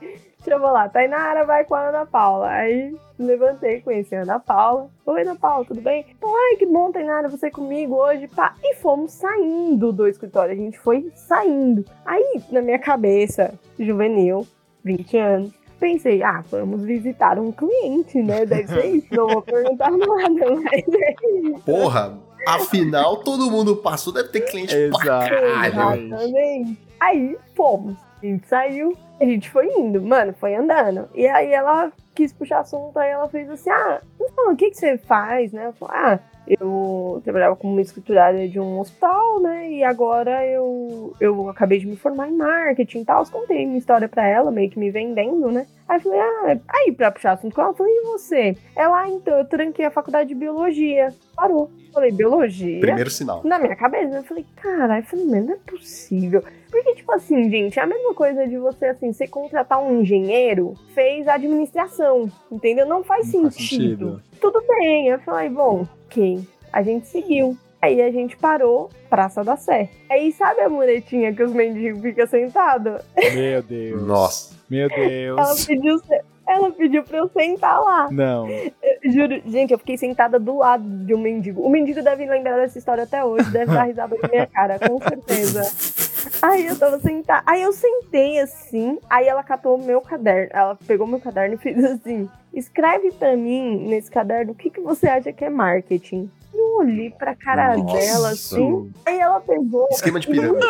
chamou 0.44 0.70
lá, 0.70 0.88
Tainara 0.88 1.44
vai 1.44 1.64
com 1.64 1.74
a 1.74 1.88
Ana 1.88 2.06
Paula. 2.06 2.48
Aí 2.48 2.96
levantei, 3.18 3.80
conheci 3.80 4.14
a 4.14 4.22
Ana 4.22 4.38
Paula. 4.38 4.88
Oi, 5.04 5.22
Ana 5.22 5.36
Paula, 5.36 5.64
tudo 5.64 5.80
bem? 5.80 6.06
Ai, 6.22 6.56
que 6.56 6.66
bom, 6.66 6.92
Tainara, 6.92 7.28
você 7.28 7.50
comigo 7.50 7.96
hoje, 7.96 8.28
pá. 8.28 8.54
E 8.62 8.76
fomos 8.76 9.12
saindo 9.12 9.92
do 9.92 10.06
escritório, 10.06 10.52
a 10.52 10.56
gente 10.56 10.78
foi 10.78 11.10
saindo. 11.14 11.84
Aí, 12.04 12.40
na 12.50 12.62
minha 12.62 12.78
cabeça, 12.78 13.54
juvenil, 13.78 14.46
20 14.84 15.16
anos, 15.16 15.52
pensei, 15.78 16.22
ah, 16.22 16.42
vamos 16.50 16.82
visitar 16.82 17.38
um 17.38 17.52
cliente, 17.52 18.22
né? 18.22 18.44
Deve 18.44 18.68
ser 18.68 18.86
isso, 18.86 19.06
não 19.12 19.28
vou 19.28 19.42
perguntar 19.42 19.90
nada, 19.90 20.54
mas 20.62 20.84
é 20.88 21.14
isso. 21.42 21.62
Porra, 21.64 22.18
afinal, 22.46 23.18
todo 23.18 23.50
mundo 23.50 23.76
passou, 23.76 24.12
deve 24.12 24.28
ter 24.28 24.42
cliente 24.42 24.74
pra 24.74 25.02
Exato. 25.02 25.30
caralho. 25.30 26.06
Exatamente. 26.06 26.78
Aí 27.00 27.36
fomos. 27.54 27.96
A 28.20 28.26
gente 28.26 28.48
saiu, 28.48 28.96
a 29.20 29.24
gente 29.24 29.48
foi 29.48 29.66
indo, 29.66 30.02
mano, 30.02 30.34
foi 30.38 30.54
andando. 30.56 31.08
E 31.14 31.26
aí 31.26 31.52
ela 31.52 31.92
quis 32.14 32.32
puxar 32.32 32.60
assunto, 32.60 32.98
aí 32.98 33.10
ela 33.10 33.28
fez 33.28 33.48
assim: 33.48 33.70
ah, 33.70 34.00
então, 34.20 34.52
o 34.52 34.56
que, 34.56 34.70
que 34.70 34.76
você 34.76 34.98
faz, 34.98 35.52
né? 35.52 35.66
Eu 35.66 35.72
falei, 35.74 35.96
ah, 35.96 36.20
eu 36.60 37.20
trabalhava 37.24 37.56
como 37.56 37.80
escriturária 37.80 38.48
de 38.48 38.58
um 38.58 38.78
hospital, 38.80 39.40
né? 39.40 39.70
E 39.70 39.84
agora 39.84 40.46
eu, 40.46 41.14
eu 41.20 41.48
acabei 41.48 41.78
de 41.78 41.86
me 41.86 41.96
formar 41.96 42.28
em 42.28 42.36
marketing 42.36 43.00
e 43.00 43.04
tal. 43.04 43.22
Eu 43.22 43.30
contei 43.30 43.66
minha 43.66 43.78
história 43.78 44.08
pra 44.08 44.26
ela, 44.26 44.50
meio 44.50 44.70
que 44.70 44.78
me 44.78 44.90
vendendo, 44.90 45.50
né? 45.50 45.66
Aí 45.88 46.00
falei, 46.00 46.20
ah, 46.20 46.58
aí 46.68 46.92
pra 46.92 47.10
puxar 47.10 47.32
assunto 47.32 47.54
com 47.54 47.62
ela, 47.62 47.70
eu 47.70 47.74
falei, 47.76 47.92
e 47.94 48.02
você? 48.02 48.56
Ela, 48.76 49.02
ah, 49.02 49.08
então, 49.08 49.38
eu 49.38 49.44
tranquei 49.46 49.86
a 49.86 49.90
faculdade 49.90 50.28
de 50.28 50.34
biologia. 50.34 51.08
Parou. 51.34 51.70
Falei, 51.92 52.12
biologia? 52.12 52.80
Primeiro 52.80 53.10
sinal. 53.10 53.40
na 53.44 53.58
minha 53.58 53.74
cabeça. 53.74 54.16
Eu 54.16 54.22
falei, 54.24 54.44
caralho, 54.56 55.02
eu 55.02 55.06
falei, 55.06 55.24
não 55.24 55.54
é 55.54 55.56
possível. 55.66 56.42
Porque, 56.70 56.94
tipo 56.96 57.10
assim, 57.12 57.50
gente, 57.50 57.78
é 57.78 57.82
a 57.82 57.86
mesma 57.86 58.12
coisa 58.12 58.46
de 58.46 58.58
você, 58.58 58.86
assim, 58.86 59.10
você 59.12 59.26
contratar 59.26 59.82
um 59.82 60.02
engenheiro, 60.02 60.74
fez 60.94 61.26
administração, 61.26 62.30
entendeu? 62.52 62.84
Não 62.86 63.02
faz, 63.02 63.32
Não 63.32 63.42
faz 63.44 63.54
sentido. 63.54 64.18
sentido. 64.18 64.22
Tudo 64.40 64.62
bem. 64.68 65.08
Eu 65.08 65.18
falei, 65.20 65.48
bom, 65.48 65.86
ok. 66.08 66.40
A 66.72 66.82
gente 66.82 67.06
seguiu. 67.06 67.56
Aí 67.80 68.02
a 68.02 68.10
gente 68.10 68.36
parou, 68.36 68.90
Praça 69.08 69.44
da 69.44 69.56
Sé. 69.56 69.88
Aí 70.10 70.32
sabe 70.32 70.62
a 70.62 70.68
muretinha 70.68 71.32
que 71.32 71.42
os 71.42 71.52
mendigos 71.52 72.02
ficam 72.02 72.26
sentados? 72.26 73.00
Meu 73.34 73.62
Deus. 73.62 74.02
Nossa. 74.02 74.56
Meu 74.68 74.88
Ela 74.90 75.44
Deus. 75.44 75.64
pediu, 75.64 76.00
ela 76.46 76.70
pediu 76.72 77.04
pra 77.04 77.18
eu 77.18 77.28
sentar 77.28 77.80
lá. 77.80 78.08
Não. 78.10 78.48
Eu 78.48 78.72
juro, 79.12 79.40
gente, 79.46 79.72
eu 79.72 79.78
fiquei 79.78 79.96
sentada 79.96 80.40
do 80.40 80.58
lado 80.58 80.82
de 81.04 81.14
um 81.14 81.18
mendigo. 81.18 81.62
O 81.62 81.70
mendigo 81.70 82.02
deve 82.02 82.26
lembrar 82.26 82.56
dessa 82.56 82.78
história 82.78 83.04
até 83.04 83.24
hoje, 83.24 83.48
deve 83.50 83.72
dar 83.72 83.84
risada 83.84 84.16
na 84.20 84.28
minha 84.28 84.46
cara, 84.46 84.78
com 84.80 84.98
certeza. 84.98 85.62
Aí 86.42 86.66
eu 86.66 86.78
tava 86.78 86.98
sentada. 87.00 87.42
Aí 87.46 87.62
eu 87.62 87.72
sentei 87.72 88.38
assim, 88.38 88.98
aí 89.08 89.26
ela 89.26 89.42
catou 89.42 89.76
o 89.76 89.84
meu 89.84 90.00
caderno. 90.00 90.50
Ela 90.52 90.78
pegou 90.86 91.06
meu 91.06 91.20
caderno 91.20 91.54
e 91.54 91.58
fez 91.58 91.82
assim: 91.84 92.28
escreve 92.52 93.12
pra 93.12 93.36
mim 93.36 93.88
nesse 93.88 94.10
caderno 94.10 94.52
o 94.52 94.54
que, 94.54 94.70
que 94.70 94.80
você 94.80 95.08
acha 95.08 95.32
que 95.32 95.44
é 95.44 95.50
marketing. 95.50 96.30
Eu 96.68 96.76
olhei 96.84 97.10
pra 97.10 97.34
cara 97.34 97.76
Nossa. 97.76 97.96
dela 97.98 98.28
assim. 98.30 98.92
Aí 99.06 99.18
ela 99.18 99.40
pegou. 99.40 99.88
Esquema 99.90 100.20
de 100.20 100.26
pirâmide. 100.28 100.60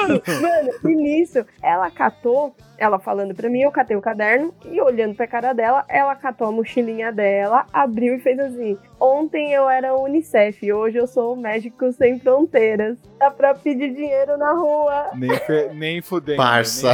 Mano, 0.41 0.70
e 0.85 0.97
nisso, 0.97 1.45
ela 1.62 1.91
catou, 1.91 2.55
ela 2.79 2.99
falando 2.99 3.35
pra 3.35 3.51
mim, 3.51 3.61
eu 3.61 3.70
catei 3.70 3.97
o 3.97 4.01
caderno 4.01 4.55
e 4.70 4.81
olhando 4.81 5.15
pra 5.15 5.27
cara 5.27 5.53
dela, 5.53 5.85
ela 5.89 6.15
catou 6.15 6.47
a 6.49 6.53
mochilinha 6.53 7.12
dela, 7.12 7.66
abriu 7.73 8.15
e 8.15 8.20
fez 8.20 8.39
assim: 8.39 8.79
Ontem 9.01 9.53
eu 9.53 9.69
era 9.69 9.95
Unicef, 9.97 10.73
hoje 10.73 10.99
eu 10.99 11.07
sou 11.07 11.37
Médicos 11.37 11.97
Sem 11.97 12.19
Fronteiras. 12.19 12.97
Dá 13.19 13.31
pra 13.31 13.55
pedir 13.55 13.93
dinheiro 13.95 14.37
na 14.39 14.53
rua. 14.53 15.11
Nem, 15.15 15.35
fe- 15.37 15.70
nem 15.75 16.01
fudendo. 16.01 16.39
Parça. 16.39 16.93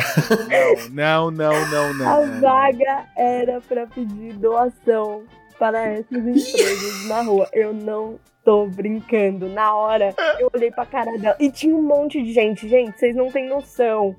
Nem- 0.48 0.90
Não, 0.90 1.30
não, 1.30 1.52
não, 1.70 1.94
não. 1.94 2.08
A 2.08 2.26
não. 2.26 2.40
vaga 2.40 3.04
era 3.16 3.60
pra 3.60 3.86
pedir 3.86 4.32
doação 4.34 5.22
para 5.58 5.92
esses 5.94 6.10
empregos 6.10 7.08
na 7.08 7.22
rua. 7.22 7.48
Eu 7.52 7.72
não 7.72 8.18
tô 8.44 8.66
brincando. 8.66 9.48
Na 9.48 9.74
hora, 9.74 10.14
eu 10.38 10.50
olhei 10.54 10.70
pra 10.70 10.84
cara 10.84 11.16
dela 11.18 11.36
e 11.40 11.50
tinha 11.50 11.74
um 11.74 11.82
monte 11.82 12.22
de 12.22 12.32
gente. 12.32 12.68
Gente, 12.68 12.98
vocês 12.98 13.16
não 13.16 13.30
têm 13.30 13.48
noção. 13.48 14.14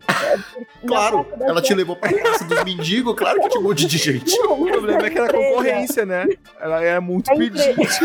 Na 0.83 0.87
Claro, 0.87 1.25
ela 1.41 1.61
te 1.61 1.73
levou 1.73 1.95
pra 1.95 2.11
casa 2.11 2.43
dos 2.45 2.63
mendigos, 2.63 3.13
claro 3.15 3.39
que 3.41 3.49
tinha 3.49 3.61
um 3.61 3.63
monte 3.63 3.85
de 3.85 3.97
gente. 3.97 4.37
Não, 4.39 4.61
O 4.63 4.65
problema 4.67 5.05
é 5.05 5.09
que 5.09 5.17
era 5.17 5.27
empresa. 5.27 5.47
concorrência, 5.49 6.05
né? 6.05 6.25
Ela 6.59 6.83
é 6.83 6.99
muito 6.99 7.31
empresa- 7.31 7.73
pedinte. 7.73 7.99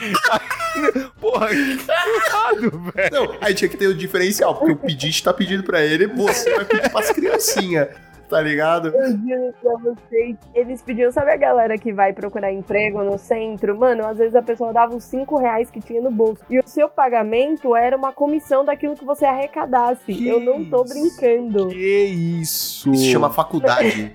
Porra, 1.20 1.48
que 1.48 1.54
errado, 1.56 2.82
velho. 2.94 3.10
Não, 3.12 3.36
aí 3.40 3.52
tinha 3.54 3.68
que 3.68 3.76
ter 3.76 3.86
o 3.86 3.94
diferencial, 3.94 4.54
porque 4.54 4.72
o 4.72 4.76
pedinte 4.76 5.22
tá 5.22 5.32
pedindo 5.32 5.62
pra 5.62 5.82
ele, 5.82 6.06
você 6.06 6.54
vai 6.56 6.64
pedir 6.64 6.90
pras 6.90 7.10
criancinhas, 7.10 7.88
tá 8.30 8.40
ligado? 8.40 8.88
Eu 8.88 9.10
juro 9.10 9.52
pra 9.60 9.72
vocês, 9.78 10.36
eles 10.54 10.80
pediam, 10.80 11.10
sabe 11.10 11.32
a 11.32 11.36
galera 11.36 11.76
que 11.76 11.92
vai 11.92 12.12
procurar 12.12 12.52
emprego 12.52 13.02
no 13.02 13.18
centro? 13.18 13.76
Mano, 13.76 14.06
às 14.06 14.16
vezes 14.18 14.36
a 14.36 14.42
pessoa 14.42 14.72
dava 14.72 14.94
os 14.94 15.02
5 15.04 15.36
reais 15.36 15.68
que 15.68 15.80
tinha 15.80 16.00
no 16.00 16.12
bolso. 16.12 16.42
E 16.48 16.58
o 16.60 16.62
seu 16.64 16.88
pagamento 16.88 17.74
era 17.74 17.96
uma 17.96 18.12
comissão 18.12 18.64
daquilo 18.64 18.94
que 18.94 19.04
você 19.04 19.24
arrecadasse. 19.24 20.14
Que 20.14 20.28
eu 20.28 20.38
não 20.40 20.64
tô 20.64 20.84
isso? 20.84 20.94
brincando. 20.94 21.68
Que 21.68 22.04
isso? 22.04 22.90
Isso 22.92 22.94
se 22.94 23.10
chama 23.10 23.30
faculdade. 23.30 24.12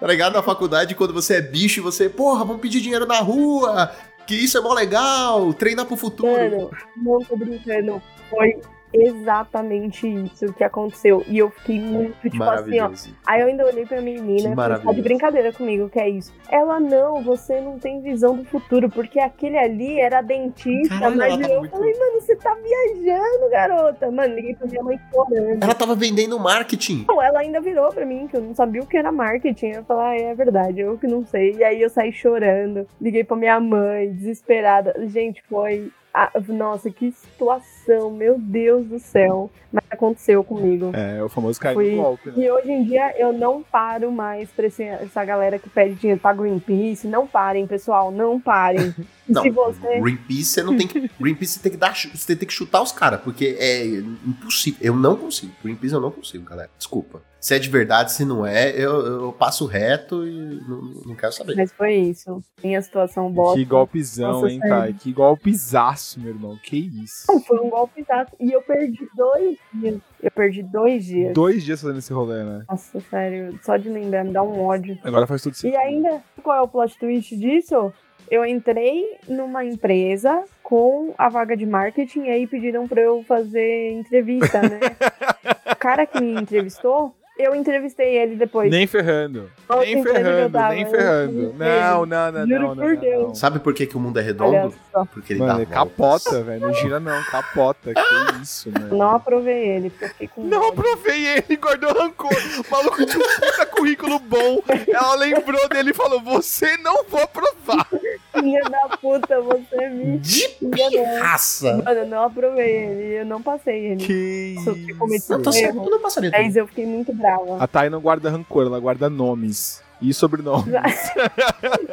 tá 0.00 0.06
ligado? 0.06 0.32
Na 0.32 0.42
faculdade, 0.42 0.94
quando 0.94 1.12
você 1.12 1.34
é 1.36 1.42
bicho 1.42 1.80
e 1.80 1.82
você, 1.82 2.08
porra, 2.08 2.42
vamos 2.44 2.62
pedir 2.62 2.80
dinheiro 2.80 3.04
na 3.06 3.20
rua, 3.20 3.92
que 4.26 4.34
isso 4.34 4.56
é 4.56 4.62
mó 4.62 4.72
legal, 4.72 5.52
treinar 5.52 5.84
pro 5.84 5.94
futuro. 5.96 6.32
Mano, 6.32 6.70
não 6.96 7.18
tô 7.20 7.36
brincando. 7.36 8.00
Foi 8.30 8.58
exatamente 8.94 10.06
isso 10.06 10.52
que 10.52 10.64
aconteceu. 10.64 11.24
E 11.28 11.38
eu 11.38 11.50
fiquei 11.50 11.80
muito, 11.80 12.14
tipo 12.30 12.42
assim, 12.42 12.80
ó. 12.80 12.90
Aí 13.26 13.40
eu 13.40 13.48
ainda 13.48 13.66
olhei 13.66 13.84
pra 13.86 14.00
menina 14.00 14.52
e 14.52 14.54
tá 14.56 14.92
de 14.92 15.02
brincadeira 15.02 15.52
comigo, 15.52 15.88
que 15.88 15.98
é 15.98 16.08
isso. 16.08 16.32
Ela, 16.50 16.78
não, 16.80 17.22
você 17.22 17.60
não 17.60 17.78
tem 17.78 18.00
visão 18.00 18.36
do 18.36 18.44
futuro, 18.44 18.88
porque 18.88 19.18
aquele 19.18 19.58
ali 19.58 19.98
era 20.00 20.20
dentista, 20.22 20.94
Caralho, 20.98 21.16
mas 21.16 21.36
tá 21.38 21.48
eu 21.48 21.58
muito- 21.60 21.70
falei, 21.72 21.92
mano, 21.98 22.20
você 22.20 22.36
tá 22.36 22.54
viajando, 22.54 23.50
garota. 23.50 24.10
Mano, 24.10 24.34
liguei 24.34 24.54
pra 24.54 24.66
minha 24.66 24.82
mãe 24.82 24.98
chorando. 25.12 25.62
Ela 25.62 25.74
tava 25.74 25.94
vendendo 25.94 26.38
marketing. 26.38 27.04
Não, 27.08 27.22
ela 27.22 27.40
ainda 27.40 27.60
virou 27.60 27.88
pra 27.90 28.04
mim, 28.06 28.26
que 28.28 28.36
eu 28.36 28.42
não 28.42 28.54
sabia 28.54 28.82
o 28.82 28.86
que 28.86 28.96
era 28.96 29.10
marketing. 29.12 29.68
Eu 29.70 29.84
falei, 29.84 30.24
ah, 30.26 30.30
é 30.30 30.34
verdade, 30.34 30.80
eu 30.80 30.98
que 30.98 31.06
não 31.06 31.24
sei. 31.24 31.54
E 31.56 31.64
aí 31.64 31.80
eu 31.82 31.90
saí 31.90 32.12
chorando, 32.12 32.86
liguei 33.00 33.24
pra 33.24 33.36
minha 33.36 33.58
mãe, 33.60 34.10
desesperada. 34.12 34.94
Gente, 35.06 35.42
foi. 35.48 35.90
ah, 36.12 36.30
nossa, 36.48 36.90
que 36.90 37.10
situação, 37.10 37.73
meu 38.10 38.38
Deus 38.38 38.86
do 38.86 38.98
céu. 38.98 39.50
Mas 39.72 39.82
aconteceu 39.90 40.44
comigo. 40.44 40.90
É, 40.94 41.22
o 41.22 41.28
famoso 41.28 41.58
cair 41.60 41.74
Fui- 41.74 41.96
no 41.96 42.02
golpe, 42.02 42.30
né? 42.30 42.34
E 42.44 42.50
hoje 42.50 42.70
em 42.70 42.84
dia 42.84 43.12
eu 43.18 43.32
não 43.32 43.62
paro 43.62 44.10
mais 44.12 44.48
pra 44.50 44.66
esse- 44.66 44.84
essa 44.84 45.24
galera 45.24 45.58
que 45.58 45.68
pede 45.68 45.94
dinheiro 45.96 46.20
pra 46.20 46.32
Greenpeace. 46.32 47.08
Não 47.08 47.26
parem, 47.26 47.66
pessoal, 47.66 48.10
não 48.12 48.40
parem. 48.40 48.94
Não, 49.26 49.40
se 49.42 49.48
você. 49.50 50.00
Greenpeace, 50.00 50.44
você 50.44 50.62
não 50.62 50.76
tem 50.76 50.86
que. 50.86 51.10
Greenpeace 51.18 51.54
você 51.54 51.60
tem 51.60 51.72
que 51.72 51.78
dar. 51.78 51.94
Você 51.96 52.36
tem 52.36 52.46
que 52.46 52.52
chutar 52.52 52.82
os 52.82 52.92
caras, 52.92 53.20
porque 53.22 53.56
é 53.58 53.84
impossível. 53.86 54.78
Eu 54.82 54.94
não 54.94 55.16
consigo. 55.16 55.50
Greenpeace 55.62 55.94
eu 55.94 56.00
não 56.00 56.10
consigo, 56.10 56.44
galera. 56.44 56.68
Desculpa. 56.76 57.22
Se 57.44 57.54
é 57.54 57.58
de 57.58 57.68
verdade, 57.68 58.10
se 58.10 58.24
não 58.24 58.46
é, 58.46 58.70
eu, 58.70 59.04
eu 59.04 59.32
passo 59.34 59.66
reto 59.66 60.26
e 60.26 60.62
não, 60.66 60.80
não 61.04 61.14
quero 61.14 61.30
saber. 61.30 61.54
Mas 61.54 61.70
foi 61.72 61.92
isso. 61.92 62.42
Minha 62.62 62.80
situação 62.80 63.30
bosta. 63.30 63.58
Que 63.58 63.66
golpezão, 63.66 64.32
Nossa, 64.32 64.48
hein, 64.48 64.60
sério. 64.60 64.94
Que 64.94 65.12
golpezaço, 65.12 66.18
meu 66.20 66.30
irmão. 66.30 66.58
Que 66.62 66.78
isso. 67.04 67.26
Não, 67.28 67.38
foi 67.42 67.60
um 67.60 67.68
golpe 67.68 68.00
exato. 68.00 68.34
E 68.40 68.50
eu 68.50 68.62
perdi 68.62 69.06
dois 69.14 69.58
dias. 69.74 70.00
Eu 70.22 70.30
perdi 70.30 70.62
dois 70.62 71.04
dias. 71.04 71.34
Dois 71.34 71.62
dias 71.62 71.82
fazendo 71.82 71.98
esse 71.98 72.14
rolê, 72.14 72.42
né? 72.42 72.64
Nossa, 72.66 72.98
sério. 73.10 73.60
Só 73.62 73.76
de 73.76 73.90
lembrar 73.90 74.24
me 74.24 74.32
dá 74.32 74.42
um 74.42 74.62
ódio. 74.64 74.98
Agora 75.04 75.26
faz 75.26 75.42
tudo 75.42 75.52
E 75.52 75.56
sentido. 75.56 75.78
ainda, 75.80 76.22
qual 76.42 76.56
é 76.56 76.62
o 76.62 76.68
plot 76.68 76.98
twist 76.98 77.36
disso? 77.36 77.92
Eu 78.30 78.46
entrei 78.46 79.18
numa 79.28 79.62
empresa 79.66 80.44
com 80.62 81.12
a 81.18 81.28
vaga 81.28 81.54
de 81.54 81.66
marketing 81.66 82.22
e 82.22 82.30
aí 82.30 82.46
pediram 82.46 82.88
pra 82.88 83.02
eu 83.02 83.22
fazer 83.22 83.92
entrevista, 83.92 84.62
né? 84.62 84.80
o 85.70 85.76
cara 85.76 86.06
que 86.06 86.18
me 86.22 86.40
entrevistou, 86.40 87.14
eu 87.38 87.54
entrevistei 87.54 88.16
ele 88.16 88.36
depois. 88.36 88.70
Nem 88.70 88.86
ferrando. 88.86 89.50
Nem 89.80 89.98
eu 89.98 90.02
ferrando, 90.02 90.52
tava, 90.52 90.74
nem 90.74 90.82
eu 90.84 90.90
ferrando. 90.90 91.54
Não, 91.58 92.06
não, 92.06 92.32
não, 92.32 92.46
Juro 92.46 92.60
não, 92.60 92.74
não. 92.74 92.76
por 92.76 92.94
não, 92.94 93.00
Deus. 93.00 93.22
não. 93.28 93.34
Sabe 93.34 93.58
por 93.58 93.74
que, 93.74 93.86
que 93.86 93.96
o 93.96 94.00
mundo 94.00 94.18
é 94.18 94.22
redondo? 94.22 94.74
Porque 95.12 95.32
ele 95.32 95.40
Mano, 95.40 95.58
dá 95.60 95.66
capota, 95.66 96.42
velho. 96.42 96.60
Não 96.60 96.74
gira 96.74 97.00
não, 97.00 97.22
capota. 97.24 97.92
Que 97.92 98.42
isso, 98.42 98.70
mano. 98.70 98.96
não 98.96 99.10
aprovei 99.16 99.68
ele, 99.68 99.90
porque 99.90 100.04
eu 100.04 100.08
fiquei 100.10 100.28
com 100.28 100.44
Não 100.44 100.68
aprovei 100.68 101.26
ele, 101.26 101.56
guardou 101.56 101.92
rancor. 101.92 102.30
O 102.32 102.70
maluco 102.70 103.04
tinha 103.06 103.18
um 103.24 103.40
puta 103.40 103.66
currículo 103.66 104.18
bom. 104.20 104.62
Ela 104.88 105.14
lembrou 105.16 105.68
dele 105.68 105.90
e 105.90 105.94
falou: 105.94 106.20
Você 106.22 106.76
não 106.78 107.04
vou 107.04 107.20
aprovar. 107.22 107.88
Filha 108.32 108.62
da 108.64 108.96
puta, 108.98 109.40
você 109.40 109.88
me 109.90 110.18
De 110.18 110.44
enganou. 110.60 111.04
raça! 111.20 111.76
Mano, 111.84 112.00
eu 112.00 112.06
não 112.06 112.22
aprovei 112.24 112.68
ele, 112.76 113.20
eu 113.20 113.26
não 113.26 113.40
passei 113.42 113.86
ele. 113.86 114.04
Que 114.04 114.54
Isso, 114.58 114.70
eu 114.70 114.76
isso. 115.14 115.38
Não, 115.38 115.52
certo, 115.52 115.76
erro. 115.76 115.84
eu 115.86 115.90
não 115.90 116.00
passaria 116.00 116.30
Mas 116.32 116.56
eu 116.56 116.66
fiquei 116.66 116.84
muito 116.86 117.12
brava. 117.24 117.62
A 117.62 117.66
Thay 117.66 117.88
não 117.88 118.00
guarda 118.00 118.30
rancor, 118.30 118.66
ela 118.66 118.78
guarda 118.78 119.08
nomes. 119.08 119.82
E 120.02 120.12
sobrenome. 120.12 120.72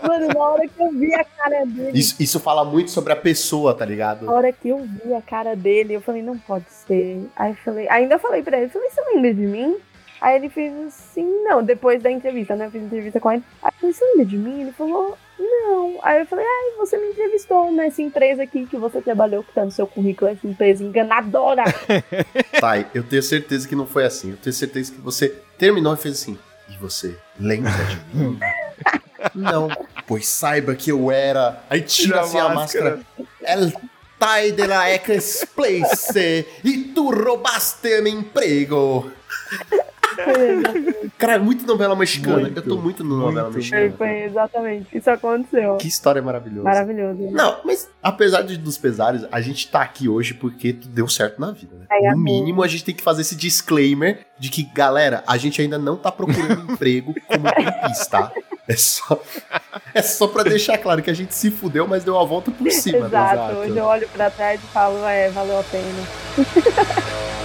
Mano, 0.06 0.28
na 0.28 0.40
hora 0.40 0.68
que 0.68 0.82
eu 0.82 0.92
vi 0.92 1.14
a 1.14 1.24
cara 1.24 1.66
dele, 1.66 1.98
Isso, 1.98 2.16
isso 2.22 2.40
fala 2.40 2.66
muito 2.66 2.92
sobre 2.92 3.14
a 3.14 3.16
pessoa, 3.16 3.74
tá 3.74 3.86
ligado? 3.86 4.26
na 4.26 4.32
hora 4.34 4.52
que 4.52 4.70
eu 4.70 4.80
vi 4.80 5.14
a 5.14 5.22
cara 5.22 5.56
dele, 5.56 5.94
eu 5.94 6.02
falei, 6.02 6.22
não 6.22 6.38
pode 6.38 6.66
ser. 6.70 7.30
Aí 7.36 7.52
eu 7.52 7.56
falei, 7.58 7.88
ainda 7.90 8.20
falei 8.20 8.42
pra 8.44 8.58
ele, 8.60 8.70
falei, 8.70 8.90
você 8.90 9.02
lembra 9.14 9.34
de 9.34 9.42
mim? 9.42 9.78
Aí 10.20 10.36
ele 10.36 10.50
fez 10.50 10.74
assim, 10.88 11.26
não, 11.44 11.64
depois 11.64 12.02
da 12.02 12.12
entrevista, 12.12 12.56
né? 12.56 12.66
Eu 12.68 12.72
fiz 12.72 12.84
entrevista 12.84 13.20
com 13.20 13.32
ele. 13.32 13.44
Aí 13.64 13.70
eu 13.70 13.80
falei, 13.80 13.94
você 13.94 14.06
lembra 14.06 14.26
de 14.26 14.38
mim? 14.38 14.62
Ele 14.62 14.72
falou, 14.72 15.18
não. 15.42 16.00
Aí 16.04 16.20
eu 16.20 16.26
falei, 16.26 16.46
ai, 16.46 16.78
você 16.78 16.98
me 16.98 17.08
entrevistou 17.08 17.72
nessa 17.72 18.02
empresa 18.02 18.44
aqui 18.44 18.66
que 18.66 18.78
você 18.78 19.02
trabalhou, 19.02 19.44
que 19.44 19.54
tá 19.54 19.66
no 19.66 19.72
seu 19.72 19.88
currículo, 19.88 20.32
essa 20.32 20.48
empresa 20.48 20.84
enganadora. 20.84 21.64
Thay, 22.60 22.88
eu 22.94 23.04
tenho 23.04 23.24
certeza 23.24 23.68
que 23.68 23.76
não 23.76 23.88
foi 23.88 24.06
assim. 24.06 24.32
Eu 24.32 24.38
tenho 24.38 24.54
certeza 24.54 24.92
que 24.92 25.02
você 25.02 25.30
terminou 25.58 25.94
e 25.94 25.98
fez 25.98 26.22
assim. 26.22 26.38
E 26.70 26.78
você 26.78 27.18
lembra 27.40 27.72
de 27.72 28.18
mim? 28.18 28.40
não. 29.36 29.68
Pois 30.08 30.28
saiba 30.28 30.76
que 30.76 30.92
eu 30.92 31.12
era. 31.12 31.64
Aí 31.70 31.82
tira 31.82 32.08
Tira 32.08 32.22
assim 32.22 32.40
a 32.40 32.50
máscara. 32.50 33.00
El 33.42 33.72
Thay 34.22 34.52
de 34.52 34.68
la 34.68 34.92
ex 34.92 35.48
place 35.56 36.46
e 36.64 36.94
tu 36.94 37.10
roubaste 37.10 38.02
meu 38.02 38.14
emprego. 38.14 39.12
Cara, 41.18 41.34
é 41.34 41.40
muito 41.40 41.66
novela 41.66 41.96
mexicana. 41.96 42.42
Muito, 42.42 42.58
eu 42.58 42.64
tô 42.64 42.78
muito 42.78 43.04
no 43.04 43.18
novela 43.18 43.44
muito, 43.44 43.58
mexicana. 43.58 43.94
Foi, 43.98 44.24
exatamente, 44.24 44.98
isso 44.98 45.10
aconteceu. 45.10 45.78
Que 45.78 45.88
história 45.88 46.22
maravilhosa. 46.22 46.64
Maravilhoso. 46.64 47.32
Não, 47.32 47.60
mas 47.64 47.90
apesar 48.02 48.42
de, 48.42 48.58
dos 48.58 48.78
pesares, 48.78 49.26
a 49.32 49.42
gente 49.42 49.70
tá 49.70 49.82
aqui 49.82 50.10
hoje 50.10 50.34
porque 50.34 50.74
deu 50.74 51.08
certo 51.08 51.40
na 51.40 51.52
vida, 51.52 51.76
né? 51.76 52.12
No 52.12 52.18
mínimo, 52.18 52.64
a 52.64 52.68
gente 52.68 52.84
tem 52.84 52.96
que 52.96 53.04
fazer 53.04 53.22
esse 53.22 53.36
disclaimer 53.36 54.26
de 54.40 54.50
que, 54.50 54.64
galera, 54.64 55.24
a 55.28 55.38
gente 55.38 55.62
ainda 55.62 55.78
não 55.78 55.96
tá 55.96 56.12
procurando 56.12 56.72
emprego 56.74 57.14
como 57.28 57.44
Greenpeace, 57.44 58.10
tá? 58.10 58.32
É 58.68 58.76
só, 58.76 59.22
é 59.94 60.02
só 60.02 60.28
pra 60.28 60.44
deixar 60.44 60.78
claro 60.78 61.02
que 61.02 61.10
a 61.10 61.14
gente 61.14 61.36
se 61.36 61.52
fudeu, 61.52 61.88
mas 61.88 62.04
deu 62.04 62.18
a 62.18 62.24
volta 62.24 62.52
por 62.52 62.72
cima. 62.72 63.00
né? 63.00 63.08
Exato. 63.08 63.34
exato. 63.34 63.56
Hoje 63.58 63.78
eu 63.78 63.86
olho 63.86 64.08
pra 64.10 64.30
trás 64.30 64.62
e 64.64 64.68
falo, 64.68 65.06
é, 65.06 65.30
valeu 65.30 65.60
a 65.60 65.64
pena. 65.64 65.86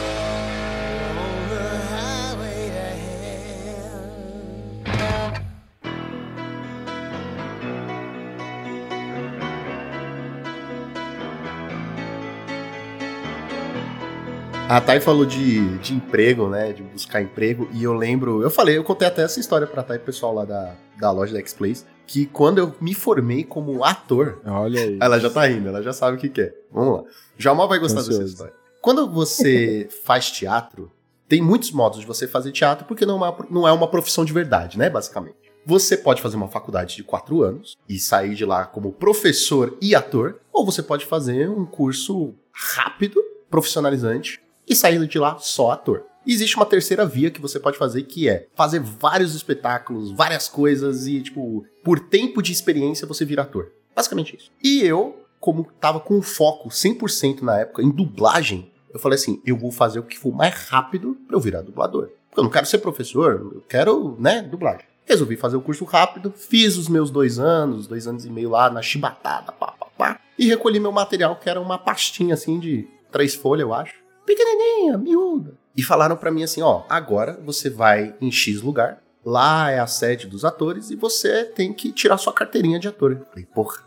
A 14.68 14.80
Thay 14.80 14.98
falou 14.98 15.24
de, 15.24 15.78
de 15.78 15.94
emprego, 15.94 16.48
né? 16.48 16.72
De 16.72 16.82
buscar 16.82 17.22
emprego. 17.22 17.68
E 17.72 17.84
eu 17.84 17.92
lembro, 17.94 18.42
eu 18.42 18.50
falei, 18.50 18.76
eu 18.76 18.82
contei 18.82 19.06
até 19.06 19.22
essa 19.22 19.38
história 19.38 19.64
pra 19.64 19.84
Thay, 19.84 20.00
pessoal 20.00 20.34
lá 20.34 20.44
da, 20.44 20.74
da 20.98 21.10
loja 21.12 21.32
da 21.32 21.38
X-Place, 21.38 21.84
que 22.04 22.26
quando 22.26 22.58
eu 22.58 22.74
me 22.80 22.92
formei 22.92 23.44
como 23.44 23.84
ator, 23.84 24.40
Olha 24.44 24.80
aí. 24.80 24.98
Ela 25.00 25.20
já 25.20 25.30
tá 25.30 25.46
rindo, 25.46 25.68
ela 25.68 25.80
já 25.82 25.92
sabe 25.92 26.16
o 26.16 26.20
que, 26.20 26.28
que 26.28 26.40
é. 26.40 26.54
Vamos 26.72 26.96
lá. 26.96 27.04
Jamal 27.38 27.68
vai 27.68 27.78
gostar 27.78 28.00
dessa 28.00 28.10
Ansioso. 28.10 28.32
história. 28.32 28.54
Quando 28.82 29.08
você 29.08 29.88
faz 30.04 30.32
teatro, 30.32 30.90
tem 31.28 31.40
muitos 31.40 31.70
modos 31.70 32.00
de 32.00 32.06
você 32.06 32.26
fazer 32.26 32.50
teatro, 32.50 32.86
porque 32.86 33.06
não 33.06 33.24
é, 33.24 33.30
uma, 33.30 33.46
não 33.48 33.68
é 33.68 33.72
uma 33.72 33.86
profissão 33.86 34.24
de 34.24 34.32
verdade, 34.32 34.76
né? 34.76 34.90
Basicamente. 34.90 35.36
Você 35.64 35.96
pode 35.96 36.20
fazer 36.20 36.34
uma 36.36 36.48
faculdade 36.48 36.96
de 36.96 37.04
quatro 37.04 37.42
anos 37.42 37.76
e 37.88 38.00
sair 38.00 38.34
de 38.34 38.44
lá 38.44 38.66
como 38.66 38.92
professor 38.92 39.76
e 39.80 39.94
ator, 39.94 40.40
ou 40.52 40.66
você 40.66 40.82
pode 40.82 41.06
fazer 41.06 41.48
um 41.48 41.64
curso 41.64 42.34
rápido, 42.52 43.22
profissionalizante, 43.48 44.40
e 44.66 44.74
sair 44.74 45.04
de 45.06 45.18
lá 45.18 45.38
só 45.38 45.70
ator. 45.70 46.04
Existe 46.26 46.56
uma 46.56 46.66
terceira 46.66 47.06
via 47.06 47.30
que 47.30 47.40
você 47.40 47.60
pode 47.60 47.78
fazer, 47.78 48.02
que 48.02 48.28
é 48.28 48.48
fazer 48.54 48.80
vários 48.80 49.34
espetáculos, 49.34 50.10
várias 50.10 50.48
coisas 50.48 51.06
e, 51.06 51.22
tipo, 51.22 51.64
por 51.84 52.00
tempo 52.00 52.42
de 52.42 52.50
experiência 52.52 53.06
você 53.06 53.24
vira 53.24 53.42
ator. 53.42 53.70
Basicamente 53.94 54.36
isso. 54.36 54.50
E 54.62 54.82
eu, 54.82 55.24
como 55.38 55.68
tava 55.80 56.00
com 56.00 56.20
foco 56.20 56.68
100% 56.68 57.42
na 57.42 57.60
época 57.60 57.80
em 57.80 57.90
dublagem, 57.90 58.72
eu 58.92 58.98
falei 58.98 59.16
assim, 59.16 59.40
eu 59.46 59.56
vou 59.56 59.70
fazer 59.70 60.00
o 60.00 60.02
que 60.02 60.18
for 60.18 60.34
mais 60.34 60.54
rápido 60.68 61.16
pra 61.28 61.36
eu 61.36 61.40
virar 61.40 61.62
dublador. 61.62 62.08
Porque 62.28 62.40
eu 62.40 62.44
não 62.44 62.50
quero 62.50 62.66
ser 62.66 62.78
professor, 62.78 63.52
eu 63.54 63.64
quero, 63.68 64.16
né, 64.18 64.42
dublagem. 64.42 64.84
Resolvi 65.04 65.36
fazer 65.36 65.56
o 65.56 65.60
curso 65.60 65.84
rápido, 65.84 66.32
fiz 66.36 66.76
os 66.76 66.88
meus 66.88 67.10
dois 67.10 67.38
anos, 67.38 67.86
dois 67.86 68.08
anos 68.08 68.24
e 68.24 68.30
meio 68.30 68.50
lá 68.50 68.68
na 68.68 68.82
chibatada, 68.82 69.52
pá, 69.52 69.72
pá, 69.78 69.86
pá, 69.96 70.20
e 70.36 70.46
recolhi 70.46 70.80
meu 70.80 70.90
material, 70.90 71.36
que 71.36 71.48
era 71.48 71.60
uma 71.60 71.78
pastinha 71.78 72.34
assim 72.34 72.58
de 72.58 72.88
três 73.12 73.34
folhas, 73.34 73.62
eu 73.62 73.72
acho. 73.72 73.94
Pequenininha, 74.26 74.98
miúda. 74.98 75.54
E 75.76 75.82
falaram 75.82 76.16
pra 76.16 76.30
mim 76.30 76.42
assim, 76.42 76.60
ó, 76.62 76.82
agora 76.88 77.38
você 77.44 77.70
vai 77.70 78.14
em 78.20 78.30
X 78.30 78.60
lugar, 78.60 78.98
lá 79.24 79.70
é 79.70 79.78
a 79.78 79.86
sede 79.86 80.26
dos 80.26 80.44
atores 80.44 80.90
e 80.90 80.96
você 80.96 81.44
tem 81.44 81.72
que 81.72 81.92
tirar 81.92 82.18
sua 82.18 82.32
carteirinha 82.32 82.78
de 82.78 82.88
ator. 82.88 83.12
Eu 83.12 83.26
falei, 83.30 83.46
porra, 83.54 83.78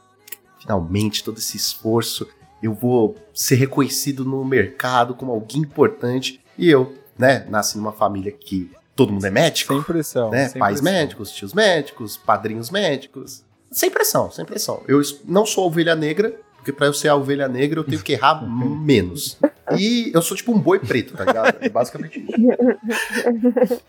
finalmente 0.59 1.23
todo 1.23 1.37
esse 1.37 1.57
esforço, 1.57 2.27
eu 2.61 2.73
vou 2.73 3.15
ser 3.33 3.55
reconhecido 3.55 4.23
no 4.23 4.43
mercado 4.45 5.13
como 5.13 5.31
alguém 5.31 5.61
importante. 5.61 6.39
E 6.57 6.69
eu, 6.69 6.93
né, 7.17 7.45
nasci 7.49 7.77
numa 7.77 7.91
família 7.93 8.31
que 8.31 8.69
todo 8.95 9.13
mundo 9.13 9.25
é 9.25 9.31
médico. 9.31 9.73
Sem 9.73 9.83
pressão. 9.83 10.29
Né? 10.29 10.49
sem 10.49 10.59
Pais 10.59 10.79
pressão. 10.81 10.99
médicos, 10.99 11.31
tios 11.31 11.53
médicos, 11.53 12.17
padrinhos 12.17 12.69
médicos. 12.69 13.43
Sem 13.71 13.89
pressão, 13.89 14.29
sem 14.29 14.45
pressão. 14.45 14.83
Eu 14.87 15.01
não 15.25 15.45
sou 15.45 15.67
ovelha 15.67 15.95
negra, 15.95 16.37
porque 16.55 16.73
pra 16.73 16.87
eu 16.87 16.93
ser 16.93 17.07
a 17.07 17.15
ovelha 17.15 17.47
negra 17.47 17.79
eu 17.79 17.83
tenho 17.83 18.01
que 18.01 18.13
errar 18.13 18.41
menos. 18.45 19.37
E 19.79 20.11
eu 20.13 20.21
sou 20.21 20.35
tipo 20.35 20.51
um 20.51 20.59
boi 20.59 20.79
preto, 20.79 21.15
tá 21.15 21.25
ligado? 21.25 21.57
É 21.61 21.69
basicamente 21.69 22.19
isso. 22.19 23.81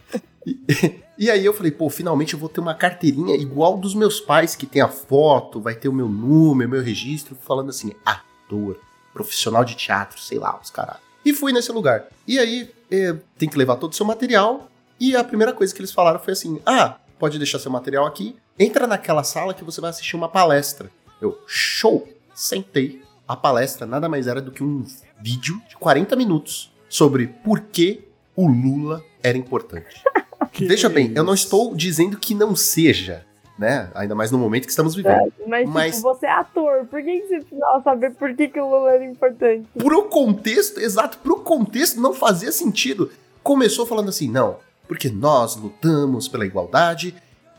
E, 0.46 1.02
e 1.18 1.30
aí 1.30 1.44
eu 1.44 1.52
falei, 1.52 1.70
pô, 1.70 1.90
finalmente 1.90 2.32
eu 2.32 2.40
vou 2.40 2.48
ter 2.48 2.60
uma 2.60 2.74
carteirinha 2.74 3.36
igual 3.36 3.76
dos 3.76 3.94
meus 3.94 4.20
pais, 4.20 4.56
que 4.56 4.64
tem 4.64 4.80
a 4.80 4.88
foto, 4.88 5.60
vai 5.60 5.74
ter 5.74 5.88
o 5.88 5.92
meu 5.92 6.08
número, 6.08 6.70
meu 6.70 6.82
registro, 6.82 7.34
falando 7.34 7.70
assim, 7.70 7.92
ator, 8.06 8.78
profissional 9.12 9.64
de 9.64 9.74
teatro, 9.74 10.18
sei 10.18 10.38
lá, 10.38 10.58
os 10.62 10.70
caras. 10.70 10.96
E 11.24 11.34
fui 11.34 11.52
nesse 11.52 11.70
lugar. 11.72 12.06
E 12.26 12.38
aí, 12.38 12.70
eh, 12.90 13.16
tem 13.36 13.48
que 13.48 13.58
levar 13.58 13.76
todo 13.76 13.92
o 13.92 13.96
seu 13.96 14.06
material, 14.06 14.70
e 14.98 15.14
a 15.14 15.22
primeira 15.22 15.52
coisa 15.52 15.74
que 15.74 15.80
eles 15.80 15.92
falaram 15.92 16.18
foi 16.18 16.32
assim: 16.32 16.60
ah, 16.64 16.96
pode 17.18 17.36
deixar 17.36 17.58
seu 17.58 17.70
material 17.70 18.06
aqui, 18.06 18.36
entra 18.58 18.86
naquela 18.86 19.22
sala 19.22 19.52
que 19.52 19.64
você 19.64 19.80
vai 19.80 19.90
assistir 19.90 20.16
uma 20.16 20.28
palestra. 20.28 20.90
Eu, 21.20 21.38
show! 21.46 22.08
Sentei. 22.34 23.02
A 23.30 23.36
palestra 23.36 23.86
nada 23.86 24.08
mais 24.08 24.26
era 24.26 24.42
do 24.42 24.50
que 24.50 24.60
um 24.60 24.84
vídeo 25.20 25.62
de 25.68 25.76
40 25.76 26.16
minutos 26.16 26.74
sobre 26.88 27.28
por 27.28 27.60
que 27.60 28.08
o 28.34 28.48
Lula 28.48 29.04
era 29.22 29.38
importante. 29.38 30.02
Que 30.52 30.64
Veja 30.64 30.88
bem, 30.88 31.12
eu 31.14 31.22
não 31.22 31.34
estou 31.34 31.76
dizendo 31.76 32.16
que 32.16 32.34
não 32.34 32.56
seja, 32.56 33.24
né? 33.56 33.88
Ainda 33.94 34.16
mais 34.16 34.32
no 34.32 34.38
momento 34.38 34.64
que 34.64 34.70
estamos 34.70 34.96
vivendo. 34.96 35.32
Mas, 35.46 35.68
Mas- 35.68 35.96
tipo, 35.96 36.08
você 36.08 36.26
é 36.26 36.32
ator, 36.32 36.86
por 36.86 37.00
que, 37.00 37.20
que 37.20 37.28
você 37.28 37.40
precisava 37.40 37.82
saber 37.84 38.14
por 38.14 38.34
que, 38.34 38.48
que 38.48 38.58
o 38.58 38.68
Lula 38.68 38.90
era 38.90 39.04
importante? 39.04 39.68
Pro 39.78 40.04
contexto, 40.08 40.80
exato, 40.80 41.18
pro 41.18 41.36
contexto 41.40 42.00
não 42.00 42.12
fazia 42.12 42.50
sentido. 42.50 43.12
Começou 43.44 43.86
falando 43.86 44.08
assim, 44.08 44.28
não, 44.28 44.56
porque 44.88 45.08
nós 45.08 45.54
lutamos 45.54 46.26
pela 46.26 46.44
igualdade. 46.44 47.14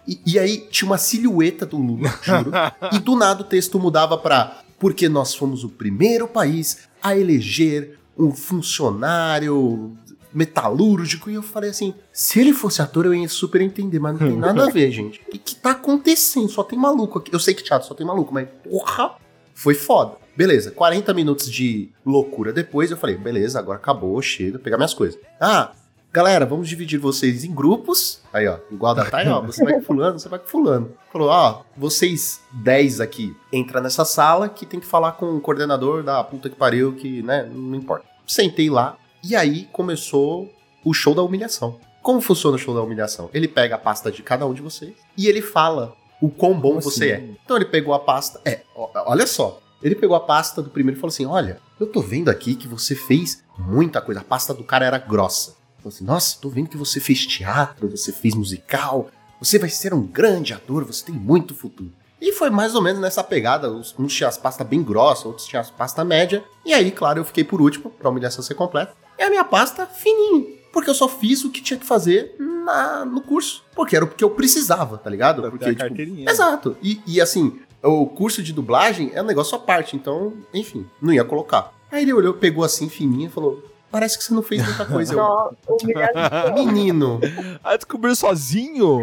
E, 0.06 0.20
e 0.26 0.38
aí 0.38 0.58
tinha 0.70 0.90
uma 0.90 0.98
silhueta 0.98 1.66
do 1.66 1.78
Lula, 1.78 2.10
juro. 2.24 2.52
e 2.92 3.00
do 3.00 3.16
nada 3.16 3.42
o 3.42 3.46
texto 3.46 3.80
mudava 3.80 4.18
pra 4.18 4.64
porque 4.82 5.08
nós 5.08 5.36
fomos 5.36 5.64
o 5.64 5.70
primeiro 5.70 6.28
país 6.28 6.90
a 7.04 7.16
eleger 7.16 8.00
um 8.18 8.32
funcionário 8.32 9.96
metalúrgico. 10.34 11.30
E 11.30 11.36
eu 11.36 11.44
falei 11.44 11.70
assim, 11.70 11.94
se 12.12 12.40
ele 12.40 12.52
fosse 12.52 12.82
ator 12.82 13.06
eu 13.06 13.14
ia 13.14 13.30
super 13.30 13.62
entender, 13.62 14.00
mas 14.00 14.20
não 14.20 14.28
tem 14.28 14.36
nada 14.36 14.66
a 14.66 14.72
ver, 14.72 14.90
gente. 14.92 15.22
O 15.28 15.32
que, 15.32 15.38
que 15.38 15.56
tá 15.56 15.72
acontecendo? 15.72 16.50
Só 16.50 16.64
tem 16.64 16.80
maluco 16.80 17.20
aqui. 17.20 17.32
Eu 17.32 17.40
sei 17.40 17.54
que 17.54 17.62
teatro 17.62 17.88
só 17.88 17.94
tem 17.94 18.08
maluco, 18.08 18.34
mas 18.34 18.50
porra, 18.64 19.18
foi 19.54 19.76
foda. 19.76 20.18
Beleza, 20.36 20.72
40 20.72 21.14
minutos 21.14 21.52
de 21.52 21.92
loucura 22.04 22.52
depois, 22.52 22.90
eu 22.90 22.98
falei, 22.98 23.16
beleza, 23.16 23.60
agora 23.60 23.78
acabou, 23.78 24.20
chega, 24.20 24.58
pegar 24.58 24.78
minhas 24.78 24.96
coisas. 24.96 25.20
Ah, 25.40 25.74
galera, 26.12 26.46
vamos 26.46 26.68
dividir 26.68 27.00
vocês 27.00 27.44
em 27.44 27.54
grupos. 27.54 28.22
Aí, 28.34 28.48
ó, 28.48 28.58
igual 28.72 28.94
da 28.94 29.06
Thay, 29.06 29.28
ó, 29.30 29.42
você 29.42 29.64
vai 29.64 29.74
com 29.74 29.82
fulano, 29.82 30.20
você 30.20 30.30
vai 30.30 30.40
com 30.40 30.48
fulano. 30.48 30.92
Falou, 31.12 31.30
ó, 31.30 31.62
vocês 31.78 32.42
10 32.54 33.00
aqui, 33.02 33.36
entra 33.52 33.80
nessa 33.82 34.06
sala 34.06 34.50
que 34.50 34.66
tem 34.66 34.80
que 34.80 34.86
falar 34.86 35.14
com 35.14 35.36
o 35.36 35.42
coordenador 35.42 36.04
da 36.04 36.24
puta 36.24 36.50
que 36.50 36.56
pariu, 36.56 36.94
que, 36.94 37.22
né, 37.22 37.50
não 37.52 37.76
importa. 37.76 38.06
Sentei 38.28 38.70
lá, 38.70 38.98
e 39.24 39.36
aí 39.36 39.68
começou 39.72 40.50
o 40.84 40.94
show 40.94 41.14
da 41.14 41.22
humilhação. 41.22 41.80
Como 42.02 42.20
funciona 42.20 42.56
o 42.56 42.60
show 42.60 42.74
da 42.74 42.82
humilhação? 42.82 43.30
Ele 43.34 43.48
pega 43.48 43.76
a 43.76 43.78
pasta 43.78 44.12
de 44.12 44.24
cada 44.24 44.46
um 44.46 44.54
de 44.54 44.62
vocês 44.62 44.94
e 45.16 45.28
ele 45.28 45.42
fala 45.42 45.94
o 46.20 46.30
quão 46.30 46.54
bom 46.60 46.70
Como 46.70 46.82
você 46.82 47.12
assim? 47.14 47.24
é. 47.24 47.36
Então 47.44 47.56
ele 47.56 47.66
pegou 47.66 47.94
a 47.94 48.00
pasta. 48.00 48.42
É, 48.44 48.62
olha 48.76 49.28
só. 49.28 49.60
Ele 49.84 49.96
pegou 49.96 50.16
a 50.16 50.20
pasta 50.20 50.62
do 50.62 50.70
primeiro 50.70 50.98
e 50.98 51.00
falou 51.02 51.10
assim: 51.12 51.26
Olha, 51.26 51.60
eu 51.80 51.86
tô 51.88 52.02
vendo 52.02 52.30
aqui 52.30 52.56
que 52.56 52.68
você 52.68 52.96
fez 52.96 53.44
muita 53.58 54.02
coisa. 54.02 54.22
A 54.22 54.24
pasta 54.24 54.54
do 54.54 54.64
cara 54.64 54.86
era 54.86 54.98
grossa. 54.98 55.56
Falou 55.82 55.94
assim: 55.94 56.06
Nossa, 56.06 56.38
tô 56.40 56.50
vendo 56.50 56.70
que 56.70 56.78
você 56.78 57.00
fez 57.00 57.26
teatro, 57.26 57.90
você 57.90 58.12
fez 58.12 58.36
musical, 58.36 59.10
você 59.40 59.58
vai 59.58 59.70
ser 59.70 59.94
um 59.94 60.06
grande 60.06 60.54
ator, 60.54 60.86
você 60.86 61.06
tem 61.06 61.16
muito 61.16 61.56
futuro. 61.56 61.92
E 62.22 62.32
foi 62.34 62.52
mais 62.52 62.76
ou 62.76 62.82
menos 62.84 63.02
nessa 63.02 63.24
pegada. 63.24 63.72
Uns, 63.72 63.96
tinham 64.08 64.30
as 64.30 64.38
pastas 64.38 64.68
bem 64.68 64.84
grossas, 64.84 65.26
outros 65.26 65.48
tinham 65.48 65.60
as 65.60 65.72
pastas 65.72 66.06
média. 66.06 66.44
E 66.64 66.72
aí, 66.72 66.92
claro, 66.92 67.20
eu 67.20 67.26
fiquei 67.26 67.44
por 67.44 67.60
último, 67.60 67.90
pra 67.90 68.10
humilhação 68.10 68.44
ser 68.44 68.54
completa. 68.54 68.94
E 69.18 69.24
a 69.24 69.30
minha 69.30 69.44
pasta 69.44 69.88
fininha. 69.88 70.46
Porque 70.72 70.90
eu 70.90 70.94
só 70.94 71.10
fiz 71.10 71.44
o 71.44 71.50
que 71.50 71.62
tinha 71.62 71.80
que 71.80 71.86
fazer 71.86 72.36
na, 72.40 73.04
no 73.04 73.22
curso. 73.22 73.64
Porque 73.76 73.96
era 73.96 74.06
o 74.06 74.08
que 74.08 74.24
eu 74.24 74.30
precisava, 74.30 75.00
tá 75.00 75.10
ligado? 75.10 75.42
Pra 75.42 75.50
Porque, 75.50 75.66
ter 75.66 75.72
a 75.72 75.74
tipo, 75.74 75.88
carteirinha. 75.88 76.30
Exato. 76.30 76.78
E, 76.82 77.02
e, 77.08 77.20
assim, 77.20 77.60
o 77.82 78.06
curso 78.06 78.44
de 78.44 78.54
dublagem 78.54 79.12
é 79.14 79.22
um 79.22 79.26
negócio 79.26 79.56
à 79.58 79.60
parte, 79.60 79.96
então, 79.96 80.34
enfim, 80.54 80.86
não 81.02 81.12
ia 81.12 81.26
colocar. 81.26 81.74
Aí 81.92 82.04
ele 82.04 82.14
olhou, 82.14 82.36
pegou 82.36 82.64
assim, 82.64 82.88
fininho 82.88 83.28
e 83.28 83.32
falou: 83.32 83.64
Parece 83.92 84.18
que 84.18 84.24
você 84.24 84.34
não 84.34 84.42
fez 84.42 84.64
muita 84.66 84.86
coisa. 84.86 85.14
Eu, 85.14 85.18
Nossa, 85.18 85.56
humilhação. 85.68 86.54
Menino, 86.56 87.20
Ah, 87.64 87.76
descobriu 87.76 88.16
sozinho? 88.16 89.00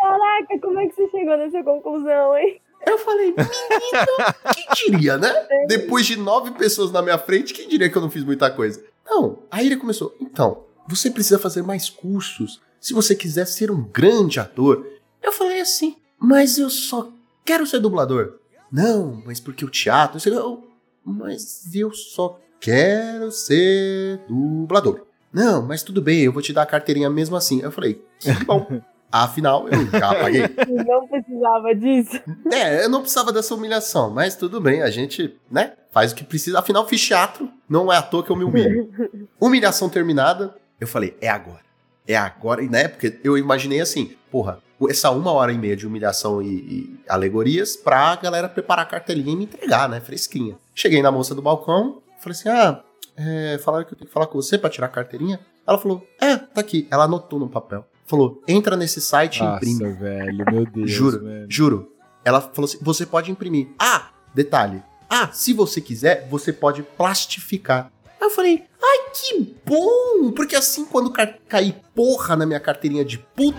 Caraca, 0.00 0.58
como 0.60 0.78
é 0.78 0.86
que 0.86 0.94
você 0.94 1.08
chegou 1.10 1.36
nessa 1.36 1.62
conclusão, 1.62 2.36
hein? 2.36 2.60
eu 2.86 2.98
falei, 2.98 3.34
menino, 3.34 4.54
quem 4.54 4.66
diria, 4.92 5.18
né? 5.18 5.32
Depois 5.66 6.06
de 6.06 6.16
nove 6.16 6.52
pessoas 6.52 6.92
na 6.92 7.02
minha 7.02 7.18
frente, 7.18 7.52
quem 7.52 7.66
diria 7.68 7.90
que 7.90 7.96
eu 7.96 8.02
não 8.02 8.10
fiz 8.10 8.22
muita 8.22 8.48
coisa? 8.50 8.84
Não. 9.04 9.40
Aí 9.50 9.66
ele 9.66 9.76
começou, 9.76 10.14
então, 10.20 10.64
você 10.86 11.10
precisa 11.10 11.38
fazer 11.38 11.62
mais 11.62 11.88
cursos 11.90 12.60
se 12.80 12.92
você 12.94 13.16
quiser 13.16 13.46
ser 13.46 13.70
um 13.72 13.82
grande 13.82 14.38
ator. 14.38 14.86
Eu 15.20 15.32
falei 15.32 15.60
assim, 15.60 15.96
mas 16.18 16.58
eu 16.58 16.70
só 16.70 17.10
quero 17.44 17.66
ser 17.66 17.80
dublador. 17.80 18.34
Não, 18.70 19.20
mas 19.24 19.40
porque 19.40 19.64
o 19.64 19.70
teatro. 19.70 20.20
eu- 20.30 20.62
mas 21.04 21.74
eu 21.74 21.92
só 21.92 22.38
quero 22.60 23.30
ser 23.30 24.20
dublador. 24.28 25.06
Não, 25.32 25.62
mas 25.62 25.82
tudo 25.82 26.00
bem, 26.00 26.22
eu 26.22 26.32
vou 26.32 26.42
te 26.42 26.52
dar 26.52 26.62
a 26.62 26.66
carteirinha 26.66 27.10
mesmo 27.10 27.36
assim. 27.36 27.60
Eu 27.60 27.70
falei, 27.70 28.02
que 28.18 28.32
bom. 28.44 28.66
Afinal, 29.10 29.68
eu 29.68 29.86
já 29.98 30.14
paguei. 30.14 30.42
Não 30.86 31.06
precisava 31.06 31.74
disso. 31.74 32.20
É, 32.52 32.84
eu 32.84 32.88
não 32.88 33.00
precisava 33.00 33.32
dessa 33.32 33.54
humilhação, 33.54 34.10
mas 34.10 34.34
tudo 34.34 34.60
bem, 34.60 34.82
a 34.82 34.90
gente, 34.90 35.38
né, 35.50 35.72
faz 35.92 36.12
o 36.12 36.14
que 36.14 36.24
precisa. 36.24 36.58
Afinal, 36.58 36.86
fiz 36.86 37.00
teatro, 37.06 37.48
não 37.68 37.92
é 37.92 37.96
à 37.96 38.02
toa 38.02 38.22
que 38.22 38.30
eu 38.30 38.36
me 38.36 38.44
humilho. 38.44 38.90
Humilhação 39.40 39.88
terminada, 39.88 40.54
eu 40.80 40.86
falei, 40.86 41.16
é 41.20 41.28
agora. 41.28 41.64
É 42.06 42.16
agora, 42.16 42.62
e 42.62 42.68
né, 42.68 42.88
porque 42.88 43.18
eu 43.24 43.38
imaginei 43.38 43.80
assim, 43.80 44.14
porra, 44.30 44.58
essa 44.88 45.10
uma 45.10 45.32
hora 45.32 45.52
e 45.52 45.58
meia 45.58 45.76
de 45.76 45.86
humilhação 45.86 46.42
e, 46.42 46.48
e 46.48 47.00
alegorias 47.08 47.76
pra 47.76 48.14
galera 48.16 48.48
preparar 48.48 48.84
a 48.84 48.88
cartelinha 48.88 49.32
e 49.32 49.36
me 49.36 49.44
entregar, 49.44 49.88
né, 49.88 50.00
fresquinha. 50.00 50.56
Cheguei 50.74 51.00
na 51.00 51.10
moça 51.10 51.34
do 51.34 51.42
balcão, 51.42 52.02
falei 52.26 52.38
assim, 52.38 52.48
ah, 52.48 52.82
é, 53.16 53.58
falaram 53.58 53.84
que 53.84 53.92
eu 53.92 53.98
tenho 53.98 54.08
que 54.08 54.12
falar 54.12 54.26
com 54.26 54.40
você 54.40 54.58
pra 54.58 54.68
tirar 54.68 54.86
a 54.86 54.90
carteirinha. 54.90 55.38
Ela 55.66 55.78
falou, 55.78 56.06
é, 56.20 56.36
tá 56.36 56.60
aqui. 56.60 56.86
Ela 56.90 57.04
anotou 57.04 57.38
no 57.38 57.48
papel. 57.48 57.86
Falou, 58.06 58.42
entra 58.46 58.76
nesse 58.76 59.00
site 59.00 59.40
e 59.42 59.44
imprime. 59.44 59.84
Nossa, 59.84 59.94
velho, 59.98 60.44
meu 60.50 60.64
Deus. 60.64 60.90
Juro, 60.90 61.20
velho. 61.24 61.46
juro. 61.48 61.92
Ela 62.24 62.40
falou 62.40 62.68
assim: 62.68 62.78
você 62.80 63.04
pode 63.04 63.30
imprimir. 63.30 63.68
Ah, 63.78 64.10
detalhe. 64.32 64.82
Ah, 65.10 65.28
se 65.32 65.52
você 65.52 65.80
quiser, 65.80 66.28
você 66.28 66.52
pode 66.52 66.82
plastificar. 66.82 67.90
Aí 68.04 68.26
eu 68.26 68.30
falei, 68.30 68.64
ai, 68.82 69.10
que 69.12 69.56
bom! 69.64 70.32
Porque 70.32 70.56
assim, 70.56 70.84
quando 70.84 71.12
ca 71.12 71.26
cair 71.48 71.76
porra 71.94 72.34
na 72.34 72.46
minha 72.46 72.58
carteirinha 72.60 73.04
de 73.04 73.18
puta, 73.18 73.58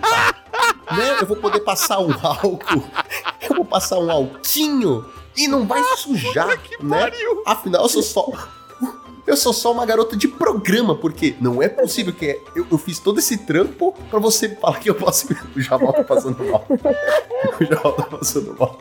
né? 0.91 1.21
Eu 1.21 1.25
vou 1.25 1.37
poder 1.37 1.61
passar 1.61 1.99
um 1.99 2.11
álcool. 2.11 2.83
Eu 3.49 3.55
vou 3.55 3.65
passar 3.65 3.97
um 3.99 4.11
alquinho 4.11 5.05
e 5.37 5.47
não 5.47 5.65
vai 5.65 5.81
sujar, 5.95 6.47
né? 6.81 7.11
Afinal, 7.45 7.83
eu 7.83 7.89
sou 7.89 8.03
só. 8.03 8.27
Eu 9.27 9.35
sou 9.35 9.51
só 9.51 9.71
uma 9.73 9.85
garota 9.85 10.15
de 10.15 10.27
programa, 10.27 10.95
porque 10.95 11.35
não 11.41 11.61
é 11.61 11.67
possível 11.67 12.13
que 12.13 12.25
é- 12.27 12.39
eu, 12.55 12.65
eu 12.71 12.77
fiz 12.77 12.97
todo 12.97 13.19
esse 13.19 13.37
trampo 13.39 13.93
pra 14.09 14.19
você 14.19 14.49
falar 14.55 14.79
que 14.79 14.89
eu 14.89 14.95
posso. 14.95 15.27
O 15.55 15.59
Jamal 15.61 15.91
tá 15.93 16.03
passando 16.03 16.43
mal. 16.45 16.65
O 17.59 17.65
Jamal 17.65 17.91
tá 17.93 18.03
passando 18.03 18.55
mal. 18.57 18.79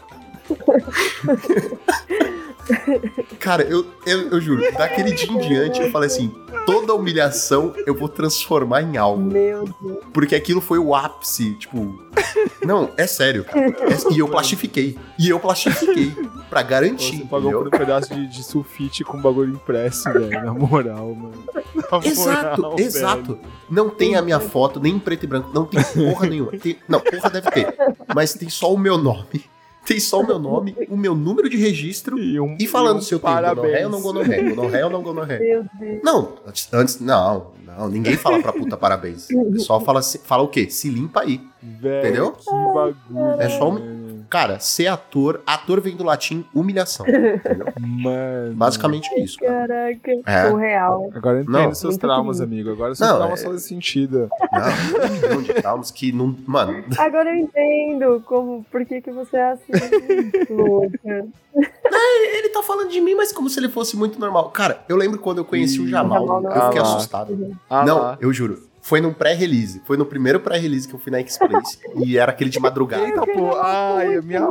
Cara, 3.38 3.62
eu, 3.62 3.86
eu, 4.04 4.30
eu 4.30 4.40
juro, 4.40 4.60
daquele 4.72 5.12
dia 5.12 5.30
em 5.30 5.38
diante 5.38 5.80
eu 5.80 5.90
falei 5.92 6.08
assim: 6.08 6.34
toda 6.64 6.94
humilhação 6.94 7.72
eu 7.86 7.94
vou 7.94 8.08
transformar 8.08 8.82
em 8.82 8.96
algo. 8.96 9.22
Meu 9.22 9.64
Deus. 9.80 9.98
Porque 10.12 10.34
aquilo 10.34 10.60
foi 10.60 10.78
o 10.78 10.94
ápice, 10.94 11.52
tipo. 11.54 12.04
Não, 12.64 12.90
é 12.96 13.06
sério. 13.06 13.46
É- 13.54 14.12
e 14.12 14.18
eu 14.18 14.26
plastifiquei. 14.26 14.98
E 15.18 15.28
eu 15.28 15.38
plastifiquei. 15.38 16.12
Pra 16.50 16.62
garantir. 16.62 17.18
Você 17.18 17.24
pagou 17.24 17.50
entendeu? 17.50 17.58
por 17.60 17.66
um 17.68 17.78
pedaço 17.78 18.14
de, 18.14 18.26
de 18.26 18.42
sulfite 18.42 19.04
com 19.04 19.20
bagulho 19.20 19.54
impresso, 19.54 20.12
velho. 20.12 20.44
Na 20.44 20.52
moral, 20.52 21.14
mano. 21.14 21.44
Na 21.74 21.98
Exato, 22.04 22.62
moral, 22.62 22.80
exato. 22.80 23.34
velho. 23.34 23.46
Não 23.70 23.88
tem 23.90 24.16
a 24.16 24.22
minha 24.22 24.40
foto, 24.40 24.80
nem 24.80 24.94
em 24.94 24.98
preto 24.98 25.22
e 25.24 25.26
branco. 25.28 25.50
Não 25.54 25.64
tem 25.64 25.82
porra 25.84 26.26
nenhuma. 26.26 26.50
Tem- 26.52 26.78
não, 26.88 26.98
porra 27.00 27.30
deve 27.30 27.50
ter. 27.50 27.74
Mas 28.14 28.34
tem 28.34 28.48
só 28.48 28.72
o 28.72 28.78
meu 28.78 28.98
nome 28.98 29.44
tem 29.86 30.00
só 30.00 30.20
o 30.20 30.26
meu 30.26 30.38
nome, 30.38 30.76
o 30.88 30.96
meu 30.96 31.14
número 31.14 31.48
de 31.48 31.56
registro 31.56 32.18
E, 32.18 32.38
um, 32.40 32.56
e 32.60 32.66
falando 32.66 32.98
um 32.98 33.00
se 33.00 33.14
eu 33.14 33.18
tenho 33.18 33.34
gonorreia 33.54 33.86
ou 33.86 33.90
não 33.92 34.00
gonorreia. 34.02 34.50
Gonorreia 34.54 34.84
ou 34.86 34.90
não 34.92 35.02
gonorreia. 35.02 35.40
Meu 35.40 35.64
Deus. 35.78 36.00
Não, 36.02 36.32
antes, 36.46 36.68
antes- 36.72 37.00
não, 37.00 37.52
não, 37.66 37.88
ninguém 37.88 38.16
fala 38.16 38.40
pra 38.42 38.52
puta 38.52 38.76
parabéns. 38.76 39.28
O 39.30 39.52
pessoal 39.52 39.80
fala, 39.80 40.00
fala 40.02 40.42
o 40.42 40.48
quê? 40.48 40.68
Se 40.68 40.88
limpa 40.88 41.20
aí. 41.22 41.40
Velho, 41.62 41.98
Entendeu? 42.06 42.32
Que 42.32 42.50
bagulho. 42.50 43.40
É 43.40 43.48
só 43.50 43.70
um-. 43.70 44.05
Cara, 44.28 44.58
ser 44.58 44.86
ator, 44.88 45.40
ator 45.46 45.80
vem 45.80 45.96
do 45.96 46.04
latim 46.04 46.44
humilhação. 46.54 47.06
Entendeu? 47.08 47.66
Mano. 47.80 48.54
Basicamente 48.54 49.08
é 49.14 49.20
isso, 49.20 49.38
cara. 49.38 49.66
Caraca, 49.68 50.12
É. 50.26 50.50
surreal. 50.50 51.10
Agora 51.14 51.36
eu 51.38 51.42
entendo 51.42 51.52
Não. 51.58 51.74
seus 51.74 51.96
traumas, 51.96 52.38
lindo. 52.40 52.52
amigo. 52.52 52.70
Agora 52.72 52.94
seus 52.94 53.08
Não, 53.08 53.16
traumas 53.16 53.40
é- 53.40 53.44
fazem 53.44 53.58
sentido. 53.60 54.28
Não, 54.52 55.06
um 55.08 55.12
milhão 55.12 55.42
de 55.42 55.54
traumas 55.54 55.90
que 55.90 56.12
não. 56.12 56.34
Mano, 56.46 56.84
Agora 56.98 57.30
eu 57.30 57.36
entendo 57.36 58.22
como, 58.26 58.64
por 58.70 58.84
que, 58.84 59.00
que 59.00 59.10
você 59.10 59.36
é 59.36 59.52
assim, 59.52 59.72
louca. 60.50 61.26
ele 62.34 62.48
tá 62.50 62.62
falando 62.62 62.90
de 62.90 63.00
mim, 63.00 63.14
mas 63.14 63.32
como 63.32 63.48
se 63.48 63.58
ele 63.58 63.68
fosse 63.68 63.96
muito 63.96 64.18
normal. 64.18 64.50
Cara, 64.50 64.80
eu 64.88 64.96
lembro 64.96 65.18
quando 65.18 65.38
eu 65.38 65.44
conheci 65.44 65.80
o 65.80 65.88
Jamal, 65.88 66.20
Jamal 66.26 66.42
não. 66.42 66.50
eu 66.52 66.62
fiquei 66.64 66.80
Ah 66.80 66.82
assustado. 66.82 67.56
Ah, 67.68 67.84
não, 67.84 67.98
lá. 67.98 68.18
eu 68.20 68.32
juro. 68.32 68.62
Foi 68.86 69.00
num 69.00 69.12
pré-release. 69.12 69.82
Foi 69.84 69.96
no 69.96 70.06
primeiro 70.06 70.38
pré-release 70.38 70.86
que 70.86 70.94
eu 70.94 70.98
fui 71.00 71.10
na 71.10 71.18
X-Place. 71.18 71.76
e 72.06 72.16
era 72.16 72.30
aquele 72.30 72.50
de 72.50 72.60
madrugada. 72.60 73.02
Eita, 73.02 73.26
pô. 73.26 73.56
Ai, 73.56 74.14
a 74.14 74.22
minha, 74.22 74.48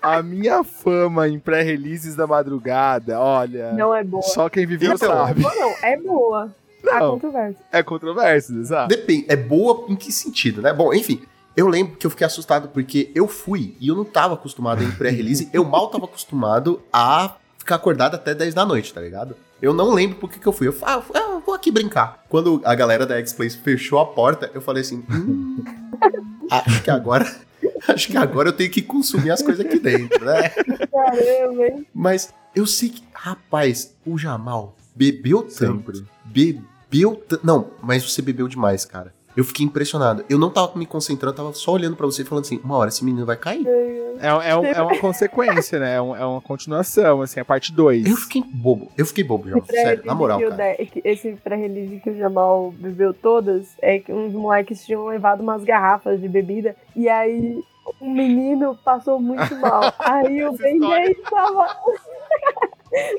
a 0.00 0.22
minha 0.22 0.64
fama 0.64 1.28
em 1.28 1.38
pré-releases 1.38 2.16
da 2.16 2.26
madrugada, 2.26 3.20
olha. 3.20 3.72
Não 3.74 3.94
é 3.94 4.02
boa. 4.02 4.22
Só 4.22 4.48
quem 4.48 4.64
viveu 4.64 4.94
Então. 4.94 5.06
sabe. 5.06 5.42
Boa 5.42 5.54
não, 5.54 5.74
é 5.82 5.96
boa. 5.98 6.54
Há 6.88 6.98
Não. 7.00 7.10
controvérsia. 7.10 7.62
É 7.70 7.82
controverso, 7.82 8.64
sabe? 8.64 8.96
Depende, 8.96 9.26
é 9.28 9.36
boa 9.36 9.84
em 9.86 9.96
que 9.96 10.10
sentido, 10.10 10.62
né? 10.62 10.72
Bom, 10.72 10.94
enfim. 10.94 11.20
Eu 11.54 11.68
lembro 11.68 11.96
que 11.96 12.06
eu 12.06 12.10
fiquei 12.10 12.26
assustado 12.26 12.68
porque 12.70 13.12
eu 13.14 13.28
fui 13.28 13.76
e 13.78 13.88
eu 13.88 13.94
não 13.94 14.04
tava 14.06 14.32
acostumado 14.32 14.80
a 14.80 14.82
ir 14.82 14.88
em 14.88 14.92
pré-release. 14.92 15.50
eu 15.52 15.62
mal 15.62 15.88
tava 15.88 16.06
acostumado 16.06 16.80
a 16.90 17.36
ficar 17.62 17.76
acordado 17.76 18.16
até 18.16 18.34
10 18.34 18.54
da 18.54 18.66
noite, 18.66 18.92
tá 18.92 19.00
ligado? 19.00 19.36
Eu 19.60 19.72
não 19.72 19.94
lembro 19.94 20.18
por 20.18 20.28
que 20.28 20.38
que 20.38 20.46
eu 20.46 20.52
fui. 20.52 20.66
Eu 20.66 20.72
falei, 20.72 20.96
ah, 21.14 21.30
eu 21.34 21.40
vou 21.40 21.54
aqui 21.54 21.70
brincar. 21.70 22.24
Quando 22.28 22.60
a 22.64 22.74
galera 22.74 23.06
da 23.06 23.16
X-Place 23.18 23.56
fechou 23.56 24.00
a 24.00 24.06
porta, 24.06 24.50
eu 24.52 24.60
falei 24.60 24.82
assim, 24.82 25.04
hum, 25.08 25.64
acho 26.50 26.82
que 26.82 26.90
agora... 26.90 27.24
Acho 27.86 28.08
que 28.08 28.16
agora 28.16 28.48
eu 28.48 28.52
tenho 28.52 28.70
que 28.70 28.82
consumir 28.82 29.30
as 29.32 29.42
coisas 29.42 29.64
aqui 29.64 29.78
dentro, 29.78 30.24
né? 30.24 30.48
Caramba, 30.48 31.66
hein? 31.66 31.86
Mas 31.92 32.32
eu 32.54 32.64
sei 32.64 32.88
que, 32.88 33.02
rapaz, 33.12 33.92
o 34.06 34.16
Jamal 34.16 34.76
bebeu 34.94 35.42
tanto. 35.42 35.96
Sempre. 35.96 36.06
Bebeu 36.24 37.16
tanto. 37.16 37.44
Não, 37.44 37.70
mas 37.82 38.08
você 38.08 38.22
bebeu 38.22 38.46
demais, 38.46 38.84
cara. 38.84 39.12
Eu 39.36 39.44
fiquei 39.44 39.64
impressionado. 39.64 40.24
Eu 40.28 40.38
não 40.38 40.50
tava 40.50 40.72
me 40.78 40.84
concentrando, 40.84 41.34
tava 41.36 41.52
só 41.54 41.72
olhando 41.72 41.96
pra 41.96 42.04
você 42.06 42.22
e 42.22 42.24
falando 42.24 42.44
assim: 42.44 42.60
uma 42.62 42.76
hora 42.76 42.88
esse 42.90 43.02
menino 43.04 43.24
vai 43.24 43.36
cair. 43.36 43.66
É, 43.66 44.26
é, 44.50 44.56
um- 44.56 44.64
é 44.64 44.82
uma 44.82 44.98
consequência, 44.98 45.78
né? 45.78 45.94
É, 45.96 46.02
um- 46.02 46.14
é 46.14 46.24
uma 46.24 46.40
continuação, 46.40 47.22
assim, 47.22 47.40
a 47.40 47.44
parte 47.44 47.72
2. 47.72 48.06
Eu 48.06 48.16
fiquei 48.16 48.42
bobo. 48.46 48.92
Eu 48.96 49.06
fiquei 49.06 49.24
bobo, 49.24 49.48
Jamal. 49.48 49.64
Sério, 49.70 50.04
na 50.04 50.14
moral, 50.14 50.38
cara. 50.40 50.76
de- 50.76 50.86
que 50.86 51.00
Esse 51.04 51.32
pré-release 51.42 51.98
que 52.00 52.10
o 52.10 52.16
Jamal 52.16 52.72
bebeu 52.78 53.14
todas, 53.14 53.74
é 53.80 53.98
que 53.98 54.12
uns 54.12 54.32
moleques 54.34 54.84
tinham 54.84 55.06
levado 55.06 55.40
umas 55.40 55.64
garrafas 55.64 56.20
de 56.20 56.28
bebida, 56.28 56.76
e 56.94 57.08
aí 57.08 57.58
o 58.00 58.08
menino 58.10 58.78
passou 58.84 59.18
muito 59.18 59.56
mal. 59.56 59.80
Aí 59.98 60.44
o 60.44 60.48
Essa 60.54 60.62
Ben 60.62 60.74
história. 60.76 61.04
10 61.06 61.20
tava... 61.22 61.76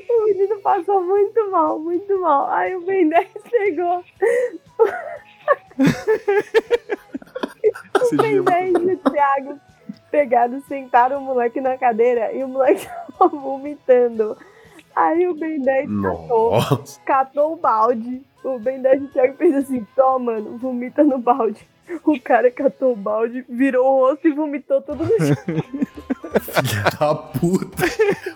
o 0.08 0.24
menino 0.26 0.60
passou 0.60 1.02
muito 1.04 1.50
mal, 1.50 1.78
muito 1.78 2.20
mal. 2.20 2.48
Aí 2.50 2.74
o 2.76 2.80
Ben 2.82 3.08
10 3.08 3.28
pegou 3.50 4.02
Esse 8.02 8.14
o 8.14 8.18
Ben 8.18 8.32
dia- 8.32 8.42
10 8.42 8.74
e 8.74 8.92
o 8.94 9.10
Thiago 9.10 9.58
pegaram, 10.10 10.60
sentaram 10.62 11.18
o 11.18 11.24
moleque 11.24 11.60
na 11.60 11.76
cadeira 11.76 12.32
e 12.32 12.44
o 12.44 12.48
moleque 12.48 12.86
tava 13.18 13.28
vomitando. 13.36 14.36
Aí 14.94 15.26
o 15.26 15.34
Ben 15.34 15.60
10 15.60 15.88
catou, 16.02 16.50
Nossa. 16.52 17.00
catou 17.04 17.52
o 17.54 17.56
balde. 17.56 18.22
O 18.44 18.58
Ben 18.58 18.80
10 18.80 19.02
e 19.02 19.04
o 19.06 19.08
Thiago 19.08 19.34
fez 19.36 19.54
assim, 19.56 19.86
toma, 19.96 20.32
mano, 20.34 20.56
vomita 20.58 21.02
no 21.02 21.18
balde. 21.18 21.66
O 22.04 22.20
cara 22.20 22.50
catou 22.50 22.92
o 22.92 22.96
balde, 22.96 23.44
virou 23.48 23.84
o 23.86 24.08
rosto 24.08 24.26
e 24.28 24.32
vomitou 24.32 24.80
tudo 24.82 25.04
no 25.04 25.18
chão. 25.18 25.36
Filha 26.34 26.82
da 26.98 27.14
puta. 27.14 27.84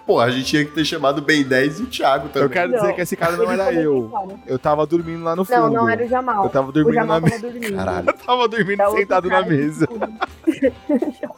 Pô, 0.06 0.20
a 0.20 0.30
gente 0.30 0.44
tinha 0.46 0.64
que 0.64 0.70
ter 0.70 0.84
chamado 0.84 1.18
o 1.18 1.22
Ben 1.22 1.42
10 1.42 1.80
e 1.80 1.82
o 1.82 1.86
Thiago 1.86 2.28
também. 2.28 2.42
Eu 2.44 2.50
quero 2.50 2.72
dizer 2.72 2.86
Não. 2.88 2.94
que 2.94 3.00
esse 3.00 3.16
cara 3.16 3.36
não 3.36 3.50
era 3.50 3.72
eu. 3.72 4.08
cara, 4.12 4.40
Eu 4.46 4.58
tava 4.58 4.86
dormindo 4.86 5.24
lá 5.24 5.34
no 5.34 5.44
fundo. 5.44 5.58
Não, 5.60 5.70
não 5.70 5.88
era 5.88 6.04
o 6.04 6.08
Jamal. 6.08 6.44
Eu 6.44 6.50
tava 6.50 6.68
O 6.68 6.72
dormindo 6.72 6.94
Jamal 6.94 7.20
na 7.20 7.26
mesa. 7.26 7.40
tava 7.40 7.52
dormindo. 7.52 7.76
Caralho. 7.76 8.06
Eu 8.08 8.12
tava 8.14 8.48
dormindo 8.48 8.82
É 8.82 8.90
sentado 8.90 9.28
na 9.28 9.42
mesa. 9.42 9.88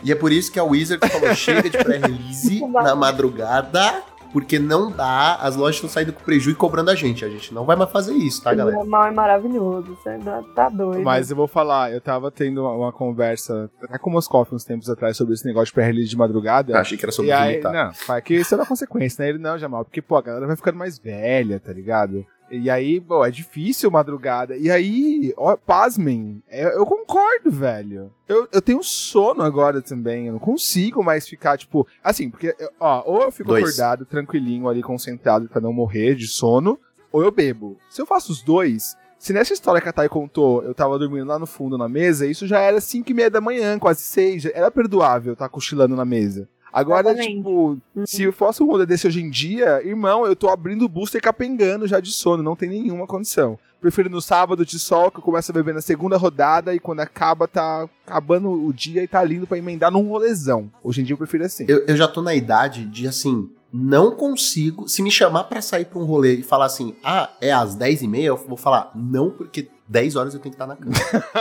E 0.03 0.13
é 0.13 0.15
por 0.15 0.31
isso 0.33 0.53
que 0.53 0.59
a 0.59 0.65
Wizard 0.65 1.09
falou: 1.09 1.35
chega 1.35 1.63
de 1.69 1.79
pré-release 1.79 2.61
na 2.69 2.95
madrugada, 2.95 4.03
porque 4.33 4.59
não 4.59 4.91
dá, 4.91 5.37
as 5.37 5.57
lojas 5.57 5.77
estão 5.77 5.91
saindo 5.91 6.13
com 6.13 6.23
prejuízo 6.23 6.51
e 6.51 6.55
cobrando 6.55 6.91
a 6.91 6.95
gente. 6.95 7.25
A 7.25 7.29
gente 7.29 7.53
não 7.53 7.65
vai 7.65 7.77
mais 7.77 7.91
fazer 7.91 8.15
isso, 8.15 8.43
tá, 8.43 8.53
O 8.53 8.57
galera? 8.57 8.79
Jamal 8.79 9.07
é 9.07 9.11
maravilhoso, 9.11 9.97
você 9.97 10.19
tá 10.55 10.69
doido. 10.69 11.03
Mas 11.03 11.31
eu 11.31 11.37
vou 11.37 11.49
falar, 11.49 11.93
eu 11.93 12.01
tava 12.01 12.31
tendo 12.31 12.63
uma, 12.63 12.73
uma 12.73 12.93
conversa 12.93 13.71
até 13.83 13.99
com 13.99 14.11
o 14.11 14.13
Moscoff 14.13 14.55
uns 14.55 14.65
tempos 14.65 14.89
atrás 14.89 15.17
sobre 15.17 15.35
esse 15.35 15.45
negócio 15.45 15.67
de 15.67 15.73
pré-release 15.73 16.09
de 16.11 16.17
madrugada. 16.17 16.77
Ah, 16.77 16.81
achei 16.81 16.97
que 16.97 17.05
era 17.05 17.13
sobre 17.13 17.31
e 17.31 17.33
aí, 17.33 17.61
vomitar. 17.61 17.73
não, 17.73 17.93
faz 17.95 18.25
que 18.25 18.35
isso 18.35 18.55
era 18.55 18.65
consequência, 18.67 19.23
né? 19.23 19.31
Ele 19.31 19.39
não, 19.39 19.59
Jamal, 19.59 19.85
porque, 19.85 20.01
pô, 20.01 20.17
a 20.17 20.23
galera 20.23 20.47
vai 20.47 20.57
ficando 20.57 20.79
mais 20.79 20.99
velha, 20.99 21.59
tá 21.59 21.73
ligado? 21.73 22.25
E 22.51 22.69
aí, 22.69 23.01
pô, 23.01 23.25
é 23.25 23.31
difícil 23.31 23.91
madrugada. 23.91 24.57
E 24.57 24.71
aí, 24.71 25.33
ó, 25.37 25.57
pasmem, 25.57 26.43
é- 26.49 26.77
eu 26.77 26.85
concordo, 26.85 27.51
velho. 27.51 28.13
Eu, 28.29 28.49
eu 28.53 28.61
tenho 28.61 28.83
sono 28.83 29.43
agora 29.43 29.81
também, 29.81 30.27
eu 30.27 30.33
não 30.33 30.41
consigo 30.41 31.03
mais 31.03 31.29
ficar, 31.29 31.57
tipo, 31.57 31.87
assim, 32.03 32.29
porque, 32.29 32.55
ó, 32.79 33.03
ou 33.07 33.23
eu 33.23 33.31
fico 33.33 33.51
Dois. 33.51 33.63
acordado, 33.65 34.05
tranquilinho 34.05 34.69
ali, 34.69 34.83
concentrado 34.83 35.49
pra 35.49 35.61
não 35.61 35.73
morrer 35.73 36.15
de 36.17 36.27
sono, 36.27 36.79
ou 37.13 37.23
eu 37.23 37.31
bebo. 37.31 37.79
Se 37.89 38.03
eu 38.03 38.07
faço 38.07 38.33
os 38.33 38.43
dois, 38.43 38.97
se 39.19 39.33
nessa 39.33 39.53
história 39.53 39.81
que 39.81 39.89
a 39.89 39.93
Thay 39.93 40.09
contou, 40.09 40.63
eu 40.65 40.75
tava 40.75 40.99
dormindo 40.99 41.27
lá 41.27 41.39
no 41.39 41.47
fundo 41.47 41.77
na 41.77 41.89
mesa, 41.89 42.27
isso 42.27 42.47
já 42.47 42.59
era 42.61 42.81
5 42.81 43.11
e 43.11 43.15
meia 43.15 43.31
da 43.31 43.41
manhã, 43.41 43.79
quase 43.79 44.03
6, 44.03 44.43
já 44.43 44.51
era 44.55 44.71
perdoável 44.71 45.35
estar 45.35 45.49
cochilando 45.49 45.95
na 45.95 46.05
mesa. 46.05 46.49
Agora, 46.73 47.11
Exatamente. 47.11 47.37
tipo, 47.37 47.79
se 48.07 48.23
eu 48.23 48.33
fosse 48.33 48.63
um 48.63 48.67
rolê 48.67 48.87
desse 48.87 49.07
hoje 49.07 49.21
em 49.21 49.31
dia, 49.31 49.81
irmão, 49.85 50.27
eu 50.27 50.37
tô 50.37 50.49
abrindo 50.49 50.85
o 50.85 50.89
booster 50.89 51.19
e 51.19 51.23
capengando 51.23 51.87
já 51.87 52.01
de 52.01 52.13
sono, 52.13 52.43
não 52.43 52.57
tem 52.57 52.69
nenhuma 52.69 53.07
condição. 53.07 53.59
Prefiro 53.81 54.11
no 54.11 54.21
sábado 54.21 54.65
de 54.65 54.79
sol, 54.79 55.11
que 55.11 55.19
eu 55.19 55.23
começo 55.23 55.51
a 55.51 55.55
beber 55.55 55.75
na 55.75 55.81
segunda 55.81 56.17
rodada 56.17 56.75
e 56.75 56.79
quando 56.79 57.01
acaba, 57.01 57.49
tá 57.49 57.89
acabando 58.07 58.51
o 58.51 58.73
dia 58.73 59.03
e 59.03 59.09
tá 59.09 59.25
lindo 59.25 59.47
pra 59.47 59.57
emendar 59.57 59.91
num 59.91 60.07
rolezão. 60.09 60.71
Hoje 60.85 61.01
em 61.01 61.05
dia 61.05 61.15
eu 61.15 61.19
prefiro 61.19 61.45
assim. 61.45 61.65
Eu, 61.67 61.85
eu 61.87 61.97
já 61.97 62.07
tô 62.07 62.21
na 62.21 62.35
idade 62.35 62.85
de, 62.85 63.09
assim, 63.09 63.49
não 63.73 64.15
consigo. 64.15 64.87
Se 64.87 65.03
me 65.03 65.11
chamar 65.11 65.45
pra 65.45 65.63
sair 65.63 65.87
pra 65.87 65.99
um 65.99 66.05
rolê 66.05 66.35
e 66.35 66.43
falar 66.43 66.67
assim, 66.67 66.95
ah, 67.03 67.31
é 67.41 67.53
às 67.53 67.75
10 67.75 68.03
e 68.03 68.09
meia, 68.09 68.27
eu 68.27 68.37
vou 68.37 68.57
falar, 68.57 68.91
não, 68.95 69.31
porque 69.31 69.69
10 69.91 70.15
horas 70.15 70.35
eu 70.35 70.41
tenho 70.41 70.55
que 70.55 70.63
estar 70.63 70.69
na 70.69 70.77
cama. 70.77 70.93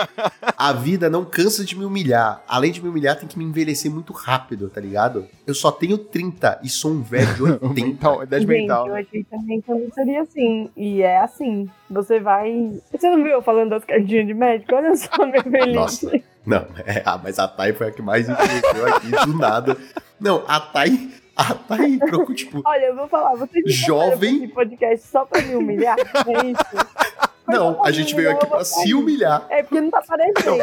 a 0.58 0.74
vida 0.74 1.08
não 1.08 1.24
cansa 1.24 1.64
de 1.64 1.78
me 1.78 1.86
humilhar. 1.86 2.44
Além 2.48 2.72
de 2.72 2.82
me 2.82 2.90
humilhar, 2.90 3.16
tem 3.16 3.30
que 3.30 3.38
me 3.38 3.46
envelhecer 3.46 3.92
muito 3.92 4.12
rápido, 4.12 4.70
tá 4.70 4.82
ligado? 4.82 5.28
Eu 5.46 5.54
só 5.54 5.72
tenho 5.72 6.00
30 6.00 6.60
e 6.64 6.68
sou 6.68 6.92
um 6.92 7.04
velho 7.04 7.32
de 7.36 7.44
80. 7.64 7.74
mental, 7.76 8.24
idade 8.24 8.42
Gente, 8.48 8.62
mental. 8.62 8.88
eu 8.88 8.96
achei 8.96 9.24
também 9.26 9.62
que 9.62 9.70
não 9.70 9.92
seria 9.94 10.24
assim. 10.24 10.68
E 10.76 11.04
é 11.04 11.20
assim. 11.20 11.70
Você 11.92 12.20
vai. 12.20 12.74
Você 12.92 13.08
não 13.08 13.24
viu 13.24 13.34
eu 13.34 13.42
falando 13.44 13.70
das 13.70 13.86
cartinhas 13.86 14.26
de 14.26 14.34
médico? 14.34 14.74
Olha 14.74 14.96
só, 14.96 15.28
meu 15.28 15.44
velhinho. 15.44 15.76
Nossa. 15.76 16.12
Não, 16.44 16.66
é, 16.88 17.04
ah, 17.06 17.20
mas 17.22 17.38
a 17.38 17.48
Thay 17.48 17.74
foi 17.74 17.90
a 17.90 17.92
que 17.92 18.02
mais 18.02 18.28
influenciou 18.28 18.88
aqui 18.88 19.12
do 19.28 19.38
nada. 19.38 19.78
Não, 20.20 20.44
a 20.48 20.60
Thay, 20.60 21.12
a 21.36 21.54
Thay 21.54 21.94
entrou 21.94 22.26
tipo, 22.34 22.64
Olha, 22.66 22.86
eu 22.86 22.96
vou 22.96 23.08
falar, 23.08 23.36
você 23.36 23.62
Jovem. 23.68 24.38
esse 24.38 24.48
podcast 24.48 25.06
só 25.08 25.24
pra 25.26 25.40
me 25.44 25.54
humilhar? 25.56 25.98
É 26.00 26.46
isso? 26.48 27.20
Não, 27.50 27.84
a 27.84 27.92
gente 27.92 28.16
veio 28.16 28.32
aqui 28.32 28.46
pra 28.46 28.64
se 28.64 28.94
humilhar. 28.94 29.46
É 29.50 29.64
porque 29.64 29.82
não 29.82 29.90
tá 29.92 30.00
aparecendo. 30.00 30.58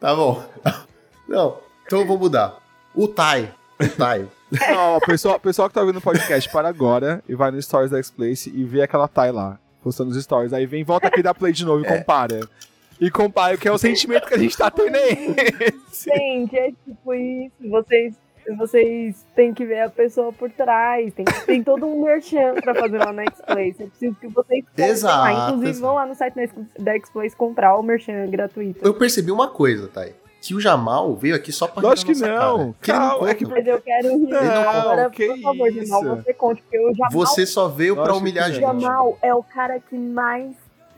Tá 0.00 0.14
bom. 0.14 0.44
Não, 1.28 1.58
então 1.86 2.00
eu 2.00 2.06
vou 2.06 2.18
mudar. 2.18 2.56
O 2.94 3.06
Thay, 3.08 3.50
o 3.80 3.88
Thay, 3.88 4.28
Ó, 4.74 4.96
o 4.96 5.00
pessoal, 5.00 5.38
pessoal 5.38 5.68
que 5.68 5.74
tá 5.74 5.80
ouvindo 5.82 5.98
o 5.98 6.02
podcast, 6.02 6.50
para 6.50 6.68
agora 6.68 7.22
e 7.28 7.34
vai 7.34 7.50
no 7.50 7.60
Stories 7.60 7.90
da 7.90 7.98
X-Place 7.98 8.50
e 8.54 8.64
vê 8.64 8.80
aquela 8.82 9.06
Thay 9.06 9.30
lá, 9.30 9.58
postando 9.82 10.10
os 10.10 10.22
stories. 10.22 10.52
Aí 10.54 10.64
vem, 10.66 10.82
volta 10.84 11.06
aqui 11.08 11.20
e 11.20 11.22
dá 11.22 11.34
play 11.34 11.52
de 11.52 11.64
novo 11.66 11.84
e 11.84 11.86
É. 11.86 11.98
compara. 11.98 12.40
E 13.00 13.10
compara, 13.10 13.56
que 13.56 13.68
é 13.68 13.72
o 13.72 13.78
sentimento 13.78 14.26
que 14.26 14.34
a 14.34 14.38
gente 14.38 14.56
tá 14.56 14.70
tendo 14.70 14.96
aí. 14.96 15.36
Gente, 15.92 16.56
é 16.58 16.70
tipo 16.84 17.14
isso. 17.14 17.52
Vocês, 17.70 18.14
vocês 18.56 19.26
têm 19.34 19.52
que 19.54 19.64
ver 19.64 19.80
a 19.80 19.90
pessoa 19.90 20.32
por 20.32 20.50
trás. 20.50 21.12
Tem, 21.14 21.24
tem 21.46 21.62
todo 21.62 21.86
um 21.86 22.02
merchan 22.04 22.54
pra 22.62 22.74
fazer 22.74 22.98
lá 22.98 23.12
na 23.12 23.22
X-Place. 23.24 23.76
Eu 23.80 23.88
preciso 23.88 24.14
que 24.20 24.28
vocês 24.28 24.64
Exato, 24.76 25.16
lá. 25.34 25.50
Inclusive, 25.50 25.80
vão 25.80 25.94
lá 25.94 26.06
no 26.06 26.14
site 26.14 26.34
da 26.34 26.42
X- 26.42 26.54
da 26.78 26.92
X-Place 26.94 27.36
comprar 27.36 27.76
o 27.76 27.82
merchan 27.82 28.26
gratuito. 28.30 28.84
eu 28.84 28.94
percebi 28.94 29.30
uma 29.30 29.48
coisa, 29.48 29.88
Thay. 29.88 30.14
Que 30.40 30.54
o 30.54 30.60
Jamal 30.60 31.16
veio 31.16 31.34
aqui 31.34 31.50
só 31.50 31.66
pra 31.66 31.82
Lógico 31.82 32.12
que 32.12 32.20
não. 32.20 32.72
cara. 32.80 33.08
Que 33.18 33.18
não 33.20 33.26
é 33.28 33.34
que-. 33.34 33.44
Mas 33.46 33.66
eu 33.66 33.80
quero 33.82 34.08
rir. 34.18 34.28
Não, 34.28 34.68
Agora, 34.70 35.10
que 35.10 35.26
por 35.26 35.40
favor, 35.40 35.68
isso. 35.68 35.86
Jamal, 35.86 36.16
você 36.16 36.32
conte, 36.32 36.62
porque 36.62 36.78
o 36.78 36.94
Jamal, 36.94 37.10
Você 37.10 37.44
só 37.44 37.66
veio 37.68 37.96
pra 37.96 38.14
humilhar 38.14 38.46
a 38.46 38.50
gente. 38.50 38.62
não. 38.62 38.78
Jamal 38.80 39.18
é 39.20 39.34
o 39.34 39.42
cara 39.42 39.80
que 39.80 39.98
mais 39.98 40.54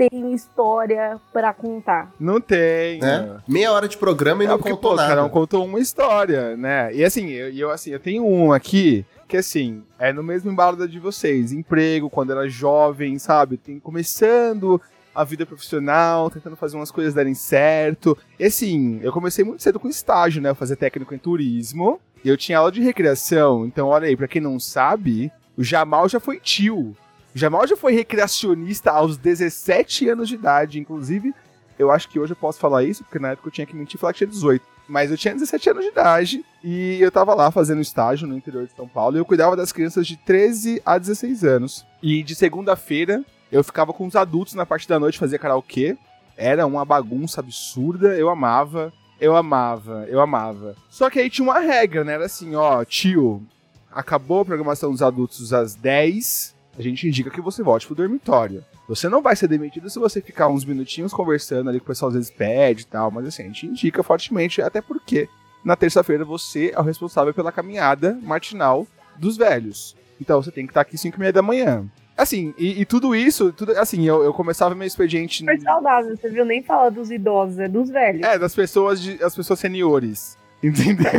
tem 0.08 0.32
história 0.32 1.20
pra 1.30 1.52
contar. 1.52 2.10
Não 2.18 2.40
tem. 2.40 3.00
Né? 3.00 3.38
Meia 3.46 3.70
hora 3.70 3.86
de 3.86 3.98
programa 3.98 4.42
e 4.42 4.46
É 4.46 4.48
não 4.48 4.56
porque, 4.56 4.70
contou 4.70 4.90
pô, 4.92 4.96
nada. 4.96 5.08
cada 5.08 5.24
um 5.24 5.28
contou 5.28 5.64
uma 5.66 5.78
história, 5.78 6.56
né? 6.56 6.94
E 6.94 7.04
assim, 7.04 7.28
eu, 7.28 7.50
eu, 7.52 7.70
assim, 7.70 7.90
eu 7.90 8.00
tenho 8.00 8.24
um 8.24 8.50
aqui 8.52 9.04
que 9.28 9.36
assim, 9.36 9.82
é 9.98 10.12
no 10.12 10.22
mesmo 10.22 10.50
embalo 10.50 10.76
da 10.76 10.86
de 10.86 10.98
vocês, 10.98 11.52
emprego, 11.52 12.08
quando 12.10 12.32
era 12.32 12.48
jovem, 12.48 13.18
sabe? 13.18 13.56
Tem 13.58 13.78
começando 13.78 14.80
a 15.14 15.22
vida 15.22 15.44
profissional, 15.44 16.30
tentando 16.30 16.56
fazer 16.56 16.76
umas 16.76 16.90
coisas 16.90 17.12
darem 17.12 17.34
certo. 17.34 18.16
E 18.38 18.44
assim, 18.44 18.98
eu 19.02 19.12
comecei 19.12 19.44
muito 19.44 19.62
cedo 19.62 19.78
com 19.78 19.88
estágio, 19.88 20.40
né? 20.40 20.48
Eu 20.48 20.54
fazia 20.54 20.76
técnico 20.76 21.14
em 21.14 21.18
turismo, 21.18 22.00
e 22.24 22.28
eu 22.28 22.36
tinha 22.36 22.58
aula 22.58 22.72
de 22.72 22.80
recreação. 22.80 23.66
Então, 23.66 23.88
olha 23.88 24.08
aí, 24.08 24.16
pra 24.16 24.26
quem 24.28 24.40
não 24.40 24.58
sabe, 24.58 25.30
o 25.56 25.62
Jamal 25.62 26.08
já 26.08 26.18
foi 26.18 26.40
tio. 26.40 26.96
Jamal 27.34 27.66
já 27.66 27.76
foi 27.76 27.92
recreacionista 27.92 28.90
aos 28.90 29.16
17 29.16 30.08
anos 30.08 30.28
de 30.28 30.34
idade, 30.34 30.80
inclusive 30.80 31.32
eu 31.80 31.90
acho 31.90 32.08
que 32.10 32.20
hoje 32.20 32.32
eu 32.32 32.36
posso 32.36 32.58
falar 32.58 32.84
isso, 32.84 33.02
porque 33.04 33.18
na 33.18 33.30
época 33.30 33.48
eu 33.48 33.52
tinha 33.52 33.66
que 33.66 33.74
mentir 33.74 33.96
e 33.96 33.98
falar 33.98 34.12
que 34.12 34.18
tinha 34.18 34.28
18. 34.28 34.62
Mas 34.86 35.10
eu 35.10 35.16
tinha 35.16 35.32
17 35.32 35.70
anos 35.70 35.84
de 35.84 35.90
idade 35.90 36.44
e 36.62 37.00
eu 37.00 37.10
tava 37.10 37.32
lá 37.32 37.50
fazendo 37.50 37.80
estágio 37.80 38.28
no 38.28 38.36
interior 38.36 38.66
de 38.66 38.74
São 38.74 38.86
Paulo 38.86 39.16
e 39.16 39.20
eu 39.20 39.24
cuidava 39.24 39.56
das 39.56 39.72
crianças 39.72 40.06
de 40.06 40.16
13 40.16 40.82
a 40.84 40.98
16 40.98 41.42
anos. 41.44 41.86
E 42.02 42.22
de 42.22 42.34
segunda-feira 42.34 43.24
eu 43.50 43.64
ficava 43.64 43.92
com 43.94 44.06
os 44.06 44.14
adultos 44.14 44.52
na 44.52 44.66
parte 44.66 44.86
da 44.86 44.98
noite, 44.98 45.18
fazia 45.18 45.38
karaokê. 45.38 45.96
Era 46.36 46.66
uma 46.66 46.84
bagunça 46.84 47.40
absurda, 47.40 48.14
eu 48.14 48.28
amava, 48.28 48.92
eu 49.18 49.34
amava, 49.34 50.06
eu 50.08 50.20
amava. 50.20 50.74
Só 50.90 51.08
que 51.08 51.18
aí 51.18 51.30
tinha 51.30 51.48
uma 51.48 51.60
regra, 51.60 52.04
né? 52.04 52.14
Era 52.14 52.26
assim, 52.26 52.54
ó, 52.56 52.84
tio, 52.84 53.42
acabou 53.90 54.40
a 54.40 54.44
programação 54.44 54.90
dos 54.90 55.02
adultos 55.02 55.52
às 55.52 55.74
10, 55.74 56.54
a 56.80 56.82
gente 56.82 57.06
indica 57.06 57.30
que 57.30 57.42
você 57.42 57.62
volte 57.62 57.86
pro 57.86 57.94
dormitório. 57.94 58.64
Você 58.88 59.06
não 59.06 59.20
vai 59.20 59.36
ser 59.36 59.46
demitido 59.46 59.90
se 59.90 59.98
você 59.98 60.20
ficar 60.22 60.48
uns 60.48 60.64
minutinhos 60.64 61.12
conversando 61.12 61.68
ali 61.68 61.78
com 61.78 61.84
o 61.84 61.88
pessoal 61.88 62.08
às 62.08 62.14
vezes 62.14 62.30
pede 62.30 62.82
e 62.82 62.86
tal, 62.86 63.10
mas 63.10 63.26
assim, 63.26 63.42
a 63.42 63.46
gente 63.46 63.66
indica 63.66 64.02
fortemente, 64.02 64.62
até 64.62 64.80
porque 64.80 65.28
na 65.62 65.76
terça-feira 65.76 66.24
você 66.24 66.72
é 66.74 66.80
o 66.80 66.82
responsável 66.82 67.34
pela 67.34 67.52
caminhada 67.52 68.18
matinal 68.22 68.86
dos 69.18 69.36
velhos. 69.36 69.94
Então 70.18 70.42
você 70.42 70.50
tem 70.50 70.66
que 70.66 70.70
estar 70.70 70.80
aqui 70.80 70.96
5 70.96 71.16
e 71.16 71.20
meia 71.20 71.32
da 71.32 71.42
manhã. 71.42 71.86
Assim, 72.16 72.54
e, 72.56 72.80
e 72.80 72.84
tudo 72.86 73.14
isso, 73.14 73.52
tudo, 73.52 73.72
assim, 73.78 74.06
eu, 74.06 74.22
eu 74.22 74.32
começava 74.32 74.74
meu 74.74 74.86
expediente. 74.86 75.38
Super 75.38 75.60
saudável, 75.60 76.16
você 76.16 76.28
viu? 76.30 76.44
Nem 76.44 76.62
fala 76.62 76.90
dos 76.90 77.10
idosos, 77.10 77.58
é 77.58 77.68
dos 77.68 77.90
velhos. 77.90 78.22
É, 78.22 78.38
das 78.38 78.54
pessoas, 78.54 79.00
de, 79.00 79.22
as 79.22 79.36
pessoas 79.36 79.58
seniores. 79.58 80.36
Entendeu? 80.62 81.10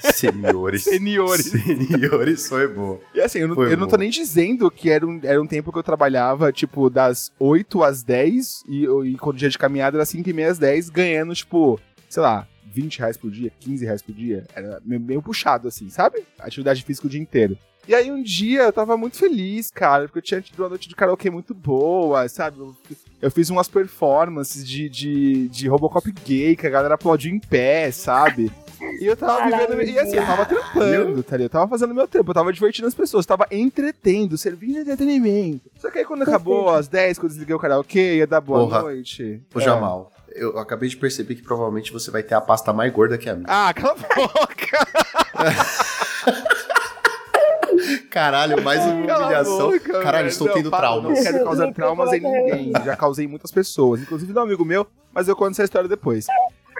Senhores. 0.00 0.84
Seniores. 0.84 1.46
Seniores 1.46 2.48
foi 2.48 2.68
bom. 2.68 3.00
E 3.14 3.20
assim, 3.20 3.38
eu 3.38 3.48
não, 3.48 3.54
Foi 3.54 3.72
eu 3.72 3.76
não 3.76 3.88
tô 3.88 3.96
nem 3.96 4.10
dizendo 4.10 4.70
que 4.70 4.90
era 4.90 5.06
um, 5.06 5.18
era 5.22 5.40
um 5.40 5.46
tempo 5.46 5.72
que 5.72 5.78
eu 5.78 5.82
trabalhava, 5.82 6.52
tipo, 6.52 6.90
das 6.90 7.32
8 7.38 7.82
às 7.82 8.02
10 8.02 8.64
e, 8.68 8.84
e 8.84 9.14
quando 9.16 9.38
dia 9.38 9.48
de 9.48 9.58
caminhada 9.58 9.96
era 9.96 10.04
5 10.04 10.28
e 10.28 10.32
meia 10.32 10.50
às 10.50 10.58
10, 10.58 10.90
ganhando, 10.90 11.34
tipo, 11.34 11.80
sei 12.08 12.22
lá, 12.22 12.46
20 12.66 12.98
reais 12.98 13.16
por 13.16 13.30
dia, 13.30 13.50
15 13.60 13.84
reais 13.84 14.02
por 14.02 14.14
dia. 14.14 14.44
Era 14.54 14.80
meio, 14.84 15.00
meio 15.00 15.22
puxado, 15.22 15.68
assim, 15.68 15.88
sabe? 15.88 16.22
Atividade 16.38 16.84
física 16.84 17.06
o 17.06 17.10
dia 17.10 17.20
inteiro. 17.20 17.56
E 17.88 17.94
aí 17.94 18.10
um 18.10 18.20
dia 18.20 18.62
eu 18.62 18.72
tava 18.72 18.96
muito 18.96 19.16
feliz, 19.16 19.70
cara, 19.70 20.04
porque 20.04 20.18
eu 20.18 20.22
tinha 20.22 20.40
tido 20.40 20.58
uma 20.60 20.68
noite 20.68 20.88
de 20.88 20.96
karaokê 20.96 21.30
muito 21.30 21.54
boa, 21.54 22.28
sabe? 22.28 22.58
Eu, 22.58 22.76
eu 23.22 23.30
fiz 23.30 23.48
umas 23.48 23.68
performances 23.68 24.66
de, 24.66 24.88
de, 24.88 25.48
de 25.48 25.68
Robocop 25.68 26.10
gay, 26.24 26.56
que 26.56 26.66
a 26.66 26.70
galera 26.70 26.94
aplaudiu 26.94 27.32
em 27.32 27.38
pé, 27.38 27.92
sabe? 27.92 28.50
E 29.00 29.06
eu 29.06 29.16
tava 29.16 29.38
Caralho, 29.50 29.68
vivendo. 29.76 29.88
E 29.88 29.98
assim, 29.98 30.16
eu 30.16 30.24
tava 30.26 30.46
trampando, 30.46 31.22
tá 31.22 31.36
ligado? 31.36 31.42
Eu 31.42 31.50
tava 31.50 31.68
fazendo 31.68 31.94
meu 31.94 32.08
tempo, 32.08 32.30
eu 32.30 32.34
tava 32.34 32.52
divertindo 32.52 32.88
as 32.88 32.94
pessoas, 32.94 33.26
tava 33.26 33.46
entretendo, 33.50 34.36
servindo 34.38 34.74
de 34.74 34.80
entretenimento. 34.80 35.70
Só 35.78 35.90
que 35.90 35.98
aí 35.98 36.04
quando 36.04 36.22
acabou, 36.22 36.68
às 36.70 36.88
10, 36.88 37.18
quando 37.18 37.24
eu 37.24 37.28
desliguei 37.30 37.54
o 37.54 37.58
karaokê, 37.58 38.16
ia 38.16 38.26
dar 38.26 38.40
boa 38.40 38.60
Porra. 38.60 38.82
noite. 38.82 39.42
Ô, 39.54 39.60
É. 39.60 39.62
Jamal, 39.62 40.10
eu 40.34 40.58
acabei 40.58 40.88
de 40.88 40.96
perceber 40.96 41.34
que 41.34 41.42
provavelmente 41.42 41.92
você 41.92 42.10
vai 42.10 42.22
ter 42.22 42.34
a 42.34 42.40
pasta 42.40 42.72
mais 42.72 42.92
gorda 42.92 43.18
que 43.18 43.28
a 43.28 43.34
minha. 43.34 43.46
Ah, 43.48 43.72
cala 43.74 43.94
a 43.94 44.14
boca! 44.14 44.86
Caralho, 48.10 48.62
mais 48.62 48.82
uma 48.84 48.94
humilhação. 48.94 49.70
boca, 49.70 50.00
Caralho, 50.02 50.28
estou 50.28 50.46
Não, 50.46 50.54
tendo 50.54 50.70
para, 50.70 50.80
traumas. 50.88 51.16
Não 51.18 51.22
quero 51.22 51.44
causar 51.44 51.72
traumas 51.72 52.12
em 52.12 52.20
ninguém. 52.20 52.72
Já 52.84 52.96
causei 52.96 53.26
em 53.26 53.28
muitas 53.28 53.50
pessoas, 53.50 54.00
inclusive 54.00 54.32
no 54.32 54.40
amigo 54.40 54.64
meu, 54.64 54.86
mas 55.12 55.28
eu 55.28 55.36
conto 55.36 55.52
essa 55.52 55.64
história 55.64 55.88
depois. 55.88 56.26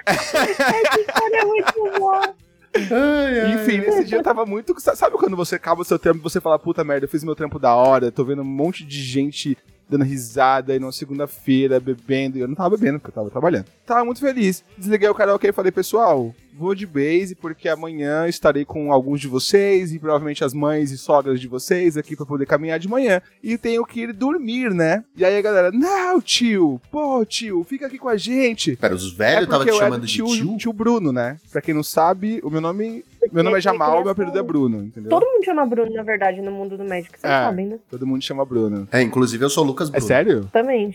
Olha, 0.06 1.36
é 1.36 1.44
muito 1.44 1.98
bom. 1.98 2.34
Ai, 2.76 3.40
ai, 3.40 3.54
Enfim, 3.54 3.78
nesse 3.78 4.04
dia 4.04 4.18
eu 4.18 4.22
tava 4.22 4.44
muito. 4.44 4.74
Sabe 4.78 5.16
quando 5.16 5.36
você 5.36 5.56
acaba 5.56 5.82
o 5.82 5.84
seu 5.84 5.98
trampo 5.98 6.20
e 6.20 6.22
você 6.22 6.40
fala, 6.40 6.58
puta 6.58 6.84
merda, 6.84 7.06
eu 7.06 7.08
fiz 7.08 7.24
meu 7.24 7.34
trampo 7.34 7.58
da 7.58 7.74
hora, 7.74 8.12
tô 8.12 8.24
vendo 8.24 8.42
um 8.42 8.44
monte 8.44 8.84
de 8.84 9.02
gente 9.02 9.56
dando 9.88 10.04
risada 10.04 10.72
aí 10.72 10.78
numa 10.78 10.92
segunda-feira, 10.92 11.80
bebendo. 11.80 12.38
E 12.38 12.40
eu 12.40 12.48
não 12.48 12.54
tava 12.54 12.76
bebendo, 12.76 12.98
porque 12.98 13.10
eu 13.10 13.14
tava 13.14 13.30
trabalhando. 13.30 13.66
Tava 13.84 14.04
muito 14.04 14.20
feliz. 14.20 14.64
Desliguei 14.76 15.08
o 15.08 15.14
karaokê 15.14 15.48
e 15.48 15.52
falei, 15.52 15.70
pessoal, 15.70 16.34
vou 16.56 16.74
de 16.74 16.86
base, 16.86 17.34
porque 17.34 17.68
amanhã 17.68 18.26
estarei 18.26 18.64
com 18.64 18.90
alguns 18.90 19.20
de 19.20 19.28
vocês 19.28 19.92
e 19.92 19.98
provavelmente 19.98 20.42
as 20.42 20.54
mães 20.54 20.90
e 20.90 20.98
sogras 20.98 21.38
de 21.40 21.46
vocês 21.46 21.96
aqui 21.96 22.16
pra 22.16 22.24
poder 22.24 22.46
caminhar 22.46 22.78
de 22.78 22.88
manhã. 22.88 23.20
E 23.42 23.58
tenho 23.58 23.84
que 23.84 24.00
ir 24.00 24.12
dormir, 24.12 24.70
né? 24.72 25.04
E 25.14 25.24
aí 25.24 25.36
a 25.36 25.42
galera, 25.42 25.70
não, 25.70 26.20
tio, 26.20 26.80
pô, 26.90 27.24
tio, 27.24 27.64
fica 27.64 27.86
aqui 27.86 27.98
com 27.98 28.08
a 28.08 28.16
gente. 28.16 28.74
Pera, 28.76 28.94
os 28.94 29.12
velhos 29.12 29.44
é 29.44 29.46
tava 29.46 29.64
porque 29.64 29.72
te 29.72 29.78
chamando 29.78 30.06
de 30.06 30.12
tio? 30.12 30.56
tio 30.56 30.72
Bruno, 30.72 31.12
né? 31.12 31.36
Pra 31.52 31.60
quem 31.60 31.74
não 31.74 31.82
sabe, 31.82 32.40
o 32.42 32.50
meu 32.50 32.60
nome, 32.60 33.04
meu 33.36 33.44
nome 33.44 33.58
é 33.58 33.60
Jamal, 33.60 34.02
meu 34.02 34.10
apelido 34.12 34.38
é 34.38 34.42
Bruno, 34.42 34.82
entendeu? 34.84 35.10
Todo 35.10 35.24
mundo 35.26 35.44
chama 35.44 35.66
Bruno, 35.66 35.92
na 35.92 36.02
verdade, 36.02 36.40
no 36.40 36.50
mundo 36.50 36.76
do 36.76 36.84
Magic, 36.84 37.10
vocês 37.20 37.24
É. 37.32 37.44
sabem, 37.44 37.66
né? 37.66 37.78
Todo 37.90 38.06
mundo 38.06 38.22
chama 38.22 38.44
Bruno. 38.44 38.88
É, 38.90 39.02
inclusive 39.02 39.44
eu 39.44 39.50
sou 39.50 39.62
o 39.64 39.66
Lucas 39.66 39.88
É 39.88 39.92
Bruno. 39.92 40.06
sério? 40.06 40.48
Também. 40.52 40.94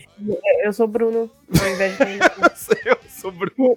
Eu 0.64 0.72
sou 0.72 0.86
Bruno, 0.86 1.30
ao 1.60 1.68
invés 1.68 1.96
de 1.96 2.02
Eu 2.84 2.96
sou 3.08 3.30
Bruno. 3.32 3.76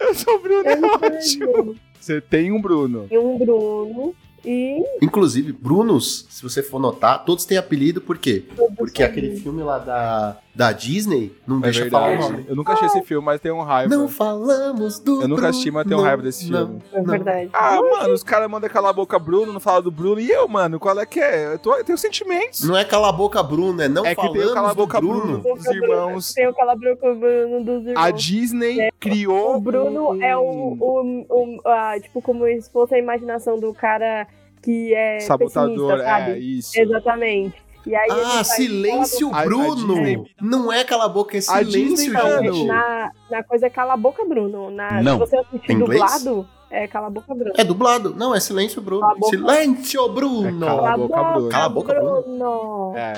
Eu 0.00 0.14
sou 0.14 0.40
Bruno, 0.40 0.68
é 0.68 0.78
ótimo. 1.06 1.76
Você 2.00 2.20
tem 2.20 2.50
um 2.52 2.60
Bruno. 2.60 3.06
E 3.10 3.18
um 3.18 3.38
Bruno 3.38 4.14
e. 4.44 4.82
Inclusive, 5.02 5.52
Brunos, 5.52 6.26
se 6.28 6.42
você 6.42 6.62
for 6.62 6.78
notar, 6.80 7.24
todos 7.24 7.44
têm 7.44 7.58
apelido, 7.58 8.00
por 8.00 8.18
quê? 8.18 8.44
Porque 8.76 9.02
aquele 9.02 9.36
filme 9.36 9.62
lá 9.62 9.78
da, 9.78 10.38
da 10.54 10.72
Disney 10.72 11.32
não 11.46 11.58
É 11.58 11.62
deixa 11.62 11.88
falar 11.90 12.06
o 12.06 12.10
verdade. 12.10 12.32
nome. 12.32 12.44
Eu 12.48 12.56
nunca 12.56 12.72
achei 12.72 12.86
esse 12.86 13.02
filme, 13.02 13.24
mas 13.24 13.40
tenho 13.40 13.56
um 13.56 13.62
raiva. 13.62 13.94
Não 13.94 14.08
falamos 14.08 14.98
do 14.98 15.22
Eu 15.22 15.28
nunca 15.28 15.48
assisti, 15.48 15.70
mas 15.70 15.84
tenho 15.84 15.96
Bruno. 15.96 16.06
raiva 16.08 16.22
desse 16.22 16.50
Não, 16.50 16.66
filme. 16.66 16.82
É 16.92 16.98
não. 16.98 17.04
verdade. 17.04 17.50
Ah, 17.52 17.80
mano, 17.80 18.14
os 18.14 18.22
caras 18.22 18.50
mandam 18.50 18.68
calar 18.70 18.90
a 18.90 18.94
boca 18.94 19.18
Bruno, 19.18 19.52
não 19.52 19.60
fala 19.60 19.82
do 19.82 19.90
Bruno. 19.90 20.20
E 20.20 20.30
eu, 20.30 20.46
mano, 20.48 20.78
qual 20.78 20.98
é 20.98 21.06
que 21.06 21.20
é? 21.20 21.54
Eu, 21.54 21.58
tô, 21.58 21.74
eu 21.76 21.84
tenho 21.84 21.98
sentimentos. 21.98 22.62
Não 22.64 22.76
é 22.76 22.84
cala 22.84 23.08
a 23.08 23.12
boca 23.12 23.42
Bruno, 23.42 23.80
é 23.82 23.88
não 23.88 24.04
é 24.06 24.14
que 24.14 24.16
falamos 24.20 24.38
tem 24.38 24.46
o 24.50 24.54
cala 24.54 24.70
a 24.70 24.74
boca 24.74 25.00
do 25.00 25.06
Bruno, 25.08 25.38
Bruno. 25.38 25.56
dos 25.56 25.66
irmãos. 25.66 26.32
Tem 26.32 26.48
o 26.48 26.54
calabroco 26.54 27.14
Bruno 27.14 27.64
dos 27.64 27.86
irmãos. 27.86 28.04
A 28.04 28.10
Disney 28.10 28.90
criou. 29.00 29.56
O 29.56 29.60
Bruno 29.60 30.12
um- 30.12 30.22
é 30.22 30.36
o, 30.36 30.40
o, 30.42 31.26
o- 31.28 31.60
ah, 31.68 31.94
tipo, 32.00 32.20
como 32.22 32.44
se 32.46 32.70
fosse 32.70 32.94
a 32.94 32.98
imaginação 32.98 33.58
do 33.58 33.72
cara 33.74 34.26
que 34.62 34.94
é 34.94 35.20
sabotador. 35.20 36.00
É, 36.00 36.38
isso. 36.38 36.78
Exatamente. 36.78 37.54
E 37.86 37.94
aí 37.94 38.08
Ah, 38.10 38.44
silêncio 38.44 39.30
A- 39.32 39.40
a 39.40 39.44
Bruno. 39.44 39.94
Disney- 39.94 40.24
Não 40.40 40.70
é 40.72 40.84
cala 40.84 41.04
a 41.04 41.08
boca, 41.08 41.36
é 41.36 41.40
A 41.48 41.62
Disney, 41.62 41.96
silêncio, 41.96 42.42
gente. 42.52 42.66
na, 42.66 43.10
na 43.30 43.42
coisa 43.42 43.66
é 43.66 43.70
cala 43.70 43.94
a 43.94 43.96
boca, 43.96 44.24
Bruno. 44.26 44.70
Na, 44.70 45.00
Não. 45.02 45.14
Se 45.14 45.18
você 45.20 45.36
assistir 45.38 45.72
Em 45.72 45.76
inglês? 45.76 46.00
dublado, 46.00 46.46
é 46.70 46.86
cala 46.86 47.06
a 47.06 47.10
boca, 47.10 47.34
Bruno. 47.34 47.52
É 47.56 47.64
dublado. 47.64 48.14
Não, 48.14 48.34
é 48.34 48.40
silêncio 48.40 48.82
Bruno. 48.82 49.00
Cala 49.00 49.12
a 49.14 49.16
boca. 49.16 49.30
Silêncio 49.30 50.08
Bruno. 50.10 50.48
É 50.48 50.66
cala 50.66 50.92
a 50.92 50.96
boca, 50.98 51.22
Bruno. 51.22 51.48
Cala 51.48 51.64
a 51.64 51.68
boca, 51.68 51.94
Bruno. 51.94 52.22
Bruno. 52.22 52.92
É. 52.96 53.14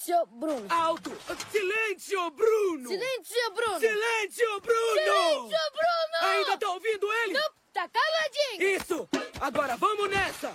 Silêncio, 0.00 0.26
Bruno. 0.32 0.66
Alto! 0.70 1.12
Silêncio, 1.50 2.30
Bruno! 2.30 2.88
Silêncio, 2.88 3.54
Bruno. 3.54 3.80
Silêncio, 3.80 4.60
Bruno! 4.62 4.94
Silêncio, 4.94 5.58
Bruno. 5.74 6.32
Ainda 6.32 6.56
tá 6.56 6.70
ouvindo 6.70 7.06
ele? 7.24 7.38
Tá 7.74 7.86
caladinho. 7.86 8.76
Isso! 8.76 9.08
Agora 9.38 9.76
vamos 9.76 10.08
nessa! 10.08 10.52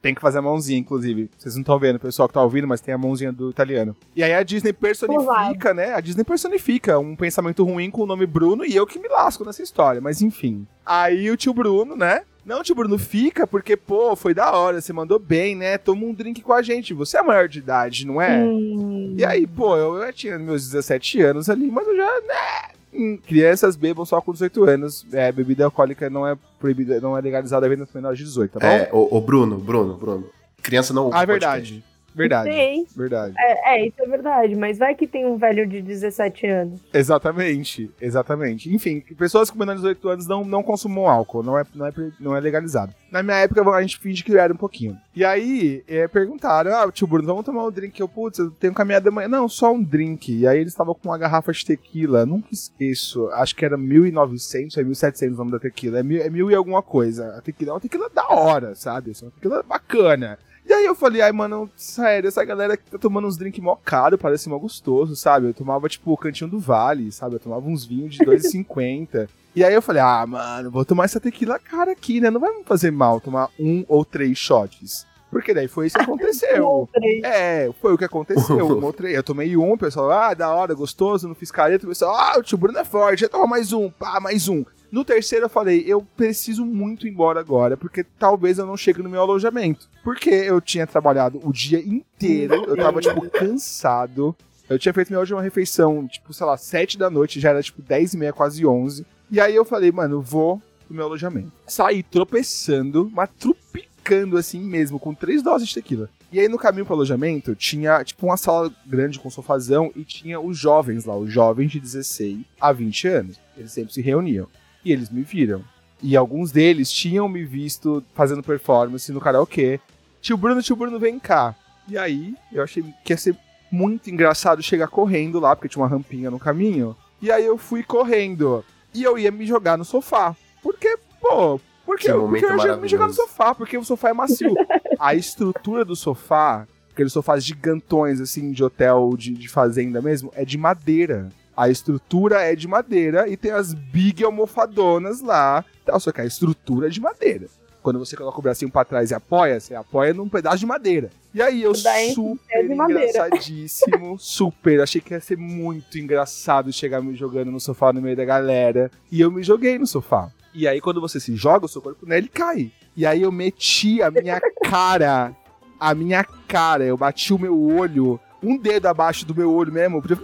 Tem 0.00 0.14
que 0.14 0.20
fazer 0.20 0.38
a 0.38 0.42
mãozinha, 0.42 0.78
inclusive. 0.78 1.28
Vocês 1.36 1.56
não 1.56 1.62
estão 1.62 1.76
vendo, 1.76 1.96
o 1.96 2.00
pessoal 2.00 2.28
que 2.28 2.34
tá 2.34 2.42
ouvindo, 2.42 2.68
mas 2.68 2.80
tem 2.80 2.94
a 2.94 2.98
mãozinha 2.98 3.32
do 3.32 3.50
italiano. 3.50 3.96
E 4.14 4.22
aí 4.22 4.32
a 4.32 4.44
Disney 4.44 4.72
personifica, 4.72 5.74
né? 5.74 5.92
A 5.92 6.00
Disney 6.00 6.22
personifica 6.22 7.00
um 7.00 7.16
pensamento 7.16 7.64
ruim 7.64 7.90
com 7.90 8.02
o 8.02 8.06
nome 8.06 8.26
Bruno 8.26 8.64
e 8.64 8.76
eu 8.76 8.86
que 8.86 9.00
me 9.00 9.08
lasco 9.08 9.44
nessa 9.44 9.62
história, 9.62 10.00
mas 10.00 10.22
enfim. 10.22 10.68
Aí 10.86 11.28
o 11.32 11.36
tio 11.36 11.52
Bruno, 11.52 11.96
né? 11.96 12.24
Não, 12.44 12.62
tio 12.62 12.74
Bruno, 12.74 12.98
fica 12.98 13.46
porque, 13.46 13.76
pô, 13.76 14.14
foi 14.14 14.34
da 14.34 14.52
hora, 14.52 14.80
você 14.80 14.92
mandou 14.92 15.18
bem, 15.18 15.54
né? 15.54 15.78
Toma 15.78 16.04
um 16.04 16.12
drink 16.12 16.42
com 16.42 16.52
a 16.52 16.60
gente. 16.62 16.92
Você 16.92 17.16
é 17.16 17.22
maior 17.22 17.48
de 17.48 17.58
idade, 17.58 18.06
não 18.06 18.20
é? 18.20 18.42
Hum, 18.42 19.14
E 19.16 19.24
aí, 19.24 19.46
pô, 19.46 19.76
eu, 19.76 19.96
eu 19.96 20.12
tinha 20.12 20.38
meus 20.38 20.64
17 20.68 21.22
anos 21.22 21.48
ali, 21.48 21.70
mas 21.70 21.86
eu 21.86 21.96
já, 21.96 22.20
né? 22.20 22.74
hum, 22.94 23.18
Crianças 23.26 23.76
bebam 23.76 24.04
só 24.04 24.20
com 24.20 24.32
18 24.32 24.64
anos. 24.64 25.06
É, 25.12 25.32
bebida 25.32 25.64
alcoólica 25.64 26.08
não 26.08 26.26
é 26.26 26.36
proibida, 26.58 27.00
não 27.00 27.16
é 27.16 27.20
legalizada 27.20 27.66
a 27.66 27.68
venda 27.68 27.88
menor 27.94 28.14
de 28.14 28.24
18, 28.24 28.52
tá 28.52 28.60
bom? 28.60 28.66
É, 28.66 28.88
ô, 28.92 29.16
ô, 29.16 29.20
Bruno, 29.20 29.58
Bruno, 29.58 29.94
Bruno. 29.94 30.26
Criança 30.62 30.94
não 30.94 31.06
ouve 31.06 31.16
ah, 31.16 31.22
é 31.22 31.26
verdade. 31.26 31.84
Verdade. 32.14 32.86
Verdade. 32.96 33.34
É, 33.38 33.74
é, 33.74 33.86
isso 33.86 33.96
é 34.00 34.06
verdade. 34.06 34.54
Mas 34.54 34.78
vai 34.78 34.94
que 34.94 35.06
tem 35.06 35.26
um 35.26 35.36
velho 35.36 35.66
de 35.66 35.82
17 35.82 36.46
anos. 36.46 36.80
Exatamente, 36.92 37.90
exatamente. 38.00 38.72
Enfim, 38.72 39.00
pessoas 39.18 39.50
com 39.50 39.58
menos 39.58 39.76
de 39.76 39.80
18 39.82 40.08
anos 40.08 40.26
não, 40.26 40.44
não 40.44 40.62
consumam 40.62 41.06
álcool, 41.08 41.42
não 41.42 41.58
é, 41.58 41.64
não, 41.74 41.86
é, 41.86 41.92
não 42.20 42.36
é 42.36 42.40
legalizado. 42.40 42.94
Na 43.10 43.22
minha 43.22 43.36
época, 43.36 43.62
a 43.70 43.80
gente 43.80 43.98
finge 43.98 44.24
que 44.24 44.36
era 44.36 44.52
um 44.52 44.56
pouquinho. 44.56 44.96
E 45.14 45.24
aí, 45.24 45.84
é, 45.86 46.08
perguntaram, 46.08 46.74
ah, 46.74 46.90
tio 46.90 47.06
Bruno, 47.06 47.26
vamos 47.26 47.44
tomar 47.44 47.64
um 47.64 47.70
drink? 47.70 47.98
Eu, 48.00 48.08
putz, 48.08 48.38
eu 48.38 48.50
tenho 48.50 48.74
caminhada 48.74 49.08
de 49.08 49.14
manhã. 49.14 49.28
Não, 49.28 49.48
só 49.48 49.72
um 49.72 49.82
drink. 49.82 50.36
E 50.36 50.46
aí 50.46 50.58
eles 50.58 50.72
estavam 50.72 50.94
com 50.94 51.08
uma 51.08 51.18
garrafa 51.18 51.52
de 51.52 51.64
tequila, 51.64 52.26
nunca 52.26 52.48
esqueço, 52.52 53.28
acho 53.28 53.54
que 53.54 53.64
era 53.64 53.76
1900, 53.76 54.76
é 54.76 54.82
1700 54.82 55.36
o 55.36 55.38
nome 55.38 55.52
da 55.52 55.58
tequila, 55.58 56.00
é 56.00 56.02
mil, 56.02 56.20
é 56.20 56.30
mil 56.30 56.50
e 56.50 56.54
alguma 56.54 56.82
coisa. 56.82 57.36
A 57.36 57.40
tequila 57.40 57.70
é 57.70 57.74
uma 57.74 57.80
tequila 57.80 58.10
da 58.10 58.28
hora, 58.28 58.74
sabe? 58.74 59.12
É 59.12 59.24
uma 59.24 59.30
tequila 59.30 59.62
bacana. 59.62 60.38
E 60.66 60.72
aí 60.72 60.84
eu 60.84 60.94
falei, 60.94 61.20
ai, 61.20 61.30
mano, 61.30 61.70
sério, 61.76 62.28
essa 62.28 62.44
galera 62.44 62.76
que 62.76 62.90
tá 62.90 62.98
tomando 62.98 63.26
uns 63.26 63.36
drinks 63.36 63.62
mó 63.62 63.76
caro, 63.76 64.16
parece 64.16 64.48
mó 64.48 64.58
gostoso, 64.58 65.14
sabe? 65.14 65.48
Eu 65.48 65.54
tomava, 65.54 65.88
tipo, 65.88 66.12
o 66.12 66.16
cantinho 66.16 66.48
do 66.48 66.58
vale, 66.58 67.12
sabe? 67.12 67.36
Eu 67.36 67.40
tomava 67.40 67.66
uns 67.66 67.84
vinhos 67.84 68.14
de 68.14 68.24
2,50. 68.24 69.28
e 69.54 69.62
aí 69.62 69.74
eu 69.74 69.82
falei, 69.82 70.00
ah, 70.00 70.26
mano, 70.26 70.70
vou 70.70 70.84
tomar 70.84 71.04
essa 71.04 71.20
tequila 71.20 71.58
cara 71.58 71.92
aqui, 71.92 72.20
né? 72.20 72.30
Não 72.30 72.40
vai 72.40 72.50
me 72.56 72.64
fazer 72.64 72.90
mal 72.90 73.20
tomar 73.20 73.50
um 73.60 73.84
ou 73.88 74.04
três 74.04 74.38
shots. 74.38 75.06
Porque 75.34 75.52
daí 75.52 75.66
foi 75.66 75.88
isso 75.88 75.96
que 75.98 76.02
aconteceu. 76.04 76.88
é, 77.24 77.68
foi 77.82 77.92
o 77.92 77.98
que 77.98 78.04
aconteceu. 78.04 78.68
Ou 78.80 78.92
três. 78.92 79.16
Eu 79.16 79.22
tomei 79.24 79.56
um, 79.56 79.72
o 79.72 79.76
pessoal, 79.76 80.08
ah, 80.12 80.32
da 80.32 80.48
hora, 80.54 80.72
gostoso, 80.74 81.26
não 81.26 81.34
fiz 81.34 81.50
careta. 81.50 81.84
O 81.84 81.88
pessoal, 81.88 82.14
ah, 82.14 82.38
o 82.38 82.42
tio 82.42 82.56
Bruno 82.56 82.78
é 82.78 82.84
forte, 82.84 83.22
já 83.22 83.28
toma 83.28 83.44
mais 83.48 83.72
um, 83.72 83.90
pá, 83.90 84.20
mais 84.20 84.48
um. 84.48 84.64
No 84.94 85.04
terceiro 85.04 85.46
eu 85.46 85.48
falei, 85.48 85.82
eu 85.88 86.06
preciso 86.16 86.64
muito 86.64 87.04
ir 87.04 87.10
embora 87.10 87.40
agora, 87.40 87.76
porque 87.76 88.04
talvez 88.04 88.58
eu 88.58 88.64
não 88.64 88.76
chegue 88.76 89.02
no 89.02 89.10
meu 89.10 89.22
alojamento. 89.22 89.90
Porque 90.04 90.30
eu 90.30 90.60
tinha 90.60 90.86
trabalhado 90.86 91.40
o 91.42 91.52
dia 91.52 91.80
inteiro, 91.80 92.54
eu 92.64 92.76
tava, 92.76 93.00
tipo, 93.00 93.20
cansado. 93.28 94.36
Eu 94.70 94.78
tinha 94.78 94.94
feito 94.94 95.08
minha 95.08 95.18
última 95.18 95.42
refeição, 95.42 96.06
tipo, 96.06 96.32
sei 96.32 96.46
lá, 96.46 96.56
sete 96.56 96.96
da 96.96 97.10
noite, 97.10 97.40
já 97.40 97.50
era, 97.50 97.60
tipo, 97.60 97.82
dez 97.82 98.14
e 98.14 98.16
meia, 98.16 98.32
quase 98.32 98.64
onze. 98.64 99.04
E 99.28 99.40
aí 99.40 99.52
eu 99.52 99.64
falei, 99.64 99.90
mano, 99.90 100.22
vou 100.22 100.62
pro 100.86 100.94
meu 100.94 101.06
alojamento. 101.06 101.50
Saí 101.66 102.04
tropeçando, 102.04 103.10
mas 103.12 103.28
trupicando 103.36 104.36
assim 104.36 104.60
mesmo, 104.60 105.00
com 105.00 105.12
três 105.12 105.42
doses 105.42 105.66
de 105.66 105.74
tequila. 105.74 106.08
E 106.30 106.38
aí 106.38 106.48
no 106.48 106.56
caminho 106.56 106.86
pro 106.86 106.94
alojamento 106.94 107.56
tinha, 107.56 108.04
tipo, 108.04 108.26
uma 108.26 108.36
sala 108.36 108.72
grande 108.86 109.18
com 109.18 109.28
sofazão 109.28 109.90
e 109.96 110.04
tinha 110.04 110.38
os 110.38 110.56
jovens 110.56 111.04
lá, 111.04 111.16
os 111.16 111.32
jovens 111.32 111.72
de 111.72 111.80
16 111.80 112.42
a 112.60 112.70
20 112.70 113.08
anos. 113.08 113.40
Eles 113.56 113.72
sempre 113.72 113.92
se 113.92 114.00
reuniam. 114.00 114.46
E 114.84 114.92
eles 114.92 115.10
me 115.10 115.22
viram. 115.22 115.64
E 116.02 116.16
alguns 116.16 116.52
deles 116.52 116.90
tinham 116.90 117.28
me 117.28 117.44
visto 117.44 118.04
fazendo 118.14 118.42
performance 118.42 119.10
no 119.10 119.20
karaokê. 119.20 119.80
Tio 120.20 120.36
Bruno, 120.36 120.62
tio 120.62 120.76
Bruno, 120.76 120.98
vem 120.98 121.18
cá. 121.18 121.54
E 121.88 121.96
aí, 121.96 122.34
eu 122.52 122.62
achei 122.62 122.84
que 123.04 123.12
ia 123.12 123.16
ser 123.16 123.36
muito 123.70 124.10
engraçado 124.10 124.62
chegar 124.62 124.88
correndo 124.88 125.40
lá, 125.40 125.54
porque 125.54 125.68
tinha 125.68 125.82
uma 125.82 125.88
rampinha 125.88 126.30
no 126.30 126.38
caminho. 126.38 126.96
E 127.20 127.30
aí 127.30 127.44
eu 127.44 127.56
fui 127.56 127.82
correndo. 127.82 128.64
E 128.92 129.02
eu 129.02 129.18
ia 129.18 129.30
me 129.30 129.46
jogar 129.46 129.76
no 129.76 129.84
sofá. 129.84 130.36
Porque, 130.62 130.96
pô, 131.20 131.60
porque, 131.84 132.06
Que 132.06 132.12
eu, 132.12 132.28
porque 132.28 132.44
eu 132.44 132.56
ia 132.58 132.76
me 132.76 132.88
jogar 132.88 133.06
no 133.06 133.12
sofá, 133.12 133.54
porque 133.54 133.76
o 133.76 133.84
sofá 133.84 134.10
é 134.10 134.12
macio. 134.12 134.54
A 134.98 135.14
estrutura 135.14 135.84
do 135.84 135.94
sofá, 135.94 136.66
aqueles 136.92 137.12
sofás 137.12 137.44
gigantões, 137.44 138.20
assim, 138.20 138.52
de 138.52 138.64
hotel, 138.64 139.14
de, 139.18 139.32
de 139.32 139.48
fazenda 139.48 140.00
mesmo, 140.00 140.32
é 140.34 140.44
de 140.44 140.56
madeira. 140.56 141.28
A 141.56 141.68
estrutura 141.68 142.40
é 142.42 142.54
de 142.56 142.66
madeira 142.66 143.28
e 143.28 143.36
tem 143.36 143.50
as 143.50 143.74
big 143.74 144.24
almofadonas 144.24 145.20
lá. 145.20 145.64
Tal, 145.84 146.00
só 146.00 146.10
que 146.10 146.20
a 146.20 146.26
estrutura 146.26 146.88
é 146.88 146.90
de 146.90 147.00
madeira. 147.00 147.46
Quando 147.82 147.98
você 147.98 148.16
coloca 148.16 148.38
o 148.38 148.42
bracinho 148.42 148.70
pra 148.70 148.84
trás 148.84 149.10
e 149.10 149.14
apoia, 149.14 149.60
você 149.60 149.74
apoia 149.74 150.14
num 150.14 150.28
pedaço 150.28 150.56
de 150.56 150.66
madeira. 150.66 151.10
E 151.34 151.42
aí 151.42 151.62
eu 151.62 151.72
Daí 151.82 152.14
super 152.14 152.70
engraçadíssimo, 152.70 154.16
super. 154.20 154.80
Achei 154.80 155.02
que 155.02 155.12
ia 155.12 155.20
ser 155.20 155.36
muito 155.36 155.98
engraçado 155.98 156.72
chegar 156.72 157.02
me 157.02 157.14
jogando 157.14 157.50
no 157.50 157.60
sofá 157.60 157.92
no 157.92 158.00
meio 158.00 158.16
da 158.16 158.24
galera. 158.24 158.90
E 159.12 159.20
eu 159.20 159.30
me 159.30 159.42
joguei 159.42 159.78
no 159.78 159.86
sofá. 159.86 160.30
E 160.54 160.66
aí 160.66 160.80
quando 160.80 161.00
você 161.00 161.20
se 161.20 161.36
joga, 161.36 161.66
o 161.66 161.68
seu 161.68 161.82
corpo 161.82 162.06
nele 162.06 162.28
cai. 162.28 162.72
E 162.96 163.04
aí 163.04 163.20
eu 163.20 163.30
meti 163.30 164.00
a 164.00 164.10
minha 164.10 164.40
cara, 164.64 165.36
a 165.78 165.94
minha 165.94 166.24
cara, 166.24 166.84
eu 166.84 166.96
bati 166.96 167.34
o 167.34 167.38
meu 167.38 167.60
olho, 167.60 168.18
um 168.42 168.56
dedo 168.56 168.86
abaixo 168.86 169.26
do 169.26 169.34
meu 169.34 169.52
olho 169.52 169.72
mesmo, 169.72 170.00
porque 170.00 170.16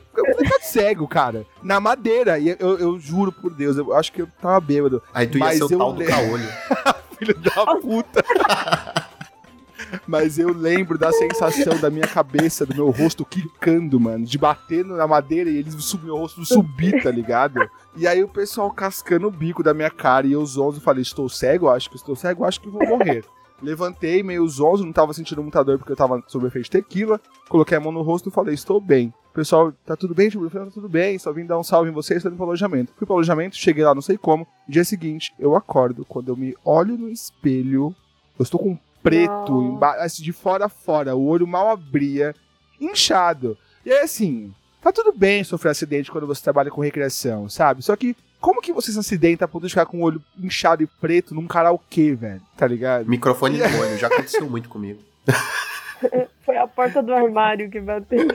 cego, 0.61 1.09
cara, 1.09 1.47
na 1.63 1.81
madeira. 1.81 2.39
E 2.39 2.49
eu, 2.59 2.79
eu 2.79 2.99
juro 2.99 3.33
por 3.33 3.53
Deus, 3.55 3.77
eu 3.77 3.95
acho 3.95 4.13
que 4.13 4.23
eu 4.23 4.29
tava 4.41 4.61
bêbado. 4.61 5.03
Aí 5.13 5.27
tu 5.27 5.39
ia 5.39 5.53
ser 5.53 5.65
o 5.65 5.69
tal 5.79 5.93
do 5.93 5.99
lembro- 6.01 6.15
caolho. 6.15 6.49
filho 7.19 7.35
da 7.39 7.77
puta. 7.77 8.25
Mas 10.07 10.39
eu 10.39 10.53
lembro 10.53 10.99
da 10.99 11.11
sensação 11.11 11.79
da 11.81 11.91
minha 11.91 12.07
cabeça, 12.07 12.67
do 12.67 12.75
meu 12.75 12.91
rosto 12.91 13.25
quicando, 13.25 13.99
mano, 13.99 14.25
de 14.25 14.37
bater 14.39 14.85
na 14.85 15.07
madeira 15.07 15.49
e 15.51 15.57
eles 15.57 15.75
subir 15.85 16.05
meu 16.07 16.17
rosto 16.17 16.45
subir, 16.45 17.03
tá 17.03 17.11
ligado? 17.11 17.59
E 17.97 18.07
aí 18.07 18.23
o 18.23 18.29
pessoal 18.29 18.71
cascando 18.71 19.27
o 19.27 19.31
bico 19.31 19.63
da 19.63 19.73
minha 19.75 19.91
cara 19.91 20.27
e 20.27 20.33
eu 20.33 20.45
zonzo 20.45 20.81
falei, 20.81 21.03
estou 21.03 21.29
cego? 21.29 21.69
Acho 21.69 21.89
que 21.91 21.97
estou 21.97 22.15
cego, 22.15 22.45
acho 22.45 22.61
que 22.61 22.69
vou 22.69 22.87
morrer. 22.87 23.25
Levantei 23.63 24.23
meio 24.23 24.47
zonzo, 24.49 24.85
não 24.85 24.93
tava 24.93 25.13
sentindo 25.13 25.43
muita 25.43 25.63
dor 25.63 25.79
porque 25.79 25.93
eu 25.93 25.97
tava 25.97 26.23
sob 26.27 26.47
efeito 26.47 26.65
de 26.65 26.71
tequila. 26.71 27.21
Coloquei 27.49 27.77
a 27.77 27.81
mão 27.81 27.93
no 27.93 28.03
rosto 28.03 28.29
e 28.29 28.33
falei, 28.33 28.55
estou 28.55 28.81
bem. 28.81 29.13
O 29.31 29.33
pessoal, 29.33 29.73
tá 29.87 29.95
tudo 29.97 30.15
bem, 30.15 30.29
tipo, 30.29 30.45
eu 30.45 30.51
falei, 30.51 30.67
tá 30.69 30.75
tudo 30.75 30.89
bem, 30.89 31.19
só 31.19 31.33
vim 31.33 31.47
dar 31.47 31.59
um 31.59 31.63
salve 31.63 31.89
em 31.91 31.93
vocês, 31.93 32.17
estou 32.19 32.31
indo 32.31 32.37
pro 32.37 32.47
alojamento. 32.47 32.93
Fui 32.97 33.07
pro 33.07 33.15
alojamento, 33.15 33.55
cheguei 33.57 33.85
lá, 33.85 33.95
não 33.95 34.03
sei 34.03 34.19
como. 34.19 34.47
Dia 34.69 34.85
seguinte, 34.85 35.33
eu 35.39 35.55
acordo, 35.55 36.05
quando 36.05 36.29
eu 36.31 36.37
me 36.37 36.57
olho 36.65 36.97
no 36.99 37.09
espelho, 37.09 37.95
eu 38.39 38.43
estou 38.43 38.59
com 38.59 38.77
preto, 39.03 39.53
Não. 39.53 39.63
emba- 39.77 39.95
assim, 39.97 40.23
de 40.23 40.33
fora 40.33 40.65
a 40.67 40.69
fora, 40.69 41.15
o 41.15 41.25
olho 41.27 41.47
mal 41.47 41.69
abria, 41.69 42.35
inchado. 42.81 43.57
E 43.85 43.93
aí, 43.93 44.01
assim, 44.01 44.53
tá 44.83 44.93
tudo 44.93 45.13
bem 45.13 45.45
sofrer 45.45 45.71
acidente 45.71 46.11
quando 46.11 46.27
você 46.27 46.43
trabalha 46.43 46.71
com 46.71 46.81
recreação, 46.81 47.49
sabe? 47.49 47.83
Só 47.83 47.95
que, 47.97 48.17
como 48.41 48.61
que 48.63 48.73
você 48.73 48.91
se 48.91 48.99
acidenta 48.99 49.45
a 49.45 49.49
ponto 49.49 49.65
de 49.67 49.71
ficar 49.71 49.87
com 49.87 49.99
o 49.99 50.03
olho 50.03 50.23
inchado 50.39 50.83
e 50.83 50.87
preto 50.87 51.35
num 51.35 51.47
karaokê, 51.47 52.15
velho? 52.15 52.41
Tá 52.57 52.67
ligado? 52.67 53.07
Microfone 53.09 53.59
no 53.59 53.65
olho, 53.81 53.99
já 53.99 54.07
aconteceu 54.07 54.49
muito 54.49 54.69
comigo. 54.69 55.01
Foi 56.45 56.57
a 56.57 56.67
porta 56.67 57.03
do 57.03 57.13
armário 57.13 57.71
que 57.71 57.81
bateu. 57.81 58.27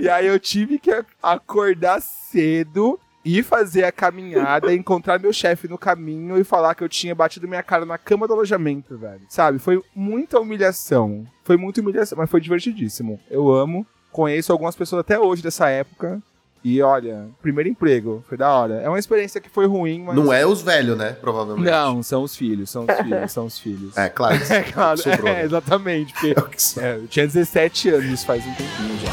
E 0.00 0.08
aí 0.08 0.26
eu 0.26 0.38
tive 0.40 0.78
que 0.78 0.90
a- 0.90 1.04
acordar 1.22 2.00
cedo 2.00 2.98
e 3.22 3.42
fazer 3.42 3.84
a 3.84 3.92
caminhada, 3.92 4.72
encontrar 4.72 5.20
meu 5.20 5.30
chefe 5.32 5.68
no 5.68 5.76
caminho 5.76 6.38
e 6.38 6.44
falar 6.44 6.74
que 6.74 6.82
eu 6.82 6.88
tinha 6.88 7.14
batido 7.14 7.46
minha 7.46 7.62
cara 7.62 7.84
na 7.84 7.98
cama 7.98 8.26
do 8.26 8.32
alojamento, 8.32 8.96
velho. 8.96 9.20
Sabe? 9.28 9.58
Foi 9.58 9.82
muita 9.94 10.40
humilhação. 10.40 11.26
Foi 11.44 11.58
muita 11.58 11.82
humilhação, 11.82 12.16
mas 12.16 12.30
foi 12.30 12.40
divertidíssimo. 12.40 13.20
Eu 13.30 13.50
amo. 13.52 13.86
Conheço 14.10 14.50
algumas 14.50 14.74
pessoas 14.74 15.00
até 15.00 15.18
hoje 15.20 15.42
dessa 15.42 15.68
época. 15.68 16.22
E 16.62 16.82
olha, 16.82 17.28
primeiro 17.40 17.70
emprego, 17.70 18.22
foi 18.28 18.36
da 18.36 18.50
hora. 18.50 18.74
É 18.82 18.88
uma 18.88 18.98
experiência 18.98 19.40
que 19.40 19.48
foi 19.48 19.66
ruim, 19.66 20.02
mas. 20.02 20.14
Não 20.14 20.30
é 20.30 20.44
os 20.46 20.60
velhos, 20.60 20.96
né? 20.96 21.12
Provavelmente. 21.12 21.70
Não, 21.70 22.02
são 22.02 22.22
os 22.22 22.36
filhos, 22.36 22.68
são 22.68 22.84
os 22.84 22.96
filhos, 22.96 23.32
são 23.32 23.46
os 23.46 23.58
filhos. 23.58 23.96
É, 23.96 24.08
claro. 24.08 24.38
É 24.50 24.62
claro, 24.62 24.98
Sobrou, 24.98 25.28
é, 25.28 25.34
né? 25.36 25.44
exatamente. 25.44 26.12
Porque, 26.12 26.34
É 26.80 26.90
é, 26.90 26.96
eu 26.96 27.06
tinha 27.08 27.26
17 27.26 27.88
anos, 27.90 28.24
faz 28.24 28.44
um 28.46 28.54
tempinho 28.54 28.98
já. 28.98 29.10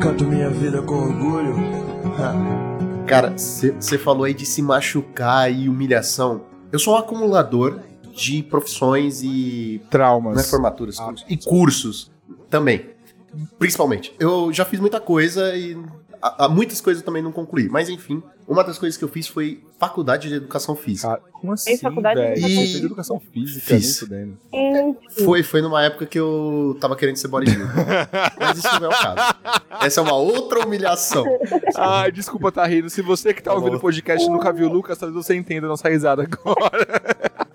Canto 0.00 0.24
minha 0.24 0.50
vida 0.50 0.82
com 0.82 0.94
orgulho. 0.94 1.54
Cara, 3.08 3.32
você 3.36 3.96
falou 3.98 4.24
aí 4.24 4.34
de 4.34 4.44
se 4.44 4.60
machucar 4.60 5.50
e 5.50 5.68
humilhação. 5.68 6.42
Eu 6.70 6.78
sou 6.78 6.94
um 6.94 6.98
acumulador 6.98 7.80
de 8.14 8.42
profissões 8.42 9.22
e. 9.22 9.80
Traumas. 9.90 10.34
Não 10.34 10.42
é 10.42 10.44
formaturas, 10.44 11.00
Ah, 11.00 11.14
e 11.28 11.36
cursos 11.36 12.10
também. 12.50 12.90
Principalmente. 13.58 14.14
Eu 14.18 14.52
já 14.52 14.64
fiz 14.64 14.78
muita 14.78 15.00
coisa 15.00 15.56
e. 15.56 15.76
há- 16.22 16.48
muitas 16.48 16.80
coisas 16.80 17.02
eu 17.02 17.06
também 17.06 17.22
não 17.22 17.32
concluí. 17.32 17.68
Mas 17.68 17.88
enfim, 17.88 18.22
uma 18.46 18.64
das 18.64 18.78
coisas 18.78 18.96
que 18.96 19.04
eu 19.04 19.08
fiz 19.08 19.26
foi 19.28 19.62
faculdade 19.78 20.28
de 20.28 20.34
educação 20.34 20.74
física. 20.74 21.08
Cara, 21.08 21.20
como 21.32 21.52
assim, 21.52 21.76
faculdade 21.78 22.20
de 22.34 22.40
educação 22.40 22.50
fez 22.64 22.84
educação 22.84 23.20
física, 23.32 23.60
Fiz. 23.66 23.98
Gente, 24.52 25.24
Foi, 25.24 25.42
foi 25.42 25.62
numa 25.62 25.82
época 25.84 26.06
que 26.06 26.18
eu 26.18 26.76
tava 26.80 26.96
querendo 26.96 27.16
ser 27.16 27.28
bodybuilder. 27.28 27.68
Mas 28.38 28.58
isso 28.58 28.80
não 28.80 28.90
é 28.90 28.94
o 28.94 28.98
caso. 28.98 29.34
Essa 29.82 30.00
é 30.00 30.02
uma 30.02 30.14
outra 30.16 30.64
humilhação. 30.66 31.24
Ai, 31.76 32.10
desculpa 32.10 32.50
tá 32.50 32.66
rindo. 32.66 32.90
Se 32.90 33.02
você 33.02 33.32
que 33.32 33.42
tá 33.42 33.54
ouvindo 33.54 33.76
o 33.76 33.80
podcast 33.80 34.26
e 34.26 34.30
nunca 34.30 34.52
viu 34.52 34.68
o 34.68 34.72
Lucas, 34.72 34.98
talvez 34.98 35.24
você 35.24 35.34
entenda 35.34 35.66
a 35.66 35.70
nossa 35.70 35.88
risada 35.88 36.22
agora. 36.24 36.86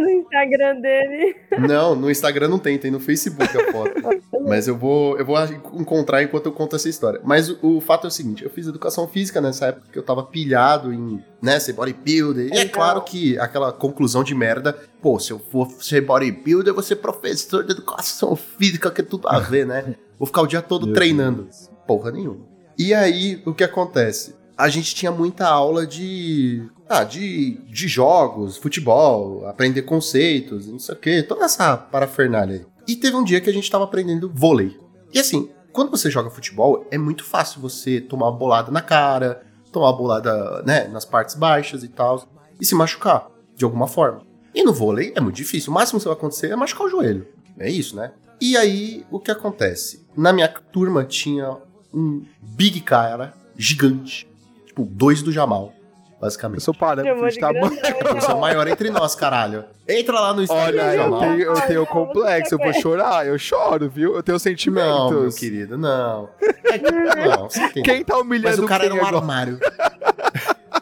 inteligente. 0.00 0.18
Instagram 0.18 0.80
dele. 0.80 1.36
Não, 1.68 1.94
no 1.94 2.10
Instagram 2.10 2.48
não 2.48 2.58
tem, 2.58 2.78
tem 2.78 2.90
no 2.90 3.00
Facebook 3.00 3.42
a 3.42 3.72
foto. 3.72 3.92
Mas 4.46 4.68
eu 4.68 4.76
vou, 4.76 5.18
eu 5.18 5.24
vou 5.24 5.36
encontrar 5.74 6.22
enquanto 6.22 6.46
eu 6.46 6.52
conto 6.52 6.76
essa 6.76 6.88
história. 6.88 7.20
Mas 7.24 7.48
o, 7.48 7.58
o 7.62 7.80
fato 7.80 8.06
é 8.06 8.08
o 8.08 8.10
seguinte, 8.10 8.44
eu 8.44 8.50
fiz 8.50 8.66
educação 8.66 9.06
física 9.06 9.40
nessa 9.40 9.66
época 9.66 9.88
que 9.92 9.98
eu 9.98 10.02
tava 10.02 10.22
pilhado 10.22 10.92
em, 10.92 11.22
né, 11.42 11.58
ser 11.58 11.72
bodybuilder. 11.72 12.48
E 12.52 12.58
é 12.58 12.68
claro 12.68 13.02
que 13.02 13.38
aquela 13.38 13.72
conclusão 13.72 14.22
de 14.22 14.34
merda, 14.34 14.76
pô, 15.02 15.18
se 15.18 15.32
eu 15.32 15.38
for 15.38 15.70
ser 15.80 16.02
bodybuilder, 16.02 16.68
eu 16.70 16.74
vou 16.74 16.82
ser 16.82 16.96
professor 16.96 17.64
de 17.64 17.72
educação 17.72 18.36
física, 18.36 18.90
que 18.90 19.00
é 19.00 19.04
tudo 19.04 19.28
a 19.28 19.38
ver, 19.38 19.66
né? 19.66 19.94
Vou 20.18 20.26
ficar 20.26 20.42
o 20.42 20.46
dia 20.46 20.62
todo 20.62 20.86
Meu 20.86 20.94
treinando. 20.94 21.48
Porra 21.86 22.10
nenhuma. 22.10 22.40
E 22.76 22.94
aí, 22.94 23.42
o 23.44 23.54
que 23.54 23.64
acontece? 23.64 24.36
A 24.56 24.68
gente 24.68 24.94
tinha 24.94 25.10
muita 25.10 25.46
aula 25.46 25.86
de. 25.86 26.62
Ah, 26.88 27.04
de, 27.04 27.58
de 27.66 27.86
jogos, 27.86 28.56
futebol, 28.56 29.46
aprender 29.46 29.82
conceitos, 29.82 30.66
não 30.66 30.78
sei 30.78 30.94
o 30.94 30.98
quê, 30.98 31.22
toda 31.22 31.44
essa 31.44 31.76
parafernália 31.76 32.56
aí. 32.56 32.66
E 32.86 32.96
teve 32.96 33.14
um 33.14 33.24
dia 33.24 33.40
que 33.40 33.50
a 33.50 33.52
gente 33.52 33.70
tava 33.70 33.84
aprendendo 33.84 34.32
vôlei. 34.34 34.74
E 35.12 35.18
assim, 35.18 35.50
quando 35.72 35.90
você 35.90 36.10
joga 36.10 36.30
futebol, 36.30 36.86
é 36.90 36.96
muito 36.96 37.24
fácil 37.24 37.60
você 37.60 38.00
tomar 38.00 38.28
uma 38.28 38.38
bolada 38.38 38.72
na 38.72 38.80
cara, 38.80 39.42
tomar 39.70 39.88
uma 39.88 39.96
bolada, 39.96 40.62
né, 40.62 40.88
nas 40.88 41.04
partes 41.04 41.34
baixas 41.34 41.84
e 41.84 41.88
tal, 41.88 42.26
e 42.60 42.64
se 42.64 42.74
machucar, 42.74 43.28
de 43.54 43.64
alguma 43.64 43.86
forma. 43.86 44.22
E 44.54 44.62
no 44.62 44.72
vôlei 44.72 45.12
é 45.14 45.20
muito 45.20 45.36
difícil. 45.36 45.70
O 45.70 45.74
máximo 45.74 46.00
que 46.00 46.06
vai 46.06 46.14
acontecer 46.14 46.50
é 46.50 46.56
machucar 46.56 46.86
o 46.86 46.90
joelho. 46.90 47.28
É 47.58 47.70
isso, 47.70 47.94
né? 47.94 48.12
E 48.40 48.56
aí, 48.56 49.04
o 49.10 49.20
que 49.20 49.30
acontece? 49.30 50.06
Na 50.16 50.32
minha 50.32 50.48
turma 50.48 51.04
tinha 51.04 51.56
um 51.92 52.24
big 52.40 52.80
cara 52.80 53.34
gigante. 53.56 54.28
Tipo, 54.66 54.84
dois 54.84 55.22
do 55.22 55.30
Jamal, 55.30 55.72
Eu 56.18 56.22
basicamente. 56.22 56.62
sou 56.64 56.74
parâmetro 56.74 57.28
de 57.28 57.34
de 57.34 57.40
tamanho. 57.40 57.70
Eu 58.14 58.20
sou 58.20 58.36
o 58.36 58.40
maior 58.40 58.66
entre 58.66 58.90
nós, 58.90 59.14
caralho. 59.14 59.64
Entra 59.88 60.18
lá 60.18 60.34
no 60.34 60.42
Instagram 60.42 60.82
Olha, 60.82 60.94
eu 60.96 61.18
tenho, 61.18 61.42
eu 61.42 61.54
tenho 61.62 61.80
Olha, 61.80 61.88
complexo, 61.88 62.54
eu 62.54 62.58
vou 62.58 62.72
chorar, 62.74 63.24
eu 63.26 63.38
choro, 63.38 63.88
viu? 63.88 64.16
Eu 64.16 64.22
tenho 64.22 64.34
Não, 64.34 64.38
sentimentos. 64.40 65.10
meu 65.12 65.32
querido, 65.32 65.78
não. 65.78 66.28
É 66.64 67.26
não, 67.28 67.48
tem- 67.72 67.82
Quem 67.84 68.04
tá 68.04 68.18
humilhando 68.18 68.48
Mas 68.56 68.58
o 68.58 68.66
cara 68.66 68.84
era 68.86 68.94
um 68.94 68.98
agora? 68.98 69.16
armário. 69.18 69.58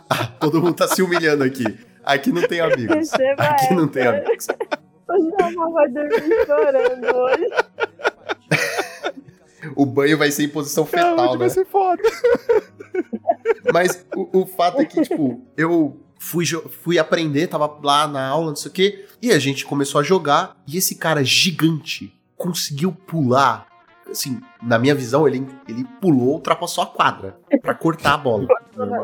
Ah, 0.08 0.28
Todo 0.40 0.62
mundo 0.62 0.74
tá 0.74 0.86
se 0.88 1.02
humilhando 1.02 1.42
aqui. 1.44 1.64
Aqui 2.04 2.30
não 2.32 2.46
tem 2.46 2.60
amigos. 2.60 3.10
Aqui 3.38 3.74
não 3.74 3.88
tem 3.88 4.06
amigos. 4.06 4.46
O 5.08 5.40
Jamal 5.40 5.72
vai 5.72 5.88
dormir 5.88 6.46
chorando 6.46 7.16
hoje. 7.16 7.48
O 9.74 9.86
banho 9.86 10.16
vai 10.16 10.30
ser 10.30 10.44
em 10.44 10.48
posição 10.48 10.84
Não, 10.84 10.90
fetal, 10.90 11.38
vai 11.38 11.48
né? 11.48 11.48
ser 11.48 11.66
foda. 11.66 12.02
Mas 13.72 14.06
o, 14.14 14.40
o 14.42 14.46
fato 14.46 14.80
é 14.80 14.84
que, 14.84 15.02
tipo, 15.02 15.40
eu 15.56 16.00
fui, 16.18 16.44
fui 16.46 16.98
aprender, 16.98 17.46
tava 17.46 17.78
lá 17.82 18.06
na 18.06 18.26
aula, 18.26 18.48
não 18.48 18.56
sei 18.56 18.70
o 18.70 18.74
quê, 18.74 19.06
e 19.20 19.32
a 19.32 19.38
gente 19.38 19.64
começou 19.64 20.00
a 20.00 20.04
jogar, 20.04 20.56
e 20.66 20.76
esse 20.76 20.94
cara 20.94 21.24
gigante 21.24 22.12
conseguiu 22.36 22.92
pular. 22.92 23.66
Assim, 24.08 24.40
na 24.62 24.78
minha 24.78 24.94
visão, 24.94 25.26
ele, 25.26 25.44
ele 25.68 25.84
pulou, 26.00 26.34
ultrapassou 26.34 26.84
a 26.84 26.86
quadra 26.86 27.38
pra 27.60 27.74
cortar 27.74 28.14
a 28.14 28.18
bola. 28.18 28.46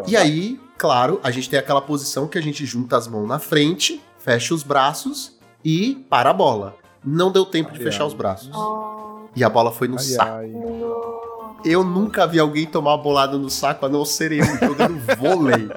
E 0.07 0.17
aí, 0.19 0.61
claro, 0.77 1.19
a 1.23 1.31
gente 1.31 1.49
tem 1.49 1.59
aquela 1.59 1.81
posição 1.81 2.29
que 2.29 2.37
a 2.37 2.43
gente 2.43 2.67
junta 2.67 2.95
as 2.95 3.09
mãos 3.09 3.27
na 3.27 3.39
frente, 3.39 4.03
fecha 4.19 4.53
os 4.53 4.63
braços 4.63 5.39
e 5.65 6.05
para 6.11 6.29
a 6.29 6.35
bola. 6.35 6.77
Não 7.03 7.33
deu 7.33 7.47
tempo 7.47 7.73
de 7.73 7.79
fechar 7.79 8.05
os 8.05 8.13
braços. 8.13 8.51
Oh, 8.55 9.12
E 9.35 9.43
a 9.43 9.49
bola 9.49 9.73
foi 9.73 9.89
no 9.89 9.97
Ai, 9.99 10.03
saco. 10.05 10.31
ai. 10.31 10.53
Eu 11.65 11.85
nunca 11.85 12.27
vi 12.27 12.39
alguém 12.41 12.67
tomar 12.67 12.91
uma 12.93 13.03
bolada 13.03 13.39
no 13.39 13.49
saco 13.49 13.87
a 13.87 13.89
não 13.89 14.05
ser 14.05 14.33
eu 14.33 14.45
jogando 14.45 14.99
vôlei. 15.17 15.69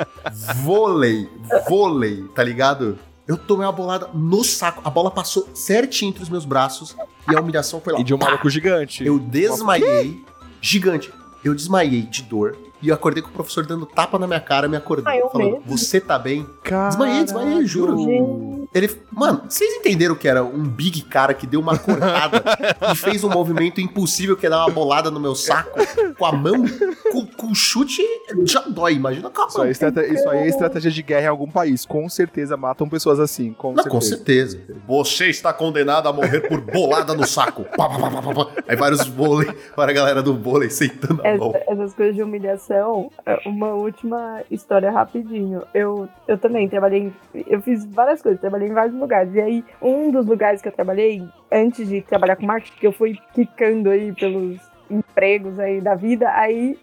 Vôlei. 0.64 1.30
Vôlei, 1.70 2.24
tá 2.36 2.44
ligado? 2.44 2.98
Eu 3.28 3.38
tomei 3.38 3.66
uma 3.66 3.72
bolada 3.72 4.10
no 4.14 4.44
saco. 4.44 4.82
A 4.84 4.90
bola 4.90 5.12
passou 5.12 5.48
certinho 5.54 6.10
entre 6.10 6.24
os 6.24 6.30
meus 6.30 6.44
braços 6.46 6.96
e 7.32 7.36
a 7.36 7.40
humilhação 7.40 7.80
foi 7.82 7.94
lá. 7.94 8.00
E 8.00 8.04
de 8.04 8.14
um 8.14 8.18
maluco 8.18 8.50
gigante. 8.50 9.06
Eu 9.06 9.20
desmaiei. 9.20 10.24
Gigante. 10.62 11.12
Eu 11.44 11.54
desmaiei 11.54 12.02
de 12.02 12.24
dor. 12.24 12.58
E 12.82 12.90
eu 12.90 12.96
acordei 12.96 13.22
com 13.24 13.30
o 13.30 13.34
professor 13.34 13.66
dando 13.66 13.86
tapa 13.86 14.20
na 14.20 14.28
minha 14.28 14.40
cara, 14.40 14.68
me 14.68 14.78
acordei. 14.78 15.06
Ah, 15.14 15.18
eu 15.18 15.30
falando, 15.30 15.52
mesmo? 15.54 15.64
você 15.78 16.00
tá 16.00 16.20
bem? 16.20 16.46
Caralho. 16.64 16.90
Desmaiei, 16.90 17.24
desmaiei, 17.24 17.66
juro. 17.66 17.98
Gente, 17.98 18.70
Ele. 18.74 18.90
Mano, 19.12 19.44
vocês 19.48 19.74
entenderam 19.76 20.14
que 20.16 20.28
era 20.28 20.44
um 20.44 20.64
big 20.68 21.02
cara 21.04 21.34
que 21.34 21.48
deu 21.48 21.60
uma 21.62 21.78
cortada 21.78 22.44
e 22.92 22.96
fez 22.96 23.24
um 23.24 23.30
movimento 23.30 23.80
impossível 23.80 24.36
que 24.36 24.46
é 24.46 24.50
dar 24.50 24.66
uma 24.66 24.70
bolada 24.74 25.10
no 25.10 25.20
meu 25.20 25.34
saco 25.36 25.72
com 26.18 26.26
a 26.26 26.32
mão? 26.34 26.66
Com, 27.12 27.26
com 27.26 27.48
o 27.52 27.56
chute 27.56 28.02
já 28.44 28.62
dói, 28.62 28.94
imagina 28.94 29.30
com 29.30 29.42
a 29.42 29.48
Isso 29.48 29.58
mão. 29.58 29.64
aí, 29.64 29.70
é 29.70 29.72
estrate- 29.72 30.14
isso 30.14 30.30
aí 30.30 30.40
é 30.40 30.48
estratégia 30.48 30.92
de 30.92 31.02
guerra 31.02 31.24
em 31.26 31.30
algum 31.30 31.48
país. 31.50 31.86
Com 31.86 32.10
certeza 32.10 32.58
matam 32.58 32.90
pessoas 32.90 33.20
assim. 33.20 33.54
Com 33.54 33.74
Não, 33.74 33.84
com 33.86 34.02
certeza. 34.02 34.58
certeza. 34.58 34.80
Você 34.86 35.28
está 35.30 35.54
condenado 35.54 36.10
a 36.10 36.14
morrer 36.14 36.42
por 36.42 36.60
bolada 36.60 37.14
no 37.14 37.26
saco. 37.26 37.64
Pá, 37.78 37.88
pá, 37.88 37.98
pá. 38.00 38.48
Aí 38.68 38.76
vários 38.76 39.08
vôlei, 39.08 39.50
para 39.76 39.92
a 39.92 39.94
galera 39.96 40.22
do 40.22 40.36
vôlei 40.38 40.70
sentando 40.70 41.22
a 41.26 41.38
mão. 41.38 41.54
essa- 41.56 41.72
essas 41.72 41.94
coisas 41.94 42.16
de 42.16 42.22
humilhação, 42.22 42.65
é, 42.74 43.40
uma 43.48 43.70
última 43.74 44.42
história 44.50 44.90
rapidinho. 44.92 45.64
Eu, 45.74 46.08
eu 46.28 46.38
também 46.38 46.68
trabalhei, 46.68 47.14
em- 47.34 47.44
eu 47.48 47.62
fiz 47.62 47.86
várias 47.86 48.22
coisas, 48.22 48.40
trabalhei 48.42 48.68
em 48.70 48.74
vários 48.74 48.96
lugares. 48.96 49.34
E 49.36 49.42
aí, 49.42 49.66
um 49.82 50.12
dos 50.12 50.26
lugares 50.26 50.62
que 50.62 50.68
eu 50.68 50.72
trabalhei, 50.72 51.24
antes 51.52 51.88
de 51.88 52.02
trabalhar 52.02 52.36
com 52.36 52.46
marketing, 52.46 52.78
que 52.80 52.88
eu 52.88 52.92
fui 52.94 53.18
quicando 53.34 53.90
aí 53.90 54.14
pelos 54.14 54.60
empregos 54.90 55.60
aí 55.60 55.82
da 55.82 55.96
vida, 55.96 56.30
aí 56.32 56.78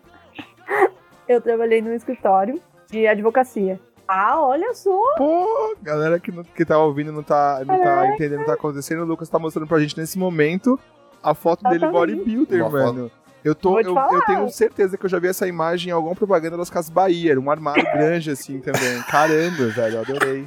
eu 1.29 1.41
trabalhei 1.41 1.81
num 1.83 1.93
escritório 1.95 2.61
de 2.91 3.07
advocacia. 3.07 3.81
Ah, 4.07 4.41
olha 4.45 4.75
só! 4.75 5.01
Pô, 5.17 5.75
galera 5.81 6.19
que, 6.21 6.31
não, 6.33 6.43
que 6.43 6.65
tá 6.65 6.79
ouvindo 6.79 7.13
não 7.13 7.23
tá, 7.23 7.63
não 7.67 7.81
tá 7.81 8.07
É. 8.07 8.15
entendendo 8.15 8.41
o 8.41 8.43
que 8.43 8.47
tá 8.49 8.55
acontecendo. 8.55 9.03
O 9.03 9.07
Lucas 9.07 9.29
tá 9.29 9.39
mostrando 9.39 9.67
pra 9.69 9.79
gente 9.79 9.97
nesse 9.97 10.19
momento 10.19 10.79
a 11.23 11.33
foto 11.35 11.63
dele 11.63 11.77
Exatamente. 11.87 12.15
bodybuilder, 12.17 12.61
Uma 12.67 12.71
foto. 12.71 13.11
Eu, 13.45 13.55
tô, 13.55 13.81
eu, 13.81 13.97
eu 13.97 14.23
tenho 14.25 14.49
certeza 14.51 14.97
que 14.97 15.05
eu 15.05 15.11
já 15.11 15.19
vi 15.19 15.27
essa 15.29 15.49
imagem 15.49 15.91
em 15.91 15.93
alguma 15.93 16.15
propaganda 16.15 16.57
das 16.57 16.71
Casas 16.71 16.91
Bahia. 16.91 17.33
Era 17.33 17.41
um 17.41 17.51
armário 17.51 17.83
grande 17.93 18.31
assim 18.31 18.61
também. 18.61 19.03
Caramba, 19.11 19.67
velho, 19.67 19.97
eu 19.97 20.01
adorei. 20.01 20.45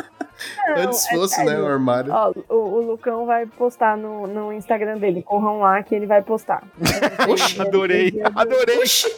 Não, 0.67 0.83
Antes 0.83 1.05
é 1.07 1.15
fosse, 1.15 1.39
né, 1.39 1.51
sério. 1.51 1.63
o 1.63 1.67
armário. 1.67 2.11
Ó, 2.13 2.33
o, 2.49 2.55
o 2.55 2.81
Lucão 2.91 3.25
vai 3.25 3.45
postar 3.45 3.97
no, 3.97 4.27
no 4.27 4.51
Instagram 4.53 4.97
dele. 4.97 5.21
Corram 5.23 5.59
lá 5.59 5.81
que 5.83 5.95
ele 5.95 6.05
vai 6.05 6.21
postar. 6.21 6.63
Oxe, 7.29 7.61
adorei, 7.61 8.21
adorei. 8.35 8.77
Oxi, 8.79 9.13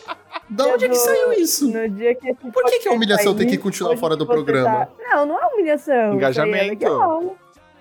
da 0.50 0.66
onde 0.68 0.86
é 0.86 0.90
que 0.90 0.96
saiu 0.96 1.34
isso? 1.34 1.68
No 1.72 1.90
dia 1.90 2.14
que 2.16 2.30
esse 2.30 2.52
Por 2.52 2.64
que, 2.66 2.80
que 2.80 2.90
a 2.90 2.92
humilhação 2.94 3.36
tem 3.36 3.48
que 3.48 3.58
continuar 3.58 3.98
fora 3.98 4.16
do 4.16 4.26
programa? 4.26 4.86
tá- 4.86 4.90
Não, 5.00 5.26
não 5.26 5.40
é 5.42 5.48
humilhação. 5.54 6.14
Engajamento. 6.14 6.64
É 6.64 6.68
legal. 6.70 7.36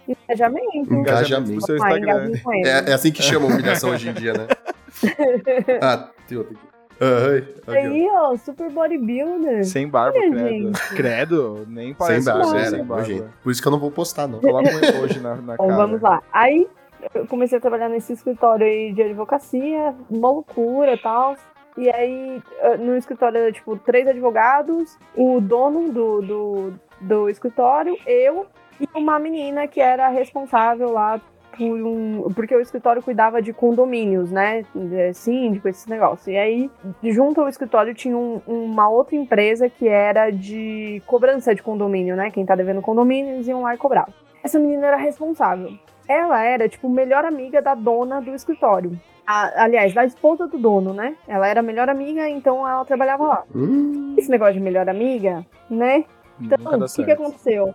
Engajamento. 0.08 0.94
Engajamento. 0.94 1.52
pro 1.52 1.60
seu 1.62 1.76
Instagram. 1.76 1.98
engajamento 1.98 2.42
com 2.42 2.52
ele. 2.54 2.68
É, 2.68 2.90
é 2.90 2.92
assim 2.92 3.12
que 3.12 3.22
chama 3.22 3.46
humilhação 3.46 3.90
hoje 3.90 4.08
em 4.08 4.12
dia, 4.12 4.32
né? 4.32 4.46
Ah, 5.82 6.10
tem 6.26 6.38
outro 6.38 6.54
aqui. 6.54 6.76
Ah, 7.00 7.42
ó. 7.68 7.72
Aí, 7.72 8.08
ó, 8.10 8.36
super 8.36 8.70
bodybuilder. 8.70 9.64
Sem 9.66 9.88
barba, 9.88 10.18
Olha, 10.18 10.30
credo. 10.30 10.48
gente. 10.48 10.94
Credo, 10.94 11.66
nem 11.68 11.86
Sem 11.88 11.94
parece 11.94 12.24
barba, 12.26 12.44
você 12.44 12.56
era, 12.56 12.70
sem 12.70 12.84
barba. 12.84 13.30
Por 13.42 13.52
isso 13.52 13.60
que 13.60 13.68
eu 13.68 13.72
não 13.72 13.78
vou 13.78 13.90
postar, 13.90 14.26
não. 14.26 14.40
Coloca 14.40 14.68
um 14.70 14.78
emoji 14.78 15.20
na, 15.20 15.36
na 15.36 15.56
Bom, 15.56 15.66
cara. 15.68 15.76
vamos 15.76 16.00
lá. 16.00 16.22
Aí, 16.32 16.66
eu 17.14 17.26
comecei 17.26 17.58
a 17.58 17.60
trabalhar 17.60 17.88
nesse 17.88 18.12
escritório 18.12 18.66
aí 18.66 18.92
de 18.92 19.02
advocacia, 19.02 19.94
uma 20.10 20.30
loucura 20.30 20.94
e 20.94 20.98
tal. 20.98 21.36
E 21.76 21.90
aí, 21.90 22.42
eh, 22.60 22.76
no 22.78 22.96
escritório 22.96 23.36
era, 23.38 23.52
tipo, 23.52 23.76
três 23.76 24.08
advogados, 24.08 24.96
o 25.14 25.40
dono 25.42 25.92
do, 25.92 26.22
do, 26.22 26.72
do 27.02 27.28
escritório, 27.28 27.94
eu 28.06 28.46
e 28.80 28.88
uma 28.94 29.18
menina 29.18 29.66
que 29.66 29.80
era 29.80 30.08
responsável 30.08 30.90
lá 30.90 31.20
por 31.56 31.64
um. 31.82 32.32
Porque 32.34 32.54
o 32.54 32.60
escritório 32.60 33.02
cuidava 33.02 33.40
de 33.42 33.52
condomínios, 33.52 34.30
né? 34.30 34.64
De 34.74 35.12
síndico, 35.14 35.68
esses 35.68 35.86
negócios. 35.86 36.26
E 36.28 36.36
aí, 36.36 36.70
junto 37.02 37.40
ao 37.40 37.48
escritório, 37.48 37.94
tinha 37.94 38.16
um- 38.16 38.40
uma 38.46 38.88
outra 38.88 39.16
empresa 39.16 39.68
que 39.68 39.88
era 39.88 40.30
de 40.30 41.02
cobrança 41.06 41.54
de 41.54 41.62
condomínio, 41.62 42.16
né? 42.16 42.30
Quem 42.30 42.44
tá 42.46 42.54
devendo 42.54 42.80
condomínio, 42.82 43.34
eles 43.34 43.48
iam 43.48 43.62
lá 43.62 43.74
e 43.74 43.78
cobravam. 43.78 44.12
Essa 44.42 44.58
menina 44.58 44.86
era 44.86 44.96
responsável. 44.96 45.70
Ela 46.08 46.42
era, 46.44 46.68
tipo, 46.68 46.88
melhor 46.88 47.24
amiga 47.24 47.60
da 47.60 47.74
dona 47.74 48.20
do 48.20 48.32
escritório. 48.34 48.92
A- 49.26 49.64
aliás, 49.64 49.92
da 49.92 50.04
esposa 50.04 50.46
do 50.46 50.56
dono, 50.56 50.92
né? 50.94 51.16
Ela 51.26 51.48
era 51.48 51.60
melhor 51.60 51.88
amiga, 51.88 52.28
então 52.28 52.58
ela 52.68 52.84
trabalhava 52.84 53.24
lá. 53.26 53.42
Hum, 53.52 54.14
Esse 54.16 54.30
negócio 54.30 54.54
de 54.54 54.60
melhor 54.60 54.88
amiga, 54.88 55.44
né? 55.68 56.04
Então, 56.40 56.58
o 56.58 56.84
que, 57.02 57.04
que 57.04 57.10
aconteceu? 57.10 57.74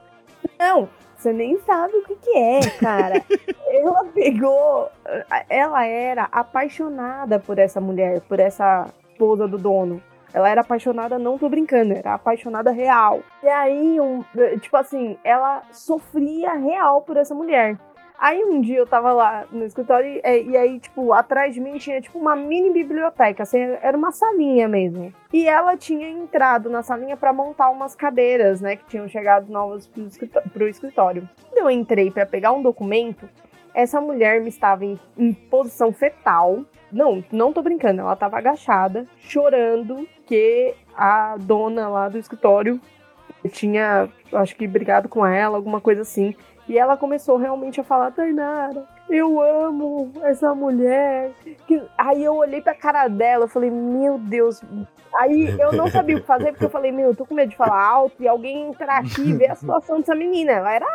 Não, 0.57 0.87
você 1.21 1.31
nem 1.31 1.59
sabe 1.59 1.95
o 1.97 2.03
que, 2.03 2.15
que 2.15 2.35
é, 2.35 2.59
cara. 2.79 3.23
ela 3.69 4.05
pegou. 4.05 4.89
Ela 5.47 5.85
era 5.85 6.23
apaixonada 6.31 7.39
por 7.39 7.59
essa 7.59 7.79
mulher, 7.79 8.21
por 8.21 8.39
essa 8.39 8.87
esposa 9.11 9.47
do 9.47 9.57
dono. 9.57 10.01
Ela 10.33 10.49
era 10.49 10.61
apaixonada, 10.61 11.19
não 11.19 11.37
tô 11.37 11.47
brincando, 11.49 11.93
era 11.93 12.13
apaixonada 12.13 12.71
real. 12.71 13.19
E 13.43 13.47
aí, 13.47 13.99
um, 13.99 14.23
tipo 14.61 14.75
assim, 14.77 15.17
ela 15.23 15.61
sofria 15.71 16.53
real 16.53 17.01
por 17.01 17.17
essa 17.17 17.35
mulher. 17.35 17.77
Aí 18.21 18.43
um 18.43 18.61
dia 18.61 18.77
eu 18.77 18.85
tava 18.85 19.11
lá 19.11 19.45
no 19.51 19.65
escritório 19.65 20.21
e, 20.23 20.51
e 20.51 20.55
aí, 20.55 20.79
tipo, 20.79 21.11
atrás 21.11 21.55
de 21.55 21.59
mim 21.59 21.79
tinha, 21.79 21.99
tipo, 21.99 22.19
uma 22.19 22.35
mini 22.35 22.71
biblioteca, 22.71 23.41
assim, 23.41 23.57
era 23.81 23.97
uma 23.97 24.11
salinha 24.11 24.67
mesmo. 24.67 25.11
E 25.33 25.47
ela 25.47 25.75
tinha 25.75 26.07
entrado 26.07 26.69
na 26.69 26.83
salinha 26.83 27.17
pra 27.17 27.33
montar 27.33 27.71
umas 27.71 27.95
cadeiras, 27.95 28.61
né, 28.61 28.75
que 28.75 28.85
tinham 28.85 29.07
chegado 29.07 29.51
novas 29.51 29.87
pro 29.87 30.03
escritó- 30.05 30.43
pro 30.53 30.67
escritório. 30.67 31.27
Quando 31.49 31.57
eu 31.57 31.71
entrei 31.71 32.11
pra 32.11 32.23
pegar 32.23 32.51
um 32.51 32.61
documento, 32.61 33.27
essa 33.73 33.99
mulher 33.99 34.39
me 34.39 34.49
estava 34.49 34.85
em, 34.85 34.99
em 35.17 35.33
posição 35.33 35.91
fetal. 35.91 36.63
Não, 36.91 37.23
não 37.31 37.51
tô 37.51 37.63
brincando, 37.63 38.01
ela 38.01 38.15
tava 38.15 38.37
agachada, 38.37 39.07
chorando, 39.17 40.07
que 40.27 40.75
a 40.95 41.37
dona 41.39 41.87
lá 41.89 42.07
do 42.07 42.19
escritório 42.19 42.79
tinha, 43.49 44.07
acho 44.33 44.55
que 44.55 44.67
brigado 44.67 45.09
com 45.09 45.25
ela, 45.25 45.57
alguma 45.57 45.81
coisa 45.81 46.01
assim. 46.01 46.35
E 46.71 46.77
ela 46.77 46.95
começou 46.95 47.35
realmente 47.35 47.81
a 47.81 47.83
falar, 47.83 48.11
Tainara, 48.11 48.85
eu 49.09 49.41
amo 49.41 50.09
essa 50.23 50.55
mulher. 50.55 51.33
Aí 51.97 52.23
eu 52.23 52.33
olhei 52.35 52.61
pra 52.61 52.73
cara 52.73 53.09
dela, 53.09 53.43
eu 53.43 53.49
falei, 53.49 53.69
meu 53.69 54.17
Deus. 54.17 54.61
Aí 55.13 55.53
eu 55.59 55.73
não 55.73 55.89
sabia 55.89 56.15
o 56.15 56.21
que 56.21 56.25
fazer, 56.25 56.51
porque 56.53 56.63
eu 56.63 56.69
falei, 56.69 56.93
meu, 56.93 57.09
eu 57.09 57.15
tô 57.15 57.25
com 57.25 57.35
medo 57.35 57.49
de 57.49 57.57
falar 57.57 57.85
alto 57.85 58.23
e 58.23 58.27
alguém 58.29 58.69
entrar 58.69 58.99
aqui 58.99 59.19
e 59.19 59.33
ver 59.33 59.51
a 59.51 59.55
situação 59.55 59.99
dessa 59.99 60.15
menina. 60.15 60.53
Ela 60.53 60.73
era 60.73 60.87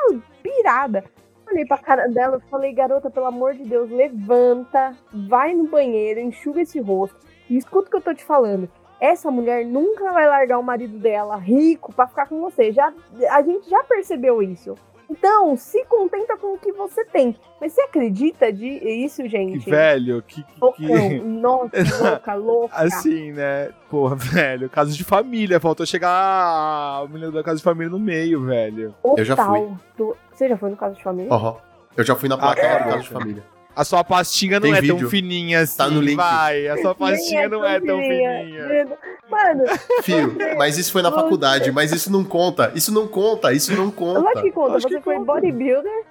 pirada. 0.42 1.04
Olhei 1.46 1.66
pra 1.66 1.76
cara 1.76 2.08
dela 2.08 2.40
e 2.42 2.50
falei, 2.50 2.72
garota, 2.72 3.10
pelo 3.10 3.26
amor 3.26 3.52
de 3.52 3.64
Deus, 3.64 3.90
levanta, 3.90 4.96
vai 5.12 5.52
no 5.52 5.68
banheiro, 5.68 6.20
enxuga 6.20 6.62
esse 6.62 6.80
rosto 6.80 7.18
e 7.50 7.58
escuta 7.58 7.88
o 7.88 7.90
que 7.90 7.96
eu 7.98 8.00
tô 8.00 8.14
te 8.14 8.24
falando. 8.24 8.66
Essa 8.98 9.30
mulher 9.30 9.66
nunca 9.66 10.10
vai 10.10 10.26
largar 10.26 10.58
o 10.58 10.62
marido 10.62 10.96
dela 10.98 11.36
rico 11.36 11.92
pra 11.92 12.06
ficar 12.06 12.26
com 12.26 12.40
você. 12.40 12.72
Já, 12.72 12.94
a 13.30 13.42
gente 13.42 13.68
já 13.68 13.84
percebeu 13.84 14.42
isso. 14.42 14.74
Então, 15.08 15.56
se 15.56 15.84
contenta 15.84 16.36
com 16.36 16.54
o 16.54 16.58
que 16.58 16.72
você 16.72 17.04
tem. 17.04 17.36
Mas 17.60 17.72
você 17.72 17.80
acredita 17.82 18.52
de 18.52 18.66
isso, 18.66 19.26
gente? 19.28 19.60
Que 19.60 19.70
velho, 19.70 20.20
que. 20.22 20.42
que- 20.42 20.60
Loucão. 20.60 20.86
Nossa, 21.24 21.70
louca, 22.10 22.34
louca. 22.34 22.74
Assim, 22.76 23.32
né? 23.32 23.70
Porra, 23.88 24.16
velho, 24.16 24.68
caso 24.68 24.92
de 24.96 25.04
família. 25.04 25.60
Faltou 25.60 25.86
chegar 25.86 26.10
a 26.10 27.06
menina 27.08 27.30
da 27.30 27.42
casa 27.42 27.58
de 27.58 27.62
família 27.62 27.90
no 27.90 27.98
meio, 28.00 28.44
velho. 28.44 28.94
Eu 29.16 29.24
já 29.24 29.36
fui. 29.36 29.68
Do- 29.96 30.16
Você 30.32 30.48
já 30.48 30.56
foi 30.56 30.70
no 30.70 30.76
caso 30.76 30.96
de 30.96 31.02
família? 31.02 31.32
Aham. 31.32 31.56
Eu 31.96 32.04
já 32.04 32.14
fui 32.14 32.28
na 32.28 32.36
plateia 32.36 32.74
Ah, 32.74 32.78
do 32.82 32.88
é? 32.88 32.92
caso 32.92 33.02
de 33.04 33.08
família. 33.08 33.44
A 33.76 33.84
sua 33.84 34.02
pastinha 34.02 34.58
não 34.58 34.62
Tem 34.68 34.72
é 34.74 34.80
vídeo. 34.80 34.98
tão 34.98 35.10
fininha 35.10 35.60
assim. 35.60 35.76
Tá 35.76 35.88
no 35.90 36.00
link. 36.00 36.16
Vai, 36.16 36.66
a 36.66 36.78
sua 36.78 36.94
pastinha 36.94 37.42
Nem 37.42 37.50
não 37.50 37.62
é 37.64 37.78
tão 37.78 37.98
fininha. 38.00 38.40
fininha. 38.40 38.86
Mano, 39.28 39.64
Fio, 40.02 40.34
mas 40.56 40.78
isso 40.78 40.90
foi 40.90 41.02
na 41.02 41.12
faculdade, 41.12 41.70
mas 41.70 41.92
isso 41.92 42.10
não 42.10 42.24
conta. 42.24 42.72
Isso 42.74 42.90
não 42.92 43.06
conta, 43.06 43.52
isso 43.52 43.70
não 43.72 43.84
eu 43.84 43.88
acho 43.88 43.94
conta. 43.94 44.42
que 44.42 44.50
conta. 44.50 44.76
Acho 44.76 44.88
Você 44.88 44.96
que 44.96 45.02
foi 45.04 45.16
conta. 45.16 45.26
bodybuilder, 45.26 46.04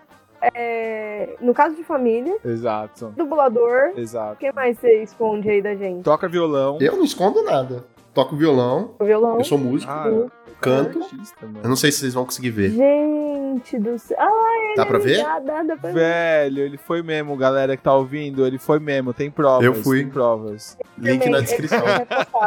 é, 0.54 1.30
no 1.42 1.54
caso 1.56 1.76
de 1.76 1.84
família, 1.84 2.38
Exato, 2.46 3.12
dublador. 3.18 3.94
O 3.96 4.00
exato. 4.00 4.38
que 4.38 4.52
mais 4.52 4.78
você 4.78 5.02
esconde 5.02 5.50
aí 5.50 5.62
da 5.62 5.74
gente? 5.76 6.04
Toca 6.04 6.28
violão. 6.28 6.78
Eu 6.80 6.96
não 6.98 7.04
escondo 7.04 7.42
nada. 7.44 7.84
Toco 8.16 8.36
violão, 8.36 8.92
O 8.98 9.04
violão. 9.06 9.38
eu 9.38 9.44
sou 9.44 9.58
músico, 9.58 9.92
Ah, 9.92 10.10
canto. 10.62 11.00
artista, 11.04 11.46
mano. 11.46 11.60
Eu 11.64 11.70
não 11.70 11.76
sei 11.76 11.92
se 11.92 12.00
vocês 12.00 12.14
vão 12.14 12.24
conseguir 12.26 12.50
ver. 12.50 12.70
Gente 12.72 13.78
do 13.78 13.98
céu. 14.00 14.18
Ai, 14.20 14.74
Dá 14.78 14.86
pra 14.86 14.98
ver? 14.98 15.22
dá, 15.22 15.40
dá, 15.40 15.64
dá 15.64 15.76
pra 15.78 15.92
ver. 15.92 15.96
Velho, 16.00 16.62
ele 16.64 16.78
foi 16.78 17.02
mesmo, 17.02 17.36
galera 17.38 17.76
que 17.78 17.84
tá 17.84 17.94
ouvindo, 17.94 18.46
ele 18.48 18.58
foi 18.58 18.80
mesmo, 18.80 19.14
tem 19.14 19.30
provas. 19.30 19.64
Eu 19.66 19.74
fui. 19.76 20.00
Tem 20.00 20.10
provas. 20.10 20.78
Link 20.98 21.20
Também, 21.20 21.30
na 21.34 21.40
descrição. 21.42 21.80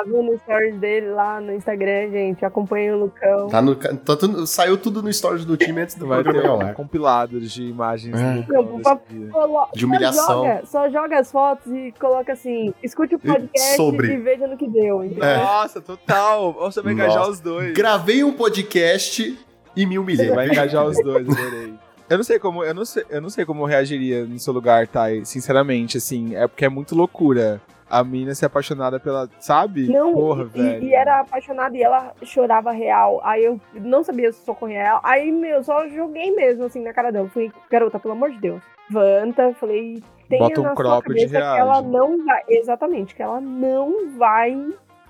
Viu, 0.07 0.23
no 0.23 0.39
stories 0.39 0.77
dele 0.77 1.11
lá 1.11 1.39
no 1.41 1.53
Instagram, 1.53 2.11
gente. 2.11 2.45
Acompanha 2.45 2.97
o 2.97 3.01
Lucão. 3.01 3.49
Tá 3.49 3.61
no, 3.61 3.75
tá 3.77 4.17
tudo- 4.17 4.47
saiu 4.47 4.77
tudo 4.79 5.03
no 5.03 5.13
stories 5.13 5.45
do 5.45 5.57
time 5.57 5.83
antes 5.83 5.95
do 5.95 6.07
Vai 6.07 6.23
ter 6.25 6.49
um 6.51 6.73
compilado 6.73 7.39
de 7.41 7.63
imagens 7.65 8.19
É. 8.19 8.43
do 8.43 8.53
Não, 8.55 8.63
Lucão. 8.63 9.01
Colo- 9.31 9.69
De 9.75 9.85
humilhação. 9.85 10.25
Só 10.25 10.35
joga, 10.45 10.61
só 10.67 10.89
joga 10.89 11.19
as 11.19 11.31
fotos 11.31 11.71
e 11.73 11.93
coloca 12.01 12.33
assim: 12.33 12.73
escute 12.83 13.15
o 13.17 13.19
podcast 13.19 13.77
Sobre. 13.77 14.13
e 14.15 14.17
veja 14.17 14.47
no 14.47 14.57
que 14.57 14.67
deu. 14.67 15.05
entendeu? 15.05 15.25
É. 15.25 15.58
Nossa, 15.59 15.81
total. 15.81 16.53
Você 16.53 16.81
vai 16.81 16.93
engajar 16.93 17.19
Nossa. 17.19 17.31
os 17.33 17.41
dois. 17.41 17.73
Gravei 17.73 18.23
um 18.23 18.33
podcast 18.33 19.37
e 19.75 19.87
me 19.87 19.99
humilhei. 19.99 20.31
Vai 20.31 20.47
engajar 20.47 20.87
os 20.87 21.03
dois, 21.03 21.27
adorei. 21.29 21.75
Eu 22.09 22.17
não 22.17 22.25
sei 22.25 22.39
como, 22.39 22.63
eu 22.63 22.73
não 22.73 22.85
sei, 22.85 23.05
eu 23.11 23.21
não 23.21 23.29
sei 23.29 23.45
como 23.45 23.63
eu 23.63 23.67
reagiria 23.67 24.25
no 24.25 24.39
seu 24.39 24.53
lugar, 24.53 24.87
Thay, 24.87 25.25
sinceramente, 25.25 25.99
assim, 25.99 26.37
é 26.37 26.47
porque 26.47 26.65
é 26.65 26.69
muito 26.69 26.95
loucura. 26.95 27.61
A 27.91 28.05
mina 28.05 28.35
ser 28.35 28.47
apaixonada 28.47 29.01
pela, 29.01 29.29
sabe? 29.41 29.89
Não, 29.89 30.13
Porra, 30.13 30.43
e, 30.43 30.47
velho. 30.47 30.85
e 30.85 30.95
era 30.95 31.21
apaixonada 31.21 31.77
e 31.77 31.83
ela 31.83 32.13
chorava 32.23 32.71
real. 32.71 33.21
Aí 33.25 33.45
eu 33.45 33.59
não 33.75 34.05
sabia 34.05 34.31
se 34.31 34.45
socorrer 34.45 34.83
real. 34.83 35.01
Aí, 35.03 35.33
meu, 35.33 35.65
só 35.65 35.89
joguei 35.89 36.31
mesmo 36.37 36.65
assim 36.65 36.83
na 36.83 36.93
cara 36.93 37.11
dela. 37.11 37.29
Falei, 37.31 37.51
garota, 37.71 37.99
pelo 37.99 38.13
amor 38.13 38.31
de 38.31 38.39
Deus. 38.41 38.63
Levanta, 38.91 39.55
falei, 39.55 40.03
tenha 40.29 40.49
Bota 40.49 40.61
um 40.61 40.65
na 40.65 40.69
sua 40.75 40.77
cropped 40.77 41.09
cabeça 41.09 41.27
e 41.27 41.41
que 41.41 41.59
ela 41.59 41.83
não 41.83 42.25
vai. 42.25 42.43
Exatamente, 42.49 43.15
que 43.15 43.23
ela 43.23 43.41
não 43.41 44.11
vai. 44.19 44.55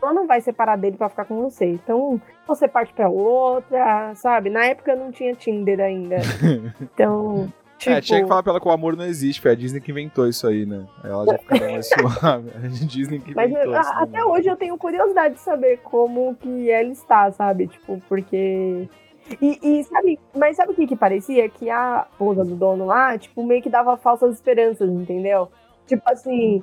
Ela 0.02 0.12
não 0.12 0.26
vai 0.26 0.40
separar 0.40 0.76
dele 0.76 0.96
pra 0.96 1.08
ficar 1.08 1.24
com 1.24 1.42
você. 1.42 1.66
Então, 1.66 2.20
você 2.46 2.68
parte 2.68 2.92
pra 2.92 3.08
outra, 3.08 4.14
sabe? 4.14 4.48
Na 4.50 4.64
época 4.64 4.94
não 4.94 5.10
tinha 5.10 5.34
Tinder 5.34 5.80
ainda. 5.80 6.16
Então, 6.80 7.52
tipo. 7.78 7.90
É, 7.96 8.00
tinha 8.00 8.22
que 8.22 8.28
falar 8.28 8.42
pra 8.42 8.52
ela 8.52 8.60
que 8.60 8.68
o 8.68 8.70
amor 8.70 8.96
não 8.96 9.04
existe, 9.04 9.40
foi 9.40 9.52
a 9.52 9.54
Disney 9.54 9.80
que 9.80 9.90
inventou 9.90 10.28
isso 10.28 10.46
aí, 10.46 10.64
né? 10.66 10.84
Ela 11.04 11.24
já 11.26 11.38
ficaria 11.38 11.70
mais 11.72 11.88
suave. 11.88 12.50
A 12.56 12.66
Disney 12.86 13.20
que 13.20 13.34
Mas 13.34 13.50
inventou 13.50 13.74
a- 13.74 13.80
isso. 13.80 13.92
até 13.94 14.24
hoje 14.24 14.48
eu 14.48 14.56
tenho 14.56 14.76
curiosidade 14.78 15.34
de 15.34 15.40
saber 15.40 15.78
como 15.84 16.34
que 16.36 16.70
ela 16.70 16.88
está, 16.90 17.30
sabe? 17.32 17.66
Tipo, 17.68 18.00
porque. 18.08 18.88
E, 19.42 19.58
e 19.62 19.84
sabe, 19.84 20.18
mas 20.34 20.56
sabe 20.56 20.72
o 20.72 20.74
que 20.74 20.86
que 20.86 20.96
parecia? 20.96 21.48
Que 21.50 21.68
a 21.68 22.06
esposa 22.10 22.44
do 22.44 22.54
dono 22.56 22.86
lá, 22.86 23.18
tipo, 23.18 23.44
meio 23.44 23.60
que 23.62 23.68
dava 23.68 23.96
falsas 23.96 24.34
esperanças, 24.34 24.88
entendeu? 24.88 25.48
Tipo 25.86 26.02
assim, 26.10 26.62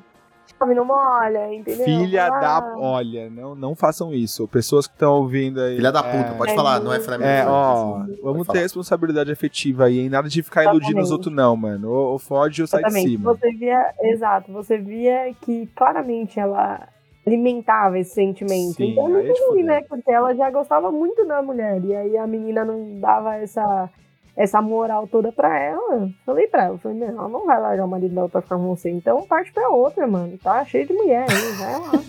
chove 0.58 0.74
não 0.76 0.86
molha, 0.86 1.54
entendeu? 1.54 1.84
Filha 1.86 2.28
Ah, 2.28 2.40
da. 2.60 2.76
Olha, 2.78 3.30
não, 3.30 3.56
não 3.56 3.76
façam 3.76 4.14
isso. 4.14 4.48
Pessoas 4.48 4.88
que 4.88 4.94
estão 4.94 5.14
ouvindo 5.16 5.60
aí. 5.62 5.76
Filha 5.78 5.92
da 5.92 6.04
puta, 6.04 6.18
é, 6.32 6.38
pode 6.38 6.52
É 6.52 6.56
falar, 6.56 6.80
não 6.80 6.94
é 6.94 7.00
Flamengo. 7.00 7.30
É, 7.30 7.42
Friends, 7.44 7.52
ó, 7.54 7.98
assim, 8.02 8.20
vamos 8.22 8.40
ter 8.42 8.46
falar. 8.48 8.60
responsabilidade 8.60 9.32
afetiva 9.32 9.86
aí, 9.86 10.00
hein? 10.00 10.10
Nada 10.10 10.28
de 10.30 10.44
ficar 10.44 10.64
iludindo 10.64 10.84
os 11.02 11.10
Exatamente. 11.10 11.12
outros, 11.14 11.34
não, 11.34 11.56
mano. 11.56 11.90
Ou, 11.92 12.12
ou 12.14 12.20
fode 12.20 12.62
ou 12.62 12.68
sai 12.68 12.82
de 12.82 12.88
Exatamente. 12.88 13.12
cima. 13.18 13.34
Você 13.34 13.52
via, 13.52 13.94
exato, 14.02 14.52
você 14.52 14.78
via 14.78 15.34
que 15.42 15.68
claramente 15.76 16.40
ela 16.40 16.88
alimentava 17.26 17.98
esse 18.00 18.14
sentimento. 18.14 18.76
Sim, 18.76 18.92
então 18.92 19.08
é 19.18 19.22
ruim, 19.22 19.34
fuder. 19.36 19.66
né? 19.66 19.82
Porque 19.90 20.12
ela 20.12 20.34
já 20.36 20.50
gostava 20.52 20.92
muito 20.92 21.26
da 21.26 21.42
mulher. 21.42 21.84
E 21.84 21.96
aí 21.96 22.18
a 22.18 22.28
menina 22.28 22.64
não 22.64 23.00
dava 23.00 23.36
essa, 23.36 23.90
essa 24.36 24.62
moral 24.62 25.08
toda 25.08 25.32
pra 25.32 25.58
ela. 25.60 26.10
Falei 26.26 26.48
pra 26.48 26.66
ela, 26.66 26.78
falei, 26.78 26.98
meu, 26.98 27.10
ela 27.10 27.30
não 27.30 27.46
vai 27.46 27.60
largar 27.60 27.86
o 27.86 27.88
marido 27.88 28.14
dela 28.14 28.30
pra 28.30 28.42
ficar 28.42 28.58
com 28.58 28.76
você. 28.76 28.90
Então 28.90 29.26
parte 29.28 29.52
pra 29.54 29.70
outra, 29.70 30.06
mano. 30.08 30.38
Tá 30.38 30.64
cheio 30.66 30.86
de 30.88 30.94
mulher 30.94 31.26
aí, 31.30 31.52
vai 31.54 31.80
lá. 31.80 31.92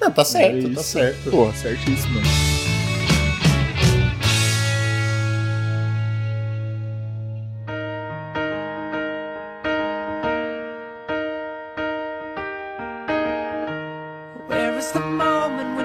Não, 0.00 0.12
tá 0.12 0.24
certo, 0.24 0.68
É 0.68 0.74
tá 0.74 0.80
certo. 0.80 1.28
Pô, 1.28 1.50
certíssimo. 1.52 2.20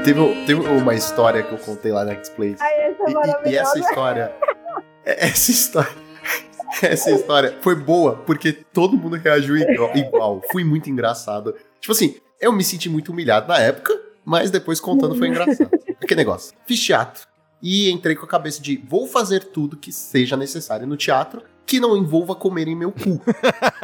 Teve, 0.04 0.46
teve 0.46 0.60
uma 0.68 0.94
história 0.94 1.42
que 1.42 1.52
eu 1.54 1.58
contei 1.58 1.92
lá 1.92 2.04
na 2.04 2.14
essa 2.90 3.04
é 3.04 3.08
E, 3.08 3.12
e- 3.12 3.14
maravilhosa. 3.14 3.50
e 3.50 3.58
essa 3.58 3.80
história. 3.80 4.32
Essa 5.06 5.52
história. 5.52 5.92
Essa 6.82 7.12
história 7.12 7.58
foi 7.62 7.76
boa 7.76 8.16
porque 8.26 8.52
todo 8.52 8.98
mundo 8.98 9.16
reagiu 9.16 9.56
igual. 9.58 9.96
igual. 9.96 10.42
Foi 10.52 10.64
muito 10.64 10.90
engraçado. 10.90 11.56
Tipo 11.80 11.92
assim, 11.94 12.16
eu 12.40 12.52
me 12.52 12.64
senti 12.64 12.90
muito 12.90 13.12
humilhado 13.12 13.48
na 13.48 13.60
época, 13.60 13.94
mas 14.26 14.50
depois 14.50 14.80
contando 14.80 15.16
foi 15.16 15.28
engraçado. 15.28 15.70
Que 16.06 16.16
negócio. 16.16 16.54
Fiz 16.66 16.84
teatro 16.84 17.26
e 17.62 17.90
entrei 17.90 18.14
com 18.14 18.26
a 18.26 18.28
cabeça 18.28 18.62
de 18.62 18.76
vou 18.90 19.08
fazer 19.08 19.42
tudo 19.46 19.78
que 19.78 19.90
seja 19.90 20.36
necessário 20.36 20.86
no 20.86 20.98
teatro 20.98 21.42
que 21.66 21.80
não 21.80 21.96
envolva 21.96 22.36
comer 22.36 22.68
em 22.68 22.76
meu 22.76 22.92
cu. 22.92 23.22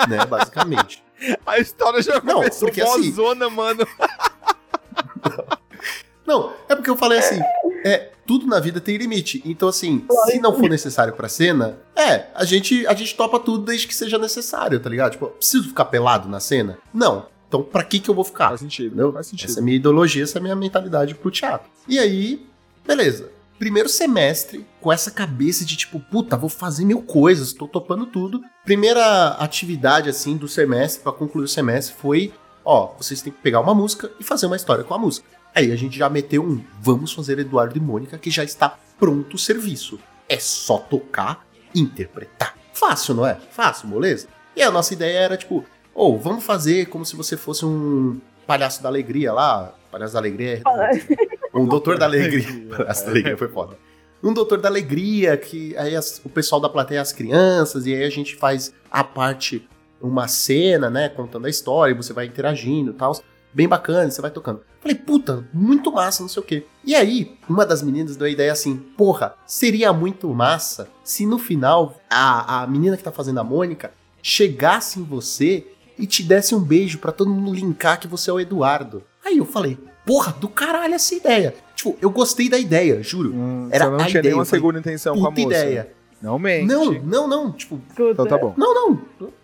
né, 0.10 0.26
basicamente. 0.26 1.02
A 1.46 1.58
história 1.60 2.02
já 2.02 2.16
Não, 2.22 2.36
começou 2.36 2.68
porque 2.68 2.82
assim- 2.82 3.14
zona, 3.14 3.50
mano. 3.50 3.88
Não, 6.28 6.54
é 6.68 6.76
porque 6.76 6.90
eu 6.90 6.98
falei 6.98 7.20
assim, 7.20 7.40
é, 7.84 8.10
tudo 8.26 8.46
na 8.46 8.60
vida 8.60 8.80
tem 8.80 8.98
limite. 8.98 9.42
Então 9.46 9.68
assim, 9.70 10.06
se 10.26 10.40
não 10.40 10.58
for 10.58 10.70
necessário 10.70 11.14
pra 11.14 11.28
cena, 11.28 11.78
é, 11.96 12.28
a 12.36 12.44
gente 12.46 12.86
a 12.88 12.94
gente 12.94 13.16
topa 13.16 13.40
tudo 13.40 13.66
desde 13.66 13.88
que 13.88 13.96
seja 13.96 14.18
necessário, 14.18 14.80
tá 14.80 14.90
ligado? 14.90 15.12
Tipo, 15.14 15.28
preciso 15.28 15.70
ficar 15.70 15.86
pelado 15.86 16.28
na 16.30 16.40
cena? 16.40 16.78
Não. 16.94 17.26
Então, 17.48 17.64
pra 17.64 17.84
que 17.84 18.00
que 18.00 18.10
eu 18.10 18.14
vou 18.14 18.24
ficar? 18.24 18.50
Faz 18.50 18.60
sentido, 18.60 18.88
Entendeu? 18.88 19.12
faz 19.12 19.26
sentido. 19.26 19.50
Essa 19.50 19.60
é 19.60 19.62
a 19.62 19.64
minha 19.64 19.78
ideologia, 19.78 20.24
essa 20.24 20.38
é 20.38 20.40
a 20.40 20.44
minha 20.44 20.56
mentalidade 20.56 21.16
pro 21.16 21.32
teatro. 21.32 21.68
E 21.88 21.98
aí, 21.98 22.46
beleza. 22.86 23.32
Primeiro 23.58 23.90
semestre, 23.90 24.66
com 24.80 24.94
essa 24.94 25.10
cabeça 25.12 25.66
de 25.66 25.76
tipo, 25.76 26.00
puta, 26.00 26.38
vou 26.38 26.48
fazer 26.48 26.86
mil 26.86 27.02
coisas, 27.02 27.52
tô 27.52 27.68
topando 27.68 28.06
tudo. 28.06 28.40
Primeira 28.64 29.30
atividade, 29.32 30.08
assim, 30.10 30.38
do 30.38 30.48
semestre, 30.48 31.02
pra 31.02 31.12
concluir 31.12 31.44
o 31.46 31.48
semestre, 31.48 31.96
foi: 32.00 32.32
ó, 32.64 32.94
vocês 32.98 33.22
têm 33.22 33.34
que 33.34 33.40
pegar 33.42 33.60
uma 33.60 33.74
música 33.74 34.12
e 34.20 34.24
fazer 34.24 34.46
uma 34.46 34.56
história 34.56 34.84
com 34.84 34.94
a 34.94 34.98
música. 35.00 35.28
Aí 35.56 35.72
a 35.72 35.76
gente 35.76 35.98
já 35.98 36.10
meteu 36.10 36.44
um 36.44 36.64
vamos 36.82 37.12
fazer 37.12 37.40
Eduardo 37.40 37.78
e 37.78 37.82
Mônica, 37.82 38.18
que 38.18 38.30
já 38.30 38.44
está 38.44 38.78
pronto 39.00 39.36
o 39.36 39.40
serviço. 39.40 40.00
É 40.28 40.38
só 40.40 40.78
tocar 40.78 41.46
e 41.74 41.80
interpretar. 41.82 42.56
Fácil, 42.74 43.16
não 43.16 43.26
é? 43.26 43.36
Fácil, 43.52 43.88
moleza? 43.88 44.28
E 44.56 44.62
a 44.62 44.72
nossa 44.72 44.94
ideia 44.94 45.18
era, 45.20 45.38
tipo, 45.38 45.66
ou 45.94 46.18
vamos 46.20 46.44
fazer 46.44 46.86
como 46.88 47.06
se 47.06 47.16
você 47.16 47.36
fosse 47.36 47.66
um 47.66 48.20
palhaço 48.48 48.82
da 48.84 48.90
alegria 48.90 49.34
lá. 49.34 49.74
Palhaço 49.92 50.14
da 50.14 50.20
alegria 50.20 50.58
é. 50.58 50.62
Um 51.54 51.66
doutor 51.66 51.98
da 51.98 52.06
alegria. 52.06 52.46
palhaço 52.78 53.06
da 53.06 53.12
alegria 53.12 53.38
foi 53.38 53.48
foda. 53.48 53.76
Um 54.22 54.34
doutor 54.34 54.60
da 54.60 54.70
alegria, 54.70 55.36
que 55.36 55.76
aí 55.78 55.96
as- 55.96 56.22
o 56.24 56.30
pessoal 56.30 56.62
da 56.62 56.70
plateia 56.70 57.00
é 57.00 57.02
as 57.02 57.12
crianças, 57.12 57.86
e 57.88 57.94
aí 57.96 58.04
a 58.04 58.10
gente 58.10 58.36
faz 58.36 58.72
a 58.92 59.04
parte, 59.04 59.68
uma 60.02 60.28
cena, 60.28 60.90
né, 60.90 61.10
contando 61.10 61.48
a 61.48 61.50
história, 61.50 61.92
e 61.94 61.96
você 61.98 62.14
vai 62.14 62.26
interagindo 62.28 62.92
e 62.92 62.94
tal. 62.94 63.20
Bem 63.54 63.68
bacana, 63.68 64.10
você 64.10 64.22
vai 64.22 64.30
tocando. 64.32 64.62
Falei, 64.80 64.96
puta, 64.96 65.48
muito 65.54 65.92
massa, 65.92 66.22
não 66.22 66.30
sei 66.30 66.42
o 66.42 66.46
quê. 66.46 66.66
E 66.86 66.96
aí, 66.96 67.36
uma 67.50 67.66
das 67.66 67.82
meninas 67.82 68.16
deu 68.16 68.28
a 68.28 68.30
ideia 68.30 68.52
assim: 68.52 68.78
porra, 68.96 69.34
seria 69.46 69.92
muito 69.92 70.28
massa 70.34 70.88
se 71.04 71.26
no 71.26 71.38
final 71.40 72.00
a, 72.10 72.62
a 72.64 72.68
menina 72.68 72.96
que 72.96 73.04
tá 73.04 73.12
fazendo 73.12 73.40
a 73.40 73.44
Mônica 73.44 73.92
chegasse 74.22 75.00
em 75.00 75.04
você 75.04 75.66
e 75.98 76.06
te 76.06 76.24
desse 76.24 76.54
um 76.56 76.60
beijo 76.60 77.00
pra 77.00 77.12
todo 77.12 77.30
mundo 77.32 77.54
linkar 77.54 78.00
que 78.00 78.08
você 78.08 78.30
é 78.30 78.34
o 78.34 78.40
Eduardo. 78.40 79.04
Aí 79.26 79.38
eu 79.38 79.46
falei, 79.46 79.78
porra, 80.06 80.32
do 80.40 80.48
caralho 80.48 80.94
essa 80.94 81.14
ideia. 81.16 81.54
Tipo, 81.76 81.98
eu 82.02 82.10
gostei 82.10 82.48
da 82.50 82.58
ideia, 82.58 83.02
juro. 83.02 83.34
Hum, 83.34 83.68
Era 83.72 83.86
você 83.86 83.92
não 83.92 83.96
a 83.96 84.06
tinha 84.08 84.20
ideia, 84.20 84.24
nenhuma 84.24 84.46
segunda 84.46 84.80
intenção 84.80 85.16
com 85.18 85.26
a 85.28 85.32
moça. 85.32 85.42
ideia. 85.42 85.92
Não 86.22 86.38
mente. 86.38 86.68
Não, 86.68 86.94
não, 87.02 87.28
não. 87.28 87.52
Tipo, 87.52 87.82
Então 87.98 88.26
tá 88.26 88.38
bom. 88.38 88.54
não, 88.58 88.74
não. 88.74 89.02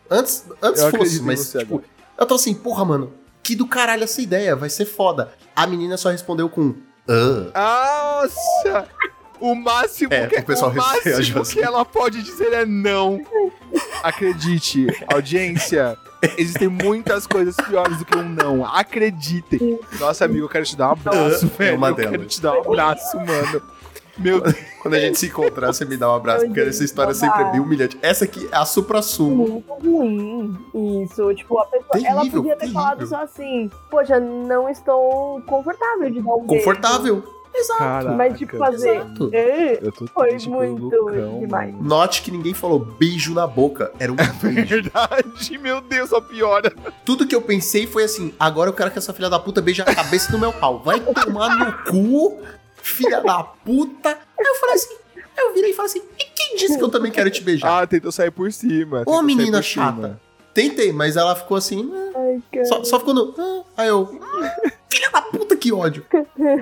Antes, 0.10 0.46
antes 0.62 0.82
Eu 0.82 0.92
fosse, 0.92 1.22
mas, 1.22 1.52
tipo, 1.52 1.82
eu 2.18 2.26
tô 2.26 2.36
assim, 2.36 2.54
porra, 2.54 2.86
mano, 2.86 3.12
que 3.46 3.56
do 3.56 3.68
caralho 3.68 4.04
essa 4.04 4.22
ideia, 4.22 4.56
vai 4.56 4.70
ser 4.70 4.86
foda. 4.86 5.32
A 5.56 5.68
menina 5.68 5.98
só 5.98 6.10
respondeu 6.10 6.50
com, 6.50 6.74
ah. 7.08 8.22
Nossa! 8.24 8.88
O 9.40 9.54
máximo, 9.54 10.14
É, 10.14 10.28
que, 10.28 10.40
o 10.40 10.44
pessoal 10.44 10.72
o 10.72 10.76
máximo 10.76 11.42
assim. 11.42 11.54
que 11.60 11.62
ela 11.64 11.84
pode 11.86 12.24
dizer 12.24 12.54
é 12.54 12.66
não. 12.66 13.22
Acredite, 14.02 14.88
audiência, 15.14 15.98
existem 16.38 16.68
muitas 16.68 17.28
coisas 17.28 17.56
piores 17.56 17.98
do 17.98 18.06
que 18.06 18.18
um 18.18 18.28
não. 18.28 18.66
Acreditem. 18.66 19.80
Nossa, 20.00 20.26
amigo, 20.26 20.46
eu 20.46 20.50
quero 20.50 20.66
te 20.66 20.76
dar 20.76 20.90
um 20.90 20.92
abraço, 20.94 21.46
É 21.46 21.58
velho. 21.58 21.78
uma 21.78 21.90
eu 21.90 21.96
quero 21.96 22.12
delas. 22.12 22.34
te 22.34 22.42
dar 22.42 22.54
um 22.54 22.62
abraço, 22.62 23.18
mano. 23.18 23.62
Meu 24.18 24.40
Deus. 24.42 24.56
Quando 24.82 24.94
a 24.94 25.00
gente 25.00 25.18
se 25.20 25.28
encontrar, 25.28 25.68
você 25.74 25.84
me 25.86 25.98
dá 25.98 26.12
um 26.12 26.16
abraço, 26.16 26.46
porque 26.46 26.60
essa 26.60 26.84
história 26.84 27.14
sempre 27.14 27.42
é 27.42 27.52
bem 27.52 27.60
humilhante. 27.60 27.98
Essa 28.02 28.26
aqui 28.26 28.48
é 28.52 28.56
a 28.56 28.66
supra-sumo. 28.66 29.48
Muito 29.48 29.74
ruim 29.74 30.58
isso. 31.04 31.34
Tipo, 31.34 31.60
a 31.60 31.66
pessoa. 31.66 32.08
ela 32.08 32.20
Terrível, 32.22 32.42
podia 32.42 32.56
ter 32.56 32.60
terrível. 32.62 32.82
falado 32.82 33.08
só 33.08 33.22
assim: 33.24 33.70
Poxa, 33.90 34.20
não 34.20 34.70
estou 34.70 35.42
confortável 35.48 36.10
de 36.10 36.22
dar 36.22 36.34
um 36.36 36.46
beijo." 36.46 36.64
Confortável. 36.64 37.24
Exato. 37.58 37.80
Caraca, 37.80 38.16
Mas, 38.18 38.38
tipo, 38.38 38.58
fazer. 38.58 38.98
Exato. 38.98 39.30
Eu 39.34 39.92
tô 39.94 40.08
Foi 40.08 40.38
muito 40.46 40.84
Lucão, 40.84 41.40
demais. 41.40 41.74
mano. 41.74 41.88
Note 41.88 42.22
que 42.22 42.30
ninguém 42.30 42.54
falou 42.54 42.80
beijo 42.80 43.34
na 43.34 43.48
boca. 43.48 43.94
Era 43.98 44.12
um 44.12 44.16
beijo. 44.16 44.68
Verdade, 44.68 45.58
meu 45.64 45.80
Deus, 45.80 46.10
só 46.10 46.20
piora. 46.20 46.74
Tudo 47.06 47.26
que 47.26 47.34
eu 47.34 47.42
pensei 47.42 47.88
foi 47.88 48.04
assim: 48.04 48.34
agora 48.38 48.70
eu 48.70 48.74
quero 48.74 48.92
que 48.92 48.98
essa 48.98 49.14
filha 49.14 49.30
da 49.30 49.40
puta 49.40 49.62
beije 49.62 49.82
a 49.82 49.86
cabeça 49.86 50.30
do 50.32 50.38
meu 50.38 50.52
pau. 50.52 50.80
Vai 50.84 51.00
tomar 51.00 51.56
no 51.58 51.72
cu, 51.90 52.42
filha 52.86 53.22
da 53.22 53.44
puta. 53.44 54.10
Aí 54.10 54.46
eu 54.46 54.56
falei 54.56 54.76
assim: 54.76 54.96
aí 55.16 55.46
eu 55.46 55.54
virei 55.54 55.72
e 55.72 55.74
falei 55.74 55.92
assim: 55.92 56.02
e 56.20 56.24
quem 56.36 56.56
disse 56.56 56.78
que 56.78 56.84
eu 56.84 56.90
também 56.90 57.12
quero 57.12 57.30
te 57.30 57.42
beijar? 57.42 57.84
Ah, 57.84 57.88
tentou 57.88 58.12
sair 58.12 58.32
por 58.32 58.52
cima. 58.52 59.04
Ô, 59.06 59.22
menina 59.22 59.62
chata. 59.62 59.96
cima. 59.96 60.22
Tentei, 60.54 60.94
mas 60.94 61.18
ela 61.18 61.36
ficou 61.36 61.58
assim. 61.58 61.92
"Ah", 61.94 62.20
Ai. 62.54 62.64
Só, 62.66 62.84
só 62.84 63.00
ficou 63.00 63.14
no. 63.14 63.34
"Ah". 63.38 63.64
Aí 63.78 63.88
eu. 63.90 64.02
"Hum, 64.04 64.70
Filha 64.90 65.10
da 65.12 65.22
puta, 65.24 65.58
que 65.58 65.74
ódio. 65.74 66.06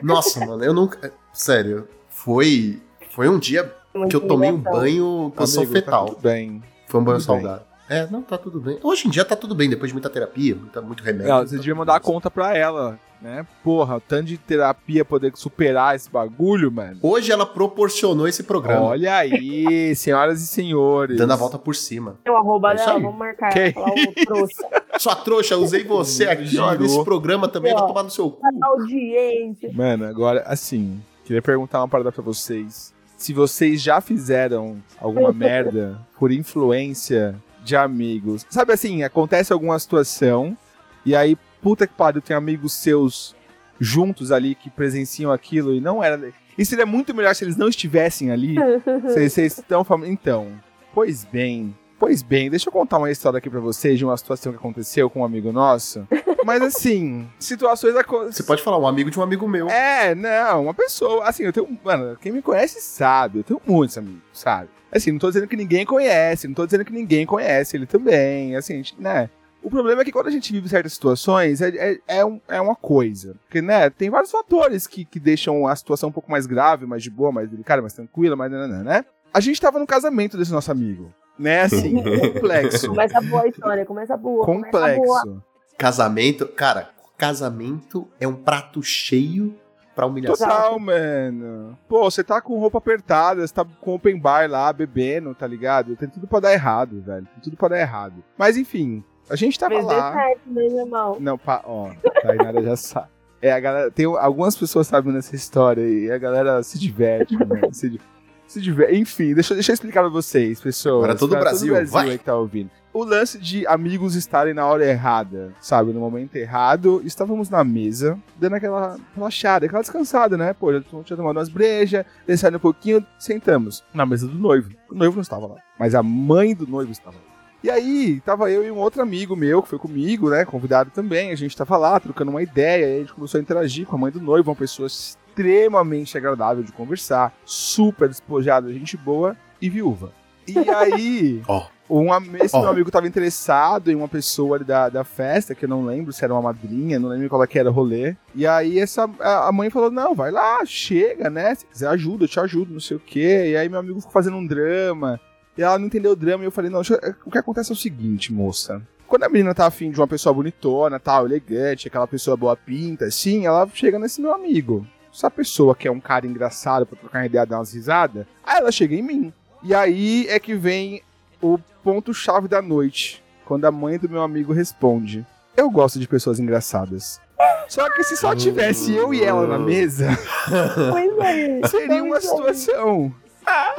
Nossa, 0.01 0.43
mano, 0.45 0.63
eu 0.63 0.73
nunca. 0.73 1.13
Sério, 1.33 1.87
foi. 2.09 2.81
Foi 3.11 3.29
um 3.29 3.37
dia 3.37 3.71
que 4.09 4.15
eu 4.15 4.21
tomei 4.21 4.51
um 4.51 4.57
banho 4.57 5.31
posição 5.35 5.61
Amigo, 5.61 5.75
tá 5.75 5.81
fetal. 5.85 6.05
tudo 6.07 6.21
bem. 6.21 6.63
Foi 6.87 6.99
um 6.99 7.03
banho 7.03 7.19
salgado. 7.21 7.61
É, 7.89 8.07
não, 8.07 8.21
tá 8.21 8.37
tudo 8.37 8.59
bem. 8.59 8.79
Hoje 8.81 9.07
em 9.07 9.11
dia 9.11 9.25
tá 9.25 9.35
tudo 9.35 9.53
bem, 9.53 9.69
depois 9.69 9.89
de 9.89 9.93
muita 9.93 10.09
terapia, 10.09 10.55
muita, 10.55 10.81
muito 10.81 11.03
remédio. 11.03 11.27
Não, 11.27 11.39
tá 11.39 11.43
você 11.43 11.49
tudo 11.51 11.59
devia 11.59 11.75
mandar 11.75 11.95
a 11.95 11.99
conta 11.99 12.31
pra 12.31 12.55
ela, 12.55 12.97
né? 13.21 13.45
Porra, 13.63 13.97
o 13.97 14.01
tanto 14.01 14.25
de 14.25 14.37
terapia 14.37 15.03
poder 15.03 15.33
superar 15.35 15.95
esse 15.95 16.09
bagulho, 16.09 16.71
mano. 16.71 16.97
Hoje 17.01 17.31
ela 17.31 17.45
proporcionou 17.45 18.27
esse 18.27 18.43
programa. 18.43 18.81
Olha 18.85 19.15
aí, 19.17 19.93
senhoras 19.95 20.41
e 20.41 20.47
senhores. 20.47 21.17
Dando 21.17 21.33
a 21.33 21.35
volta 21.35 21.59
por 21.59 21.75
cima. 21.75 22.17
É 22.23 22.31
o 22.31 22.37
arroba 22.37 22.71
É 22.71 22.75
dela, 22.75 22.99
vamos 22.99 23.17
marcar 23.17 23.49
Que 23.53 23.71
falar 23.71 23.91
trouxa. 24.25 24.67
Sua 24.99 25.15
trouxa, 25.15 25.57
usei 25.57 25.83
você 25.83 26.25
aqui, 26.25 26.57
ó, 26.57 26.73
nesse 26.73 27.03
programa 27.03 27.47
também, 27.47 27.73
vai 27.73 27.85
tomar 27.85 28.03
no 28.03 28.09
seu 28.09 28.31
cu. 28.31 28.41
Audiência. 28.61 29.71
Mano, 29.73 30.05
agora, 30.05 30.43
assim, 30.47 31.01
queria 31.25 31.41
perguntar 31.41 31.79
uma 31.79 31.87
parada 31.87 32.11
pra 32.11 32.23
vocês. 32.23 32.93
Se 33.17 33.33
vocês 33.33 33.81
já 33.81 34.01
fizeram 34.01 34.77
alguma 34.99 35.31
merda 35.31 35.99
por 36.19 36.31
influência 36.31 37.35
de 37.63 37.75
amigos. 37.75 38.45
Sabe 38.49 38.73
assim, 38.73 39.03
acontece 39.03 39.53
alguma 39.53 39.77
situação 39.79 40.57
e 41.05 41.15
aí, 41.15 41.37
puta 41.61 41.85
que 41.85 41.93
pariu, 41.93 42.21
tem 42.21 42.35
amigos 42.35 42.73
seus 42.73 43.35
juntos 43.79 44.31
ali 44.31 44.55
que 44.55 44.69
presenciam 44.69 45.31
aquilo 45.31 45.73
e 45.73 45.81
não 45.81 46.03
era. 46.03 46.31
E 46.57 46.65
seria 46.65 46.85
muito 46.85 47.13
melhor 47.13 47.33
se 47.35 47.43
eles 47.43 47.57
não 47.57 47.67
estivessem 47.67 48.31
ali. 48.31 48.55
Vocês 49.03 49.33
vocês 49.33 49.57
estão 49.57 49.83
falando. 49.83 50.07
Então, 50.07 50.51
pois 50.93 51.25
bem. 51.25 51.75
Pois 51.99 52.21
bem, 52.21 52.49
deixa 52.49 52.67
eu 52.67 52.73
contar 52.73 52.97
uma 52.97 53.11
história 53.11 53.37
aqui 53.37 53.49
pra 53.49 53.61
vocês 53.61 53.97
de 53.97 54.03
uma 54.03 54.17
situação 54.17 54.51
que 54.51 54.57
aconteceu 54.57 55.09
com 55.09 55.21
um 55.21 55.25
amigo 55.25 55.53
nosso. 55.53 56.05
Mas 56.45 56.61
assim, 56.61 57.27
situações 57.39 57.95
acontecem. 57.95 58.33
Você 58.33 58.43
pode 58.43 58.61
falar, 58.63 58.77
um 58.77 58.87
amigo 58.87 59.09
de 59.11 59.19
um 59.19 59.23
amigo 59.23 59.47
meu. 59.47 59.69
É, 59.69 60.13
não, 60.15 60.63
uma 60.63 60.73
pessoa. 60.73 61.25
Assim, 61.27 61.43
eu 61.43 61.53
tenho. 61.53 61.67
Mano, 61.83 62.17
quem 62.21 62.31
me 62.31 62.41
conhece 62.41 62.81
sabe, 62.81 63.39
eu 63.39 63.43
tenho 63.43 63.61
muitos 63.65 63.97
amigos, 63.97 64.21
sabe? 64.33 64.69
Assim, 64.91 65.11
não 65.11 65.19
tô 65.19 65.27
dizendo 65.27 65.47
que 65.47 65.55
ninguém 65.55 65.85
conhece, 65.85 66.47
não 66.47 66.53
tô 66.53 66.65
dizendo 66.65 66.85
que 66.85 66.93
ninguém 66.93 67.25
conhece 67.25 67.75
ele 67.75 67.85
também. 67.85 68.55
Assim, 68.55 68.73
a 68.73 68.77
gente, 68.77 68.95
né? 69.01 69.29
O 69.61 69.69
problema 69.69 70.01
é 70.01 70.05
que 70.05 70.11
quando 70.11 70.27
a 70.27 70.31
gente 70.31 70.51
vive 70.51 70.67
certas 70.67 70.91
situações, 70.93 71.61
é, 71.61 71.69
é, 71.69 71.99
é, 72.19 72.25
um- 72.25 72.39
é 72.49 72.59
uma 72.59 72.75
coisa. 72.75 73.35
Porque, 73.45 73.61
né, 73.61 73.89
tem 73.89 74.09
vários 74.09 74.29
fatores 74.29 74.85
que, 74.85 75.05
que 75.05 75.19
deixam 75.21 75.65
a 75.65 75.75
situação 75.75 76.09
um 76.09 76.11
pouco 76.11 76.29
mais 76.29 76.45
grave, 76.45 76.85
mais 76.85 77.01
de 77.01 77.09
boa, 77.09 77.31
mais 77.31 77.49
delicada, 77.49 77.81
mais 77.81 77.93
tranquila, 77.93 78.35
mais. 78.35 78.51
Né? 78.51 79.05
A 79.33 79.39
gente 79.39 79.61
tava 79.61 79.79
no 79.79 79.87
casamento 79.87 80.37
desse 80.37 80.51
nosso 80.51 80.69
amigo. 80.69 81.13
Né, 81.39 81.61
assim, 81.61 81.95
complexo. 82.19 82.89
Começa 82.89 83.21
boa 83.21 83.41
a 83.43 83.47
história, 83.47 83.85
começa 83.85 84.17
boa. 84.17 84.45
Começa 84.45 84.95
boa. 84.97 85.43
Casamento, 85.77 86.47
cara, 86.47 86.89
casamento 87.17 88.07
é 88.19 88.27
um 88.27 88.35
prato 88.35 88.81
cheio 88.83 89.55
pra 89.95 90.05
humilhação. 90.05 90.47
Total, 90.47 90.79
mano. 90.79 91.77
Pô, 91.87 92.09
você 92.09 92.23
tá 92.23 92.41
com 92.41 92.57
roupa 92.59 92.77
apertada, 92.77 93.45
você 93.45 93.53
tá 93.53 93.65
com 93.81 93.93
open 93.95 94.19
bar 94.19 94.49
lá, 94.49 94.71
bebendo, 94.71 95.33
tá 95.35 95.45
ligado? 95.47 95.95
Tem 95.95 96.09
tudo 96.09 96.27
pra 96.27 96.39
dar 96.39 96.53
errado, 96.53 97.01
velho. 97.01 97.25
Tem 97.25 97.43
tudo 97.43 97.57
pra 97.57 97.67
dar 97.69 97.79
errado. 97.79 98.23
Mas 98.37 98.57
enfim, 98.57 99.03
a 99.29 99.35
gente 99.35 99.57
tava 99.59 99.75
Mas 99.75 99.87
deu 99.87 99.97
lá. 99.97 100.13
certo, 100.13 100.41
né, 100.47 100.63
meu 100.69 100.79
irmão? 100.79 101.17
Não, 101.19 101.37
pa... 101.37 101.61
ó, 101.65 101.91
Tainara 102.21 102.61
já 102.63 102.75
sabe. 102.75 103.07
É, 103.41 103.51
a 103.51 103.59
galera. 103.59 103.91
Tem 103.91 104.05
algumas 104.05 104.55
pessoas 104.55 104.87
sabem 104.87 105.11
nessa 105.13 105.35
história 105.35 105.81
e 105.81 106.09
a 106.11 106.17
galera 106.17 106.63
se 106.63 106.79
diverte, 106.79 107.35
mano. 107.37 107.73
Se, 107.73 107.89
di- 107.89 108.01
se 108.47 108.61
diverte. 108.61 108.95
Enfim, 108.95 109.33
deixa, 109.33 109.53
eu- 109.53 109.55
deixa 109.57 109.71
eu 109.71 109.73
explicar 109.73 109.99
pra 110.01 110.09
vocês, 110.09 110.61
pessoas. 110.61 111.03
Agora 111.03 111.15
todo 111.17 111.31
Pra 111.31 111.41
Brasil, 111.41 111.73
vai. 111.87 112.11
aí 112.11 112.17
que 112.17 112.23
tá 112.23 112.35
ouvindo. 112.37 112.71
O 112.93 113.03
lance 113.03 113.39
de 113.39 113.65
amigos 113.65 114.13
estarem 114.13 114.53
na 114.53 114.67
hora 114.67 114.85
errada, 114.85 115.51
sabe? 115.59 115.91
No 115.91 115.99
momento 115.99 116.35
errado, 116.35 117.01
estávamos 117.03 117.49
na 117.49 117.63
mesa, 117.63 118.19
dando 118.39 118.55
aquela 118.55 118.97
relaxada, 119.15 119.65
aquela 119.65 119.81
descansada, 119.81 120.37
né? 120.37 120.53
Pô, 120.53 120.71
já 120.71 120.79
tinha 120.81 121.17
tomado 121.17 121.37
umas 121.37 121.49
brejas, 121.49 122.05
descendo 122.27 122.57
um 122.57 122.59
pouquinho, 122.59 123.03
sentamos 123.17 123.83
na 123.91 124.05
mesa 124.05 124.27
do 124.27 124.37
noivo. 124.37 124.69
O 124.91 124.93
noivo 124.93 125.15
não 125.15 125.23
estava 125.23 125.47
lá, 125.47 125.55
mas 125.79 125.95
a 125.95 126.03
mãe 126.03 126.53
do 126.53 126.67
noivo 126.67 126.91
estava 126.91 127.17
lá. 127.17 127.33
E 127.63 127.69
aí, 127.71 128.21
tava 128.25 128.51
eu 128.51 128.63
e 128.63 128.69
um 128.69 128.77
outro 128.77 129.01
amigo 129.01 129.35
meu, 129.35 129.63
que 129.63 129.69
foi 129.69 129.79
comigo, 129.79 130.29
né? 130.29 130.43
Convidado 130.43 130.91
também. 130.91 131.31
A 131.31 131.35
gente 131.35 131.55
tava 131.55 131.77
lá, 131.77 131.97
trocando 131.97 132.29
uma 132.29 132.43
ideia. 132.43 132.85
E 132.85 132.97
a 132.97 132.99
gente 132.99 133.13
começou 133.13 133.39
a 133.39 133.41
interagir 133.41 133.87
com 133.87 133.95
a 133.95 133.99
mãe 133.99 134.11
do 134.11 134.19
noivo, 134.19 134.51
uma 134.51 134.55
pessoa 134.55 134.85
extremamente 134.85 136.17
agradável 136.17 136.61
de 136.61 136.73
conversar, 136.73 137.33
super 137.45 138.09
despojada, 138.09 138.71
gente 138.71 138.97
boa 138.97 139.35
e 139.61 139.69
viúva. 139.69 140.11
E 140.45 140.59
aí, 140.69 141.41
Ó. 141.47 141.65
um, 141.99 142.09
esse 142.43 142.55
Ó. 142.55 142.61
meu 142.61 142.69
amigo 142.69 142.89
tava 142.91 143.07
interessado 143.07 143.91
em 143.91 143.95
uma 143.95 144.07
pessoa 144.07 144.57
ali 144.57 144.65
da, 144.65 144.89
da 144.89 145.03
festa, 145.03 145.53
que 145.53 145.65
eu 145.65 145.69
não 145.69 145.85
lembro 145.85 146.11
se 146.13 146.23
era 146.23 146.33
uma 146.33 146.41
madrinha, 146.41 146.99
não 146.99 147.09
lembro 147.09 147.29
qual 147.29 147.43
é 147.43 147.47
que 147.47 147.59
era 147.59 147.69
o 147.69 147.73
rolê. 147.73 148.15
E 148.33 148.47
aí 148.47 148.79
essa, 148.79 149.09
a 149.19 149.51
mãe 149.51 149.69
falou, 149.69 149.91
não, 149.91 150.15
vai 150.15 150.31
lá, 150.31 150.63
chega, 150.65 151.29
né? 151.29 151.53
Se 151.55 151.65
quiser 151.65 151.87
ajuda, 151.87 152.23
eu 152.23 152.27
te 152.27 152.39
ajudo, 152.39 152.73
não 152.73 152.79
sei 152.79 152.97
o 152.97 152.99
quê. 152.99 153.51
E 153.51 153.57
aí 153.57 153.69
meu 153.69 153.79
amigo 153.79 153.99
ficou 153.99 154.11
fazendo 154.11 154.37
um 154.37 154.45
drama. 154.45 155.19
E 155.57 155.61
ela 155.61 155.77
não 155.77 155.85
entendeu 155.85 156.11
o 156.11 156.15
drama 156.15 156.43
e 156.43 156.47
eu 156.47 156.51
falei, 156.51 156.71
não, 156.71 156.81
eu- 156.81 157.15
o 157.25 157.29
que 157.31 157.37
acontece 157.37 157.71
é 157.71 157.73
o 157.73 157.77
seguinte, 157.77 158.33
moça. 158.33 158.81
Quando 159.07 159.23
a 159.23 159.29
menina 159.29 159.53
tá 159.53 159.67
afim 159.67 159.91
de 159.91 159.99
uma 159.99 160.07
pessoa 160.07 160.33
bonitona, 160.33 160.99
tal, 160.99 161.27
elegante, 161.27 161.87
aquela 161.87 162.07
pessoa 162.07 162.35
boa 162.35 162.55
pinta, 162.57 163.05
assim, 163.05 163.45
ela 163.45 163.69
chega 163.71 163.99
nesse 163.99 164.19
meu 164.19 164.33
amigo. 164.33 164.87
Se 165.11 165.23
a 165.27 165.29
pessoa 165.29 165.75
quer 165.75 165.91
um 165.91 165.99
cara 165.99 166.25
engraçado 166.25 166.87
pra 166.87 166.97
trocar 166.97 167.19
uma 167.19 167.25
ideia, 167.27 167.45
dar 167.45 167.57
umas 167.59 167.71
risadas, 167.71 168.25
aí 168.43 168.57
ela 168.57 168.71
chega 168.71 168.95
em 168.95 169.03
mim. 169.03 169.31
E 169.61 169.75
aí 169.75 170.25
é 170.27 170.39
que 170.39 170.55
vem 170.55 171.03
o 171.39 171.59
ponto-chave 171.83 172.47
da 172.47 172.61
noite, 172.61 173.23
quando 173.45 173.65
a 173.65 173.71
mãe 173.71 173.97
do 173.97 174.09
meu 174.09 174.21
amigo 174.21 174.53
responde: 174.53 175.25
Eu 175.55 175.69
gosto 175.69 175.99
de 175.99 176.07
pessoas 176.07 176.39
engraçadas. 176.39 177.21
Só 177.67 177.89
que 177.89 178.03
se 178.03 178.15
só 178.17 178.35
tivesse 178.35 178.93
eu 178.93 179.13
e 179.13 179.23
ela 179.23 179.47
na 179.47 179.57
mesa, 179.59 180.09
é. 180.11 181.67
seria 181.67 182.03
uma 182.03 182.19
Pois 182.19 182.25
é. 182.25 182.27
situação. 182.29 183.13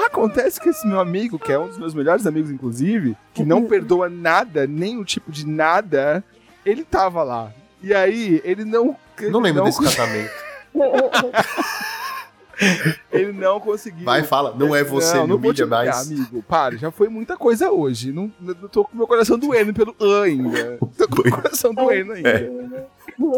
Acontece 0.06 0.60
que 0.60 0.68
esse 0.68 0.86
meu 0.86 1.00
amigo, 1.00 1.38
que 1.38 1.50
é 1.52 1.58
um 1.58 1.68
dos 1.68 1.78
meus 1.78 1.94
melhores 1.94 2.26
amigos, 2.26 2.50
inclusive, 2.50 3.16
que 3.32 3.44
não 3.44 3.64
perdoa 3.64 4.08
nada, 4.08 4.66
nem 4.66 4.98
o 4.98 5.04
tipo 5.04 5.32
de 5.32 5.46
nada, 5.46 6.22
ele 6.64 6.84
tava 6.84 7.22
lá. 7.22 7.52
E 7.82 7.94
aí, 7.94 8.40
ele 8.44 8.64
não. 8.64 8.96
Não 9.30 9.40
lembro 9.40 9.62
não 9.62 9.64
desse 9.64 9.80
casamento. 9.82 10.30
Ele 13.12 13.32
não 13.32 13.60
conseguiu. 13.60 14.04
Vai, 14.04 14.22
fala. 14.22 14.54
Não 14.56 14.74
é 14.74 14.82
você, 14.82 15.16
não, 15.16 15.26
não 15.26 15.36
humilhar, 15.36 15.68
mais. 15.68 16.06
amigo. 16.10 16.42
Para, 16.42 16.76
já 16.76 16.90
foi 16.90 17.08
muita 17.08 17.36
coisa 17.36 17.70
hoje. 17.70 18.12
Não, 18.12 18.32
não 18.40 18.68
tô 18.68 18.84
com 18.84 18.96
meu 18.96 19.06
coração 19.06 19.38
doendo 19.38 19.72
pelo 19.72 19.94
"ah" 20.00 20.24
ainda. 20.24 20.78
Tô 20.96 21.08
com 21.08 21.28
o 21.28 21.30
coração 21.30 21.74
doendo 21.74 22.12
ainda. 22.12 22.28
É. 22.30 22.86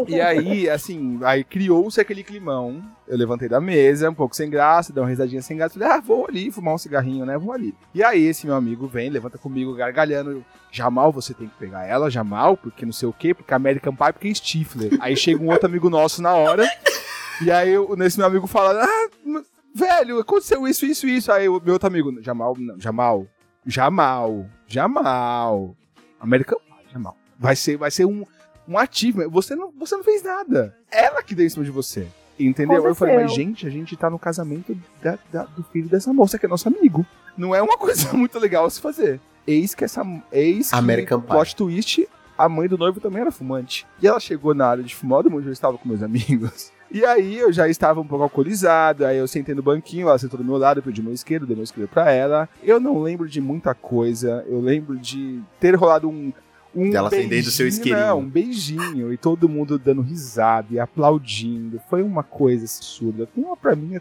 E 0.07 0.19
aí, 0.19 0.69
assim, 0.69 1.19
aí 1.23 1.43
criou-se 1.43 1.99
aquele 1.99 2.23
climão. 2.23 2.81
Eu 3.07 3.17
levantei 3.17 3.47
da 3.47 3.61
mesa, 3.61 4.09
um 4.09 4.13
pouco 4.13 4.35
sem 4.35 4.49
graça, 4.49 4.91
dei 4.91 5.01
uma 5.01 5.09
risadinha 5.09 5.41
sem 5.41 5.55
graça. 5.55 5.77
Falei, 5.77 5.87
ah, 5.89 6.01
vou 6.01 6.25
ali 6.27 6.51
fumar 6.51 6.73
um 6.73 6.77
cigarrinho, 6.77 7.25
né? 7.25 7.37
Vou 7.37 7.53
ali. 7.53 7.73
E 7.93 8.03
aí, 8.03 8.25
esse 8.25 8.45
meu 8.45 8.55
amigo 8.55 8.87
vem, 8.87 9.09
levanta 9.09 9.37
comigo, 9.37 9.73
gargalhando. 9.75 10.43
Jamal, 10.69 11.11
você 11.11 11.33
tem 11.33 11.47
que 11.47 11.55
pegar 11.57 11.85
ela, 11.85 12.09
Jamal, 12.09 12.57
porque 12.57 12.85
não 12.85 12.91
sei 12.91 13.07
o 13.07 13.13
quê, 13.13 13.33
porque 13.33 13.53
American 13.53 13.95
Pie, 13.95 14.13
porque 14.13 14.27
é 14.27 14.33
Stifler. 14.33 14.97
Aí 14.99 15.15
chega 15.15 15.41
um 15.41 15.49
outro 15.49 15.67
amigo 15.67 15.89
nosso 15.89 16.21
na 16.21 16.33
hora. 16.35 16.67
E 17.41 17.51
aí, 17.51 17.69
eu, 17.71 17.95
nesse 17.95 18.17
meu 18.17 18.27
amigo 18.27 18.47
fala, 18.47 18.83
ah, 18.83 19.09
velho, 19.75 20.19
aconteceu 20.19 20.67
isso, 20.67 20.85
isso, 20.85 21.07
isso. 21.07 21.31
Aí 21.31 21.47
o 21.47 21.61
meu 21.63 21.73
outro 21.73 21.87
amigo, 21.87 22.21
Jamal, 22.21 22.55
não, 22.57 22.79
Jamal, 22.79 23.27
Jamal, 23.65 24.45
Jamal, 24.67 25.75
American 26.19 26.59
Pie, 26.59 26.91
Jamal. 26.93 27.15
Vai 27.37 27.55
ser, 27.55 27.77
vai 27.77 27.91
ser 27.91 28.05
um, 28.05 28.25
um 28.67 28.77
ativo. 28.77 29.29
Você 29.29 29.55
não, 29.55 29.71
você 29.77 29.95
não 29.95 30.03
fez 30.03 30.23
nada. 30.23 30.75
Ela 30.91 31.21
que 31.21 31.35
deu 31.35 31.45
em 31.45 31.49
cima 31.49 31.63
de 31.65 31.71
você. 31.71 32.07
Entendeu? 32.39 32.85
Eu 32.85 32.93
falei, 32.95 33.15
mas 33.15 33.23
Aconteceu. 33.25 33.45
gente, 33.45 33.67
a 33.67 33.69
gente 33.69 33.97
tá 33.97 34.09
no 34.09 34.19
casamento 34.19 34.77
da- 35.01 35.17
da- 35.31 35.45
do 35.45 35.63
filho 35.63 35.89
dessa 35.89 36.13
moça 36.13 36.37
que 36.37 36.45
é 36.45 36.49
nosso 36.49 36.67
amigo. 36.67 37.05
Não 37.35 37.53
é 37.53 37.61
uma 37.61 37.77
coisa 37.79 38.11
muito 38.13 38.37
legal 38.39 38.65
a 38.65 38.69
se 38.69 38.79
fazer. 38.79 39.19
Eis 39.45 39.73
que 39.73 39.83
essa. 39.83 40.03
Eis 40.31 40.69
que 40.69 40.75
American 40.75 41.19
Pie. 41.21 41.29
plot 41.29 41.55
twist, 41.55 42.07
a 42.37 42.47
mãe 42.47 42.67
do 42.67 42.77
noivo 42.77 42.99
também 42.99 43.21
era 43.21 43.31
fumante. 43.31 43.87
E 44.01 44.07
ela 44.07 44.19
chegou 44.19 44.53
na 44.53 44.67
área 44.67 44.83
de 44.83 44.93
fumódromo, 44.95 45.37
onde 45.37 45.47
eu 45.47 45.53
estava 45.53 45.77
com 45.77 45.87
meus 45.89 46.03
amigos. 46.03 46.71
E 46.91 47.05
aí 47.05 47.37
eu 47.37 47.51
já 47.51 47.67
estava 47.67 47.99
um 47.99 48.07
pouco 48.07 48.23
alcoolizado, 48.23 49.05
aí 49.05 49.17
eu 49.17 49.27
sentei 49.27 49.53
no 49.53 49.61
banquinho, 49.61 50.07
ela 50.07 50.17
sentou 50.17 50.37
do 50.37 50.45
meu 50.45 50.57
lado, 50.57 50.79
eu 50.79 50.83
pedi 50.83 51.01
meu 51.01 51.13
isqueiro, 51.13 51.45
dei 51.45 51.55
meu 51.55 51.63
isqueiro 51.63 51.89
pra 51.89 52.11
ela. 52.11 52.47
Eu 52.63 52.79
não 52.79 53.01
lembro 53.01 53.27
de 53.27 53.41
muita 53.41 53.73
coisa, 53.73 54.45
eu 54.47 54.59
lembro 54.61 54.97
de 54.97 55.41
ter 55.59 55.75
rolado 55.75 56.09
um. 56.09 56.31
Um 56.75 56.91
Dela 56.91 57.07
acendendo 57.07 57.49
seu 57.49 57.63
beijinho, 57.63 57.67
isqueirinho. 57.79 58.05
Não, 58.05 58.19
um 58.19 58.29
beijinho 58.29 59.13
e 59.13 59.17
todo 59.17 59.49
mundo 59.49 59.79
dando 59.79 60.01
risada 60.01 60.67
e 60.69 60.79
aplaudindo. 60.79 61.81
Foi 61.89 62.03
uma 62.03 62.21
coisa 62.21 62.65
absurda. 62.65 63.27
Uma 63.35 63.57
pra 63.57 63.75
mim 63.75 63.99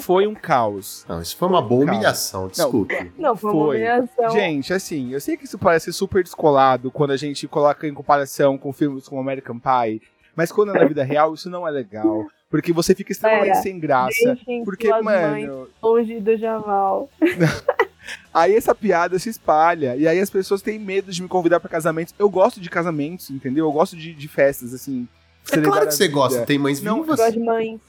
foi 0.00 0.26
um 0.26 0.34
caos. 0.34 1.04
Não, 1.08 1.20
isso 1.20 1.36
foi 1.36 1.48
uma 1.48 1.60
boa 1.60 1.84
humilhação, 1.84 2.48
desculpe. 2.48 3.12
Não, 3.18 3.36
foi 3.36 3.50
uma 3.50 3.64
Foi. 3.64 3.76
humilhação. 3.76 4.30
Gente, 4.30 4.72
assim, 4.72 5.12
eu 5.12 5.20
sei 5.20 5.36
que 5.36 5.44
isso 5.44 5.58
parece 5.58 5.92
super 5.92 6.22
descolado 6.22 6.90
quando 6.90 7.10
a 7.10 7.16
gente 7.16 7.46
coloca 7.46 7.86
em 7.86 7.94
comparação 7.94 8.56
com 8.56 8.72
filmes 8.72 9.08
como 9.08 9.20
American 9.20 9.58
Pie, 9.58 10.00
mas 10.36 10.50
quando 10.52 10.74
é 10.74 10.78
na 10.78 10.84
vida 10.84 11.02
real, 11.04 11.34
isso 11.34 11.48
não 11.50 11.66
é 11.66 11.70
legal. 11.70 12.26
Porque 12.50 12.72
você 12.72 12.94
fica 12.94 13.10
extremamente 13.12 13.48
Pera, 13.50 13.62
sem 13.62 13.78
graça. 13.80 14.38
Porque, 14.64 14.86
suas 14.86 15.02
mães 15.02 15.48
mano, 15.48 15.68
longe 15.82 16.20
do 16.20 16.36
Javal. 16.36 17.10
aí 18.32 18.54
essa 18.54 18.74
piada 18.74 19.18
se 19.18 19.28
espalha. 19.28 19.96
E 19.96 20.06
aí 20.06 20.20
as 20.20 20.30
pessoas 20.30 20.62
têm 20.62 20.78
medo 20.78 21.10
de 21.10 21.22
me 21.22 21.28
convidar 21.28 21.58
pra 21.58 21.68
casamentos. 21.68 22.14
Eu 22.18 22.30
gosto 22.30 22.60
de 22.60 22.70
casamentos, 22.70 23.30
entendeu? 23.30 23.66
Eu 23.66 23.72
gosto 23.72 23.96
de, 23.96 24.12
de 24.14 24.28
festas, 24.28 24.72
assim. 24.72 25.08
É 25.52 25.60
claro 25.60 25.86
que 25.86 25.94
você 25.94 26.04
vida. 26.04 26.14
gosta, 26.14 26.46
tem 26.46 26.58
mães 26.58 26.80
Não, 26.80 26.98
Eu 26.98 27.02
vivas. 27.02 27.18
gosto 27.18 27.32
de 27.32 27.40
mães. 27.40 27.80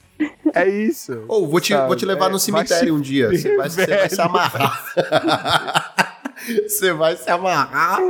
É 0.54 0.68
isso. 0.68 1.24
Ou 1.28 1.46
vou 1.46 1.60
te, 1.60 1.72
Sabe, 1.72 1.86
vou 1.86 1.96
te 1.96 2.04
levar 2.04 2.26
é, 2.26 2.30
no 2.30 2.38
cemitério 2.38 2.86
se 2.94 2.98
um 2.98 3.00
dia. 3.00 3.28
Você 3.30 3.56
vai, 3.56 3.70
você 3.70 3.86
vai 3.86 4.08
se 4.08 4.20
amarrar. 4.20 5.94
você 6.68 6.92
vai 6.92 7.16
se 7.16 7.30
amarrar. 7.30 8.00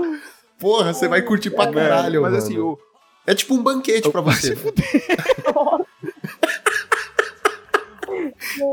Porra, 0.59 0.93
você 0.95 1.07
vai 1.07 1.23
curtir 1.23 1.51
pra 1.51 1.71
caralho, 1.71 2.23
Mas 2.23 2.33
mano. 2.33 2.45
assim, 2.45 2.59
o, 2.59 2.79
É 3.27 3.35
tipo 3.35 3.55
um 3.55 3.63
banquete 3.63 4.09
pra 4.11 4.21
você. 4.21 4.57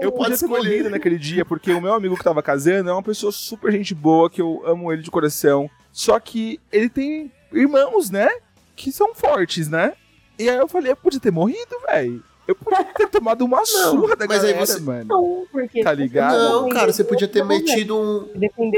Eu 0.02 0.12
Pode 0.12 0.12
podia 0.12 0.28
ter 0.30 0.34
escolher. 0.46 0.70
morrido 0.70 0.90
naquele 0.90 1.18
dia, 1.18 1.44
porque 1.44 1.72
o 1.72 1.82
meu 1.82 1.94
amigo 1.94 2.16
que 2.18 2.24
tava 2.24 2.42
casando 2.44 2.90
é 2.90 2.94
uma 2.94 3.04
pessoa 3.04 3.32
super 3.32 3.72
gente 3.72 3.94
boa, 3.94 4.30
que 4.30 4.42
eu 4.42 4.62
amo 4.66 4.92
ele 4.92 5.02
de 5.02 5.12
coração. 5.12 5.70
Só 5.92 6.20
que 6.20 6.60
ele 6.72 6.90
tem 6.90 7.32
irmãos, 7.52 8.10
né? 8.10 8.30
Que 8.76 8.92
são 8.92 9.14
fortes, 9.14 9.68
né? 9.68 9.94
E 10.40 10.50
aí 10.50 10.58
eu 10.58 10.68
falei, 10.68 10.92
eu 10.92 10.96
podia 10.96 11.20
ter 11.20 11.32
morrido, 11.32 11.76
velho. 11.88 12.24
Eu 12.48 12.56
podia 12.56 12.84
ter 12.84 13.08
tomado 13.08 13.44
uma 13.46 13.66
surra 13.66 14.16
da 14.16 14.28
mas 14.28 14.44
aí 14.44 14.52
galera, 14.54 14.66
você- 14.66 14.80
mano. 14.82 15.06
Não, 15.08 15.48
porque. 15.52 15.82
Tá 15.82 15.94
ligado? 15.94 16.38
Não, 16.38 16.70
cara, 16.70 16.92
você 16.92 17.04
podia 17.04 17.28
ter 17.28 17.44
metido 17.46 17.98
um. 17.98 18.28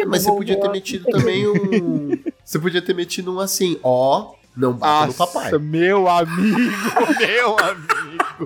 Mas 0.07 0.23
você 0.23 0.31
podia 0.31 0.59
ter 0.59 0.69
metido 0.69 1.05
também 1.09 1.47
um. 1.47 2.11
Você 2.43 2.59
podia 2.59 2.81
ter 2.81 2.93
metido 2.93 3.33
um 3.33 3.39
assim, 3.39 3.79
ó. 3.81 4.33
Não 4.55 4.73
bata 4.73 5.07
no 5.07 5.13
papai. 5.13 5.43
Nossa, 5.45 5.59
meu 5.59 6.07
amigo, 6.07 6.59
meu 7.19 7.55
amigo. 7.59 8.45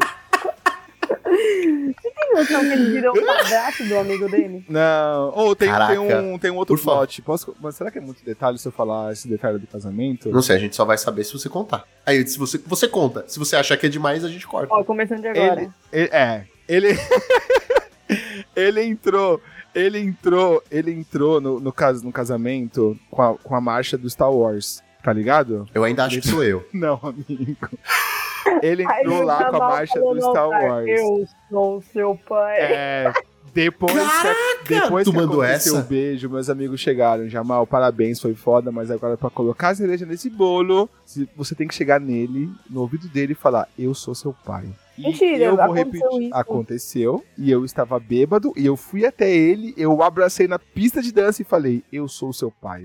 Tem 1.29 2.33
noção 2.33 2.61
que 2.61 2.67
ele 2.67 2.91
virou 2.91 3.17
um 3.17 3.25
padrasto 3.25 3.83
do 3.85 3.97
amigo 3.97 4.29
dele? 4.29 4.65
Não. 4.69 5.31
Ou 5.35 5.55
tem, 5.55 5.69
Caraca. 5.69 5.91
tem, 5.91 5.99
um, 5.99 6.37
tem 6.37 6.51
um 6.51 6.55
outro 6.55 6.75
Por 6.75 6.83
plot. 6.83 7.21
Posso, 7.21 7.55
mas 7.59 7.75
será 7.75 7.91
que 7.91 7.97
é 7.97 8.01
muito 8.01 8.23
detalhe 8.23 8.57
se 8.57 8.67
eu 8.67 8.71
falar 8.71 9.11
esse 9.13 9.27
detalhe 9.27 9.59
do 9.59 9.67
casamento? 9.67 10.29
Não 10.29 10.41
sei, 10.41 10.55
a 10.55 10.59
gente 10.59 10.75
só 10.75 10.85
vai 10.85 10.97
saber 10.97 11.23
se 11.23 11.33
você 11.33 11.49
contar. 11.49 11.85
Aí, 12.05 12.25
se 12.27 12.37
você, 12.37 12.57
você 12.57 12.87
conta. 12.87 13.25
Se 13.27 13.37
você 13.39 13.55
achar 13.55 13.77
que 13.77 13.85
é 13.85 13.89
demais, 13.89 14.23
a 14.23 14.29
gente 14.29 14.45
corta. 14.47 14.73
Ó, 14.73 14.83
começando 14.83 15.21
de 15.21 15.27
agora. 15.27 15.61
Ele, 15.61 15.71
ele- 15.91 16.09
é, 16.11 16.45
ele 16.67 16.87
ele 18.55 18.83
entrou, 18.83 19.41
ele 19.73 19.99
entrou, 19.99 20.63
ele 20.71 20.91
entrou 20.91 21.39
no, 21.41 21.59
no, 21.59 21.71
cas, 21.71 22.01
no 22.01 22.11
casamento 22.11 22.97
com 23.09 23.21
a, 23.21 23.37
com 23.37 23.55
a 23.55 23.61
marcha 23.61 23.97
do 23.97 24.09
Star 24.09 24.31
Wars, 24.31 24.81
tá 25.03 25.11
ligado? 25.13 25.67
Eu 25.73 25.83
ainda 25.83 26.05
acho 26.05 26.21
que 26.21 26.27
sou 26.27 26.43
eu. 26.43 26.65
Não, 26.73 26.99
amigo. 27.03 27.55
Ele 28.63 28.83
entrou 28.83 29.21
lá 29.23 29.49
com 29.49 29.55
a 29.57 29.59
marcha 29.59 29.99
do 29.99 30.15
"Não, 30.15 30.21
Star 30.31 30.49
Wars. 30.49 30.87
Eu 30.87 31.27
sou 31.49 31.81
seu 31.81 32.19
pai. 32.27 32.57
É, 32.59 33.13
depois 33.53 33.93
que, 33.93 34.73
depois 34.73 35.03
tu 35.05 35.11
que 35.11 35.17
mandou 35.17 35.41
aconteceu 35.41 35.75
essa? 35.75 35.85
o 35.85 35.87
beijo, 35.87 36.29
meus 36.29 36.49
amigos 36.49 36.79
chegaram. 36.79 37.27
Jamal, 37.29 37.65
parabéns, 37.67 38.19
foi 38.19 38.33
foda, 38.33 38.71
mas 38.71 38.89
agora 38.89 39.17
pra 39.17 39.29
colocar 39.29 39.69
a 39.69 39.75
cereja 39.75 40.05
nesse 40.05 40.29
bolo, 40.29 40.89
se- 41.05 41.27
você 41.35 41.53
tem 41.53 41.67
que 41.67 41.75
chegar 41.75 41.99
nele, 41.99 42.49
no 42.69 42.81
ouvido 42.81 43.07
dele 43.09 43.33
e 43.33 43.35
falar, 43.35 43.67
eu 43.77 43.93
sou 43.93 44.15
seu 44.15 44.33
pai. 44.45 44.65
E 44.97 45.03
Mentira, 45.03 45.43
eu 45.45 45.55
vou 45.55 45.63
aconteceu 45.65 45.85
repetir. 46.09 46.21
isso. 46.27 46.35
Aconteceu, 46.35 47.25
e 47.37 47.51
eu 47.51 47.65
estava 47.65 47.99
bêbado, 47.99 48.51
e 48.55 48.65
eu 48.65 48.75
fui 48.77 49.05
até 49.05 49.29
ele, 49.31 49.73
eu 49.77 49.93
o 49.95 50.03
abracei 50.03 50.47
na 50.47 50.59
pista 50.59 51.01
de 51.01 51.11
dança 51.11 51.41
e 51.41 51.45
falei, 51.45 51.83
eu 51.91 52.07
sou 52.07 52.31
seu 52.33 52.51
pai. 52.51 52.83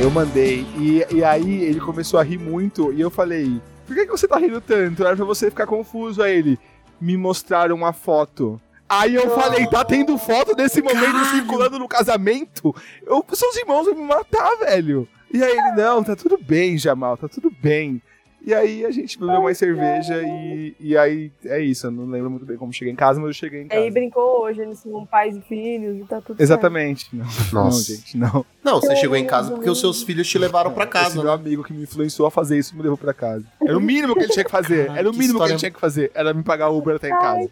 Eu 0.00 0.10
mandei, 0.10 0.64
e, 0.78 1.04
e 1.16 1.24
aí 1.24 1.64
ele 1.64 1.80
começou 1.80 2.20
a 2.20 2.22
rir 2.22 2.38
muito, 2.38 2.92
e 2.92 3.00
eu 3.00 3.10
falei, 3.10 3.60
por 3.84 3.96
que, 3.96 4.04
que 4.04 4.10
você 4.10 4.28
tá 4.28 4.38
rindo 4.38 4.60
tanto? 4.60 5.04
Era 5.04 5.16
pra 5.16 5.24
você 5.24 5.50
ficar 5.50 5.66
confuso. 5.66 6.22
Aí 6.22 6.36
ele, 6.36 6.58
me 7.00 7.16
mostraram 7.16 7.74
uma 7.74 7.92
foto. 7.92 8.60
Aí 8.88 9.14
eu 9.14 9.34
falei, 9.34 9.66
tá 9.66 9.84
tendo 9.84 10.16
foto 10.16 10.54
desse 10.54 10.80
momento 10.80 11.24
circulando 11.30 11.78
no 11.78 11.88
casamento? 11.88 12.74
Eu, 13.06 13.24
seus 13.32 13.56
irmãos 13.56 13.86
vão 13.86 13.94
me 13.94 14.04
matar, 14.04 14.56
velho. 14.56 15.06
E 15.32 15.42
aí 15.42 15.50
ele, 15.50 15.72
não, 15.72 16.02
tá 16.02 16.16
tudo 16.16 16.38
bem, 16.38 16.78
Jamal, 16.78 17.16
tá 17.16 17.28
tudo 17.28 17.50
bem. 17.50 18.00
E 18.44 18.54
aí 18.54 18.84
a 18.84 18.90
gente 18.90 19.18
bebeu 19.18 19.42
mais 19.42 19.58
cerveja 19.58 20.22
e, 20.22 20.74
e 20.80 20.96
aí 20.96 21.30
é 21.44 21.60
isso. 21.60 21.86
Eu 21.86 21.90
não 21.90 22.06
lembro 22.06 22.30
muito 22.30 22.46
bem 22.46 22.56
como 22.56 22.72
cheguei 22.72 22.92
em 22.92 22.96
casa, 22.96 23.18
mas 23.20 23.28
eu 23.28 23.32
cheguei 23.34 23.62
em 23.62 23.68
casa. 23.68 23.82
Aí 23.82 23.90
brincou 23.90 24.42
hoje, 24.42 24.60
eles 24.60 24.78
são 24.78 25.04
pais 25.06 25.36
e 25.36 25.40
filhos 25.42 25.98
e 25.98 26.04
tá 26.04 26.20
tudo 26.20 26.40
Exatamente. 26.40 27.08
Não, 27.14 27.26
não, 27.52 27.64
Nossa. 27.64 27.94
gente, 27.94 28.16
não. 28.16 28.44
Não, 28.62 28.80
você 28.80 28.96
chegou 28.96 29.16
em 29.16 29.26
casa 29.26 29.52
porque 29.52 29.68
os 29.68 29.80
seus 29.80 30.02
filhos 30.02 30.28
te 30.28 30.38
levaram 30.38 30.72
pra 30.72 30.84
Esse 30.84 30.92
casa, 30.92 31.14
meu 31.16 31.24
né? 31.24 31.32
amigo 31.32 31.64
que 31.64 31.72
me 31.72 31.82
influenciou 31.82 32.26
a 32.26 32.30
fazer 32.30 32.58
isso 32.58 32.76
me 32.76 32.82
levou 32.82 32.96
pra 32.96 33.12
casa. 33.12 33.44
Era 33.62 33.76
o 33.76 33.80
mínimo 33.82 34.14
que 34.14 34.20
ele 34.20 34.32
tinha 34.32 34.44
que 34.44 34.50
fazer. 34.50 34.90
Era 34.90 35.10
o 35.10 35.12
mínimo 35.12 35.38
que 35.40 35.44
ele 35.50 35.56
tinha 35.56 35.70
que 35.70 35.80
fazer. 35.80 36.10
Era 36.14 36.32
me 36.32 36.42
pagar 36.42 36.70
Uber 36.70 36.96
até 36.96 37.08
em 37.08 37.18
casa. 37.18 37.50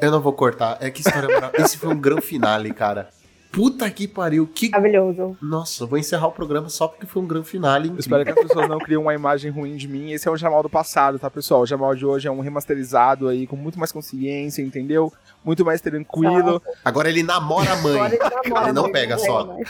Eu 0.00 0.10
não 0.10 0.20
vou 0.20 0.32
cortar. 0.32 0.78
É 0.80 0.90
que 0.90 1.00
história 1.00 1.28
maravilhosa. 1.28 1.64
Esse 1.64 1.76
foi 1.76 1.92
um 1.92 2.00
grande 2.00 2.22
finale, 2.22 2.72
cara. 2.72 3.08
Puta 3.50 3.90
que 3.90 4.06
pariu. 4.06 4.46
Que... 4.46 4.68
Maravilhoso. 4.68 5.36
Nossa, 5.40 5.84
eu 5.84 5.88
vou 5.88 5.98
encerrar 5.98 6.26
o 6.28 6.32
programa 6.32 6.68
só 6.68 6.86
porque 6.86 7.06
foi 7.06 7.22
um 7.22 7.26
grande 7.26 7.48
finale. 7.48 7.88
Eu 7.88 7.98
espero 7.98 8.24
que 8.24 8.30
as 8.30 8.36
pessoas 8.36 8.68
não 8.68 8.78
criem 8.78 8.98
uma 9.00 9.14
imagem 9.14 9.50
ruim 9.50 9.76
de 9.76 9.88
mim. 9.88 10.12
Esse 10.12 10.28
é 10.28 10.30
o 10.30 10.36
Jamal 10.36 10.62
do 10.62 10.68
passado, 10.68 11.18
tá, 11.18 11.30
pessoal? 11.30 11.62
O 11.62 11.66
Jamal 11.66 11.94
de 11.94 12.04
hoje 12.04 12.28
é 12.28 12.30
um 12.30 12.40
remasterizado 12.40 13.26
aí, 13.26 13.46
com 13.46 13.56
muito 13.56 13.78
mais 13.78 13.90
consciência, 13.90 14.60
entendeu? 14.62 15.12
Muito 15.44 15.64
mais 15.64 15.80
tranquilo. 15.80 16.62
Agora 16.84 17.08
ele 17.08 17.22
namora 17.22 17.72
a 17.72 17.76
mãe. 17.76 17.94
Agora 17.94 18.14
ele 18.14 18.18
namora, 18.18 18.64
Ele 18.66 18.72
não 18.72 18.82
mas 18.84 18.92
pega 18.92 19.16
não 19.16 19.24
só. 19.24 19.46
mais. 19.46 19.68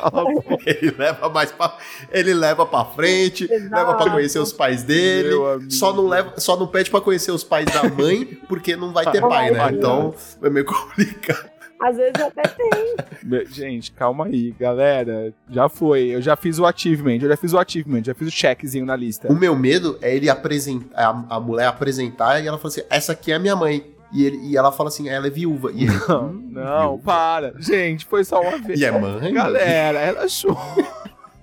Ele 0.66 0.94
leva 0.96 1.28
mais 1.28 1.52
pra, 1.52 1.76
ele 2.10 2.32
leva 2.32 2.64
pra 2.64 2.86
frente, 2.86 3.44
Exato. 3.52 3.74
leva 3.74 3.94
pra 3.98 4.10
conhecer 4.10 4.38
os 4.38 4.50
pais 4.50 4.82
dele. 4.82 5.34
Só 5.68 5.92
não 5.92 6.06
leva, 6.06 6.32
só 6.38 6.56
não 6.56 6.66
pede 6.66 6.90
pra 6.90 7.02
conhecer 7.02 7.30
os 7.32 7.44
pais 7.44 7.66
da 7.66 7.82
mãe, 7.88 8.24
porque 8.48 8.76
não 8.76 8.94
vai 8.94 9.10
ter 9.10 9.20
Não 9.20 9.28
pai, 9.28 9.50
né? 9.50 9.68
ter. 9.68 9.74
Então 9.74 10.14
é 10.42 10.48
meio 10.48 10.64
complicado. 10.64 11.50
Às 11.82 11.96
vezes 11.96 12.14
até 12.20 12.42
tem. 12.42 13.44
Gente, 13.46 13.90
calma 13.92 14.26
aí, 14.26 14.52
galera. 14.58 15.32
Já 15.50 15.68
foi. 15.68 16.08
Eu 16.08 16.20
já 16.20 16.36
fiz 16.36 16.58
o 16.58 16.66
achievement, 16.66 17.18
eu 17.22 17.28
já 17.28 17.36
fiz 17.36 17.52
o 17.54 17.58
achievement, 17.58 18.02
já 18.04 18.14
fiz 18.14 18.28
o 18.28 18.30
checkzinho 18.30 18.84
na 18.84 18.94
lista. 18.94 19.32
O 19.32 19.34
meu 19.34 19.56
medo 19.56 19.98
é 20.02 20.14
ele 20.14 20.28
apresentar, 20.28 20.94
a, 21.02 21.36
a 21.36 21.40
mulher 21.40 21.66
apresentar 21.68 22.40
e 22.42 22.46
ela 22.46 22.58
fala 22.58 22.68
assim: 22.68 22.82
essa 22.90 23.12
aqui 23.12 23.32
é 23.32 23.36
a 23.36 23.38
minha 23.38 23.56
mãe. 23.56 23.84
E, 24.12 24.24
ele, 24.24 24.38
e 24.48 24.56
ela 24.56 24.72
fala 24.72 24.88
assim: 24.88 25.08
ela 25.08 25.26
é 25.26 25.30
viúva. 25.30 25.70
E 25.72 25.84
ele, 25.84 25.92
Não, 26.08 26.26
"Hum, 26.26 26.48
não, 26.50 26.88
viúva." 26.90 27.02
para. 27.04 27.54
Gente, 27.58 28.04
foi 28.04 28.24
só 28.24 28.40
uma 28.42 28.58
vez. 28.58 28.78
E 28.78 28.84
é 28.84 28.90
mãe? 28.90 29.32
Galera, 29.32 29.98
ela 30.00 30.24
achou. 30.24 30.58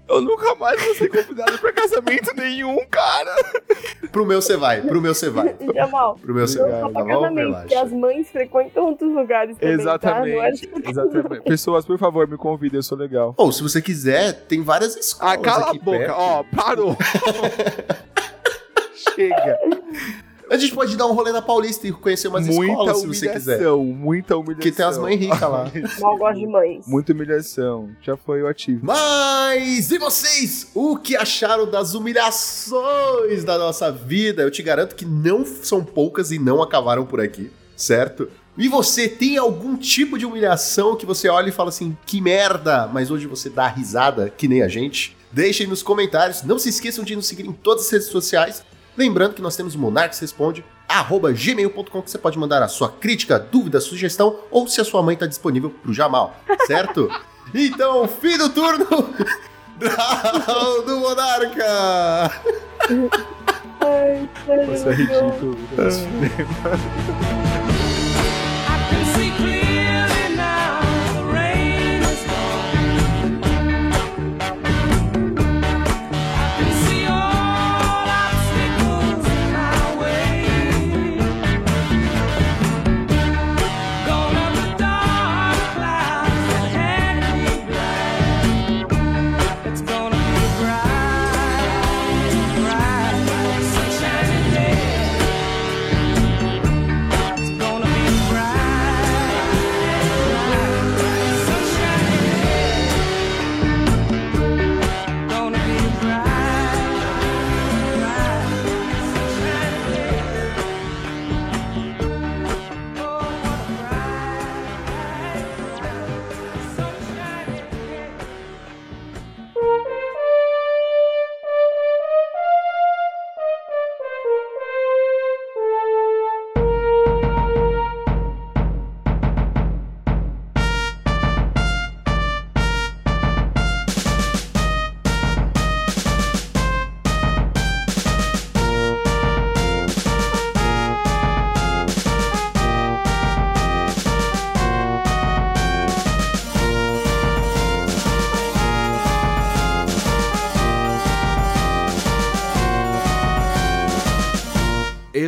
Eu 0.09 0.21
nunca 0.21 0.55
mais 0.55 0.81
vou 0.83 0.95
ser 0.95 1.09
convidado 1.09 1.57
pra 1.59 1.73
casamento 1.73 2.33
nenhum, 2.35 2.77
cara. 2.89 3.35
Pro 4.11 4.25
meu 4.25 4.41
você 4.41 4.55
vai, 4.55 4.81
pro 4.81 5.01
meu 5.01 5.13
você 5.13 5.29
vai. 5.29 5.55
Jamal, 5.75 6.15
Pro 6.21 6.33
meu 6.33 6.47
você 6.47 6.59
vai, 6.59 6.71
só 6.79 6.89
tá 6.89 6.99
bom? 7.03 7.07
casamento, 7.07 7.53
porque 7.57 7.75
as 7.75 7.91
Relaxa. 7.91 7.95
mães 7.95 8.29
frequentam 8.29 8.85
outros 8.85 9.13
lugares 9.13 9.57
também, 9.57 9.75
tá? 9.75 9.81
É 9.81 9.83
Exatamente, 9.83 10.61
tipo 10.61 10.89
exatamente. 10.89 11.43
Pessoas, 11.43 11.85
por 11.85 11.97
favor, 11.97 12.27
me 12.27 12.37
convidem, 12.37 12.77
eu 12.77 12.83
sou 12.83 12.97
legal. 12.97 13.33
Ou 13.37 13.51
se 13.51 13.61
você 13.61 13.81
quiser, 13.81 14.33
tem 14.47 14.61
várias 14.63 14.95
escolas. 14.95 15.35
Ah, 15.35 15.37
cala 15.37 15.71
a 15.71 15.73
boca, 15.73 16.13
ó, 16.15 16.43
parou. 16.55 16.95
Chega. 19.15 19.59
A 20.49 20.57
gente 20.57 20.73
pode 20.73 20.95
dar 20.95 21.05
um 21.07 21.13
rolê 21.13 21.31
na 21.31 21.41
Paulista 21.41 21.87
e 21.87 21.91
conhecer 21.91 22.27
umas 22.29 22.47
muita 22.47 22.71
escolas 22.71 22.97
se 22.99 23.07
você 23.07 23.29
quiser. 23.29 23.55
humilhação, 23.55 23.83
muita 23.83 24.37
humilhação. 24.37 24.61
Que 24.61 24.71
tem 24.71 24.85
as 24.85 24.97
mães 24.97 25.19
ricas 25.19 25.41
lá. 25.41 25.71
Mal 25.99 26.17
gosto 26.17 26.39
de 26.39 26.47
mães. 26.47 26.87
Muita 26.87 27.11
humilhação. 27.11 27.89
Já 28.01 28.15
foi 28.15 28.41
o 28.41 28.47
ativo. 28.47 28.79
Mas 28.85 29.91
e 29.91 29.97
vocês? 29.97 30.71
O 30.73 30.97
que 30.97 31.15
acharam 31.17 31.69
das 31.69 31.93
humilhações 31.93 33.43
da 33.43 33.57
nossa 33.57 33.91
vida? 33.91 34.41
Eu 34.41 34.51
te 34.51 34.63
garanto 34.63 34.95
que 34.95 35.05
não 35.05 35.45
são 35.45 35.83
poucas 35.83 36.31
e 36.31 36.39
não 36.39 36.61
acabaram 36.61 37.05
por 37.05 37.19
aqui, 37.19 37.51
certo? 37.75 38.29
E 38.57 38.67
você 38.67 39.07
tem 39.07 39.37
algum 39.37 39.75
tipo 39.75 40.17
de 40.17 40.25
humilhação 40.25 40.95
que 40.95 41.05
você 41.05 41.29
olha 41.29 41.49
e 41.49 41.51
fala 41.51 41.69
assim, 41.69 41.95
que 42.05 42.19
merda, 42.19 42.87
mas 42.87 43.11
hoje 43.11 43.27
você 43.27 43.49
dá 43.49 43.67
risada, 43.67 44.29
que 44.35 44.47
nem 44.47 44.63
a 44.63 44.67
gente? 44.67 45.15
Deixem 45.31 45.67
nos 45.67 45.83
comentários. 45.83 46.41
Não 46.41 46.57
se 46.57 46.69
esqueçam 46.69 47.03
de 47.03 47.15
nos 47.15 47.27
seguir 47.27 47.45
em 47.45 47.51
todas 47.51 47.85
as 47.85 47.91
redes 47.91 48.07
sociais. 48.07 48.63
Lembrando 48.97 49.35
que 49.35 49.41
nós 49.41 49.55
temos 49.55 49.75
o 49.75 49.79
Monarques 49.79 50.19
Responde, 50.19 50.65
arroba 50.89 51.31
gmail.com, 51.31 52.01
que 52.01 52.09
você 52.09 52.17
pode 52.17 52.37
mandar 52.39 52.63
a 52.63 52.67
sua 52.67 52.89
crítica, 52.89 53.37
dúvida, 53.37 53.79
sugestão, 53.79 54.39
ou 54.49 54.67
se 54.67 54.81
a 54.81 54.83
sua 54.83 55.03
mãe 55.03 55.13
está 55.13 55.27
disponível 55.27 55.69
pro 55.69 55.93
Jamal, 55.93 56.35
certo? 56.65 57.07
então, 57.53 58.07
fim 58.07 58.37
do 58.37 58.49
turno 58.49 59.13
Draw 59.77 60.81
do 60.85 60.97
Monarca! 60.97 62.31
Ai, 63.79 64.29
Isso 64.73 64.89
é 64.89 64.93
ridículo. 64.93 65.57